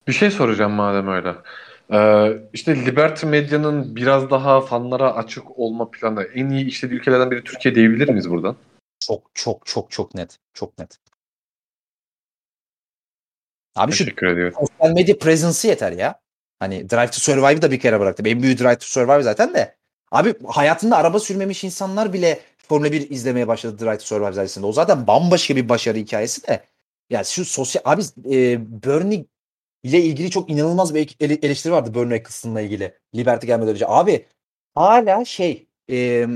Bir 0.07 0.13
şey 0.13 0.31
soracağım 0.31 0.71
madem 0.71 1.07
öyle. 1.07 1.35
Ee, 1.91 2.37
işte 2.53 2.85
Liberty 2.85 3.25
Medya'nın 3.25 3.95
biraz 3.95 4.29
daha 4.29 4.61
fanlara 4.61 5.15
açık 5.15 5.59
olma 5.59 5.91
planı 5.91 6.23
en 6.23 6.49
iyi 6.49 6.65
işlediği 6.65 6.99
ülkelerden 6.99 7.31
biri 7.31 7.43
Türkiye 7.43 7.75
diyebilir 7.75 8.09
miyiz 8.09 8.29
buradan? 8.29 8.55
Çok 8.99 9.31
çok 9.33 9.65
çok 9.65 9.91
çok 9.91 10.15
net. 10.15 10.37
Çok 10.53 10.79
net. 10.79 10.97
Abi 13.75 13.91
şu 13.91 13.97
Teşekkür 13.97 14.27
ediyorum. 14.27 14.57
sosyal 14.59 14.95
medya 14.95 15.17
presence'ı 15.17 15.71
yeter 15.71 15.91
ya. 15.91 16.21
Hani 16.59 16.89
Drive 16.89 17.07
to 17.07 17.19
Survive'ı 17.19 17.61
da 17.61 17.71
bir 17.71 17.79
kere 17.79 17.99
bıraktım. 17.99 18.25
En 18.25 18.41
büyük 18.43 18.59
Drive 18.59 18.77
to 18.77 18.85
Survive 18.85 19.23
zaten 19.23 19.53
de. 19.53 19.75
Abi 20.11 20.33
hayatında 20.47 20.97
araba 20.97 21.19
sürmemiş 21.19 21.63
insanlar 21.63 22.13
bile 22.13 22.39
Formula 22.71 22.91
1 22.91 23.09
izlemeye 23.09 23.47
başladı 23.47 23.85
Drive 23.85 23.97
to 23.97 24.03
Survive 24.03 24.33
sayesinde. 24.33 24.65
O 24.65 24.71
zaten 24.71 25.07
bambaşka 25.07 25.55
bir 25.55 25.69
başarı 25.69 25.97
hikayesi 25.97 26.47
de. 26.47 26.65
Ya 27.09 27.23
şu 27.23 27.45
sosyal 27.45 27.81
abi 27.85 28.01
e, 28.31 28.59
Bernie 28.83 29.25
ile 29.83 30.01
ilgili 30.01 30.29
çok 30.29 30.49
inanılmaz 30.49 30.95
bir 30.95 31.15
ele- 31.19 31.39
eleştiri 31.41 31.73
vardı 31.73 31.95
Bernie 31.95 32.15
Eccleston'la 32.15 32.61
ilgili. 32.61 32.97
Liberty 33.15 33.47
gelmeden 33.47 33.73
önce. 33.73 33.85
Abi 33.87 34.25
hala 34.75 35.25
şey 35.25 35.67
e, 35.91 36.27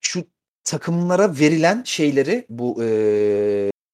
şu 0.00 0.24
takımlara 0.64 1.38
verilen 1.38 1.82
şeyleri 1.82 2.46
bu 2.48 2.82
e, 2.82 2.88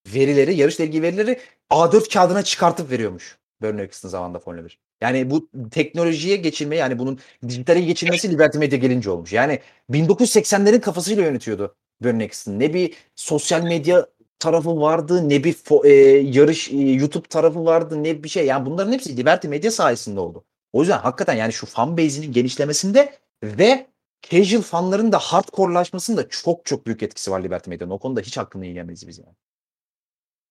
verileri 0.07 0.55
yarışla 0.55 0.83
ilgili 0.83 1.01
verileri 1.01 1.39
A4 1.69 2.13
kağıdına 2.13 2.43
çıkartıp 2.43 2.91
veriyormuş. 2.91 3.37
Bernie 3.61 3.83
Eccleston 3.83 4.09
zamanında 4.09 4.39
Formula 4.39 4.65
1. 4.65 4.79
Yani 5.01 5.29
bu 5.29 5.49
teknolojiye 5.71 6.35
geçilme 6.35 6.75
yani 6.75 6.99
bunun 6.99 7.19
dijitale 7.47 7.81
geçilmesi 7.81 8.31
Liberty 8.31 8.57
Media 8.57 8.77
gelince 8.77 9.09
olmuş. 9.09 9.33
Yani 9.33 9.59
1980'lerin 9.91 10.81
kafasıyla 10.81 11.23
yönetiyordu 11.23 11.75
Eccleston. 12.03 12.59
Ne 12.59 12.73
bir 12.73 12.93
sosyal 13.15 13.63
medya 13.63 14.07
tarafı 14.39 14.81
vardı, 14.81 15.29
ne 15.29 15.43
bir 15.43 15.55
e, 15.85 15.89
yarış 16.17 16.71
e, 16.71 16.77
YouTube 16.77 17.27
tarafı 17.27 17.65
vardı, 17.65 18.03
ne 18.03 18.23
bir 18.23 18.29
şey. 18.29 18.45
Yani 18.45 18.65
bunların 18.65 18.91
hepsi 18.91 19.17
Liberty 19.17 19.47
Media 19.47 19.71
sayesinde 19.71 20.19
oldu. 20.19 20.45
O 20.73 20.81
yüzden 20.81 20.97
hakikaten 20.99 21.33
yani 21.33 21.53
şu 21.53 21.65
fan 21.65 21.97
base'inin 21.97 22.31
genişlemesinde 22.31 23.13
ve 23.43 23.87
casual 24.21 24.61
fanların 24.61 25.11
da 25.11 25.19
hardcore'laşmasında 25.19 26.29
çok 26.29 26.65
çok 26.65 26.85
büyük 26.85 27.03
etkisi 27.03 27.31
var 27.31 27.43
Liberty 27.43 27.69
Media'nın. 27.69 27.91
O 27.91 27.99
konuda 27.99 28.21
hiç 28.21 28.37
hakkını 28.37 28.65
yiyemeyiz 28.65 29.07
biz 29.07 29.17
yani. 29.19 29.35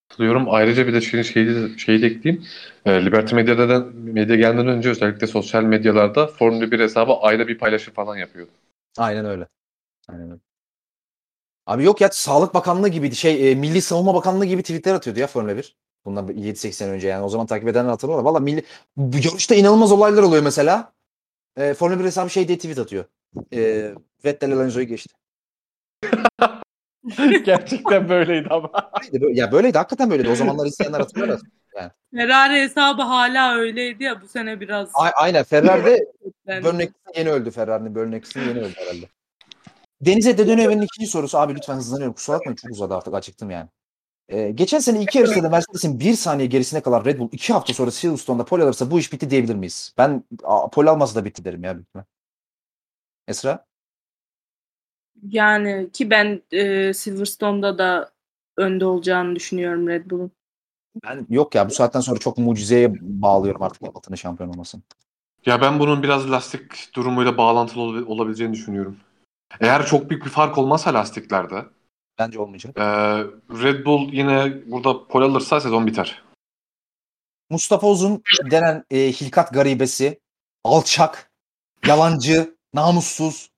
Katılıyorum. 0.08 0.54
Ayrıca 0.54 0.86
bir 0.86 0.92
de 0.92 1.00
şeyi, 1.00 1.24
şeyi, 1.24 1.78
şeyi 1.78 2.02
de 2.02 2.06
ekleyeyim. 2.06 2.46
Ee, 2.84 3.04
Liberty 3.04 3.34
Medya'da 3.34 3.68
da 3.68 3.86
medya 3.94 4.36
gelmeden 4.36 4.68
önce 4.68 4.90
özellikle 4.90 5.26
sosyal 5.26 5.62
medyalarda 5.62 6.26
Formula 6.26 6.70
1 6.70 6.80
hesabı 6.80 7.12
ayda 7.12 7.48
bir 7.48 7.58
paylaşım 7.58 7.94
falan 7.94 8.16
yapıyordu. 8.16 8.50
Aynen 8.98 9.24
öyle. 9.24 9.48
Aynen 10.08 10.30
öyle. 10.30 10.40
Abi 11.66 11.84
yok 11.84 12.00
ya 12.00 12.08
Sağlık 12.12 12.54
Bakanlığı 12.54 12.88
gibiydi. 12.88 13.16
Şey 13.16 13.50
e, 13.50 13.54
Milli 13.54 13.82
Savunma 13.82 14.14
Bakanlığı 14.14 14.44
gibi 14.44 14.62
tweetler 14.62 14.94
atıyordu 14.94 15.20
ya 15.20 15.26
Formula 15.26 15.56
1. 15.56 15.76
Bundan 16.04 16.28
7-8 16.28 16.72
sene 16.72 16.90
önce 16.90 17.08
yani. 17.08 17.24
O 17.24 17.28
zaman 17.28 17.46
takip 17.46 17.68
edenler 17.68 17.90
hatırlar. 17.90 18.18
Valla 18.18 18.40
milli 18.40 18.64
bu 18.96 19.16
yarışta 19.16 19.54
inanılmaz 19.54 19.92
olaylar 19.92 20.22
oluyor 20.22 20.42
mesela. 20.42 20.92
E, 21.56 21.74
Formula 21.74 21.98
1 21.98 22.04
hesabı 22.04 22.30
şey 22.30 22.48
diye 22.48 22.58
tweet 22.58 22.78
atıyor. 22.78 23.04
E, 23.52 23.90
Vettel 24.24 24.52
Alonso'yu 24.52 24.86
geçti. 24.86 25.14
Gerçekten 27.44 28.08
böyleydi 28.08 28.48
ama. 28.50 28.70
Ya 29.32 29.52
böyleydi. 29.52 29.78
Hakikaten 29.78 30.10
böyleydi. 30.10 30.28
O 30.28 30.34
zamanlar 30.34 30.66
izleyenler 30.66 31.00
hatırlar. 31.00 31.40
Ferrari 32.14 32.62
hesabı 32.62 33.02
hala 33.02 33.54
öyleydi 33.54 34.04
ya 34.04 34.22
bu 34.22 34.28
sene 34.28 34.60
biraz. 34.60 34.88
A- 34.94 35.10
aynen. 35.22 35.44
Ferrari'de 35.44 36.06
Eccleston 36.48 36.80
yeni 37.16 37.30
öldü 37.30 37.50
Ferrari'nin. 37.50 38.12
Eccleston 38.12 38.40
yeni 38.40 38.60
öldü 38.60 38.74
herhalde. 38.76 39.06
Denize 40.00 40.38
de 40.38 40.48
dönüyor 40.48 40.70
benim 40.70 40.82
ikinci 40.82 41.10
sorusu. 41.10 41.38
Abi 41.38 41.54
lütfen 41.54 41.76
hızlanıyorum. 41.76 42.14
Kusura 42.14 42.36
bakmayın 42.36 42.56
çok 42.56 42.70
uzadı 42.70 42.94
artık 42.94 43.14
açıktım 43.14 43.50
yani. 43.50 43.68
Ee, 44.28 44.50
geçen 44.50 44.78
sene 44.78 45.02
iki 45.02 45.18
yarışta 45.18 45.42
da 45.42 45.48
Mercedes'in 45.48 46.00
bir 46.00 46.14
saniye 46.14 46.48
gerisine 46.48 46.80
kalan 46.80 47.04
Red 47.04 47.18
Bull 47.18 47.28
iki 47.32 47.52
hafta 47.52 47.74
sonra 47.74 47.90
Silverstone'da 47.90 48.44
pole 48.44 48.62
alırsa 48.62 48.90
bu 48.90 48.98
iş 48.98 49.12
bitti 49.12 49.30
diyebilir 49.30 49.54
miyiz? 49.54 49.94
Ben 49.98 50.24
a, 50.42 50.70
pole 50.70 50.90
almasa 50.90 51.20
da 51.20 51.24
bitti 51.24 51.44
derim 51.44 51.64
ya 51.64 51.74
büyük. 51.74 51.88
Esra? 53.28 53.66
Yani 55.30 55.90
ki 55.92 56.10
ben 56.10 56.42
e, 56.52 56.94
Silverstone'da 56.94 57.78
da 57.78 58.10
önde 58.56 58.86
olacağını 58.86 59.36
düşünüyorum 59.36 59.88
Red 59.88 60.10
Bull'un. 60.10 60.30
Ben 61.04 61.26
yok 61.30 61.54
ya 61.54 61.68
bu 61.68 61.74
saatten 61.74 62.00
sonra 62.00 62.18
çok 62.18 62.38
mucizeye 62.38 62.92
bağlıyorum 63.00 63.62
artık 63.62 63.82
Hamilton'ın 63.82 64.16
şampiyon 64.16 64.48
olmasını. 64.50 64.82
Ya 65.46 65.60
ben 65.60 65.78
bunun 65.78 66.02
biraz 66.02 66.30
lastik 66.30 66.94
durumuyla 66.94 67.36
bağlantılı 67.36 67.82
ol- 67.82 68.06
olabileceğini 68.06 68.52
düşünüyorum. 68.52 68.96
Eğer 69.60 69.86
çok 69.86 70.10
büyük 70.10 70.24
bir 70.24 70.30
fark 70.30 70.58
olmazsa 70.58 70.94
lastiklerde 70.94 71.64
Bence 72.18 72.38
olmayacak. 72.38 72.78
e, 72.78 72.82
Red 73.62 73.86
Bull 73.86 74.12
yine 74.12 74.62
burada 74.66 75.06
pole 75.06 75.24
alırsa 75.24 75.60
sezon 75.60 75.86
biter. 75.86 76.22
Mustafa 77.50 77.86
Uzun 77.86 78.22
denen 78.50 78.84
e, 78.90 78.98
hilkat 78.98 79.54
garibesi, 79.54 80.20
alçak, 80.64 81.30
yalancı, 81.86 82.56
namussuz, 82.74 83.50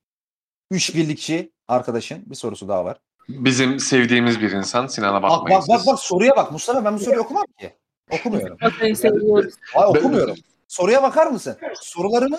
işbirlikçi 0.71 1.51
arkadaşın 1.67 2.23
bir 2.25 2.35
sorusu 2.35 2.67
daha 2.67 2.85
var. 2.85 2.97
Bizim 3.29 3.79
sevdiğimiz 3.79 4.41
bir 4.41 4.51
insan 4.51 4.87
Sinan'a 4.87 5.23
Bak 5.23 5.31
bakmayın 5.31 5.59
bak 5.61 5.67
bak, 5.69 5.79
siz. 5.79 5.87
bak 5.87 5.99
soruya 5.99 6.35
bak 6.35 6.51
Mustafa 6.51 6.85
ben 6.85 6.95
bu 6.95 6.99
soruyu 6.99 7.21
okumam 7.21 7.45
ki. 7.59 7.73
Okumuyorum. 8.11 8.57
Seni 8.79 8.95
seviyoruz. 8.95 9.53
Ay 9.75 9.93
Ben- 9.93 9.99
okumuyorum. 9.99 10.35
Soruya 10.67 11.03
bakar 11.03 11.27
mısın? 11.27 11.57
Sorularımı 11.81 12.37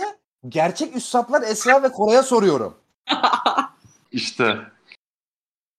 gerçek 0.49 0.97
üstadlar 0.97 1.43
Esra 1.43 1.83
ve 1.83 1.89
Koray'a 1.89 2.23
soruyorum. 2.23 2.75
İşte 4.13 4.57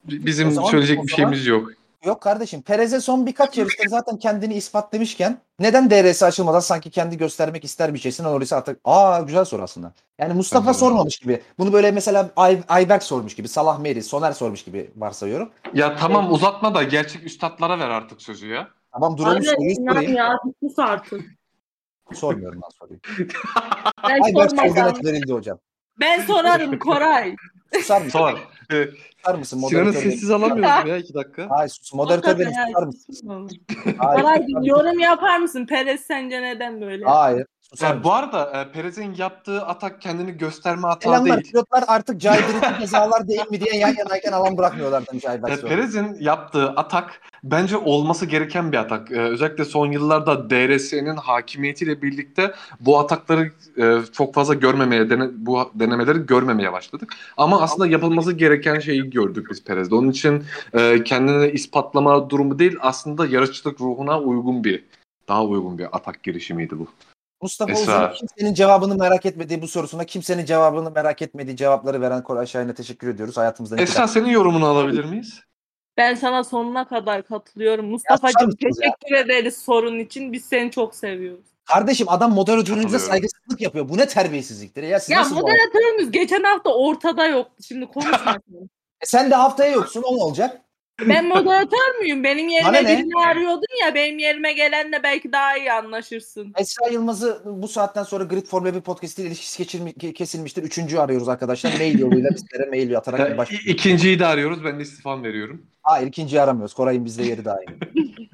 bizim 0.04 0.52
zaman- 0.52 0.70
söyleyecek 0.72 1.04
bir 1.04 1.08
şeyimiz 1.12 1.48
yok. 1.48 1.70
Yok 2.06 2.22
kardeşim 2.22 2.62
Perez'e 2.62 3.00
son 3.02 3.26
birkaç 3.26 3.58
yarışta 3.58 3.84
zaten 3.88 4.18
kendini 4.18 4.54
ispatlamışken 4.54 5.38
neden 5.60 5.90
DRS 5.90 6.24
açılmadan 6.24 6.60
sanki 6.60 6.90
kendi 6.90 7.18
göstermek 7.18 7.64
ister 7.64 7.94
bir 7.94 8.00
şeysin 8.00 8.24
Norris'e 8.24 8.56
atak. 8.56 8.80
Aa 8.86 9.20
güzel 9.20 9.46
soru 9.46 9.62
aslında. 9.64 9.94
Yani 10.20 10.34
Mustafa 10.34 10.68
Bence 10.68 10.76
de. 10.76 10.80
sormamış 10.80 11.18
gibi. 11.20 11.42
Bunu 11.60 11.74
böyle 11.74 11.92
mesela 11.92 12.30
Ay 12.36 12.62
Ayberk 12.68 13.04
sormuş 13.04 13.36
gibi. 13.36 13.48
Salah 13.48 13.80
Meri, 13.80 14.04
Soner 14.04 14.32
sormuş 14.32 14.64
gibi 14.64 14.92
varsayıyorum. 14.98 15.50
Ya 15.74 15.96
tamam 15.96 16.34
uzatma 16.34 16.76
da 16.76 16.84
gerçek 16.84 17.24
üstadlara 17.24 17.80
ver 17.80 17.90
artık 17.90 18.22
sözü 18.22 18.48
ya. 18.48 18.68
Tamam 18.94 19.18
duralım 19.18 19.44
soruyu 19.44 19.76
sorayım. 19.90 20.14
ya 20.16 20.38
sus 20.64 20.80
artık. 20.80 21.22
Sormuyorum 22.14 22.62
ben 22.64 22.70
soruyu. 22.80 23.00
Ben 24.10 24.22
Ayberk 24.22 24.50
sorduğuna 24.52 25.10
verildi 25.12 25.34
hocam. 25.34 25.60
Ben 26.00 26.22
sorarım 26.22 26.80
Koray. 26.80 27.36
Sor. 27.84 28.40
Ee, 28.72 28.88
Susar 29.18 29.36
mısın? 29.36 29.64
Sinan'ı 29.68 29.94
sessiz 29.94 30.32
alamıyoruz 30.32 30.90
ya 30.90 30.98
iki 30.98 31.14
dakika. 31.14 31.48
Hayır 31.50 31.70
sus. 31.70 31.94
Moderatör 31.94 32.40
benim 32.40 32.52
susar 32.52 32.84
mısın? 32.84 33.62
Hayır. 33.98 34.48
Yorum 34.64 35.00
yapar 35.00 35.38
mısın? 35.38 35.66
Perez 35.66 36.02
sence 36.02 36.42
neden 36.42 36.82
böyle? 36.82 37.06
Hayır. 37.06 37.46
Susar 37.74 37.88
ya 37.88 37.94
mısın? 37.94 38.04
bu 38.04 38.14
arada 38.14 38.62
e, 38.62 38.72
Perez'in 38.72 39.16
yaptığı 39.18 39.66
atak 39.66 40.02
kendini 40.02 40.38
gösterme 40.38 40.88
hatağı 40.88 41.14
Selamlar. 41.14 41.38
değil. 41.38 41.52
Pilotlar 41.52 41.84
artık 41.88 42.22
caydırıcı 42.22 42.80
cezalar 42.80 43.28
değil 43.28 43.52
mi 43.52 43.62
diye 43.62 43.76
yan 43.78 43.96
yanayken 43.98 44.32
alan 44.32 44.58
bırakmıyorlar 44.58 45.08
demiş 45.08 45.26
Ayberk. 45.26 45.64
E. 45.64 45.68
Perez'in 45.68 46.18
yaptığı 46.20 46.70
atak 46.70 47.22
bence 47.44 47.78
olması 47.78 48.26
gereken 48.26 48.72
bir 48.72 48.78
atak. 48.78 49.12
E, 49.12 49.20
özellikle 49.20 49.66
son 49.66 49.92
yıllarda 49.92 50.50
DRS'nin 50.50 51.16
hakimiyetiyle 51.16 52.02
birlikte 52.02 52.54
bu 52.80 53.00
atakları 53.00 53.52
e, 53.78 53.98
çok 54.14 54.34
fazla 54.34 54.54
görmemeye, 54.54 55.10
dene- 55.10 55.32
bu 55.34 55.72
denemeleri 55.76 56.26
görmemeye 56.26 56.74
başladık. 56.74 57.16
Ama 57.38 57.62
aslında 57.62 57.88
yapılması 57.88 58.34
gereken 58.34 58.80
şeyi 58.80 59.10
gördük 59.10 59.48
biz 59.52 59.64
Perez'de. 59.64 59.96
Onun 59.96 60.10
için 60.10 60.44
e, 60.74 61.04
kendini 61.04 61.52
ispatlama 61.52 62.30
durumu 62.30 62.60
değil, 62.60 62.78
aslında 62.82 63.26
yarışçılık 63.26 63.82
ruhuna 63.82 64.20
uygun 64.20 64.64
bir, 64.64 64.84
daha 65.28 65.46
uygun 65.46 65.78
bir 65.78 65.88
atak 65.98 66.24
girişimiydi 66.24 66.80
bu. 66.80 66.88
Mustafa 67.42 67.72
Esra. 67.72 68.12
Uzun 68.12 68.16
kimsenin 68.28 68.54
cevabını 68.54 68.96
merak 68.96 69.26
etmediği 69.26 69.62
bu 69.62 69.68
sorusuna 69.68 70.04
kimsenin 70.04 70.46
cevabını 70.46 70.92
merak 70.92 71.22
etmediği 71.22 71.58
cevapları 71.58 72.02
veren 72.02 72.24
Koray 72.24 72.48
Şahin'e 72.48 72.74
teşekkür 72.74 73.08
ediyoruz. 73.08 73.38
Hayatımızdan 73.38 73.80
Esra 73.80 74.08
senin 74.08 74.30
yorumunu 74.30 74.66
alabilir 74.66 75.04
miyiz? 75.06 75.40
Ben 75.98 76.16
sana 76.16 76.44
sonuna 76.44 76.88
kadar 76.88 77.24
katılıyorum. 77.26 77.86
Mustafa'cığım 77.86 78.48
mısınız 78.48 78.80
ya? 78.82 78.92
teşekkür 79.10 79.26
ederiz 79.26 79.58
sorun 79.58 80.00
için. 80.00 80.34
Biz 80.34 80.46
seni 80.46 80.72
çok 80.72 80.96
seviyoruz. 80.96 81.46
Kardeşim 81.66 82.10
adam 82.10 82.34
moderatörünüze 82.34 83.00
saygısızlık 83.00 83.62
yapıyor. 83.62 83.90
Bu 83.90 83.98
ne 83.98 84.08
terbiyesizliktir 84.08 84.84
ya. 84.84 85.00
Siz 85.00 85.10
Ya 85.10 85.20
nasıl 85.20 85.36
bu- 85.36 85.40
moderatörümüz 85.42 86.12
geçen 86.12 86.44
hafta 86.44 86.74
ortada 86.74 87.28
yoktu. 87.28 87.64
Şimdi 87.68 87.86
konuşmasın. 87.86 88.70
E 89.02 89.06
sen 89.06 89.32
de 89.32 89.36
haftaya 89.36 89.72
yoksun. 89.72 90.04
O 90.06 90.18
ne 90.18 90.24
olacak? 90.24 90.62
Ben 91.08 91.28
moderatör 91.28 92.00
müyüm? 92.02 92.24
Benim 92.24 92.48
yerime 92.48 92.82
birini 92.82 93.26
arıyordun 93.28 93.86
ya. 93.86 93.96
Benim 93.96 94.20
yerime 94.20 94.54
gelenle 94.54 95.04
belki 95.04 95.32
daha 95.32 95.58
iyi 95.58 95.72
anlaşırsın. 95.74 96.54
Esra 96.58 96.88
Yılmaz'ı 96.88 97.42
bu 97.46 97.68
saatten 97.68 98.04
sonra 98.04 98.24
Grid 98.24 98.46
Formula 98.46 98.76
1 98.76 98.82
podcast 98.82 99.20
ile 99.20 99.28
ilişkisi 99.28 99.64
geçirmi- 99.64 99.94
ke- 99.98 100.14
kesilmiştir. 100.14 100.64
Üçüncüyü 100.64 101.02
arıyoruz 101.02 101.30
arkadaşlar. 101.30 101.74
Mail 101.78 102.00
yoluyla 102.00 102.30
bizlere 102.30 102.70
mail 102.70 102.98
atarak 102.98 103.38
baş... 103.38 103.52
İkinciyi 103.52 104.20
de 104.20 104.26
arıyoruz. 104.26 104.64
Ben 104.64 104.80
de 104.80 104.84
istifam 104.84 105.24
veriyorum. 105.24 105.66
Hayır 105.84 106.08
ikinciyi 106.08 106.42
aramıyoruz. 106.42 106.74
Koray'ın 106.74 107.06
bizde 107.06 107.24
yeri 107.24 107.46
daha 107.46 107.58
iyi. 107.62 107.80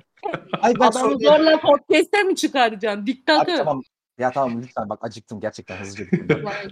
Ay 0.62 0.74
ben 0.80 0.88
Adamı 0.88 1.18
zorla 1.20 1.60
podcast'e 1.62 2.24
mi 2.24 2.36
çıkaracaksın? 2.36 3.00
Abi 3.02 3.08
Diktatör. 3.08 3.58
tamam. 3.58 3.82
Ya 4.20 4.32
tamam 4.32 4.62
lütfen 4.62 4.90
bak 4.90 5.00
acıktım 5.02 5.40
gerçekten 5.40 5.78
hızlıca 5.78 6.06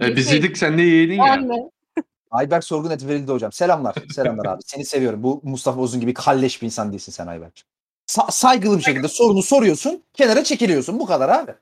E, 0.00 0.16
biz 0.16 0.32
yedik 0.32 0.58
sen 0.58 0.78
de 0.78 0.82
yedin 0.82 1.14
ya. 1.14 1.32
Anne. 1.32 1.70
Ayberk 2.34 2.64
Sorgun 2.64 2.90
eti 2.90 3.08
verildi 3.08 3.32
hocam. 3.32 3.52
Selamlar. 3.52 3.94
Selamlar 4.14 4.46
abi. 4.46 4.62
Seni 4.66 4.84
seviyorum. 4.84 5.22
Bu 5.22 5.40
Mustafa 5.44 5.80
Uzun 5.80 6.00
gibi 6.00 6.14
kalleş 6.14 6.62
bir 6.62 6.66
insan 6.66 6.90
değilsin 6.92 7.12
sen 7.12 7.26
Ayberk. 7.26 7.64
Sa- 8.08 8.32
saygılı 8.32 8.78
bir 8.78 8.82
şekilde 8.82 9.08
sorunu 9.08 9.42
soruyorsun. 9.42 10.02
Kenara 10.14 10.44
çekiliyorsun. 10.44 10.98
Bu 11.00 11.06
kadar 11.06 11.28
abi. 11.28 11.54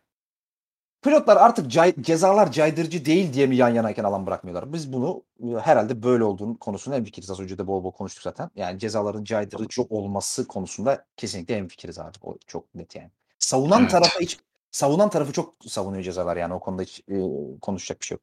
Pilotlar 1.02 1.36
artık 1.36 1.70
cay- 1.70 1.94
cezalar 2.02 2.52
caydırıcı 2.52 3.04
değil 3.04 3.32
diye 3.32 3.46
mi 3.46 3.56
yan 3.56 3.68
yanayken 3.68 4.04
alan 4.04 4.26
bırakmıyorlar? 4.26 4.72
Biz 4.72 4.92
bunu 4.92 5.22
e, 5.42 5.46
herhalde 5.60 6.02
böyle 6.02 6.24
olduğunu 6.24 6.58
konusunda 6.58 6.96
en 6.96 7.04
fikiriz. 7.04 7.30
Az 7.30 7.40
önce 7.40 7.58
de 7.58 7.66
bol 7.66 7.84
bol 7.84 7.92
konuştuk 7.92 8.22
zaten. 8.22 8.50
Yani 8.56 8.78
cezaların 8.78 9.24
caydırıcı 9.24 9.82
olması 9.82 10.46
konusunda 10.48 11.04
kesinlikle 11.16 11.56
en 11.56 11.68
fikiriz 11.68 11.98
abi. 11.98 12.12
O 12.22 12.36
çok 12.46 12.74
net 12.74 12.96
yani. 12.96 13.10
Savunan 13.38 13.80
Evet. 13.80 13.90
tarafa 13.90 14.20
hiç 14.20 14.38
savunan 14.70 15.10
tarafı 15.10 15.32
çok 15.32 15.54
savunuyor 15.66 16.02
cezalar 16.02 16.36
yani 16.36 16.54
o 16.54 16.60
konuda 16.60 16.82
hiç 16.82 17.00
e, 17.08 17.16
konuşacak 17.62 18.00
bir 18.00 18.06
şey 18.06 18.14
yok. 18.14 18.22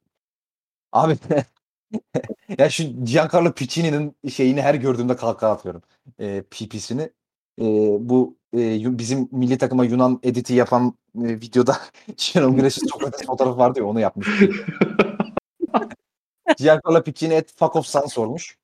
Abi 0.92 1.18
ya 2.58 2.70
şu 2.70 2.84
Giancarlo 3.04 3.52
Piccini'nin 3.52 4.16
şeyini 4.30 4.62
her 4.62 4.76
gördüğümde 4.76 5.16
kahkaha 5.16 5.52
atıyorum. 5.52 5.82
E, 6.20 6.42
PP'sini. 6.42 7.02
E, 7.62 7.66
bu 8.00 8.38
e, 8.54 8.62
Yu- 8.62 8.98
bizim 8.98 9.30
milli 9.32 9.58
takıma 9.58 9.86
Yunan 9.86 10.20
editi 10.24 10.54
yapan 10.54 10.94
e, 11.16 11.28
videoda 11.28 11.78
Şenol 12.18 12.56
Güneş'in 12.56 12.88
Sokrates 12.88 13.26
fotoğrafı 13.26 13.58
vardı 13.58 13.80
ya 13.80 13.86
onu 13.86 14.00
yapmış. 14.00 14.28
Giancarlo 16.58 17.04
Piccini 17.04 17.34
et 17.34 17.54
fuck 17.60 17.76
off 17.76 17.88
san 17.88 18.06
sormuş. 18.06 18.58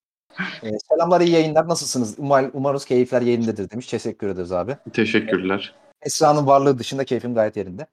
E, 0.63 0.71
selamlar 0.89 1.21
iyi 1.21 1.31
yayınlar 1.31 1.67
nasılsınız? 1.67 2.19
Umar, 2.19 2.49
umarız 2.53 2.85
keyifler 2.85 3.21
yerindedir 3.21 3.69
demiş. 3.69 3.87
Teşekkür 3.87 4.27
ederiz 4.27 4.51
abi. 4.51 4.77
Teşekkürler. 4.93 5.75
Esra'nın 6.01 6.47
varlığı 6.47 6.79
dışında 6.79 7.05
keyfim 7.05 7.35
gayet 7.35 7.57
yerinde. 7.57 7.87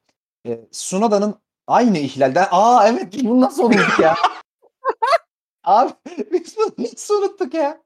E, 0.47 0.61
Sunoda'nın 0.73 1.35
aynı 1.67 1.99
ihlalden 1.99 2.47
aa 2.51 2.89
evet 2.89 3.13
biz 3.13 3.25
bunu 3.25 3.41
nasıl 3.41 3.65
unuttuk 3.65 3.99
ya? 3.99 4.15
Abi 5.65 5.93
biz 6.33 6.57
bunu 6.57 6.75
nasıl 6.79 7.23
unuttuk 7.23 7.55
ya? 7.55 7.79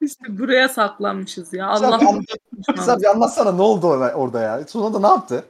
İşte 0.00 0.38
buraya 0.38 0.68
saklanmışız 0.68 1.52
ya. 1.52 1.66
Allah 1.66 2.00
Sen 2.84 3.00
bir 3.00 3.10
anlatsana 3.10 3.52
ne 3.52 3.62
oldu 3.62 3.86
orada, 3.86 4.40
ya? 4.40 4.66
Sunoda 4.66 5.00
ne 5.00 5.06
yaptı? 5.06 5.44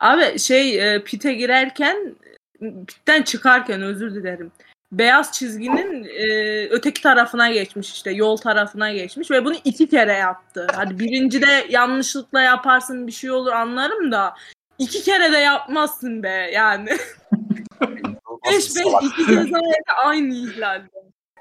Abi 0.00 0.38
şey 0.38 0.94
e, 0.94 1.04
pite 1.04 1.34
girerken 1.34 2.14
pitten 2.86 3.22
çıkarken 3.22 3.82
özür 3.82 4.14
dilerim. 4.14 4.52
Beyaz 4.92 5.32
çizginin 5.32 6.04
e, 6.04 6.68
öteki 6.68 7.02
tarafına 7.02 7.50
geçmiş 7.50 7.92
işte 7.92 8.10
yol 8.10 8.36
tarafına 8.36 8.92
geçmiş 8.92 9.30
ve 9.30 9.44
bunu 9.44 9.54
iki 9.64 9.88
kere 9.88 10.12
yaptı. 10.12 10.66
Hadi 10.74 10.98
birincide 10.98 11.66
yanlışlıkla 11.68 12.40
yaparsın 12.40 13.06
bir 13.06 13.12
şey 13.12 13.30
olur 13.30 13.52
anlarım 13.52 14.12
da 14.12 14.34
iki 14.78 15.02
kere 15.02 15.32
de 15.32 15.38
yapmazsın 15.38 16.22
be 16.22 16.50
yani. 16.54 16.90
beş 18.46 18.54
beş 18.54 18.64
Salak. 18.64 19.02
iki 19.04 19.26
cezaya 19.26 19.72
da 19.88 19.94
aynı 20.06 20.34
ihlalde. 20.34 20.88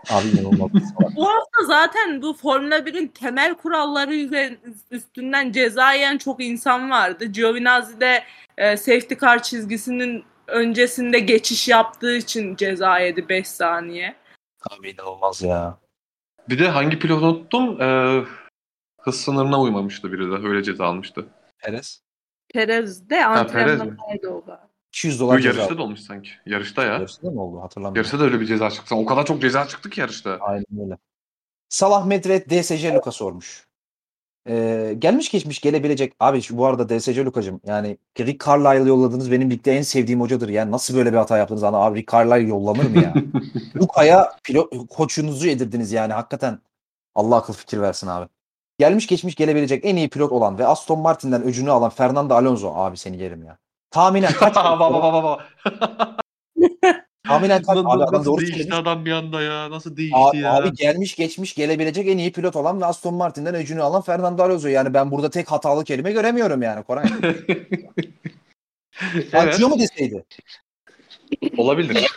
Abi 0.10 0.28
inanılmaz. 0.28 0.74
bir 0.74 0.80
salak. 0.80 1.15
Bu 1.15 1.30
hafta 1.30 1.64
zaten 1.68 2.22
bu 2.22 2.34
Formula 2.34 2.78
1'in 2.78 3.07
temel 3.07 3.53
kuralları 3.53 4.15
üze- 4.15 4.57
üstünden 4.91 5.52
ceza 5.52 5.94
yiyen 5.94 6.18
çok 6.18 6.44
insan 6.44 6.90
vardı. 6.91 7.26
Giovinazzi 7.26 8.02
de 8.02 8.24
e, 8.57 8.78
safety 8.78 9.14
car 9.22 9.44
çizgisinin 9.44 10.26
öncesinde 10.48 11.19
geçiş 11.19 11.68
yaptığı 11.68 12.15
için 12.18 12.56
ceza 12.56 12.99
yedi 12.99 13.30
5 13.30 13.48
saniye. 13.48 14.15
Abi 14.69 14.90
inanılmaz 14.90 15.41
ya. 15.41 15.78
Bir 16.49 16.60
de 16.60 16.69
hangi 16.69 16.99
pilot 16.99 17.22
unuttum? 17.24 17.82
Ee, 17.82 18.24
hız 19.02 19.22
sınırına 19.22 19.61
uymamıştı 19.61 20.11
biri 20.11 20.32
de. 20.32 20.48
Öyle 20.48 20.64
ceza 20.64 20.86
almıştı. 20.86 21.26
Perez. 21.60 22.02
Perez 22.53 23.10
de 23.10 23.26
antrenmandaydı 23.26 24.28
o 24.30 24.45
galiba. 24.45 24.68
200 24.98 25.19
Bu 25.19 25.24
dolar 25.24 25.40
ceza. 25.40 25.56
yarışta 25.60 25.78
da 25.78 25.84
olmuş 25.84 25.99
sanki. 25.99 26.30
Yarışta 26.45 26.84
ya. 26.84 26.94
Yarışta 26.94 27.32
mı 27.32 27.41
oldu 27.41 27.61
hatırlamıyorum. 27.61 27.95
Yarışta 27.98 28.19
da 28.19 28.24
öyle 28.24 28.40
bir 28.40 28.45
ceza 28.45 28.69
çıktı. 28.69 28.95
O 28.95 29.06
kadar 29.06 29.26
çok 29.26 29.41
ceza 29.41 29.68
çıktı 29.68 29.90
ki 29.90 29.99
yarışta. 30.02 30.38
Aynen 30.41 30.65
öyle. 30.84 30.98
Salah 31.69 32.06
Medved 32.06 32.49
DSC 32.49 32.94
Luka 32.94 33.11
sormuş. 33.11 33.68
Ee, 34.49 34.95
gelmiş 34.99 35.32
geçmiş 35.32 35.61
gelebilecek. 35.61 36.14
Abi 36.19 36.41
şu, 36.41 36.57
bu 36.57 36.65
arada 36.65 36.90
DSC 36.99 37.26
Lukacım 37.26 37.61
yani 37.65 37.98
Rick 38.19 38.45
Carlisle 38.45 38.90
yolladınız 38.90 39.32
benim 39.32 39.52
ligde 39.52 39.78
en 39.78 39.82
sevdiğim 39.82 40.22
hocadır. 40.22 40.49
Yani 40.49 40.72
nasıl 40.72 40.95
böyle 40.95 41.11
bir 41.11 41.18
hata 41.18 41.38
yaptınız? 41.38 41.64
Ana, 41.64 41.78
abi 41.78 41.99
Rick 41.99 42.11
Carlisle 42.11 42.49
yollanır 42.49 42.86
mı 42.86 43.03
ya? 43.03 43.14
Luka'ya 43.76 44.32
pilot, 44.44 44.88
koçunuzu 44.90 45.48
yedirdiniz 45.48 45.91
yani 45.91 46.14
hakikaten. 46.14 46.60
Allah 47.15 47.36
akıl 47.36 47.53
fikir 47.53 47.82
versin 47.82 48.07
abi. 48.07 48.30
Gelmiş 48.80 49.07
geçmiş 49.07 49.36
gelebilecek 49.36 49.86
en 49.86 49.95
iyi 49.95 50.10
pilot 50.10 50.32
olan 50.32 50.57
ve 50.57 50.68
Aston 50.68 50.99
Martin'den 50.99 51.44
öcünü 51.44 51.72
alan 51.72 51.90
Fernando 51.90 52.34
Alonso. 52.36 52.74
Abi 52.76 52.98
seni 52.98 53.18
yerim 53.18 53.44
ya. 53.44 53.57
Tahminen 53.91 54.34
kaç? 54.34 54.55
baba 54.55 54.93
baba 54.93 55.14
baba. 55.14 55.45
tahminen 57.27 57.61
kaç? 57.61 57.77
Abi 57.77 57.88
adam 57.89 58.14
Nasıl 58.14 58.26
doğru 58.26 58.41
değişti 58.41 58.57
söylemiş. 58.57 58.80
adam 58.80 59.05
bir 59.05 59.11
anda 59.11 59.41
ya? 59.41 59.72
Nasıl 59.72 59.97
değişti 59.97 60.18
Abi, 60.18 60.38
ya? 60.38 60.53
abi 60.53 60.73
gelmiş 60.73 61.15
geçmiş 61.15 61.55
gelebilecek 61.55 62.07
en 62.07 62.18
iyi 62.18 62.31
pilot 62.31 62.55
olan 62.55 62.81
ve 62.81 62.85
Aston 62.85 63.14
Martin'den 63.14 63.55
öcünü 63.55 63.81
alan 63.81 64.01
Fernando 64.01 64.43
Alonso. 64.43 64.68
Yani 64.68 64.93
ben 64.93 65.11
burada 65.11 65.30
tek 65.30 65.51
hatalı 65.51 65.84
kelime 65.84 66.11
göremiyorum 66.11 66.61
yani 66.61 66.84
Koray. 66.84 67.05
evet. 69.14 69.35
Acıyor 69.35 69.69
mu 69.69 69.80
deseydi? 69.80 70.26
Olabilir. 71.57 72.11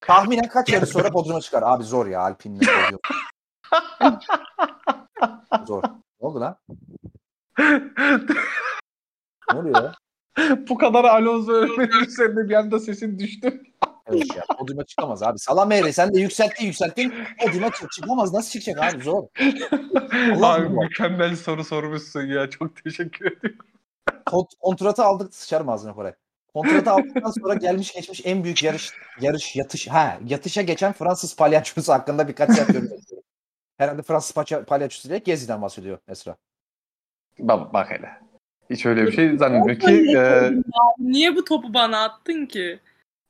Tahminen 0.00 0.48
kaç 0.48 0.68
yarış 0.68 0.88
sonra 0.88 1.10
podyuma 1.10 1.40
çıkar? 1.40 1.62
Abi 1.66 1.84
zor 1.84 2.06
ya 2.06 2.20
Alpine'le 2.20 2.58
podyum. 2.60 3.00
zor. 5.66 5.82
Ne 6.20 6.28
oldu 6.28 6.40
lan? 6.40 6.56
Ne 9.52 9.58
oluyor 9.58 9.82
ya? 9.84 9.94
Bu 10.68 10.78
kadar 10.78 11.04
Alonso 11.04 11.52
övmenin 11.52 12.04
üzerine 12.06 12.48
bir 12.48 12.54
anda 12.54 12.80
sesin 12.80 13.18
düştü. 13.18 13.62
Evet 14.06 14.36
ya 14.36 14.44
podyuma 14.58 14.84
çıkamaz 14.84 15.22
abi. 15.22 15.38
Salamere 15.38 15.92
sen 15.92 16.14
de 16.14 16.20
yükselttin 16.20 16.66
yükselttin. 16.66 17.14
Podyuma 17.40 17.70
çık 17.70 17.92
çıkamaz. 17.92 18.32
Nasıl 18.34 18.60
çıkacak 18.60 18.94
abi 18.94 19.02
zor. 19.02 19.22
Allah 20.34 20.54
Abi 20.54 20.68
mükemmel 20.68 21.36
soru 21.36 21.64
sormuşsun 21.64 22.22
ya. 22.22 22.50
Çok 22.50 22.84
teşekkür 22.84 23.26
ediyorum. 23.26 23.58
Kont- 24.26 24.58
kontratı 24.60 25.04
aldık 25.04 25.34
sıçarım 25.34 25.68
ağzına 25.68 25.94
Koray. 25.94 26.12
Kontratı 26.54 26.90
aldıktan 26.90 27.30
sonra 27.30 27.54
gelmiş 27.54 27.92
geçmiş 27.92 28.22
en 28.24 28.44
büyük 28.44 28.62
yarış 28.62 28.92
yarış 29.20 29.56
yatış 29.56 29.88
ha 29.88 30.18
yatışa 30.26 30.62
geçen 30.62 30.92
Fransız 30.92 31.36
palyaçosu 31.36 31.92
hakkında 31.92 32.28
birkaç 32.28 32.50
şey 32.50 32.58
yapıyorum. 32.58 32.88
Herhalde 33.78 34.02
Fransız 34.02 34.36
palya- 34.36 34.64
palyaçosu 34.64 35.08
diye 35.08 35.18
Gezi'den 35.18 35.62
bahsediyor 35.62 35.98
Esra. 36.08 36.36
Bak, 37.38 37.72
bak 37.72 37.90
hele. 37.90 38.27
Hiç 38.70 38.86
öyle 38.86 39.06
bir 39.06 39.12
şey 39.12 39.36
zannetmiyor 39.36 39.78
ki. 39.80 40.16
e, 40.16 40.50
Niye 40.98 41.36
bu 41.36 41.44
topu 41.44 41.74
bana 41.74 42.04
attın 42.04 42.46
ki? 42.46 42.80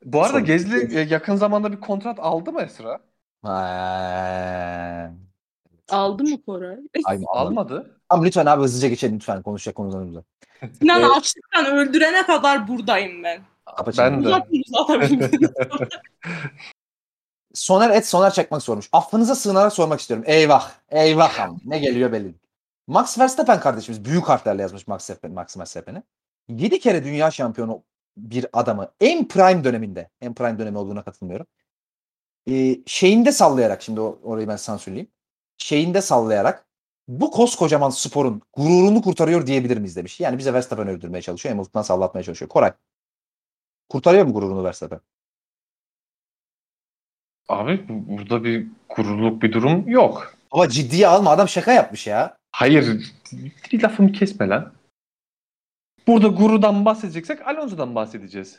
bu 0.04 0.22
arada. 0.22 0.40
Gezli 0.40 0.98
e, 0.98 1.00
yakın 1.00 1.36
zamanda 1.36 1.72
bir 1.72 1.80
kontrat 1.80 2.18
aldı 2.20 2.52
mı 2.52 2.62
Esra? 2.62 3.00
Aldı 5.90 6.22
mı 6.24 6.42
Koray? 6.46 6.76
Aynen. 7.04 7.24
Almadı. 7.28 8.00
Tamam 8.08 8.26
lütfen 8.26 8.46
abi 8.46 8.62
hızlıca 8.62 8.88
geçelim 8.88 9.14
lütfen 9.14 9.42
konuşacak 9.42 9.74
konularımıza. 9.74 10.22
Sinan 10.80 11.00
Evet. 11.00 11.10
açlıktan 11.16 11.66
öldürene 11.66 12.22
kadar 12.22 12.68
buradayım 12.68 13.24
ben. 13.24 13.40
Kapa 13.76 13.92
çeneni. 13.92 14.16
Ben 14.16 14.24
de. 14.24 14.28
Uzatın 14.28 14.62
uzatabilirim. 14.68 15.50
Soner 17.54 17.90
et 17.90 18.06
Soner 18.06 18.30
çakmak 18.32 18.62
sormuş. 18.62 18.88
Affınıza 18.92 19.34
sığınarak 19.34 19.72
sormak 19.72 20.00
istiyorum. 20.00 20.24
Eyvah. 20.28 20.70
Eyvah. 20.90 21.40
am. 21.40 21.60
Ne 21.64 21.78
geliyor 21.78 22.12
belli. 22.12 22.24
değil. 22.24 22.34
Max 22.88 23.18
Verstappen 23.18 23.60
kardeşimiz 23.60 24.04
büyük 24.04 24.24
harflerle 24.28 24.62
yazmış 24.62 24.86
Max 24.86 25.10
Verstappen, 25.10 25.32
Max 25.32 25.56
Verstappen'i. 25.58 26.02
7 26.48 26.80
kere 26.80 27.04
dünya 27.04 27.30
şampiyonu 27.30 27.82
bir 28.16 28.46
adamı 28.52 28.90
en 29.00 29.28
prime 29.28 29.64
döneminde, 29.64 30.10
en 30.20 30.34
prime 30.34 30.58
dönemi 30.58 30.78
olduğuna 30.78 31.02
katılmıyorum. 31.04 31.46
Ee, 32.50 32.76
şeyinde 32.86 33.32
sallayarak 33.32 33.82
şimdi 33.82 34.00
orayı 34.00 34.48
ben 34.48 34.56
sansürleyeyim. 34.56 35.10
Şeyinde 35.58 36.00
sallayarak 36.02 36.66
bu 37.08 37.30
koskocaman 37.30 37.90
sporun 37.90 38.42
gururunu 38.52 39.02
kurtarıyor 39.02 39.46
diyebilir 39.46 39.76
miyiz 39.76 39.96
demiş. 39.96 40.20
Yani 40.20 40.38
bize 40.38 40.52
Verstappen 40.54 40.88
öldürmeye 40.88 41.22
çalışıyor. 41.22 41.54
Hamilton'dan 41.54 41.82
sallatmaya 41.82 42.24
çalışıyor. 42.24 42.48
Koray. 42.48 42.72
Kurtarıyor 43.88 44.24
mu 44.26 44.32
gururunu 44.32 44.64
Verstappen? 44.64 45.00
Abi 47.48 47.88
bu- 47.88 48.18
burada 48.18 48.44
bir 48.44 48.66
gururluk 48.96 49.42
bir 49.42 49.52
durum 49.52 49.88
yok. 49.88 50.34
Ama 50.50 50.68
ciddiye 50.68 51.08
alma 51.08 51.30
adam 51.30 51.48
şaka 51.48 51.72
yapmış 51.72 52.06
ya. 52.06 52.37
Hayır. 52.58 53.12
Lafımı 53.82 54.12
kesme 54.12 54.48
lan. 54.48 54.72
Burada 56.06 56.28
gurudan 56.28 56.84
bahsedeceksek 56.84 57.46
Alonso'dan 57.46 57.94
bahsedeceğiz. 57.94 58.58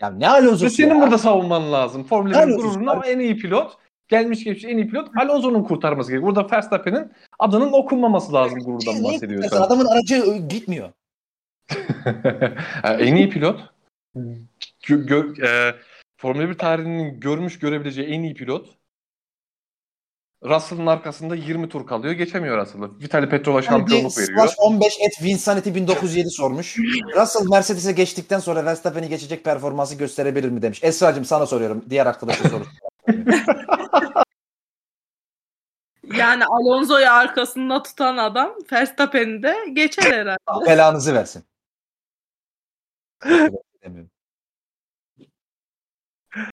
Ya 0.00 0.10
ne 0.10 0.28
Alonso'su 0.28 0.64
Ve 0.64 0.70
senin 0.70 0.94
ya? 0.94 1.00
burada 1.02 1.18
savunman 1.18 1.72
lazım. 1.72 2.04
Formula 2.04 2.32
1 2.34 2.36
Alonso 2.38 2.56
gururunu 2.56 2.86
var. 2.86 2.92
ama 2.96 3.06
en 3.06 3.18
iyi 3.18 3.36
pilot. 3.36 3.78
Gelmiş 4.08 4.44
geçmiş 4.44 4.64
en 4.72 4.76
iyi 4.78 4.88
pilot 4.88 5.08
Alonso'nun 5.16 5.64
kurtarması 5.64 6.10
gerekiyor. 6.10 6.36
Burada 6.36 6.50
Verstappen'in 6.50 7.12
adının 7.38 7.72
okunmaması 7.72 8.32
lazım 8.32 8.58
gururdan 8.58 9.04
bahsediyorsan. 9.04 9.62
Adamın 9.62 9.86
aracı 9.86 10.14
e, 10.14 10.38
gitmiyor. 10.38 10.92
En 12.84 13.16
iyi 13.16 13.30
pilot. 13.30 13.60
Gö- 14.16 15.06
gö- 15.06 15.46
e, 15.46 15.74
Formula 16.16 16.48
1 16.48 16.54
tarihinin 16.54 17.20
görmüş 17.20 17.58
görebileceği 17.58 18.08
en 18.08 18.22
iyi 18.22 18.34
pilot. 18.34 18.68
Russell'ın 20.44 20.86
arkasında 20.86 21.34
20 21.34 21.68
tur 21.68 21.86
kalıyor. 21.86 22.14
Geçemiyor 22.14 22.58
Russell'ı. 22.58 23.00
Vitali 23.00 23.28
Petrova 23.28 23.62
şampiyonluk 23.62 24.18
veriyor. 24.18 24.38
Slash 24.38 24.54
15 24.58 24.96
et 25.00 25.22
Vinsanity 25.22 25.74
1907 25.74 26.30
sormuş. 26.30 26.78
Russell 27.16 27.48
Mercedes'e 27.50 27.92
geçtikten 27.92 28.38
sonra 28.38 28.64
Verstappen'i 28.64 29.08
geçecek 29.08 29.44
performansı 29.44 29.94
gösterebilir 29.94 30.48
mi 30.50 30.62
demiş. 30.62 30.80
Esra'cığım 30.82 31.24
sana 31.24 31.46
soruyorum. 31.46 31.84
Diğer 31.90 32.06
arkadaşa 32.06 32.48
soru. 32.48 32.64
Yani 36.18 36.44
Alonso'yu 36.44 37.10
arkasında 37.10 37.82
tutan 37.82 38.16
adam 38.16 38.54
Verstappen'i 38.72 39.42
de 39.42 39.56
geçer 39.72 40.02
herhalde. 40.02 40.66
Belanızı 40.66 41.14
versin. 41.14 41.44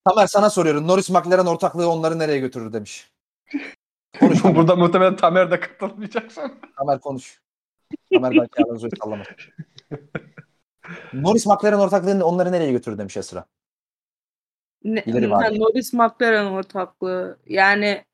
Tamer 0.04 0.26
sana 0.26 0.50
soruyorum. 0.50 0.88
Norris 0.88 1.10
McLaren 1.10 1.46
ortaklığı 1.46 1.90
onları 1.90 2.18
nereye 2.18 2.38
götürür 2.38 2.72
demiş. 2.72 3.10
Konuş. 4.20 4.44
Burada 4.44 4.76
muhtemelen 4.76 5.16
Tamer 5.16 5.50
de 5.50 5.60
katılmayacaksın. 5.60 6.52
Tamer 6.76 7.00
konuş. 7.00 7.42
Tamer 8.14 8.30
belki 8.30 8.64
Alonso'yu 8.64 8.90
sallamaz. 9.02 9.26
Norris 11.12 11.46
McLaren 11.46 11.78
ortaklığını 11.78 12.24
onları 12.24 12.52
nereye 12.52 12.72
götürür 12.72 12.98
demiş 12.98 13.16
Esra. 13.16 13.44
Ne, 14.84 15.02
İleri. 15.06 15.30
Norris 15.30 15.92
McLaren 15.92 16.46
ortaklığı. 16.46 17.38
Yani 17.46 18.04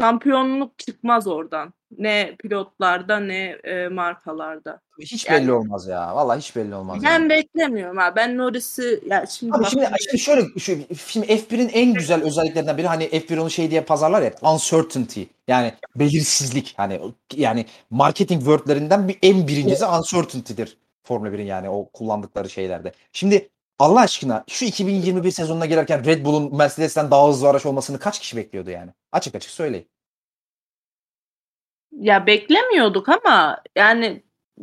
şampiyonluk 0.00 0.78
çıkmaz 0.78 1.26
oradan. 1.26 1.74
Ne 1.98 2.36
pilotlarda 2.38 3.20
ne 3.20 3.44
e, 3.64 3.88
markalarda. 3.88 4.80
Hiç 5.00 5.26
Yani- 5.26 5.42
belli 5.42 5.52
olmaz 5.52 5.86
ya. 5.86 6.16
Vallahi 6.16 6.38
hiç 6.38 6.56
belli 6.56 6.74
olmaz. 6.74 6.98
Ben 7.04 7.10
yani. 7.10 7.30
beklemiyorum 7.30 7.96
ha. 7.96 8.16
Ben 8.16 8.38
Norris'i 8.38 9.00
ya 9.06 9.26
şimdi, 9.26 9.56
Abi 9.56 9.64
şimdi, 9.66 9.86
şimdi 10.00 10.18
şöyle 10.18 10.42
şu, 10.58 10.76
şimdi 11.06 11.26
F1'in 11.26 11.68
en 11.68 11.94
güzel 11.94 12.22
özelliklerinden 12.22 12.78
biri 12.78 12.86
hani 12.86 13.04
F1 13.04 13.40
onu 13.40 13.50
şey 13.50 13.70
diye 13.70 13.80
pazarlar 13.80 14.22
ya 14.22 14.32
uncertainty 14.42 15.22
yani 15.48 15.72
belirsizlik 15.96 16.74
hani 16.76 17.00
yani 17.34 17.66
marketing 17.90 18.40
wordlerinden 18.44 19.08
bir 19.08 19.18
en 19.22 19.48
birincisi 19.48 19.86
uncertainty'dir 19.86 20.76
Formula 21.04 21.28
1'in 21.28 21.46
yani 21.46 21.68
o 21.68 21.88
kullandıkları 21.88 22.50
şeylerde. 22.50 22.92
Şimdi 23.12 23.48
Allah 23.78 24.00
aşkına 24.00 24.44
şu 24.48 24.64
2021 24.64 25.30
sezonuna 25.30 25.66
girerken 25.66 26.04
Red 26.04 26.24
Bull'un 26.24 26.56
Mercedes'ten 26.56 27.10
daha 27.10 27.28
hızlı 27.28 27.48
araç 27.48 27.66
olmasını 27.66 27.98
kaç 27.98 28.20
kişi 28.20 28.36
bekliyordu 28.36 28.70
yani? 28.70 28.90
Açık 29.12 29.34
açık 29.34 29.50
söyleyin. 29.50 29.88
Ya 31.92 32.26
beklemiyorduk 32.26 33.08
ama 33.08 33.62
yani 33.76 34.22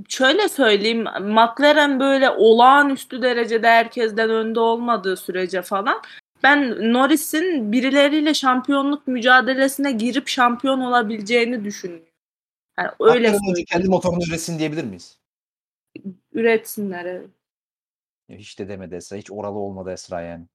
şöyle 0.10 0.49
söyleyeyim 0.49 1.03
McLaren 1.22 1.99
böyle 1.99 2.30
olağanüstü 2.30 3.22
derecede 3.22 3.68
herkesten 3.68 4.30
önde 4.30 4.60
olmadığı 4.60 5.18
sürece 5.18 5.61
falan 5.61 6.02
ben 6.43 6.93
Norris'in 6.93 7.72
birileriyle 7.72 8.34
şampiyonluk 8.34 9.07
mücadelesine 9.07 9.91
girip 9.91 10.27
şampiyon 10.27 10.80
olabileceğini 10.81 11.65
düşünüyorum. 11.65 12.07
Yani 12.80 12.89
öyle 12.99 13.27
önce 13.49 13.65
kendi 13.65 13.89
motorunu 13.89 14.23
üretsin 14.30 14.60
diyebilir 14.60 14.84
miyiz? 14.84 15.19
üretsinler 16.34 17.06
evet. 17.06 17.30
Ya 18.30 18.38
hiç 18.38 18.60
de 18.60 18.68
demedi 18.68 18.95
Esra. 18.95 19.18
Hiç 19.18 19.31
oralı 19.31 19.60
olmadı 19.60 19.91
Esra 19.91 20.22
yani. 20.22 20.45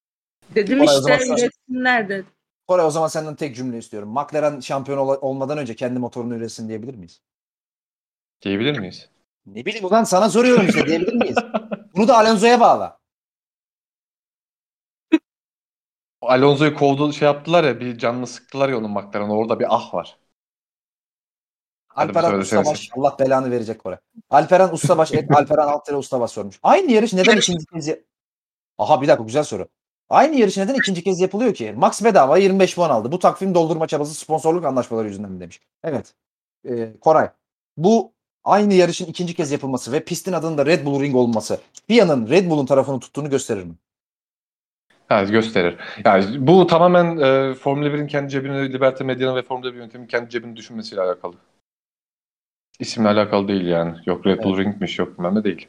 Dedim 0.55 0.79
Kolay 0.79 0.97
o 0.97 1.01
işte 1.01 1.35
üretsinler 1.35 2.09
dedim. 2.09 2.27
Koray 2.71 2.87
o 2.87 2.91
zaman 2.91 3.09
senden 3.09 3.35
tek 3.35 3.57
cümle 3.57 3.79
istiyorum. 3.79 4.13
McLaren 4.13 4.61
şampiyon 4.61 4.99
ola- 4.99 5.21
olmadan 5.21 5.59
önce 5.59 5.77
kendi 5.77 5.99
motorunu 5.99 6.35
üretsin 6.35 6.69
diyebilir 6.69 6.95
miyiz? 6.95 7.23
Diyebilir 8.43 8.79
miyiz? 8.79 9.09
Ne 9.47 9.67
bileyim 9.67 9.87
ulan 9.87 10.05
sana 10.05 10.31
soruyorum 10.31 10.67
işte 10.67 10.87
diyebilir 10.87 11.13
miyiz? 11.15 11.37
Bunu 11.97 12.09
da 12.09 12.19
Alonso'ya 12.19 12.61
bağla. 12.61 12.99
Alonso'yu 16.21 16.75
kovdu 16.75 17.13
şey 17.13 17.27
yaptılar 17.27 17.65
ya 17.65 17.81
bir 17.81 17.99
canını 17.99 18.27
sıktılar 18.27 18.69
ya 18.69 18.79
onun 18.79 18.91
McLaren 18.91 19.29
orada 19.29 19.61
bir 19.61 19.67
ah 19.71 19.95
var. 19.95 20.19
Alperen 21.95 22.39
Ustabaş 22.39 22.89
Allah 22.97 23.17
belanı 23.19 23.51
verecek 23.51 23.79
Koray. 23.79 23.99
Alperen 24.31 24.69
Ustabaş 24.73 25.13
et 25.13 25.31
Alperen 25.31 25.69
Altıra 25.69 25.97
Ustabaş 25.97 26.31
sormuş. 26.31 26.61
Aynı 26.63 26.93
yarış 26.93 27.13
neden 27.13 27.37
ikinci 27.37 27.67
kez 27.67 27.89
Aha 28.79 29.03
bir 29.03 29.09
dakika 29.09 29.25
güzel 29.25 29.45
soru. 29.45 29.69
Aynı 30.11 30.37
yarış 30.37 30.57
neden 30.57 30.75
ikinci 30.75 31.03
kez 31.03 31.21
yapılıyor 31.21 31.55
ki? 31.55 31.75
Max 31.77 32.05
bedava 32.05 32.39
25 32.39 32.75
puan 32.75 32.91
aldı. 32.91 33.13
Bu 33.13 33.19
takvim 33.19 33.55
doldurma 33.55 33.87
çabası 33.87 34.15
sponsorluk 34.15 34.65
anlaşmaları 34.65 35.09
yüzünden 35.09 35.33
mi 35.33 35.41
demiş. 35.41 35.61
Evet. 35.85 36.15
Ee, 36.69 36.93
Koray. 37.01 37.31
Bu 37.77 38.13
aynı 38.45 38.75
yarışın 38.75 39.07
ikinci 39.07 39.35
kez 39.35 39.53
yapılması 39.53 39.93
ve 39.93 40.05
pistin 40.05 40.33
adının 40.33 40.59
da 40.59 40.67
Red 40.67 40.87
Bull 40.87 41.03
Ring 41.03 41.17
olması 41.17 41.61
FIA'nın 41.87 42.29
Red 42.29 42.51
Bull'un 42.51 42.67
tarafını 42.67 43.01
tuttuğunu 43.01 43.31
gösterir 43.31 43.65
mi? 43.65 43.75
Ha, 45.09 45.25
gösterir. 45.25 45.77
Yani 46.05 46.47
bu 46.47 46.67
tamamen 46.67 47.17
e, 47.17 47.55
Formula 47.55 47.89
1'in 47.89 48.07
kendi 48.07 48.31
cebini, 48.31 48.73
Liberty 48.73 49.05
Media'nın 49.05 49.37
ve 49.37 49.43
Formula 49.43 49.73
1 49.73 49.79
yönetiminin 49.79 50.09
kendi 50.09 50.31
cebini 50.31 50.57
düşünmesiyle 50.57 51.01
alakalı. 51.03 51.35
İsimle 52.79 53.09
alakalı 53.09 53.49
değil 53.49 53.67
yani. 53.67 53.97
Yok 54.07 54.27
Red 54.27 54.45
Bull 54.45 54.59
Ring'miş 54.59 54.99
yok 54.99 55.19
bilmem 55.19 55.35
ne 55.35 55.45
değil. 55.45 55.69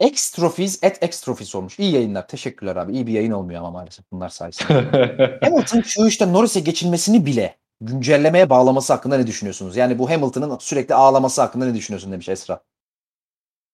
At 0.00 1.02
X 1.02 1.20
Trophies 1.20 1.54
olmuş. 1.54 1.78
İyi 1.78 1.94
yayınlar. 1.94 2.28
Teşekkürler 2.28 2.76
abi. 2.76 2.92
İyi 2.92 3.06
bir 3.06 3.12
yayın 3.12 3.32
olmuyor 3.32 3.60
ama 3.60 3.70
maalesef 3.70 4.04
bunlar 4.12 4.28
sayesinde. 4.28 5.38
Hamilton 5.42 5.80
şu 5.80 6.06
işte 6.06 6.32
Norris'e 6.32 6.60
geçilmesini 6.60 7.26
bile 7.26 7.56
güncellemeye 7.80 8.50
bağlaması 8.50 8.92
hakkında 8.92 9.16
ne 9.16 9.26
düşünüyorsunuz? 9.26 9.76
Yani 9.76 9.98
bu 9.98 10.10
Hamilton'ın 10.10 10.58
sürekli 10.58 10.94
ağlaması 10.94 11.42
hakkında 11.42 11.64
ne 11.64 11.74
düşünüyorsun 11.74 12.12
demiş 12.12 12.28
Esra. 12.28 12.60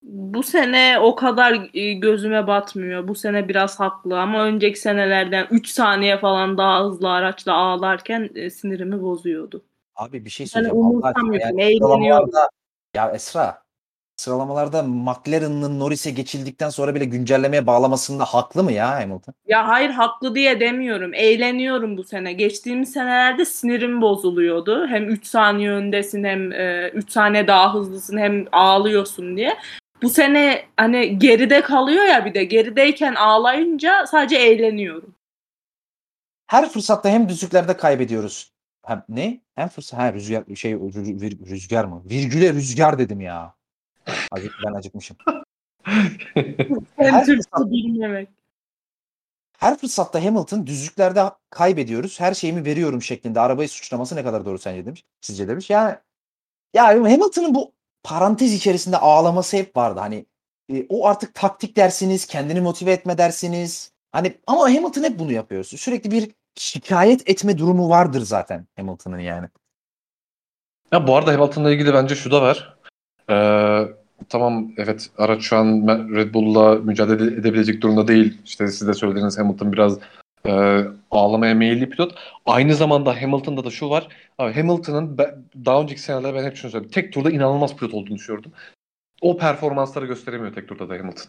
Bu 0.03 0.43
sene 0.43 0.99
o 1.01 1.15
kadar 1.15 1.69
e, 1.75 1.93
gözüme 1.93 2.47
batmıyor. 2.47 3.09
Bu 3.09 3.15
sene 3.15 3.49
biraz 3.49 3.81
haklı 3.81 4.21
ama 4.21 4.45
önceki 4.45 4.81
senelerden 4.81 5.47
3 5.51 5.69
saniye 5.69 6.19
falan 6.19 6.59
daha 6.59 6.85
hızlı 6.85 7.11
araçla 7.11 7.53
ağlarken 7.53 8.31
e, 8.35 8.51
sinirimi 8.51 9.03
bozuyordu. 9.03 9.65
Abi 9.97 10.25
bir 10.25 10.31
şey 10.31 10.45
Yani 10.45 10.51
söyleyeceğim. 10.51 10.87
Aşkına 10.87 10.91
umursamıyorum, 10.91 11.59
yani 11.59 11.63
eğleniyorum. 11.63 12.31
ya 12.95 13.11
Esra 13.11 13.64
sıralamalarda 14.16 14.82
McLaren'ın 14.82 15.81
Norris'e 15.81 16.11
geçildikten 16.11 16.70
sonra 16.70 16.95
bile 16.95 17.05
güncellemeye 17.05 17.66
bağlamasında 17.66 18.24
haklı 18.24 18.65
mı 18.65 18.73
ya 18.73 19.01
Hamilton? 19.01 19.35
Ya 19.47 19.69
hayır 19.69 19.91
haklı 19.91 20.35
diye 20.35 20.61
demiyorum. 20.61 21.15
Eğleniyorum 21.15 21.97
bu 21.97 22.05
sene. 22.05 22.32
Geçtiğimiz 22.32 22.93
senelerde 22.93 23.45
sinirim 23.45 24.01
bozuluyordu. 24.03 24.86
Hem 24.86 25.09
3 25.09 25.27
saniye 25.27 25.70
öndesin 25.70 26.24
hem 26.24 26.53
3 26.93 27.11
saniye 27.11 27.47
daha 27.47 27.74
hızlısın 27.74 28.19
hem 28.19 28.47
ağlıyorsun 28.53 29.36
diye. 29.36 29.57
Bu 30.03 30.11
sene 30.11 30.65
hani 30.77 31.19
geride 31.19 31.61
kalıyor 31.61 32.05
ya 32.05 32.24
bir 32.24 32.35
de 32.35 32.45
gerideyken 32.45 33.15
ağlayınca 33.15 34.07
sadece 34.07 34.36
eğleniyorum. 34.36 35.15
Her 36.47 36.69
fırsatta 36.69 37.09
hem 37.09 37.28
düzlüklerde 37.28 37.77
kaybediyoruz. 37.77 38.53
Hem, 38.86 39.05
ne? 39.09 39.41
Hem 39.55 39.69
fırsat 39.69 40.01
ha 40.01 40.12
rüzgar 40.12 40.57
şey 40.57 40.74
rüzgar 41.51 41.85
mı? 41.85 42.03
Virgüle 42.11 42.53
rüzgar 42.53 42.99
dedim 42.99 43.20
ya. 43.20 43.55
Acık, 44.35 44.52
ben 44.66 44.73
acıkmışım. 44.73 45.16
Her 46.97 47.24
Türkçe 47.24 47.51
fırsat- 47.51 47.70
bilmemek. 47.70 48.28
Her 49.59 49.78
fırsatta 49.78 50.24
Hamilton 50.24 50.66
düzlüklerde 50.66 51.24
kaybediyoruz. 51.51 52.20
Her 52.20 52.35
şeyimi 52.35 52.65
veriyorum 52.65 53.02
şeklinde 53.02 53.40
arabayı 53.40 53.69
suçlaması 53.69 54.16
ne 54.16 54.24
kadar 54.24 54.44
doğru 54.44 54.59
sence 54.59 54.86
demiş. 54.86 55.05
Sizce 55.20 55.48
demiş. 55.48 55.70
Yani 55.70 55.97
ya 56.74 56.86
Hamilton'ın 56.86 57.55
bu 57.55 57.73
parantez 58.02 58.52
içerisinde 58.52 58.97
ağlaması 58.97 59.56
hep 59.56 59.77
vardı. 59.77 60.01
Hani 60.01 60.27
e, 60.73 60.86
o 60.89 61.06
artık 61.06 61.35
taktik 61.35 61.77
dersiniz, 61.77 62.27
kendini 62.27 62.61
motive 62.61 62.93
etme 62.93 63.19
dersiniz. 63.19 63.93
Hani 64.12 64.39
ama 64.47 64.62
Hamilton 64.62 65.02
hep 65.02 65.19
bunu 65.19 65.32
yapıyor. 65.32 65.65
Sürekli 65.65 66.11
bir 66.11 66.31
şikayet 66.56 67.31
etme 67.31 67.59
durumu 67.59 67.89
vardır 67.89 68.20
zaten 68.20 68.66
Hamilton'ın 68.77 69.19
yani. 69.19 69.48
Ya 70.93 71.06
bu 71.06 71.16
arada 71.16 71.32
Hamilton'la 71.32 71.70
ilgili 71.70 71.94
bence 71.94 72.15
şu 72.15 72.31
da 72.31 72.43
var. 72.43 72.77
Ee, 73.31 74.03
tamam 74.29 74.73
evet 74.77 75.11
araç 75.19 75.43
şu 75.43 75.57
an 75.57 75.89
Red 76.15 76.35
Bull'la 76.35 76.75
mücadele 76.75 77.41
edebilecek 77.41 77.83
durumda 77.83 78.09
değil. 78.09 78.39
İşte 78.45 78.69
siz 78.69 78.89
de 78.89 78.95
söylediğiniz 78.95 79.39
Hamilton 79.39 79.73
biraz 79.73 79.99
e, 80.47 80.81
ağlamaya 81.11 81.55
meyilli 81.55 81.91
pilot. 81.91 82.15
Aynı 82.47 82.75
zamanda 82.75 83.23
Hamilton'da 83.23 83.65
da 83.65 83.71
şu 83.71 83.91
var. 83.91 84.09
Abi 84.39 84.53
Hamilton'ın 84.55 85.19
daha 85.65 85.83
önceki 85.83 86.01
senelerde 86.01 86.35
ben 86.39 86.45
hep 86.45 86.57
şunu 86.57 86.71
söyledim. 86.71 86.91
Tek 86.91 87.13
turda 87.13 87.31
inanılmaz 87.31 87.77
pilot 87.77 87.95
olduğunu 87.95 88.15
düşünüyordum. 88.15 88.53
O 89.21 89.37
performansları 89.37 90.07
gösteremiyor 90.07 90.55
tek 90.55 90.69
turda 90.69 90.89
da 90.89 90.95
Hamilton. 90.95 91.25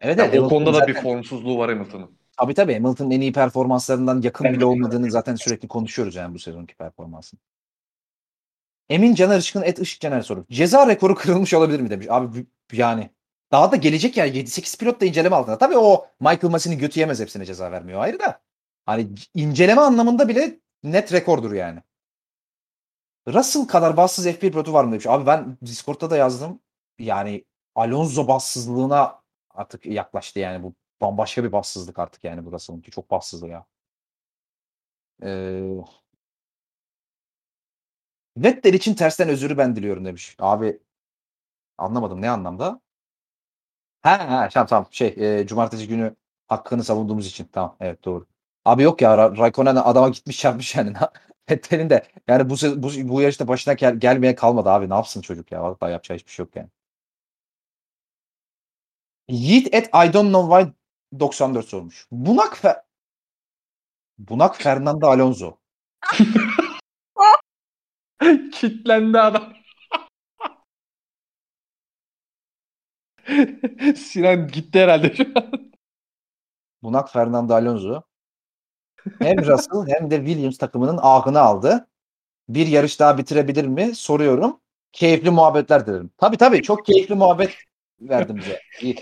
Evet, 0.00 0.18
Yani 0.18 0.28
evet, 0.28 0.40
o 0.40 0.48
konuda 0.48 0.74
da 0.74 0.78
zaten- 0.78 0.94
bir 0.94 1.00
formsuzluğu 1.00 1.58
var 1.58 1.70
Hamilton'ın. 1.70 2.10
Tabii 2.36 2.54
tabii 2.54 2.74
Hamilton'ın 2.74 3.10
en 3.10 3.20
iyi 3.20 3.32
performanslarından 3.32 4.22
yakın 4.22 4.52
bile 4.52 4.64
olmadığını 4.64 5.10
zaten 5.10 5.34
sürekli 5.34 5.68
konuşuyoruz 5.68 6.14
yani 6.14 6.34
bu 6.34 6.38
sezonki 6.38 6.74
performansın. 6.76 7.38
Emin 8.90 9.14
Caner 9.14 9.38
Işık'ın 9.38 9.62
et 9.62 9.78
Işık 9.78 10.00
Caner 10.00 10.22
soru. 10.22 10.46
Ceza 10.50 10.86
rekoru 10.86 11.14
kırılmış 11.14 11.54
olabilir 11.54 11.80
mi 11.80 11.90
demiş. 11.90 12.06
Abi 12.10 12.46
yani 12.72 13.10
Daha 13.52 13.72
da 13.72 13.76
gelecek 13.76 14.16
yani 14.16 14.30
7-8 14.30 14.78
pilot 14.78 15.00
da 15.00 15.04
inceleme 15.06 15.36
altında. 15.36 15.58
Tabii 15.58 15.78
o 15.78 16.06
Michael 16.20 16.50
Masi'nin 16.50 16.78
götü 16.78 17.00
yemez 17.00 17.20
hepsine 17.20 17.44
ceza 17.44 17.72
vermiyor 17.72 18.00
ayrı 18.00 18.20
da. 18.20 18.40
Hani 18.86 19.08
inceleme 19.34 19.80
anlamında 19.80 20.28
bile 20.28 20.60
net 20.84 21.12
rekordur 21.12 21.52
yani. 21.52 21.80
Russell 23.28 23.66
kadar 23.66 23.96
bassız 23.96 24.26
F1 24.26 24.50
pilotu 24.50 24.72
var 24.72 24.84
mı 24.84 24.92
demiş. 24.92 25.06
Abi 25.06 25.26
ben 25.26 25.58
Discord'da 25.66 26.10
da 26.10 26.16
yazdım. 26.16 26.60
Yani 26.98 27.44
Alonso 27.74 28.28
bassızlığına 28.28 29.22
artık 29.50 29.86
yaklaştı 29.86 30.38
yani 30.38 30.62
bu 30.62 30.74
bambaşka 31.00 31.44
bir 31.44 31.52
bassızlık 31.52 31.98
artık 31.98 32.24
yani 32.24 32.46
bu 32.46 32.52
Russell'ınki 32.52 32.90
çok 32.90 33.10
bassızdı 33.10 33.48
ya. 33.48 33.66
Ee, 35.22 35.62
Vettel 38.40 38.74
için 38.74 38.94
tersten 38.94 39.28
özürü 39.28 39.58
ben 39.58 39.76
diliyorum 39.76 40.04
demiş. 40.04 40.36
Abi 40.38 40.80
anlamadım 41.78 42.22
ne 42.22 42.30
anlamda? 42.30 42.80
Ha 44.02 44.10
ha 44.30 44.48
tamam 44.52 44.66
tamam 44.68 44.86
şey 44.90 45.14
e, 45.40 45.46
cumartesi 45.46 45.88
günü 45.88 46.16
hakkını 46.48 46.84
savunduğumuz 46.84 47.26
için 47.26 47.44
tamam 47.52 47.76
evet 47.80 48.04
doğru. 48.04 48.26
Abi 48.64 48.82
yok 48.82 49.02
ya 49.02 49.14
Ra- 49.14 49.38
Raikkonen 49.38 49.76
adama 49.76 50.08
gitmiş 50.08 50.38
çarpmış 50.40 50.74
yani. 50.76 50.92
Vettel'in 51.50 51.90
de 51.90 52.02
yani 52.28 52.50
bu, 52.50 52.54
bu 52.82 52.90
bu 53.08 53.20
yarışta 53.22 53.48
başına 53.48 53.74
gel, 53.74 53.96
gelmeye 54.00 54.34
kalmadı 54.34 54.68
abi 54.70 54.90
ne 54.90 54.94
yapsın 54.94 55.20
çocuk 55.20 55.52
ya 55.52 55.62
vallahi 55.62 55.92
yapacağı 55.92 56.16
hiçbir 56.18 56.32
şey 56.32 56.44
yok 56.44 56.56
yani. 56.56 56.68
Yiğit 59.28 59.68
et 59.74 59.88
I 59.94 60.08
don't 60.12 60.28
know 60.30 60.48
why 60.50 60.72
94 61.20 61.66
sormuş. 61.68 62.06
Bunak 62.12 62.56
Fe 62.56 62.76
Bunak 64.18 64.54
Fernando 64.56 65.08
Alonso. 65.10 65.58
Kitlendi 68.60 69.20
adam. 69.20 69.52
Sinan 73.96 74.48
gitti 74.48 74.80
herhalde 74.80 75.14
şu 75.14 75.24
an. 75.36 75.72
Bunak 76.82 77.12
Fernando 77.12 77.54
Alonso 77.54 78.02
hem 79.18 79.38
Russell 79.38 79.94
hem 79.94 80.10
de 80.10 80.16
Williams 80.16 80.58
takımının 80.58 80.98
ahını 81.02 81.40
aldı. 81.40 81.88
Bir 82.48 82.66
yarış 82.66 83.00
daha 83.00 83.18
bitirebilir 83.18 83.64
mi? 83.64 83.94
Soruyorum. 83.94 84.60
Keyifli 84.92 85.30
muhabbetler 85.30 85.86
dilerim. 85.86 86.10
Tabii 86.18 86.36
tabii 86.36 86.62
çok 86.62 86.86
keyifli 86.86 87.14
muhabbet 87.14 87.56
verdim 88.00 88.36
bize. 88.36 88.60
İyi. 88.80 88.96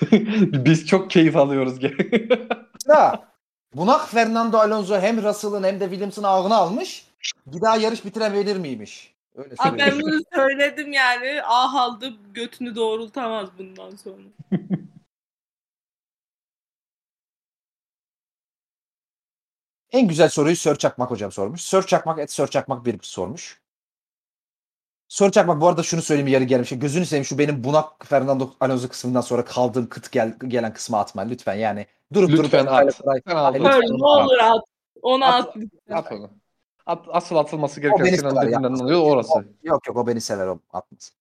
Biz 0.64 0.86
çok 0.86 1.10
keyif 1.10 1.36
alıyoruz. 1.36 1.82
Da, 2.88 3.28
Bunak 3.74 4.08
Fernando 4.08 4.58
Alonso 4.58 5.00
hem 5.00 5.22
Russell'ın 5.22 5.64
hem 5.64 5.80
de 5.80 5.84
Williams'ın 5.84 6.22
ahını 6.22 6.56
almış. 6.56 7.09
Bir 7.46 7.60
daha 7.60 7.76
yarış 7.76 8.04
bitirebilir 8.04 8.56
miymiş? 8.56 9.14
Öyle 9.34 9.54
Abi 9.58 9.78
ben 9.78 10.00
bunu 10.00 10.20
söyledim 10.34 10.92
yani. 10.92 11.40
Ah 11.44 11.74
aldı 11.74 12.12
götünü 12.34 12.74
doğrultamaz 12.74 13.48
bundan 13.58 13.96
sonra. 13.96 14.22
En 19.92 20.08
güzel 20.08 20.28
soruyu 20.28 20.56
Sör 20.56 20.76
Çakmak 20.76 21.10
hocam 21.10 21.32
sormuş. 21.32 21.60
Sör 21.60 21.82
Çakmak 21.82 22.18
et 22.18 22.32
Sör 22.32 22.46
Çakmak 22.46 22.86
bir 22.86 22.98
sormuş. 23.02 23.60
Sör 25.08 25.30
Çakmak 25.30 25.60
bu 25.60 25.68
arada 25.68 25.82
şunu 25.82 26.02
söyleyeyim 26.02 26.28
yarı 26.28 26.44
gelmiş. 26.44 26.70
Gözünü 26.72 27.06
seveyim 27.06 27.24
şu 27.24 27.38
benim 27.38 27.64
Bunak 27.64 28.06
Fernando 28.06 28.50
Alonso 28.60 28.88
kısmından 28.88 29.20
sonra 29.20 29.44
kaldığım 29.44 29.88
kıt 29.88 30.12
gel, 30.12 30.36
gelen 30.48 30.72
kısma 30.72 30.98
atma 31.00 31.22
lütfen 31.22 31.54
yani. 31.54 31.86
Durup 32.12 32.30
Lütfen 32.30 32.66
durup 32.66 32.72
at. 32.72 33.00
Ay, 33.06 33.20
Sen 33.28 33.36
aldın. 33.36 33.58
lütfen. 33.58 33.74
Öyle 33.74 33.88
ne 33.88 34.06
olur 34.06 34.38
at. 34.38 34.64
Onu 35.02 35.24
At- 35.24 35.48
at. 35.48 35.56
At 35.90 36.12
onu. 36.12 36.30
At, 36.86 37.04
asıl 37.08 37.36
atılması 37.36 37.80
gereken 37.80 38.04
Sinan 38.16 38.36
dediğinden 38.46 38.72
oluyor 38.84 39.00
orası. 39.02 39.32
O- 39.32 39.42
Yok 39.62 39.86
yok 39.88 39.96
o 39.96 40.06
beni 40.06 40.20
sever 40.20 40.46
o 40.46 40.58
atmaz. 40.72 41.12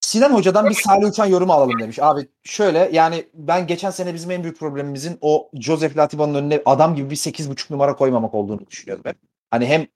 Sinan 0.00 0.34
Hoca'dan 0.34 0.68
bir 0.68 0.74
Salih 0.74 1.08
Uçan 1.08 1.26
yorumu 1.26 1.52
alalım 1.52 1.78
demiş. 1.80 1.98
Abi 2.02 2.28
şöyle 2.42 2.88
yani 2.92 3.26
ben 3.34 3.66
geçen 3.66 3.90
sene 3.90 4.14
bizim 4.14 4.30
en 4.30 4.42
büyük 4.42 4.58
problemimizin 4.58 5.18
o 5.20 5.50
Joseph 5.54 5.96
Latiba'nın 5.96 6.34
önüne 6.34 6.62
adam 6.66 6.94
gibi 6.94 7.10
bir 7.10 7.16
8.5 7.16 7.70
numara 7.72 7.96
koymamak 7.96 8.34
olduğunu 8.34 8.66
düşünüyordum 8.66 9.04
hep. 9.10 9.16
Hani 9.50 9.66
hem 9.66 9.86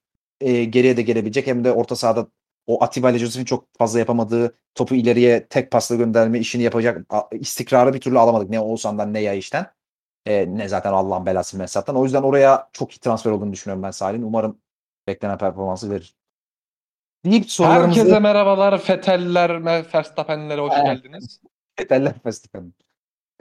e, 0.41 0.63
geriye 0.63 0.97
de 0.97 1.01
gelebilecek 1.01 1.47
hem 1.47 1.63
de 1.63 1.71
orta 1.71 1.95
sahada 1.95 2.27
o 2.67 2.83
Atiba 2.83 3.11
ile 3.11 3.19
Joseph'in 3.19 3.45
çok 3.45 3.65
fazla 3.77 3.99
yapamadığı 3.99 4.55
topu 4.75 4.95
ileriye 4.95 5.47
tek 5.47 5.71
pasla 5.71 5.95
gönderme 5.95 6.39
işini 6.39 6.63
yapacak 6.63 7.05
istikrarı 7.31 7.93
bir 7.93 8.01
türlü 8.01 8.19
alamadık. 8.19 8.49
Ne 8.49 8.59
Oğuzhan'dan 8.59 9.13
ne 9.13 9.19
Yayış'ten. 9.19 9.65
E, 10.25 10.57
ne 10.57 10.67
zaten 10.67 10.93
Allah'ın 10.93 11.25
belası 11.25 11.57
Mesat'tan. 11.57 11.95
O 11.95 12.03
yüzden 12.03 12.21
oraya 12.23 12.69
çok 12.73 12.91
iyi 12.93 12.99
transfer 12.99 13.31
olduğunu 13.31 13.53
düşünüyorum 13.53 13.83
ben 13.83 13.91
Salih'in. 13.91 14.23
Umarım 14.23 14.57
beklenen 15.07 15.37
performansı 15.37 15.91
verir. 15.91 16.15
Deyip 17.25 17.51
sorularımızı... 17.51 17.99
Herkese 17.99 18.19
merhabalar. 18.19 18.81
Feteller, 18.81 19.65
Verstappen'lere 19.65 20.61
hoş 20.61 20.73
Evet. 20.75 20.85
geldiniz. 21.03 21.41
Feteller 21.75 22.19
Festivali. 22.19 22.71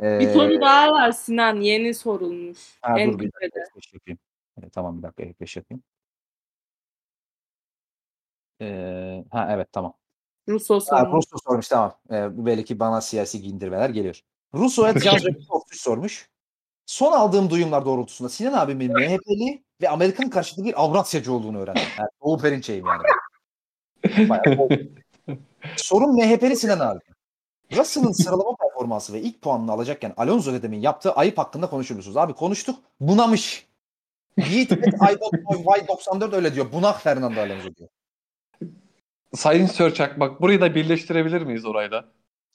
Ee, 0.03 0.19
Bir 0.21 0.29
soru 0.33 0.61
daha 0.61 0.91
var 0.93 1.13
Sinan. 1.13 1.57
Yeni 1.61 1.95
sorulmuş. 1.95 2.79
ha, 2.83 3.01
en 3.01 3.13
dur 3.13 3.19
bir 3.19 3.33
dakika 3.33 3.61
F5 3.61 3.95
yapayım. 3.95 4.19
Evet, 4.63 4.73
tamam 4.73 4.99
bir 4.99 5.03
dakika 5.03 5.23
F5 5.23 5.57
yapayım. 5.57 5.83
Ee, 8.61 9.25
ha 9.31 9.49
evet 9.51 9.69
tamam. 9.73 9.95
Russo 10.49 10.75
Ha, 10.75 10.81
sormuş. 10.81 11.15
Russo 11.27 11.37
sormuş 11.49 11.69
tamam. 11.69 11.99
Ee, 12.11 12.37
bu 12.37 12.47
belki 12.47 12.79
bana 12.81 13.01
siyasi 13.01 13.41
giyindirmeler 13.43 13.91
geliyor. 13.91 14.21
Russo 14.55 14.89
et 14.89 15.03
Can 15.05 15.19
Zökü 15.19 15.41
sormuş. 15.73 16.31
Son 16.87 17.13
aldığım 17.13 17.51
duyumlar 17.51 17.85
doğrultusunda 17.85 18.29
Sinan 18.29 18.53
abimin 18.53 18.93
MHP'li 18.93 19.63
ve 19.83 19.89
Amerikan 19.89 20.31
karşıtı 20.31 20.65
bir 20.65 20.85
Avrasyacı 20.85 21.33
olduğunu 21.33 21.59
öğrendim. 21.59 21.83
Yani, 21.99 22.09
Doğu 22.25 22.39
Perinçeyim 22.39 22.85
yani. 22.87 23.03
Bayağı. 24.29 24.69
Sorun 25.77 26.15
MHP'li 26.15 26.57
Sinan 26.57 26.81
abi. 26.81 27.01
Russell'ın 27.77 28.13
sıralama 28.13 28.57
performansı 28.57 29.13
ve 29.13 29.21
ilk 29.21 29.43
puanını 29.43 29.73
alacakken 29.73 30.15
Alonso 30.17 30.53
dedemin 30.53 30.81
yaptığı 30.81 31.13
ayıp 31.13 31.39
hakkında 31.39 31.71
konuşur 31.71 31.97
musunuz? 31.97 32.17
Abi 32.17 32.33
konuştuk. 32.33 32.79
Bunamış. 33.01 33.67
Yiğit 34.37 34.73
et 34.73 34.87
I 34.87 35.21
don't 35.21 35.33
know 35.33 35.75
why 35.75 35.89
94 35.89 36.35
öyle 36.35 36.55
diyor. 36.55 36.73
Bunak 36.73 37.03
Fernando 37.03 37.41
Alonso 37.41 37.75
diyor. 37.75 37.89
Sayın 39.35 39.67
Sörçak 39.67 40.21
bak 40.21 40.41
burayı 40.41 40.61
da 40.61 40.75
birleştirebilir 40.75 41.43
miyiz 41.43 41.65
orayla? 41.65 42.05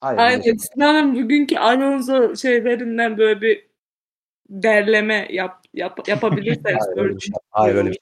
Hayır. 0.02 0.20
Aynen. 0.20 0.58
Sinan'ın 0.58 1.16
bugünkü 1.16 1.58
Alonso 1.58 2.36
şeylerinden 2.36 3.18
böyle 3.18 3.42
bir 3.42 3.71
derleme 4.52 5.28
yap, 5.32 5.64
yap 5.74 6.08
yapabilirseniz. 6.08 6.86
Hayır 6.96 6.98
öyle 6.98 7.16
bir 7.16 7.22
şey. 7.22 7.32
Hayır 7.52 7.76
öyle 7.76 7.90
bir 7.90 7.94
şey. 7.94 8.02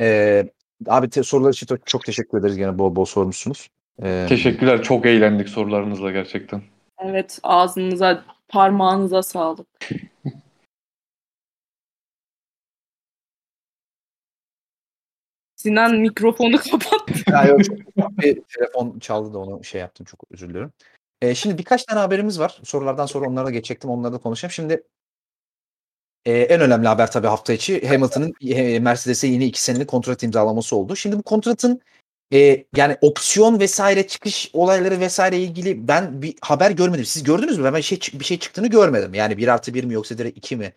Ee, 0.00 0.48
abi 0.86 1.10
te- 1.10 1.22
sorular 1.22 1.52
için 1.52 1.66
çok- 1.66 1.86
çok 1.86 2.04
teşekkür 2.04 2.38
ederiz. 2.38 2.56
Gene 2.56 2.78
bol 2.78 2.96
bol 2.96 3.04
sormuşsunuz. 3.04 3.68
Ee, 4.02 4.26
Teşekkürler. 4.28 4.82
Çok 4.82 5.06
eğlendik 5.06 5.48
sorularınızla 5.48 6.10
gerçekten. 6.10 6.62
Evet 6.98 7.38
ağzınıza 7.42 8.24
parmağınıza 8.48 9.22
sağlık. 9.22 9.66
Sinan 15.56 15.94
mikrofonu 15.96 16.56
kapat. 16.70 17.00
Ya 17.30 17.44
yok, 17.44 17.60
bir 17.96 18.42
telefon 18.58 18.98
çaldı 18.98 19.34
da 19.34 19.38
onu 19.38 19.64
şey 19.64 19.80
yaptım. 19.80 20.06
Çok 20.06 20.24
özür 20.30 20.48
diliyorum. 20.48 20.72
Ee, 21.22 21.34
şimdi 21.34 21.58
birkaç 21.58 21.84
tane 21.84 22.00
haberimiz 22.00 22.40
var. 22.40 22.60
Sorulardan 22.64 23.06
sonra 23.06 23.28
onlara 23.28 23.46
da 23.46 23.50
geçecektim. 23.50 23.90
Onları 23.90 24.12
da 24.12 24.18
konuşacağım. 24.18 24.52
Şimdi 24.52 24.82
e, 26.26 26.32
en 26.32 26.60
önemli 26.60 26.88
haber 26.88 27.10
tabii 27.10 27.26
hafta 27.26 27.52
içi 27.52 27.88
Hamilton'ın 27.88 28.34
e, 28.40 28.80
Mercedes'e 28.80 29.26
yeni 29.26 29.44
iki 29.44 29.62
senelik 29.62 29.88
kontrat 29.88 30.22
imzalaması 30.22 30.76
oldu. 30.76 30.96
Şimdi 30.96 31.18
bu 31.18 31.22
kontratın 31.22 31.80
e, 32.32 32.64
yani 32.76 32.96
opsiyon 33.00 33.60
vesaire 33.60 34.06
çıkış 34.06 34.50
olayları 34.52 35.00
vesaire 35.00 35.38
ilgili 35.38 35.88
ben 35.88 36.22
bir 36.22 36.34
haber 36.40 36.70
görmedim. 36.70 37.04
Siz 37.04 37.22
gördünüz 37.22 37.58
mü? 37.58 37.64
Ben 37.64 37.74
bir 37.74 37.82
şey, 37.82 37.98
bir 38.20 38.24
şey 38.24 38.38
çıktığını 38.38 38.66
görmedim. 38.66 39.14
Yani 39.14 39.36
1 39.36 39.48
artı 39.48 39.74
1 39.74 39.84
mi 39.84 39.94
yoksa 39.94 40.18
direkt 40.18 40.38
2 40.38 40.56
mi? 40.56 40.72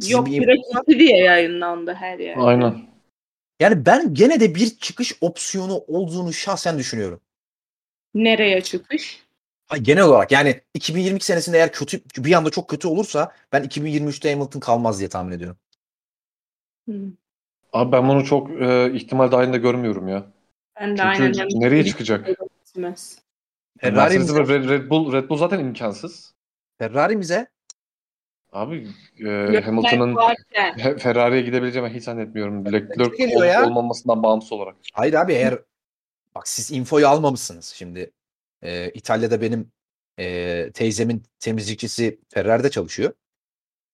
Sizin 0.00 0.16
Yok 0.16 0.26
bir- 0.26 0.42
direkt 0.42 0.98
diye 0.98 1.16
yayınlandı 1.18 1.94
her 1.94 2.18
yer. 2.18 2.36
Aynen. 2.38 2.86
Yani 3.60 3.86
ben 3.86 4.14
gene 4.14 4.40
de 4.40 4.54
bir 4.54 4.78
çıkış 4.78 5.12
opsiyonu 5.20 5.84
olduğunu 5.88 6.32
şahsen 6.32 6.78
düşünüyorum. 6.78 7.20
Nereye 8.14 8.60
çıkış? 8.60 9.25
Ha, 9.66 9.76
genel 9.76 10.04
olarak 10.04 10.32
yani 10.32 10.60
2022 10.74 11.24
senesinde 11.24 11.56
eğer 11.56 11.72
kötü 11.72 12.00
bir 12.16 12.32
anda 12.32 12.50
çok 12.50 12.70
kötü 12.70 12.88
olursa 12.88 13.32
ben 13.52 13.64
2023'te 13.64 14.32
Hamilton 14.32 14.60
kalmaz 14.60 14.98
diye 14.98 15.08
tahmin 15.08 15.32
ediyorum. 15.32 15.58
Hı. 16.88 16.94
Abi 17.72 17.92
ben 17.92 18.08
bunu 18.08 18.24
çok 18.24 18.50
e, 18.50 18.92
ihtimal 18.92 19.32
dahilinde 19.32 19.58
görmüyorum 19.58 20.08
ya. 20.08 20.26
Ben 20.80 20.98
de 20.98 21.02
Çünkü 21.16 21.40
aynen. 21.42 21.48
nereye 21.60 21.84
çıkacak? 21.84 22.28
Gitmez. 22.66 23.18
Ferrari 23.78 24.18
Mercedes 24.18 24.34
ve 24.34 24.54
Red, 24.54 24.68
Red 24.68 24.90
Bull 24.90 25.12
Red 25.12 25.28
Bull 25.28 25.36
zaten 25.36 25.58
imkansız. 25.58 26.34
Ferrari'mize 26.78 27.46
Abi 28.52 28.88
e, 29.26 29.60
Hamilton'ın 29.64 30.16
Ferrari'ye 30.98 31.42
gidebileceğimi 31.42 31.90
hiç 31.90 32.04
zannetmiyorum. 32.04 32.72
Leclerc 32.72 33.46
ya. 33.46 33.66
olmamasından 33.66 34.22
bağımsız 34.22 34.52
olarak. 34.52 34.76
hayır 34.92 35.14
abi 35.14 35.32
eğer 35.32 35.58
bak 36.34 36.48
siz 36.48 36.72
infoyu 36.72 37.08
almamışsınız 37.08 37.66
şimdi 37.66 38.10
e, 38.62 38.90
İtalya'da 38.90 39.40
benim 39.40 39.72
e, 40.18 40.70
teyzemin 40.74 41.22
temizlikçisi 41.38 42.20
Ferrari'de 42.28 42.70
çalışıyor. 42.70 43.12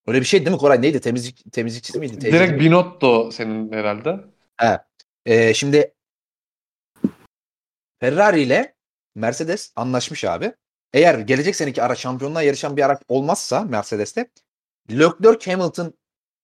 Öyle 0.06 0.20
bir 0.20 0.24
şey 0.24 0.40
değil 0.40 0.50
mi 0.50 0.58
Koray? 0.58 0.82
Neydi? 0.82 1.00
Temizlik 1.00 1.52
temizlikçisi 1.52 1.98
miydi? 1.98 2.18
Teyzeci 2.18 2.32
Direkt 2.32 2.52
miydi? 2.52 2.64
Binotto 2.64 3.30
senin 3.30 3.72
herhalde. 3.72 4.20
He. 4.56 4.78
E, 5.26 5.54
şimdi 5.54 5.94
Ferrari 8.00 8.42
ile 8.42 8.74
Mercedes 9.14 9.72
anlaşmış 9.76 10.24
abi. 10.24 10.52
Eğer 10.92 11.18
gelecek 11.18 11.56
seneki 11.56 11.82
araç 11.82 11.98
şampiyonluğa 11.98 12.42
yarışan 12.42 12.76
bir 12.76 12.82
araç 12.82 13.02
olmazsa 13.08 13.60
Mercedes'te 13.60 14.30
Leclerc 14.90 15.52
Hamilton 15.52 15.94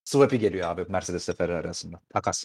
swap'i 0.05 0.39
geliyor 0.39 0.69
abi 0.69 0.85
Mercedes 0.89 1.29
ile 1.29 1.37
Ferrari 1.37 1.67
arasında. 1.67 2.01
Takas. 2.09 2.45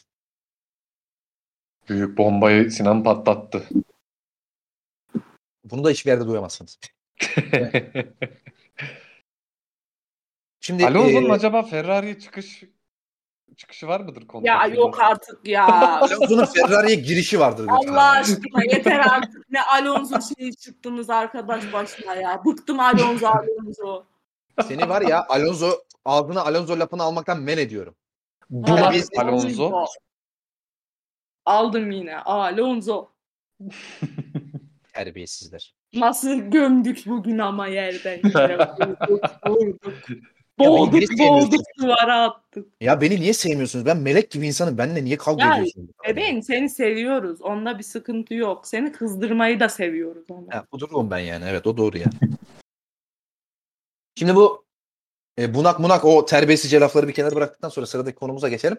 Büyük 1.89 2.17
bombayı 2.17 2.71
Sinan 2.71 3.03
patlattı. 3.03 3.63
Bunu 5.64 5.84
da 5.84 5.90
hiçbir 5.90 6.11
yerde 6.11 6.27
duyamazsınız. 6.27 6.80
Şimdi 10.60 10.85
Alonso'nun 10.85 11.30
e, 11.30 11.34
acaba 11.34 11.64
Ferrari'ye 11.64 12.19
çıkış 12.19 12.64
çıkışı 13.57 13.88
var 13.88 13.99
mıdır 13.99 14.27
kontratında? 14.27 14.68
Ya 14.68 14.76
yok 14.76 14.99
artık 14.99 15.48
ya. 15.48 15.68
Alonso'nun 16.02 16.45
Ferrari'ye 16.45 16.95
girişi 16.95 17.40
vardır. 17.40 17.68
Allah 17.69 18.10
aşkına 18.10 18.64
yeter 18.72 18.99
artık. 18.99 19.52
Ne 19.52 19.61
Alonso 19.61 20.19
şeyi 20.35 20.56
çıktınız 20.56 21.10
arkadaş 21.10 21.73
başına 21.73 22.15
ya. 22.15 22.41
Bıktım 22.45 22.80
Alonso 22.80 23.27
Alonso. 23.27 24.06
Seni 24.68 24.90
var 24.90 25.02
ya 25.02 25.26
Alonso 25.30 25.84
ağzına 26.06 26.41
Alonso 26.41 26.80
lafını 26.80 27.03
almaktan 27.03 27.41
men 27.41 27.57
ediyorum. 27.57 27.95
Bulat 28.49 28.94
Biz- 28.94 29.10
Alonso. 29.18 29.85
Aldım 31.45 31.91
yine. 31.91 32.18
Alonso. 32.18 33.10
Terbiyesizler. 34.93 35.73
Nasıl 35.93 36.39
gömdük 36.39 37.03
bugün 37.05 37.37
ama 37.37 37.67
yerden 37.67 38.19
yere. 38.39 38.57
Vurduk, 38.57 39.23
vurduk. 39.47 40.09
Ya 40.59 40.69
Boğduk 40.69 41.19
boğduk 41.19 41.61
duvara 41.81 42.23
attık. 42.23 42.67
Ya 42.81 43.01
beni 43.01 43.21
niye 43.21 43.33
sevmiyorsunuz? 43.33 43.85
Ben 43.85 43.97
melek 43.97 44.31
gibi 44.31 44.47
insanım. 44.47 44.77
Benimle 44.77 45.03
niye 45.03 45.17
kavga 45.17 45.45
Ya, 45.45 45.53
ediyorsunuz? 45.53 45.89
Bebeğim 46.07 46.43
seni 46.43 46.69
seviyoruz. 46.69 47.41
Onda 47.41 47.79
bir 47.79 47.83
sıkıntı 47.83 48.33
yok. 48.33 48.67
Seni 48.67 48.91
kızdırmayı 48.91 49.59
da 49.59 49.69
seviyoruz 49.69 50.25
ona. 50.29 50.55
Ha, 50.55 50.65
bu 50.71 50.79
durum 50.79 51.11
ben 51.11 51.19
yani. 51.19 51.45
Evet 51.47 51.67
o 51.67 51.77
doğru 51.77 51.97
ya. 51.97 52.05
Şimdi 54.15 54.35
bu 54.35 54.65
e, 55.39 55.53
bunak 55.53 55.79
munak 55.79 56.05
o 56.05 56.25
terbiyesizce 56.25 56.79
lafları 56.79 57.07
bir 57.07 57.13
kenara 57.13 57.35
bıraktıktan 57.35 57.69
sonra 57.69 57.85
sıradaki 57.85 58.15
konumuza 58.15 58.49
geçelim. 58.49 58.77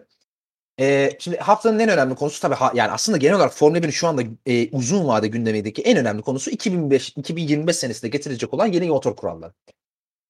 E, 0.79 1.17
şimdi 1.19 1.37
haftanın 1.37 1.79
en 1.79 1.89
önemli 1.89 2.15
konusu 2.15 2.41
tabii 2.41 2.55
ha- 2.55 2.71
yani 2.75 2.91
aslında 2.91 3.17
genel 3.17 3.35
olarak 3.35 3.53
Formula 3.53 3.79
1'in 3.79 3.89
şu 3.91 4.07
anda 4.07 4.23
e, 4.45 4.69
uzun 4.71 5.07
vade 5.07 5.27
gündemindeki 5.27 5.81
en 5.81 5.97
önemli 5.97 6.21
konusu 6.21 6.51
2005 6.51 7.09
2025 7.09 7.75
senesinde 7.75 8.09
getirilecek 8.09 8.53
olan 8.53 8.67
yeni 8.67 8.87
motor 8.87 9.15
kuralları. 9.15 9.53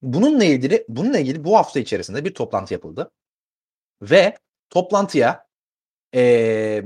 Bununla 0.01 0.43
ilgili 0.43 0.85
bununla 0.89 1.19
ilgili 1.19 1.43
bu 1.43 1.57
hafta 1.57 1.79
içerisinde 1.79 2.25
bir 2.25 2.33
toplantı 2.33 2.73
yapıldı. 2.73 3.11
Ve 4.01 4.37
toplantıya 4.69 5.47
e, 6.15 6.83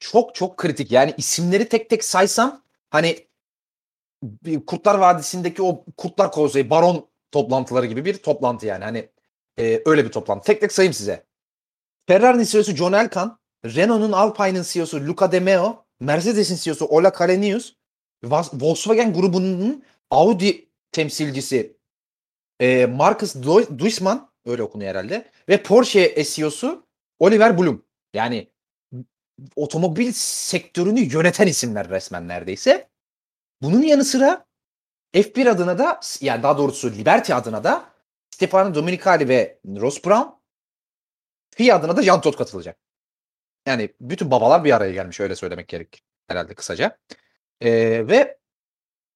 çok 0.00 0.34
çok 0.34 0.56
kritik 0.56 0.92
yani 0.92 1.14
isimleri 1.16 1.68
tek 1.68 1.90
tek 1.90 2.04
saysam 2.04 2.62
hani 2.90 3.26
Kurtlar 4.66 4.94
Vadisi'ndeki 4.98 5.62
o 5.62 5.84
Kurtlar 5.96 6.32
Konseyi 6.32 6.70
baron 6.70 7.08
toplantıları 7.30 7.86
gibi 7.86 8.04
bir 8.04 8.14
toplantı 8.22 8.66
yani. 8.66 8.84
Hani 8.84 9.08
e, 9.58 9.82
öyle 9.86 10.04
bir 10.04 10.10
toplantı. 10.12 10.46
Tek 10.46 10.60
tek 10.60 10.72
sayayım 10.72 10.92
size. 10.94 11.26
Ferrari'nin 12.08 12.44
CEO'su 12.44 12.76
John 12.76 12.92
Elkann, 12.92 13.38
Renault'un 13.64 14.12
Alpine'ın 14.12 14.62
CEO'su 14.62 15.06
Luca 15.06 15.32
De 15.32 15.40
Meo, 15.40 15.84
Mercedes'in 16.00 16.56
CEO'su 16.56 16.84
Ola 16.86 17.12
Kalenius, 17.12 17.74
Volkswagen 18.52 19.12
grubunun 19.14 19.84
Audi 20.10 20.68
temsilcisi 20.92 21.76
e, 22.60 22.86
Marcus 22.86 23.34
Du- 23.36 23.78
Duisman 23.78 24.30
öyle 24.46 24.62
okunuyor 24.62 24.90
herhalde 24.90 25.30
ve 25.48 25.62
Porsche 25.62 26.24
CEO'su 26.24 26.86
Oliver 27.18 27.58
Bloom. 27.58 27.84
Yani 28.14 28.50
otomobil 29.56 30.12
sektörünü 30.14 31.00
yöneten 31.00 31.46
isimler 31.46 31.88
resmen 31.88 32.28
neredeyse. 32.28 32.88
Bunun 33.62 33.82
yanı 33.82 34.04
sıra 34.04 34.46
F1 35.14 35.50
adına 35.50 35.78
da 35.78 36.00
yani 36.20 36.42
daha 36.42 36.58
doğrusu 36.58 36.90
Liberty 36.90 37.32
adına 37.32 37.64
da 37.64 37.84
Stefano 38.30 38.74
Domenicali 38.74 39.28
ve 39.28 39.58
Ross 39.66 40.04
Brown 40.04 40.35
FIA 41.56 41.76
adına 41.76 41.96
da 41.96 42.02
Jean 42.02 42.20
Todt 42.20 42.36
katılacak. 42.36 42.76
Yani 43.66 43.88
bütün 44.00 44.30
babalar 44.30 44.64
bir 44.64 44.72
araya 44.72 44.92
gelmiş 44.92 45.20
öyle 45.20 45.36
söylemek 45.36 45.68
gerek 45.68 46.02
herhalde 46.28 46.54
kısaca. 46.54 46.98
Ee, 47.60 48.08
ve 48.08 48.38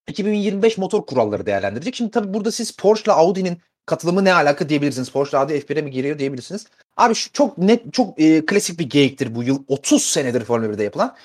2025 0.09 0.79
motor 0.79 1.07
kuralları 1.07 1.47
değerlendirecek. 1.47 1.95
Şimdi 1.95 2.11
tabii 2.11 2.35
burada 2.35 2.53
siz 2.53 2.77
Porsche'la 2.77 3.17
Audi'nin 3.17 3.59
katılımı 3.87 4.25
ne 4.25 4.33
alaka 4.33 4.69
diyebilirsiniz. 4.69 5.11
Porsche'la 5.11 5.41
Audi 5.41 5.53
F1'e 5.53 5.83
mi 5.83 5.91
giriyor 5.91 6.19
diyebilirsiniz. 6.19 6.67
Abi 6.97 7.15
şu 7.15 7.33
çok 7.33 7.59
net 7.59 7.93
çok 7.93 8.21
e, 8.21 8.47
klasik 8.47 8.81
bir 8.81 8.91
geyiktir 8.91 9.35
bu 9.35 9.43
yıl 9.43 9.65
30 9.69 10.03
senedir 10.03 10.45
Formula 10.45 10.73
1'de 10.73 10.85
yapılan. 10.85 11.17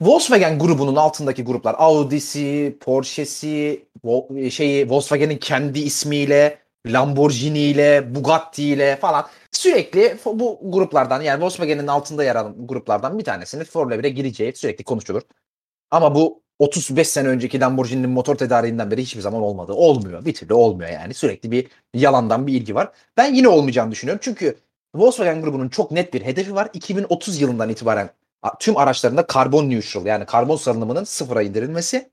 Volkswagen 0.00 0.58
grubunun 0.58 0.96
altındaki 0.96 1.44
gruplar 1.44 1.74
Audi'si, 1.78 2.76
Porsche'si, 2.80 3.86
şeyi 4.50 4.90
Volkswagen'in 4.90 5.38
kendi 5.38 5.78
ismiyle, 5.78 6.58
Lamborghini 6.86 7.58
ile, 7.58 8.14
Bugatti 8.14 8.64
ile 8.64 8.96
falan 8.96 9.26
sürekli 9.52 10.18
bu 10.24 10.60
gruplardan 10.62 11.22
yani 11.22 11.44
Volkswagen'in 11.44 11.86
altında 11.86 12.24
yer 12.24 12.36
alan 12.36 12.66
gruplardan 12.66 13.18
bir 13.18 13.24
tanesinin 13.24 13.64
Formula 13.64 13.94
1'e 13.96 14.08
gireceği 14.08 14.56
sürekli 14.56 14.84
konuşulur. 14.84 15.22
Ama 15.90 16.14
bu 16.14 16.42
35 16.58 17.08
sene 17.08 17.28
önceki 17.28 17.60
Lamborghini'nin 17.60 18.10
motor 18.10 18.34
tedariğinden 18.36 18.90
beri 18.90 19.02
hiçbir 19.02 19.20
zaman 19.20 19.42
olmadı. 19.42 19.72
Olmuyor. 19.72 20.24
Bir 20.24 20.34
türlü 20.34 20.54
olmuyor 20.54 20.90
yani. 20.90 21.14
Sürekli 21.14 21.50
bir 21.50 21.68
yalandan 21.94 22.46
bir 22.46 22.52
ilgi 22.52 22.74
var. 22.74 22.92
Ben 23.16 23.34
yine 23.34 23.48
olmayacağını 23.48 23.90
düşünüyorum. 23.90 24.20
Çünkü 24.24 24.56
Volkswagen 24.94 25.42
grubunun 25.42 25.68
çok 25.68 25.90
net 25.90 26.14
bir 26.14 26.22
hedefi 26.22 26.54
var. 26.54 26.68
2030 26.72 27.40
yılından 27.40 27.68
itibaren 27.68 28.10
tüm 28.60 28.76
araçlarında 28.76 29.26
karbon 29.26 29.70
neutral 29.70 30.06
yani 30.06 30.26
karbon 30.26 30.56
salınımının 30.56 31.04
sıfıra 31.04 31.42
indirilmesi 31.42 32.10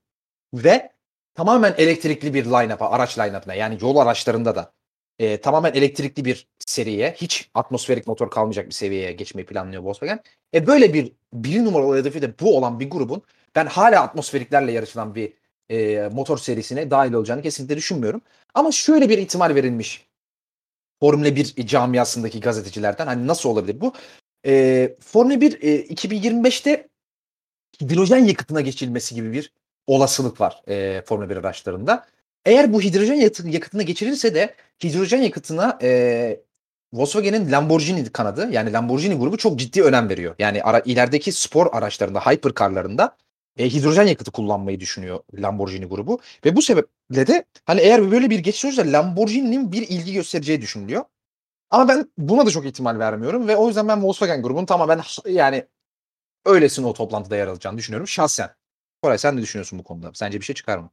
ve 0.54 0.91
tamamen 1.34 1.76
elektrikli 1.78 2.34
bir 2.34 2.46
line-up'a, 2.46 2.92
araç 2.92 3.20
line-up'ına 3.20 3.54
yani 3.54 3.78
yol 3.82 3.98
araçlarında 3.98 4.56
da 4.56 4.74
e, 5.20 5.42
tamamen 5.42 5.74
elektrikli 5.74 6.26
bir 6.26 6.48
seriye, 6.60 7.16
hiç 7.18 7.50
atmosferik 7.54 8.08
motor 8.08 8.32
kalmayacak 8.32 8.68
bir 8.68 8.74
seviyeye 8.74 9.12
geçmeyi 9.12 9.46
planlıyor 9.46 9.84
Volkswagen. 9.84 10.20
E 10.54 10.68
böyle 10.68 10.94
bir 10.94 11.14
bir 11.34 11.66
numaralı 11.66 11.98
hedefi 11.98 12.22
de 12.22 12.40
bu 12.40 12.58
olan 12.58 12.80
bir 12.80 12.90
grubun 12.90 13.22
ben 13.56 13.66
hala 13.66 14.02
atmosferiklerle 14.02 14.72
yarışılan 14.72 15.16
bir 15.16 15.34
e, 15.70 16.10
motor 16.14 16.38
serisine 16.38 16.92
dahil 16.92 17.14
olacağını 17.14 17.42
kesinlikle 17.42 17.78
düşünmüyorum. 17.78 18.22
Ama 18.54 18.72
şöyle 18.72 19.10
bir 19.10 19.18
ihtimal 19.18 19.56
verilmiş 19.56 20.08
Formula 21.00 21.36
1 21.36 21.68
camiasındaki 21.68 22.40
gazetecilerden 22.40 23.08
hani 23.08 23.28
nasıl 23.28 23.50
olabilir 23.50 23.82
bu? 23.82 23.94
E, 24.46 24.96
Formula 25.00 25.42
1 25.42 25.62
e, 25.62 25.86
2025'te 25.86 26.88
hidrojen 27.82 28.26
yakıtına 28.26 28.62
geçilmesi 28.62 29.16
gibi 29.16 29.34
bir 29.34 29.52
olasılık 29.88 30.42
var 30.42 30.62
e, 30.68 31.02
Formula 31.06 31.30
1 31.30 31.38
araçlarında. 31.38 32.08
Eğer 32.46 32.74
bu 32.74 32.82
hidrojen 32.82 33.16
yakıtı- 33.16 33.50
yakıtına 33.50 33.82
geçirilirse 33.82 34.36
de 34.36 34.56
hidrojen 34.84 35.22
yakıtına 35.22 35.80
e, 35.82 36.40
Volkswagen'in 36.94 37.52
Lamborghini 37.52 38.12
kanadı 38.12 38.50
yani 38.52 38.74
Lamborghini 38.74 39.16
grubu 39.16 39.38
çok 39.38 39.60
ciddi 39.60 39.84
önem 39.84 40.10
veriyor. 40.10 40.36
Yani 40.40 40.64
ara, 40.64 40.80
ilerideki 40.80 41.32
spor 41.32 41.68
araçlarında, 41.74 42.20
hypercarlarında 42.20 43.18
e, 43.58 43.70
hidrojen 43.70 44.08
yakıtı 44.08 44.32
kullanmayı 44.32 44.80
düşünüyor 44.80 45.20
Lamborghini 45.34 45.86
grubu. 45.86 46.20
Ve 46.46 46.56
bu 46.56 46.62
sebeple 46.62 47.28
de 47.28 47.46
hani 47.66 47.82
eğer 47.82 48.12
böyle 48.12 48.30
bir 48.30 48.40
geçiş 48.40 48.66
olursa 48.66 48.84
Lamborghini'nin 48.86 49.72
bir 49.72 49.82
ilgi 49.82 50.14
göstereceği 50.14 50.62
düşünülüyor. 50.62 51.04
Ama 51.70 51.88
ben 51.88 52.12
buna 52.18 52.46
da 52.46 52.52
çok 52.52 52.66
ihtimal 52.66 53.00
vermiyorum 53.00 53.48
ve 53.48 53.56
o 53.56 53.68
yüzden 53.68 53.88
ben 53.88 54.04
Volkswagen 54.04 54.42
grubunun 54.42 54.66
tamamen 54.66 55.02
yani 55.26 55.66
öylesine 56.46 56.86
o 56.88 56.94
toplantıda 56.94 57.36
yer 57.36 57.48
alacağını 57.48 57.78
düşünüyorum 57.78 58.08
şahsen. 58.08 58.50
Koray 59.02 59.18
sen 59.18 59.38
ne 59.38 59.42
düşünüyorsun 59.42 59.80
bu 59.80 59.84
konuda? 59.84 60.12
Sence 60.14 60.40
bir 60.40 60.46
şey 60.46 60.56
çıkar 60.56 60.78
mı? 60.78 60.90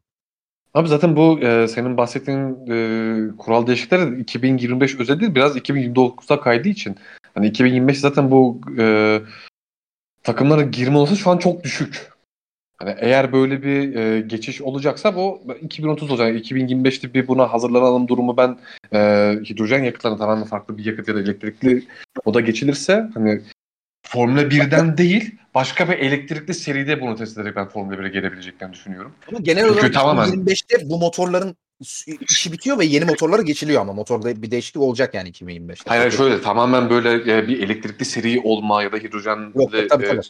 Abi 0.75 0.89
zaten 0.89 1.17
bu 1.17 1.41
e, 1.41 1.69
senin 1.69 1.97
bahsettiğin 1.97 2.67
e, 2.71 3.37
kural 3.37 3.67
değişiklikleri 3.67 4.17
de 4.17 4.21
2025 4.21 5.01
özel 5.01 5.21
değil 5.21 5.35
biraz 5.35 5.57
2029'da 5.57 6.41
kaydığı 6.41 6.69
için. 6.69 6.97
Hani 7.35 7.47
2025 7.47 8.01
zaten 8.01 8.31
bu 8.31 8.61
e, 8.79 9.21
takımların 10.23 10.71
girme 10.71 10.99
olasılığı 10.99 11.19
şu 11.19 11.31
an 11.31 11.39
çok 11.39 11.65
düşük. 11.65 12.11
Hani 12.79 12.95
eğer 12.99 13.33
böyle 13.33 13.63
bir 13.63 13.95
e, 13.95 14.21
geçiş 14.21 14.61
olacaksa 14.61 15.17
bu 15.17 15.43
2030 15.61 16.11
olacak. 16.11 16.37
2025'te 16.37 17.15
bir 17.15 17.29
buna 17.29 17.53
hazırlanalım 17.53 18.09
durumu 18.09 18.37
ben 18.37 18.59
e, 18.93 18.99
hidrojen 19.45 19.83
yakıtlarına 19.83 20.19
tamamen 20.19 20.45
farklı 20.45 20.79
bir 20.79 20.85
yakıt 20.85 21.09
ya 21.09 21.15
da 21.15 21.21
elektrikli 21.21 21.85
oda 22.25 22.41
geçilirse 22.41 23.11
hani 23.15 23.43
Formula 24.03 24.43
1'den 24.43 24.97
değil 24.99 25.35
başka 25.55 25.89
bir 25.89 25.99
elektrikli 25.99 26.55
seride 26.55 27.01
bunu 27.01 27.17
test 27.17 27.39
ederek 27.39 27.57
ben 27.57 27.69
Formula 27.69 27.95
1'e 27.95 28.09
gelebileceklerini 28.09 28.75
düşünüyorum. 28.75 29.15
Ama 29.29 29.39
genel 29.39 29.63
Çünkü 29.67 29.75
olarak 29.79 29.93
tamamen- 29.95 30.27
2025'te 30.29 30.91
bu 30.91 30.99
motorların 30.99 31.57
işi 32.31 32.53
bitiyor 32.53 32.79
ve 32.79 32.85
yeni 32.85 33.05
motorlara 33.05 33.43
geçiliyor 33.43 33.81
ama 33.81 33.93
motorda 33.93 34.43
bir 34.43 34.51
değişiklik 34.51 34.83
olacak 34.83 35.15
yani 35.15 35.29
2025'te. 35.29 35.89
Hayır 35.91 36.01
hayır, 36.01 36.13
şöyle 36.13 36.43
tamamen 36.43 36.91
böyle 36.91 37.39
e, 37.39 37.49
bir 37.49 37.63
elektrikli 37.63 38.05
seri 38.05 38.41
olma 38.45 38.83
ya 38.83 38.93
da 38.93 38.97
hidrojenle 38.97 39.47
Yok, 39.55 39.73
tabii, 39.91 40.05
e, 40.05 40.09
tabii. 40.09 40.21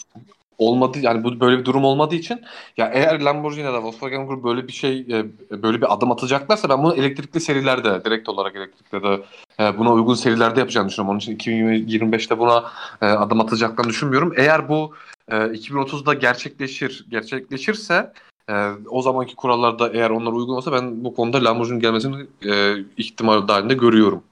Olmadı 0.58 0.98
yani 1.02 1.24
bu 1.24 1.40
böyle 1.40 1.58
bir 1.58 1.64
durum 1.64 1.84
olmadığı 1.84 2.14
için 2.14 2.40
ya 2.76 2.90
eğer 2.94 3.20
Lamborghini 3.20 3.64
ya 3.64 3.72
da 3.72 3.82
Volkswagen 3.82 4.26
grubu 4.26 4.48
böyle 4.48 4.68
bir 4.68 4.72
şey 4.72 5.00
e, 5.00 5.26
böyle 5.62 5.80
bir 5.80 5.92
adım 5.94 6.12
atacaklarsa 6.12 6.68
ben 6.68 6.82
bunu 6.82 6.94
elektrikli 6.94 7.40
serilerde 7.40 8.04
direkt 8.04 8.28
olarak 8.28 8.56
elektrikli 8.56 8.94
ya 8.94 9.02
da 9.02 9.20
e, 9.60 9.78
buna 9.78 9.92
uygun 9.92 10.14
serilerde 10.14 10.60
yapacağını 10.60 10.88
düşünüyorum. 10.88 11.10
Onun 11.10 11.18
için 11.18 11.36
2025'te 11.36 12.38
buna 12.38 12.64
e, 13.02 13.06
adım 13.06 13.40
atacaklarını 13.40 13.90
düşünmüyorum. 13.90 14.32
Eğer 14.36 14.68
bu 14.68 14.94
e, 15.28 15.36
2030'da 15.36 16.14
gerçekleşir 16.14 17.06
gerçekleşirse 17.10 18.12
e, 18.50 18.70
o 18.90 19.02
zamanki 19.02 19.36
kurallarda 19.36 19.90
eğer 19.92 20.10
onlar 20.10 20.32
uygun 20.32 20.54
olsa 20.54 20.72
ben 20.72 21.04
bu 21.04 21.14
konuda 21.14 21.44
Lamborghini 21.44 21.80
gelmesini 21.80 22.26
e, 22.46 22.76
ihtimal 22.96 23.48
dahilinde 23.48 23.74
görüyorum. 23.74 24.22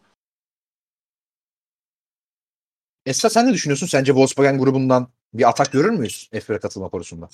Esra 3.07 3.31
sen 3.31 3.47
ne 3.47 3.53
düşünüyorsun? 3.53 3.86
Sence 3.86 4.15
Volkswagen 4.15 4.59
grubundan 4.59 5.09
bir 5.39 5.49
atak 5.49 5.73
görür 5.73 5.91
müyüz 5.91 6.29
F1'e 6.33 6.59
katılma 6.59 6.89
konusunda? 6.89 7.29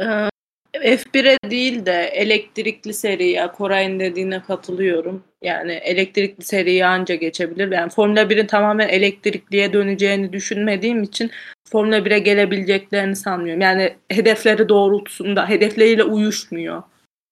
Ee, 0.00 0.28
F1'e 0.74 1.50
değil 1.50 1.86
de 1.86 1.92
elektrikli 1.92 2.94
seriye 2.94 3.52
Koray'ın 3.52 4.00
dediğine 4.00 4.42
katılıyorum. 4.42 5.24
Yani 5.42 5.72
elektrikli 5.72 6.44
seriye 6.44 6.86
anca 6.86 7.14
geçebilir. 7.14 7.72
Yani 7.72 7.90
Formula 7.90 8.22
1'in 8.22 8.46
tamamen 8.46 8.88
elektrikliye 8.88 9.72
döneceğini 9.72 10.32
düşünmediğim 10.32 11.02
için 11.02 11.30
Formula 11.70 11.98
1'e 11.98 12.18
gelebileceklerini 12.18 13.16
sanmıyorum. 13.16 13.60
Yani 13.60 13.96
hedefleri 14.08 14.68
doğrultusunda 14.68 15.48
hedefleriyle 15.48 16.04
uyuşmuyor 16.04 16.82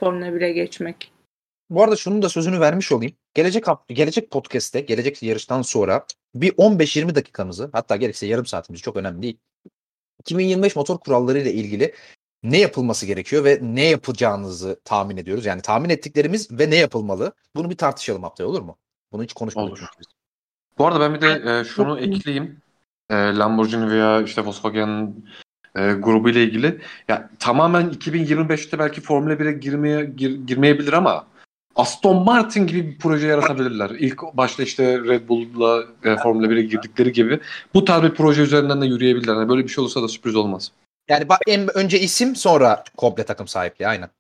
Formula 0.00 0.26
1'e 0.26 0.52
geçmek. 0.52 1.12
Bu 1.70 1.82
arada 1.82 1.96
şunun 1.96 2.22
da 2.22 2.28
sözünü 2.28 2.60
vermiş 2.60 2.92
olayım. 2.92 3.14
Gelecek 3.34 3.64
gelecek 3.88 4.30
podcast'te, 4.30 4.80
gelecek 4.80 5.22
yarıştan 5.22 5.62
sonra 5.62 6.06
bir 6.34 6.52
15-20 6.52 7.14
dakikamızı 7.14 7.70
hatta 7.72 7.96
gerekse 7.96 8.26
yarım 8.26 8.46
saatimizi 8.46 8.82
çok 8.82 8.96
önemli 8.96 9.22
değil. 9.22 9.38
2025 10.22 10.76
motor 10.76 10.98
kuralları 10.98 11.38
ile 11.38 11.52
ilgili 11.52 11.94
ne 12.42 12.58
yapılması 12.58 13.06
gerekiyor 13.06 13.44
ve 13.44 13.58
ne 13.62 13.84
yapacağınızı 13.84 14.80
tahmin 14.84 15.16
ediyoruz. 15.16 15.46
Yani 15.46 15.62
tahmin 15.62 15.88
ettiklerimiz 15.88 16.50
ve 16.50 16.70
ne 16.70 16.76
yapılmalı. 16.76 17.32
Bunu 17.56 17.70
bir 17.70 17.76
tartışalım 17.76 18.22
haftaya 18.22 18.48
olur 18.48 18.62
mu? 18.62 18.76
Bunu 19.12 19.22
hiç 19.22 19.32
konuşmadık 19.32 19.70
Olur. 19.70 19.78
çünkü 19.78 20.00
biz. 20.00 20.06
Bu 20.78 20.86
arada 20.86 21.00
ben 21.00 21.14
bir 21.14 21.20
de 21.20 21.60
e, 21.60 21.64
şunu 21.64 22.00
ekleyeyim. 22.00 22.60
E, 23.10 23.14
Lamborghini 23.14 23.90
veya 23.90 24.22
işte 24.22 24.44
Volkswagen 24.44 25.14
e, 25.76 25.92
grubu 25.92 26.30
ile 26.30 26.42
ilgili. 26.42 26.80
Ya 27.08 27.30
tamamen 27.38 27.90
2025'te 27.90 28.78
belki 28.78 29.00
Formula 29.00 29.32
1'e 29.32 29.52
girmeye 29.52 30.04
gir- 30.04 30.46
girmeyebilir 30.46 30.92
ama 30.92 31.26
Aston 31.76 32.24
Martin 32.24 32.66
gibi 32.66 32.88
bir 32.88 32.98
proje 32.98 33.26
yaratabilirler. 33.26 33.90
İlk 33.90 34.22
başta 34.34 34.62
işte 34.62 34.98
Red 34.98 35.28
Bull'la 35.28 35.84
e, 36.04 36.16
Formula 36.16 36.46
1'e 36.46 36.62
girdikleri 36.62 37.12
gibi 37.12 37.40
bu 37.74 37.84
tarz 37.84 38.02
bir 38.02 38.14
proje 38.14 38.42
üzerinden 38.42 38.80
de 38.80 38.86
yürüyebilirler. 38.86 39.34
Yani 39.34 39.48
böyle 39.48 39.64
bir 39.64 39.68
şey 39.68 39.82
olursa 39.82 40.02
da 40.02 40.08
sürpriz 40.08 40.36
olmaz. 40.36 40.72
Yani 41.08 41.24
ba- 41.24 41.38
en 41.46 41.76
önce 41.76 42.00
isim 42.00 42.36
sonra 42.36 42.84
komple 42.96 43.24
takım 43.24 43.48
sahipliği 43.48 43.86
aynen. 43.86 44.10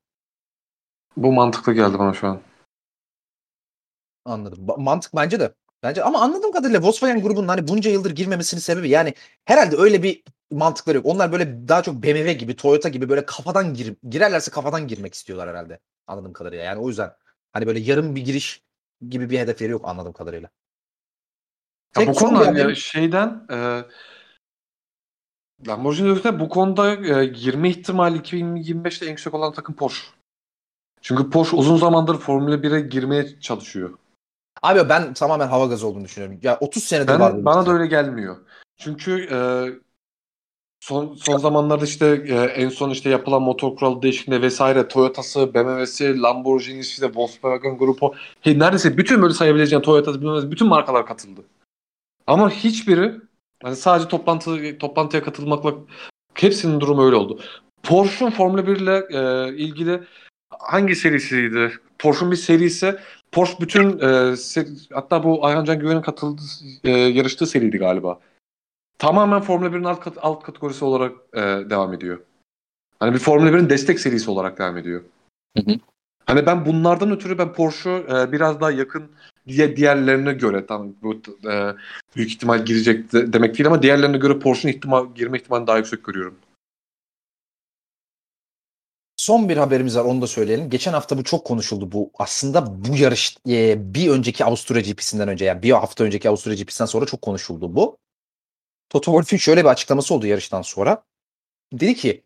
Bu 1.16 1.32
mantıklı 1.32 1.72
geldi 1.72 1.98
bana 1.98 2.14
şu 2.14 2.26
an. 2.26 2.40
Anladım. 4.24 4.66
Ba- 4.66 4.82
mantık 4.82 5.14
bence 5.16 5.40
de. 5.40 5.54
Bence 5.82 6.04
ama 6.04 6.20
anladığım 6.20 6.52
kadarıyla 6.52 6.82
Volkswagen 6.82 7.22
grubunun 7.22 7.48
hani 7.48 7.68
bunca 7.68 7.90
yıldır 7.90 8.10
girmemesinin 8.10 8.60
sebebi 8.60 8.88
yani 8.88 9.14
herhalde 9.44 9.76
öyle 9.76 10.02
bir 10.02 10.22
mantıkları 10.50 10.96
yok. 10.96 11.06
Onlar 11.06 11.32
böyle 11.32 11.68
daha 11.68 11.82
çok 11.82 11.94
BMW 12.02 12.32
gibi, 12.32 12.56
Toyota 12.56 12.88
gibi 12.88 13.08
böyle 13.08 13.26
kafadan 13.26 13.74
gir 13.74 13.94
girerlerse 14.10 14.50
kafadan 14.50 14.88
girmek 14.88 15.14
istiyorlar 15.14 15.48
herhalde. 15.48 15.80
Anladığım 16.06 16.32
kadarıyla. 16.32 16.64
Yani 16.64 16.80
o 16.80 16.88
yüzden 16.88 17.12
hani 17.52 17.66
böyle 17.66 17.80
yarım 17.80 18.16
bir 18.16 18.24
giriş 18.24 18.62
gibi 19.08 19.30
bir 19.30 19.38
hedefleri 19.38 19.70
yok 19.72 19.88
anladığım 19.88 20.12
kadarıyla. 20.12 20.50
Ya 21.96 22.04
Tek 22.04 22.08
bu 22.08 22.26
hani 22.26 22.58
haberim- 22.58 22.76
şeyden 22.76 23.46
e, 23.50 23.84
Lamborghini 25.68 26.08
özellikle 26.08 26.40
bu 26.40 26.48
konuda 26.48 27.20
e, 27.20 27.26
girme 27.26 27.70
ihtimali 27.70 28.18
2025'te 28.18 29.06
en 29.06 29.10
yüksek 29.10 29.34
olan 29.34 29.52
takım 29.52 29.74
Porsche. 29.74 30.06
Çünkü 31.00 31.30
Porsche 31.30 31.56
uzun 31.56 31.76
zamandır 31.76 32.18
Formula 32.18 32.62
1'e 32.62 32.80
girmeye 32.80 33.40
çalışıyor. 33.40 33.98
Abi 34.62 34.88
ben 34.88 35.14
tamamen 35.14 35.48
hava 35.48 35.66
gazı 35.66 35.86
olduğunu 35.86 36.04
düşünüyorum. 36.04 36.38
Ya 36.42 36.58
30 36.60 36.84
senedir 36.84 37.14
var. 37.14 37.32
Ben, 37.32 37.40
bu 37.40 37.44
bana 37.44 37.66
da 37.66 37.72
öyle 37.72 37.86
gelmiyor. 37.86 38.36
Çünkü 38.76 39.28
e, 39.30 39.38
son 40.82 41.14
son 41.14 41.38
zamanlarda 41.38 41.84
işte 41.84 42.24
e, 42.28 42.34
en 42.34 42.68
son 42.68 42.90
işte 42.90 43.10
yapılan 43.10 43.42
motor 43.42 43.76
kuralı 43.76 44.02
değişikliğinde 44.02 44.42
vesaire 44.42 44.88
Toyota'sı, 44.88 45.54
BMW'si, 45.54 46.22
Lamborghini'si, 46.22 46.90
işte 46.90 47.10
Volkswagen 47.14 47.78
grubu 47.78 48.14
he, 48.40 48.58
neredeyse 48.58 48.96
bütün 48.96 49.22
böyle 49.22 49.34
sayabileceğin 49.34 49.82
Toyota'sı, 49.82 50.22
BMW'si 50.22 50.50
bütün 50.50 50.68
markalar 50.68 51.06
katıldı. 51.06 51.40
Ama 52.26 52.50
hiçbiri 52.50 53.14
hani 53.62 53.76
sadece 53.76 54.08
toplantı 54.08 54.78
toplantıya 54.78 55.22
katılmakla 55.22 55.74
hepsinin 56.34 56.80
durumu 56.80 57.04
öyle 57.04 57.16
oldu. 57.16 57.40
Porsche'un 57.82 58.30
Formula 58.30 58.66
1 58.66 58.76
ile 58.76 59.04
e, 59.10 59.54
ilgili 59.56 60.00
hangi 60.50 60.96
serisiydi? 60.96 61.72
Porsche'un 61.98 62.30
bir 62.30 62.36
serisi 62.36 62.96
Porsche 63.32 63.60
bütün 63.60 63.98
e, 63.98 64.36
seri- 64.36 64.92
hatta 64.92 65.24
bu 65.24 65.46
Ayhan 65.46 65.64
Can 65.64 65.78
Güven'in 65.78 66.02
katıldığı 66.02 66.42
e, 66.84 66.90
yarıştığı 66.90 67.46
seriydi 67.46 67.78
galiba. 67.78 68.20
Tamamen 69.02 69.40
Formula 69.42 69.72
1'in 69.72 69.84
alt, 69.84 70.00
kat- 70.00 70.18
alt 70.20 70.42
kategorisi 70.42 70.84
olarak 70.84 71.12
e, 71.34 71.40
devam 71.40 71.94
ediyor. 71.94 72.18
Hani 73.00 73.14
bir 73.14 73.18
Formula 73.18 73.50
1'in 73.50 73.70
destek 73.70 74.00
serisi 74.00 74.30
olarak 74.30 74.58
devam 74.58 74.76
ediyor. 74.76 75.02
Hı 75.56 75.62
hı. 75.70 75.74
Hani 76.26 76.46
ben 76.46 76.66
bunlardan 76.66 77.10
ötürü 77.10 77.38
ben 77.38 77.52
Porsche'u 77.52 77.92
e, 77.92 78.32
biraz 78.32 78.60
daha 78.60 78.70
yakın 78.70 79.10
diye 79.46 79.76
diğerlerine 79.76 80.32
göre 80.32 80.66
tam 80.66 80.94
bu 81.02 81.14
e, 81.50 81.74
büyük 82.16 82.30
ihtimal 82.30 82.64
girecek 82.64 83.12
de- 83.12 83.32
demek 83.32 83.58
değil 83.58 83.66
ama 83.66 83.82
diğerlerine 83.82 84.18
göre 84.18 84.38
Porsche'un 84.38 84.72
ihtimal 84.72 85.14
girme 85.14 85.38
ihtimalini 85.38 85.66
daha 85.66 85.76
yüksek 85.76 86.04
görüyorum. 86.04 86.38
Son 89.16 89.48
bir 89.48 89.56
haberimiz 89.56 89.96
var 89.96 90.04
onu 90.04 90.22
da 90.22 90.26
söyleyelim. 90.26 90.70
Geçen 90.70 90.92
hafta 90.92 91.18
bu 91.18 91.24
çok 91.24 91.44
konuşuldu. 91.44 91.92
Bu 91.92 92.10
aslında 92.18 92.84
bu 92.84 92.96
yarış 92.96 93.36
e, 93.48 93.94
bir 93.94 94.10
önceki 94.10 94.44
Avusturya 94.44 94.82
GP'sinden 94.82 95.28
önce 95.28 95.44
yani 95.44 95.62
bir 95.62 95.70
hafta 95.70 96.04
önceki 96.04 96.28
Avusturya 96.28 96.56
GP'sinden 96.56 96.86
sonra 96.86 97.06
çok 97.06 97.22
konuşuldu 97.22 97.76
bu. 97.76 97.96
Toto 98.92 99.12
Wolff'ün 99.12 99.36
şöyle 99.36 99.64
bir 99.64 99.68
açıklaması 99.68 100.14
oldu 100.14 100.26
yarıştan 100.26 100.62
sonra. 100.62 101.04
Dedi 101.72 101.94
ki 101.94 102.24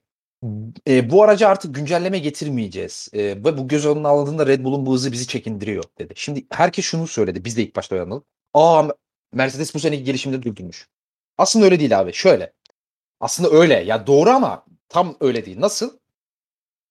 e, 0.88 1.10
bu 1.10 1.22
aracı 1.22 1.48
artık 1.48 1.74
güncelleme 1.74 2.18
getirmeyeceğiz. 2.18 3.08
E, 3.12 3.22
ve 3.22 3.58
bu 3.58 3.68
göz 3.68 3.86
önüne 3.86 4.08
alındığında 4.08 4.46
Red 4.46 4.64
Bull'un 4.64 4.86
bu 4.86 4.92
hızı 4.94 5.12
bizi 5.12 5.26
çekindiriyor 5.26 5.84
dedi. 5.98 6.12
Şimdi 6.16 6.46
herkes 6.50 6.84
şunu 6.84 7.06
söyledi. 7.06 7.44
Biz 7.44 7.56
de 7.56 7.62
ilk 7.62 7.76
başta 7.76 7.94
uyandık. 7.94 8.24
Aa 8.54 8.88
Mercedes 9.32 9.74
bu 9.74 9.80
seneki 9.80 10.04
gelişimde 10.04 10.42
durdurmuş. 10.42 10.88
Aslında 11.38 11.64
öyle 11.64 11.80
değil 11.80 12.00
abi. 12.00 12.12
Şöyle. 12.12 12.52
Aslında 13.20 13.50
öyle. 13.50 13.74
Ya 13.74 14.06
doğru 14.06 14.30
ama 14.30 14.64
tam 14.88 15.16
öyle 15.20 15.46
değil. 15.46 15.60
Nasıl? 15.60 15.98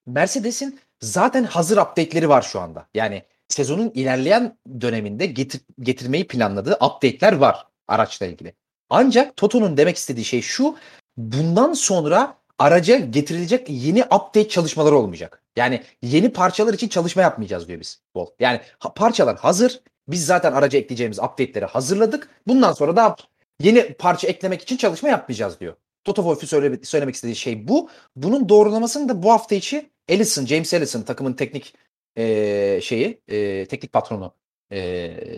Mercedes'in 0.05 0.79
zaten 1.01 1.43
hazır 1.43 1.77
update'leri 1.77 2.29
var 2.29 2.41
şu 2.41 2.59
anda. 2.59 2.87
Yani 2.93 3.23
sezonun 3.47 3.91
ilerleyen 3.95 4.57
döneminde 4.81 5.25
getir, 5.25 5.61
getirmeyi 5.79 6.27
planladığı 6.27 6.73
update'ler 6.75 7.33
var 7.33 7.67
araçla 7.87 8.25
ilgili. 8.25 8.53
Ancak 8.89 9.37
Toto'nun 9.37 9.77
demek 9.77 9.97
istediği 9.97 10.25
şey 10.25 10.41
şu. 10.41 10.75
Bundan 11.17 11.73
sonra 11.73 12.37
araca 12.59 12.97
getirilecek 12.97 13.69
yeni 13.69 14.03
update 14.03 14.49
çalışmaları 14.49 14.95
olmayacak. 14.95 15.41
Yani 15.55 15.83
yeni 16.01 16.33
parçalar 16.33 16.73
için 16.73 16.87
çalışma 16.87 17.21
yapmayacağız 17.21 17.67
diyor 17.67 17.79
biz. 17.79 18.01
Yani 18.39 18.61
parçalar 18.95 19.37
hazır. 19.37 19.81
Biz 20.07 20.25
zaten 20.25 20.53
araca 20.53 20.79
ekleyeceğimiz 20.79 21.19
update'leri 21.19 21.65
hazırladık. 21.65 22.29
Bundan 22.47 22.73
sonra 22.73 22.95
da 22.95 23.15
yeni 23.61 23.93
parça 23.93 24.27
eklemek 24.27 24.61
için 24.61 24.77
çalışma 24.77 25.09
yapmayacağız 25.09 25.59
diyor. 25.59 25.75
Toto 26.03 26.21
Wolff'ün 26.21 26.47
söyle, 26.47 26.79
söylemek 26.83 27.15
istediği 27.15 27.35
şey 27.35 27.67
bu. 27.67 27.89
Bunun 28.15 28.49
doğrulamasını 28.49 29.09
da 29.09 29.23
bu 29.23 29.31
hafta 29.31 29.55
içi 29.55 29.89
Ellison, 30.07 30.45
James 30.45 30.73
Ellison 30.73 31.01
takımın 31.01 31.33
teknik 31.33 31.75
e, 32.15 32.79
şeyi, 32.83 33.21
e, 33.27 33.65
teknik 33.65 33.93
patronu 33.93 34.33
e, 34.71 34.77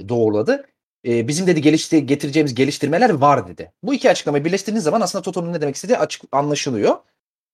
doğruladı. 0.09 0.65
E, 1.05 1.27
bizim 1.27 1.47
dedi 1.47 1.61
gelişti, 1.61 2.05
getireceğimiz 2.05 2.55
geliştirmeler 2.55 3.09
var 3.09 3.47
dedi. 3.47 3.71
Bu 3.83 3.93
iki 3.93 4.09
açıklamayı 4.09 4.45
birleştirdiğiniz 4.45 4.83
zaman 4.83 5.01
aslında 5.01 5.21
Toto'nun 5.21 5.53
ne 5.53 5.61
demek 5.61 5.75
istediği 5.75 5.97
açık 5.97 6.21
anlaşılıyor. 6.31 6.95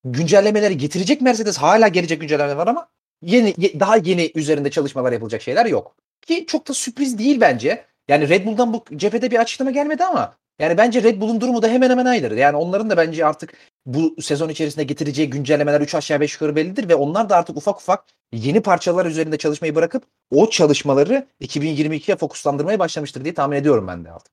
Güncellemeleri 0.04 0.78
getirecek 0.78 1.20
Mercedes 1.20 1.56
hala 1.56 1.88
gelecek 1.88 2.20
güncellemeler 2.20 2.56
var 2.56 2.66
ama 2.66 2.88
yeni 3.22 3.54
ye- 3.58 3.80
daha 3.80 3.96
yeni 3.96 4.32
üzerinde 4.34 4.70
çalışmalar 4.70 5.12
yapılacak 5.12 5.42
şeyler 5.42 5.66
yok. 5.66 5.96
Ki 6.22 6.44
çok 6.46 6.68
da 6.68 6.74
sürpriz 6.74 7.18
değil 7.18 7.40
bence. 7.40 7.84
Yani 8.08 8.28
Red 8.28 8.46
Bull'dan 8.46 8.72
bu 8.72 8.84
cephede 8.96 9.30
bir 9.30 9.38
açıklama 9.40 9.70
gelmedi 9.70 10.04
ama 10.04 10.36
yani 10.58 10.78
bence 10.78 11.02
Red 11.02 11.20
Bull'un 11.20 11.40
durumu 11.40 11.62
da 11.62 11.68
hemen 11.68 11.90
hemen 11.90 12.06
aynıdır. 12.06 12.30
Yani 12.36 12.56
onların 12.56 12.90
da 12.90 12.96
bence 12.96 13.26
artık 13.26 13.54
bu 13.86 14.16
sezon 14.22 14.48
içerisinde 14.48 14.84
getireceği 14.84 15.30
güncellemeler 15.30 15.80
3 15.80 15.94
aşağı 15.94 16.20
5 16.20 16.32
yukarı 16.34 16.56
bellidir 16.56 16.88
ve 16.88 16.94
onlar 16.94 17.28
da 17.28 17.36
artık 17.36 17.56
ufak 17.56 17.76
ufak 17.76 18.04
yeni 18.32 18.60
parçalar 18.62 19.06
üzerinde 19.06 19.38
çalışmayı 19.38 19.74
bırakıp 19.74 20.04
o 20.30 20.50
çalışmaları 20.50 21.28
2022'ye 21.40 22.16
fokuslandırmaya 22.16 22.78
başlamıştır 22.78 23.24
diye 23.24 23.34
tahmin 23.34 23.56
ediyorum 23.56 23.86
ben 23.88 24.04
de 24.04 24.10
artık. 24.12 24.32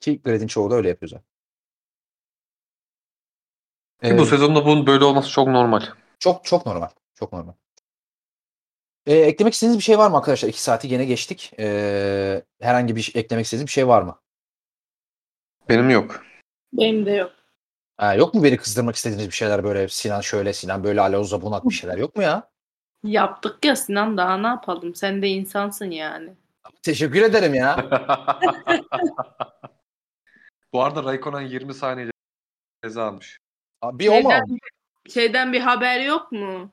Ki 0.00 0.20
Red'in 0.26 0.46
çoğu 0.46 0.70
da 0.70 0.74
öyle 0.74 0.88
yapıyor 0.88 1.10
zaten. 1.10 1.24
Ki 4.10 4.18
bu 4.18 4.22
Ee, 4.22 4.26
sezonda 4.26 4.64
bunun 4.66 4.86
böyle 4.86 5.04
olması 5.04 5.30
çok 5.30 5.48
normal. 5.48 5.82
çok 6.18 6.44
çok 6.44 6.66
normal. 6.66 6.88
Çok 7.14 7.32
normal. 7.32 7.52
Ee, 9.06 9.14
eklemek 9.16 9.54
istediğiniz 9.54 9.78
bir 9.78 9.82
şey 9.84 9.98
var 9.98 10.10
mı 10.10 10.16
arkadaşlar? 10.16 10.48
2 10.48 10.62
saati 10.62 10.88
gene 10.88 11.04
geçtik. 11.04 11.52
Ee, 11.58 12.42
herhangi 12.60 12.96
bir 12.96 13.00
şey- 13.02 13.20
eklemek 13.20 13.44
istediğiniz 13.44 13.66
bir 13.66 13.72
şey 13.72 13.88
var 13.88 14.02
mı? 14.02 14.18
Benim 15.68 15.90
yok. 15.90 16.24
Benim 16.72 17.06
de 17.06 17.10
yok. 17.10 17.32
Ha, 17.96 18.14
yok 18.14 18.34
mu 18.34 18.44
beni 18.44 18.56
kızdırmak 18.56 18.96
istediğiniz 18.96 19.26
bir 19.26 19.32
şeyler 19.34 19.64
böyle 19.64 19.88
Sinan 19.88 20.20
şöyle 20.20 20.52
Sinan 20.52 20.84
böyle 20.84 21.00
Alonso 21.00 21.42
bunak 21.42 21.64
bir 21.64 21.74
şeyler 21.74 21.98
yok 21.98 22.16
mu 22.16 22.22
ya? 22.22 22.50
Yaptık 23.04 23.64
ya 23.64 23.76
Sinan 23.76 24.16
daha 24.16 24.36
ne 24.36 24.46
yapalım? 24.46 24.94
Sen 24.94 25.22
de 25.22 25.28
insansın 25.28 25.90
yani. 25.90 26.30
Teşekkür 26.82 27.22
ederim 27.22 27.54
ya. 27.54 27.76
Bu 30.72 30.82
arada 30.82 31.04
Raikkonen 31.04 31.40
20 31.40 31.74
saniye 31.74 32.10
ceza 32.84 33.04
almış. 33.04 33.38
Bir 33.84 34.08
o 34.08 34.12
mu? 34.12 34.30
Şeyden, 34.30 34.58
şeyden 35.08 35.52
bir 35.52 35.60
haber 35.60 36.00
yok 36.00 36.32
mu? 36.32 36.70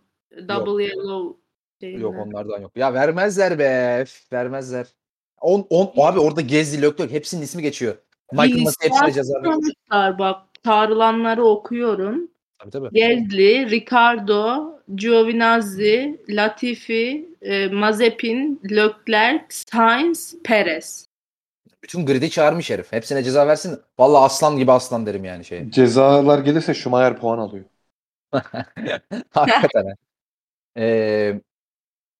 Double 0.47 0.83
Yellow 0.83 1.39
şeyinden. 1.81 2.01
Yok 2.01 2.15
onlardan 2.17 2.61
yok. 2.61 2.71
Ya 2.75 2.93
vermezler 2.93 3.59
be. 3.59 4.05
Vermezler. 4.33 4.87
On, 5.41 5.67
on, 5.69 5.93
abi 5.97 6.19
orada 6.19 6.41
Gezdi, 6.41 6.81
Lök 6.81 6.99
Lök 6.99 7.11
hepsinin 7.11 7.41
ismi 7.41 7.61
geçiyor. 7.61 7.97
Michael 8.31 8.63
Massey 8.63 8.89
hepsine 8.89 9.11
ceza 9.11 10.19
bak 10.19 10.41
çağrılanları 10.65 11.45
okuyorum. 11.45 12.29
Tabii 12.59 12.71
tabii. 12.71 12.89
Gezli, 12.93 13.69
Ricardo, 13.69 14.71
Giovinazzi, 14.95 16.21
Latifi, 16.29 17.29
e, 17.41 17.67
Mazepin, 17.67 18.61
Leclerc, 18.71 19.45
Sainz, 19.49 20.35
Perez. 20.43 21.05
Bütün 21.83 22.05
gridi 22.05 22.29
çağırmış 22.29 22.69
herif. 22.69 22.91
Hepsine 22.91 23.23
ceza 23.23 23.47
versin. 23.47 23.79
Vallahi 23.99 24.23
aslan 24.25 24.57
gibi 24.57 24.71
aslan 24.71 25.05
derim 25.05 25.25
yani 25.25 25.45
şey. 25.45 25.69
Cezalar 25.71 26.39
gelirse 26.39 26.73
Schumacher 26.73 27.17
puan 27.19 27.37
alıyor. 27.37 27.65
Hakikaten. 29.31 29.85
ha. 29.85 29.93
Ee, 30.77 31.41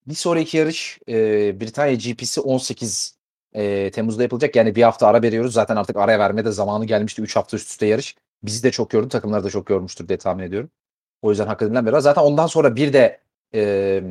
bir 0.06 0.14
sonraki 0.14 0.56
yarış 0.56 0.98
e, 1.08 1.14
Britanya 1.60 1.94
GP'si 1.94 2.40
18 2.40 3.19
e, 3.54 3.90
Temmuz'da 3.90 4.22
yapılacak. 4.22 4.56
Yani 4.56 4.74
bir 4.76 4.82
hafta 4.82 5.06
ara 5.06 5.22
veriyoruz. 5.22 5.52
Zaten 5.52 5.76
artık 5.76 5.96
araya 5.96 6.18
verme 6.18 6.44
de 6.44 6.52
zamanı 6.52 6.84
gelmişti. 6.84 7.22
3 7.22 7.36
hafta 7.36 7.56
üst 7.56 7.70
üste 7.70 7.86
yarış. 7.86 8.16
Bizi 8.42 8.62
de 8.62 8.70
çok 8.70 8.94
yordu. 8.94 9.08
Takımları 9.08 9.44
da 9.44 9.50
çok 9.50 9.70
yormuştur 9.70 10.08
diye 10.08 10.18
tahmin 10.18 10.44
ediyorum. 10.44 10.70
O 11.22 11.30
yüzden 11.30 11.46
hak 11.46 11.62
edilen 11.62 11.86
bir 11.86 11.92
ara. 11.92 12.00
Zaten 12.00 12.22
ondan 12.22 12.46
sonra 12.46 12.76
bir 12.76 12.92
de 12.92 13.20
e, 13.54 14.02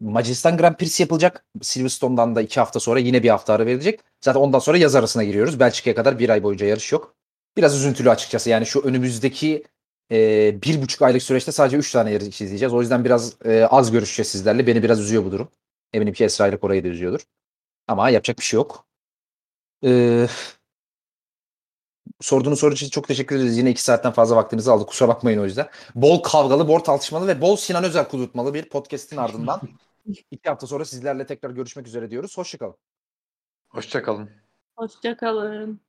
Macaristan 0.00 0.56
Grand 0.56 0.76
Prix 0.76 1.00
yapılacak. 1.00 1.44
Silverstone'dan 1.62 2.36
da 2.36 2.42
2 2.42 2.60
hafta 2.60 2.80
sonra 2.80 2.98
yine 2.98 3.22
bir 3.22 3.28
hafta 3.28 3.54
ara 3.54 3.66
verilecek. 3.66 4.00
Zaten 4.20 4.40
ondan 4.40 4.58
sonra 4.58 4.78
yaz 4.78 4.94
arasına 4.94 5.24
giriyoruz. 5.24 5.60
Belçika'ya 5.60 5.94
kadar 5.94 6.18
bir 6.18 6.28
ay 6.28 6.42
boyunca 6.42 6.66
yarış 6.66 6.92
yok. 6.92 7.14
Biraz 7.56 7.76
üzüntülü 7.76 8.10
açıkçası. 8.10 8.50
Yani 8.50 8.66
şu 8.66 8.80
önümüzdeki 8.80 9.64
e, 10.12 10.62
bir 10.62 10.82
buçuk 10.82 11.02
aylık 11.02 11.22
süreçte 11.22 11.52
sadece 11.52 11.76
üç 11.76 11.92
tane 11.92 12.12
yarış 12.12 12.40
izleyeceğiz. 12.40 12.74
O 12.74 12.80
yüzden 12.80 13.04
biraz 13.04 13.36
e, 13.44 13.64
az 13.64 13.90
görüşeceğiz 13.90 14.28
sizlerle. 14.28 14.66
Beni 14.66 14.82
biraz 14.82 15.00
üzüyor 15.00 15.24
bu 15.24 15.32
durum. 15.32 15.48
Eminim 15.92 16.14
ki 16.14 16.24
Esra 16.24 16.48
ile 16.48 16.56
Koray'ı 16.56 16.84
da 16.84 16.88
üzüyordur. 16.88 17.20
Ama 17.90 18.10
yapacak 18.10 18.38
bir 18.38 18.44
şey 18.44 18.56
yok. 18.56 18.86
Ee, 19.84 20.26
sorduğunuz 22.20 22.60
soru 22.60 22.74
için 22.74 22.88
çok 22.88 23.08
teşekkür 23.08 23.36
ederiz. 23.36 23.58
Yine 23.58 23.70
iki 23.70 23.82
saatten 23.82 24.12
fazla 24.12 24.36
vaktinizi 24.36 24.70
aldık. 24.70 24.88
Kusura 24.88 25.08
bakmayın 25.08 25.38
o 25.38 25.44
yüzden. 25.44 25.68
Bol 25.94 26.22
kavgalı, 26.22 26.68
bol 26.68 26.78
tartışmalı 26.78 27.26
ve 27.26 27.40
bol 27.40 27.56
Sinan 27.56 27.84
Özel 27.84 28.08
kudurtmalı 28.08 28.54
bir 28.54 28.68
podcast'in 28.68 29.16
ardından 29.16 29.60
iki 30.30 30.48
hafta 30.48 30.66
sonra 30.66 30.84
sizlerle 30.84 31.26
tekrar 31.26 31.50
görüşmek 31.50 31.86
üzere 31.86 32.10
diyoruz. 32.10 32.38
Hoşçakalın. 32.38 32.76
Hoşçakalın. 33.68 34.30
Hoşçakalın. 34.76 35.80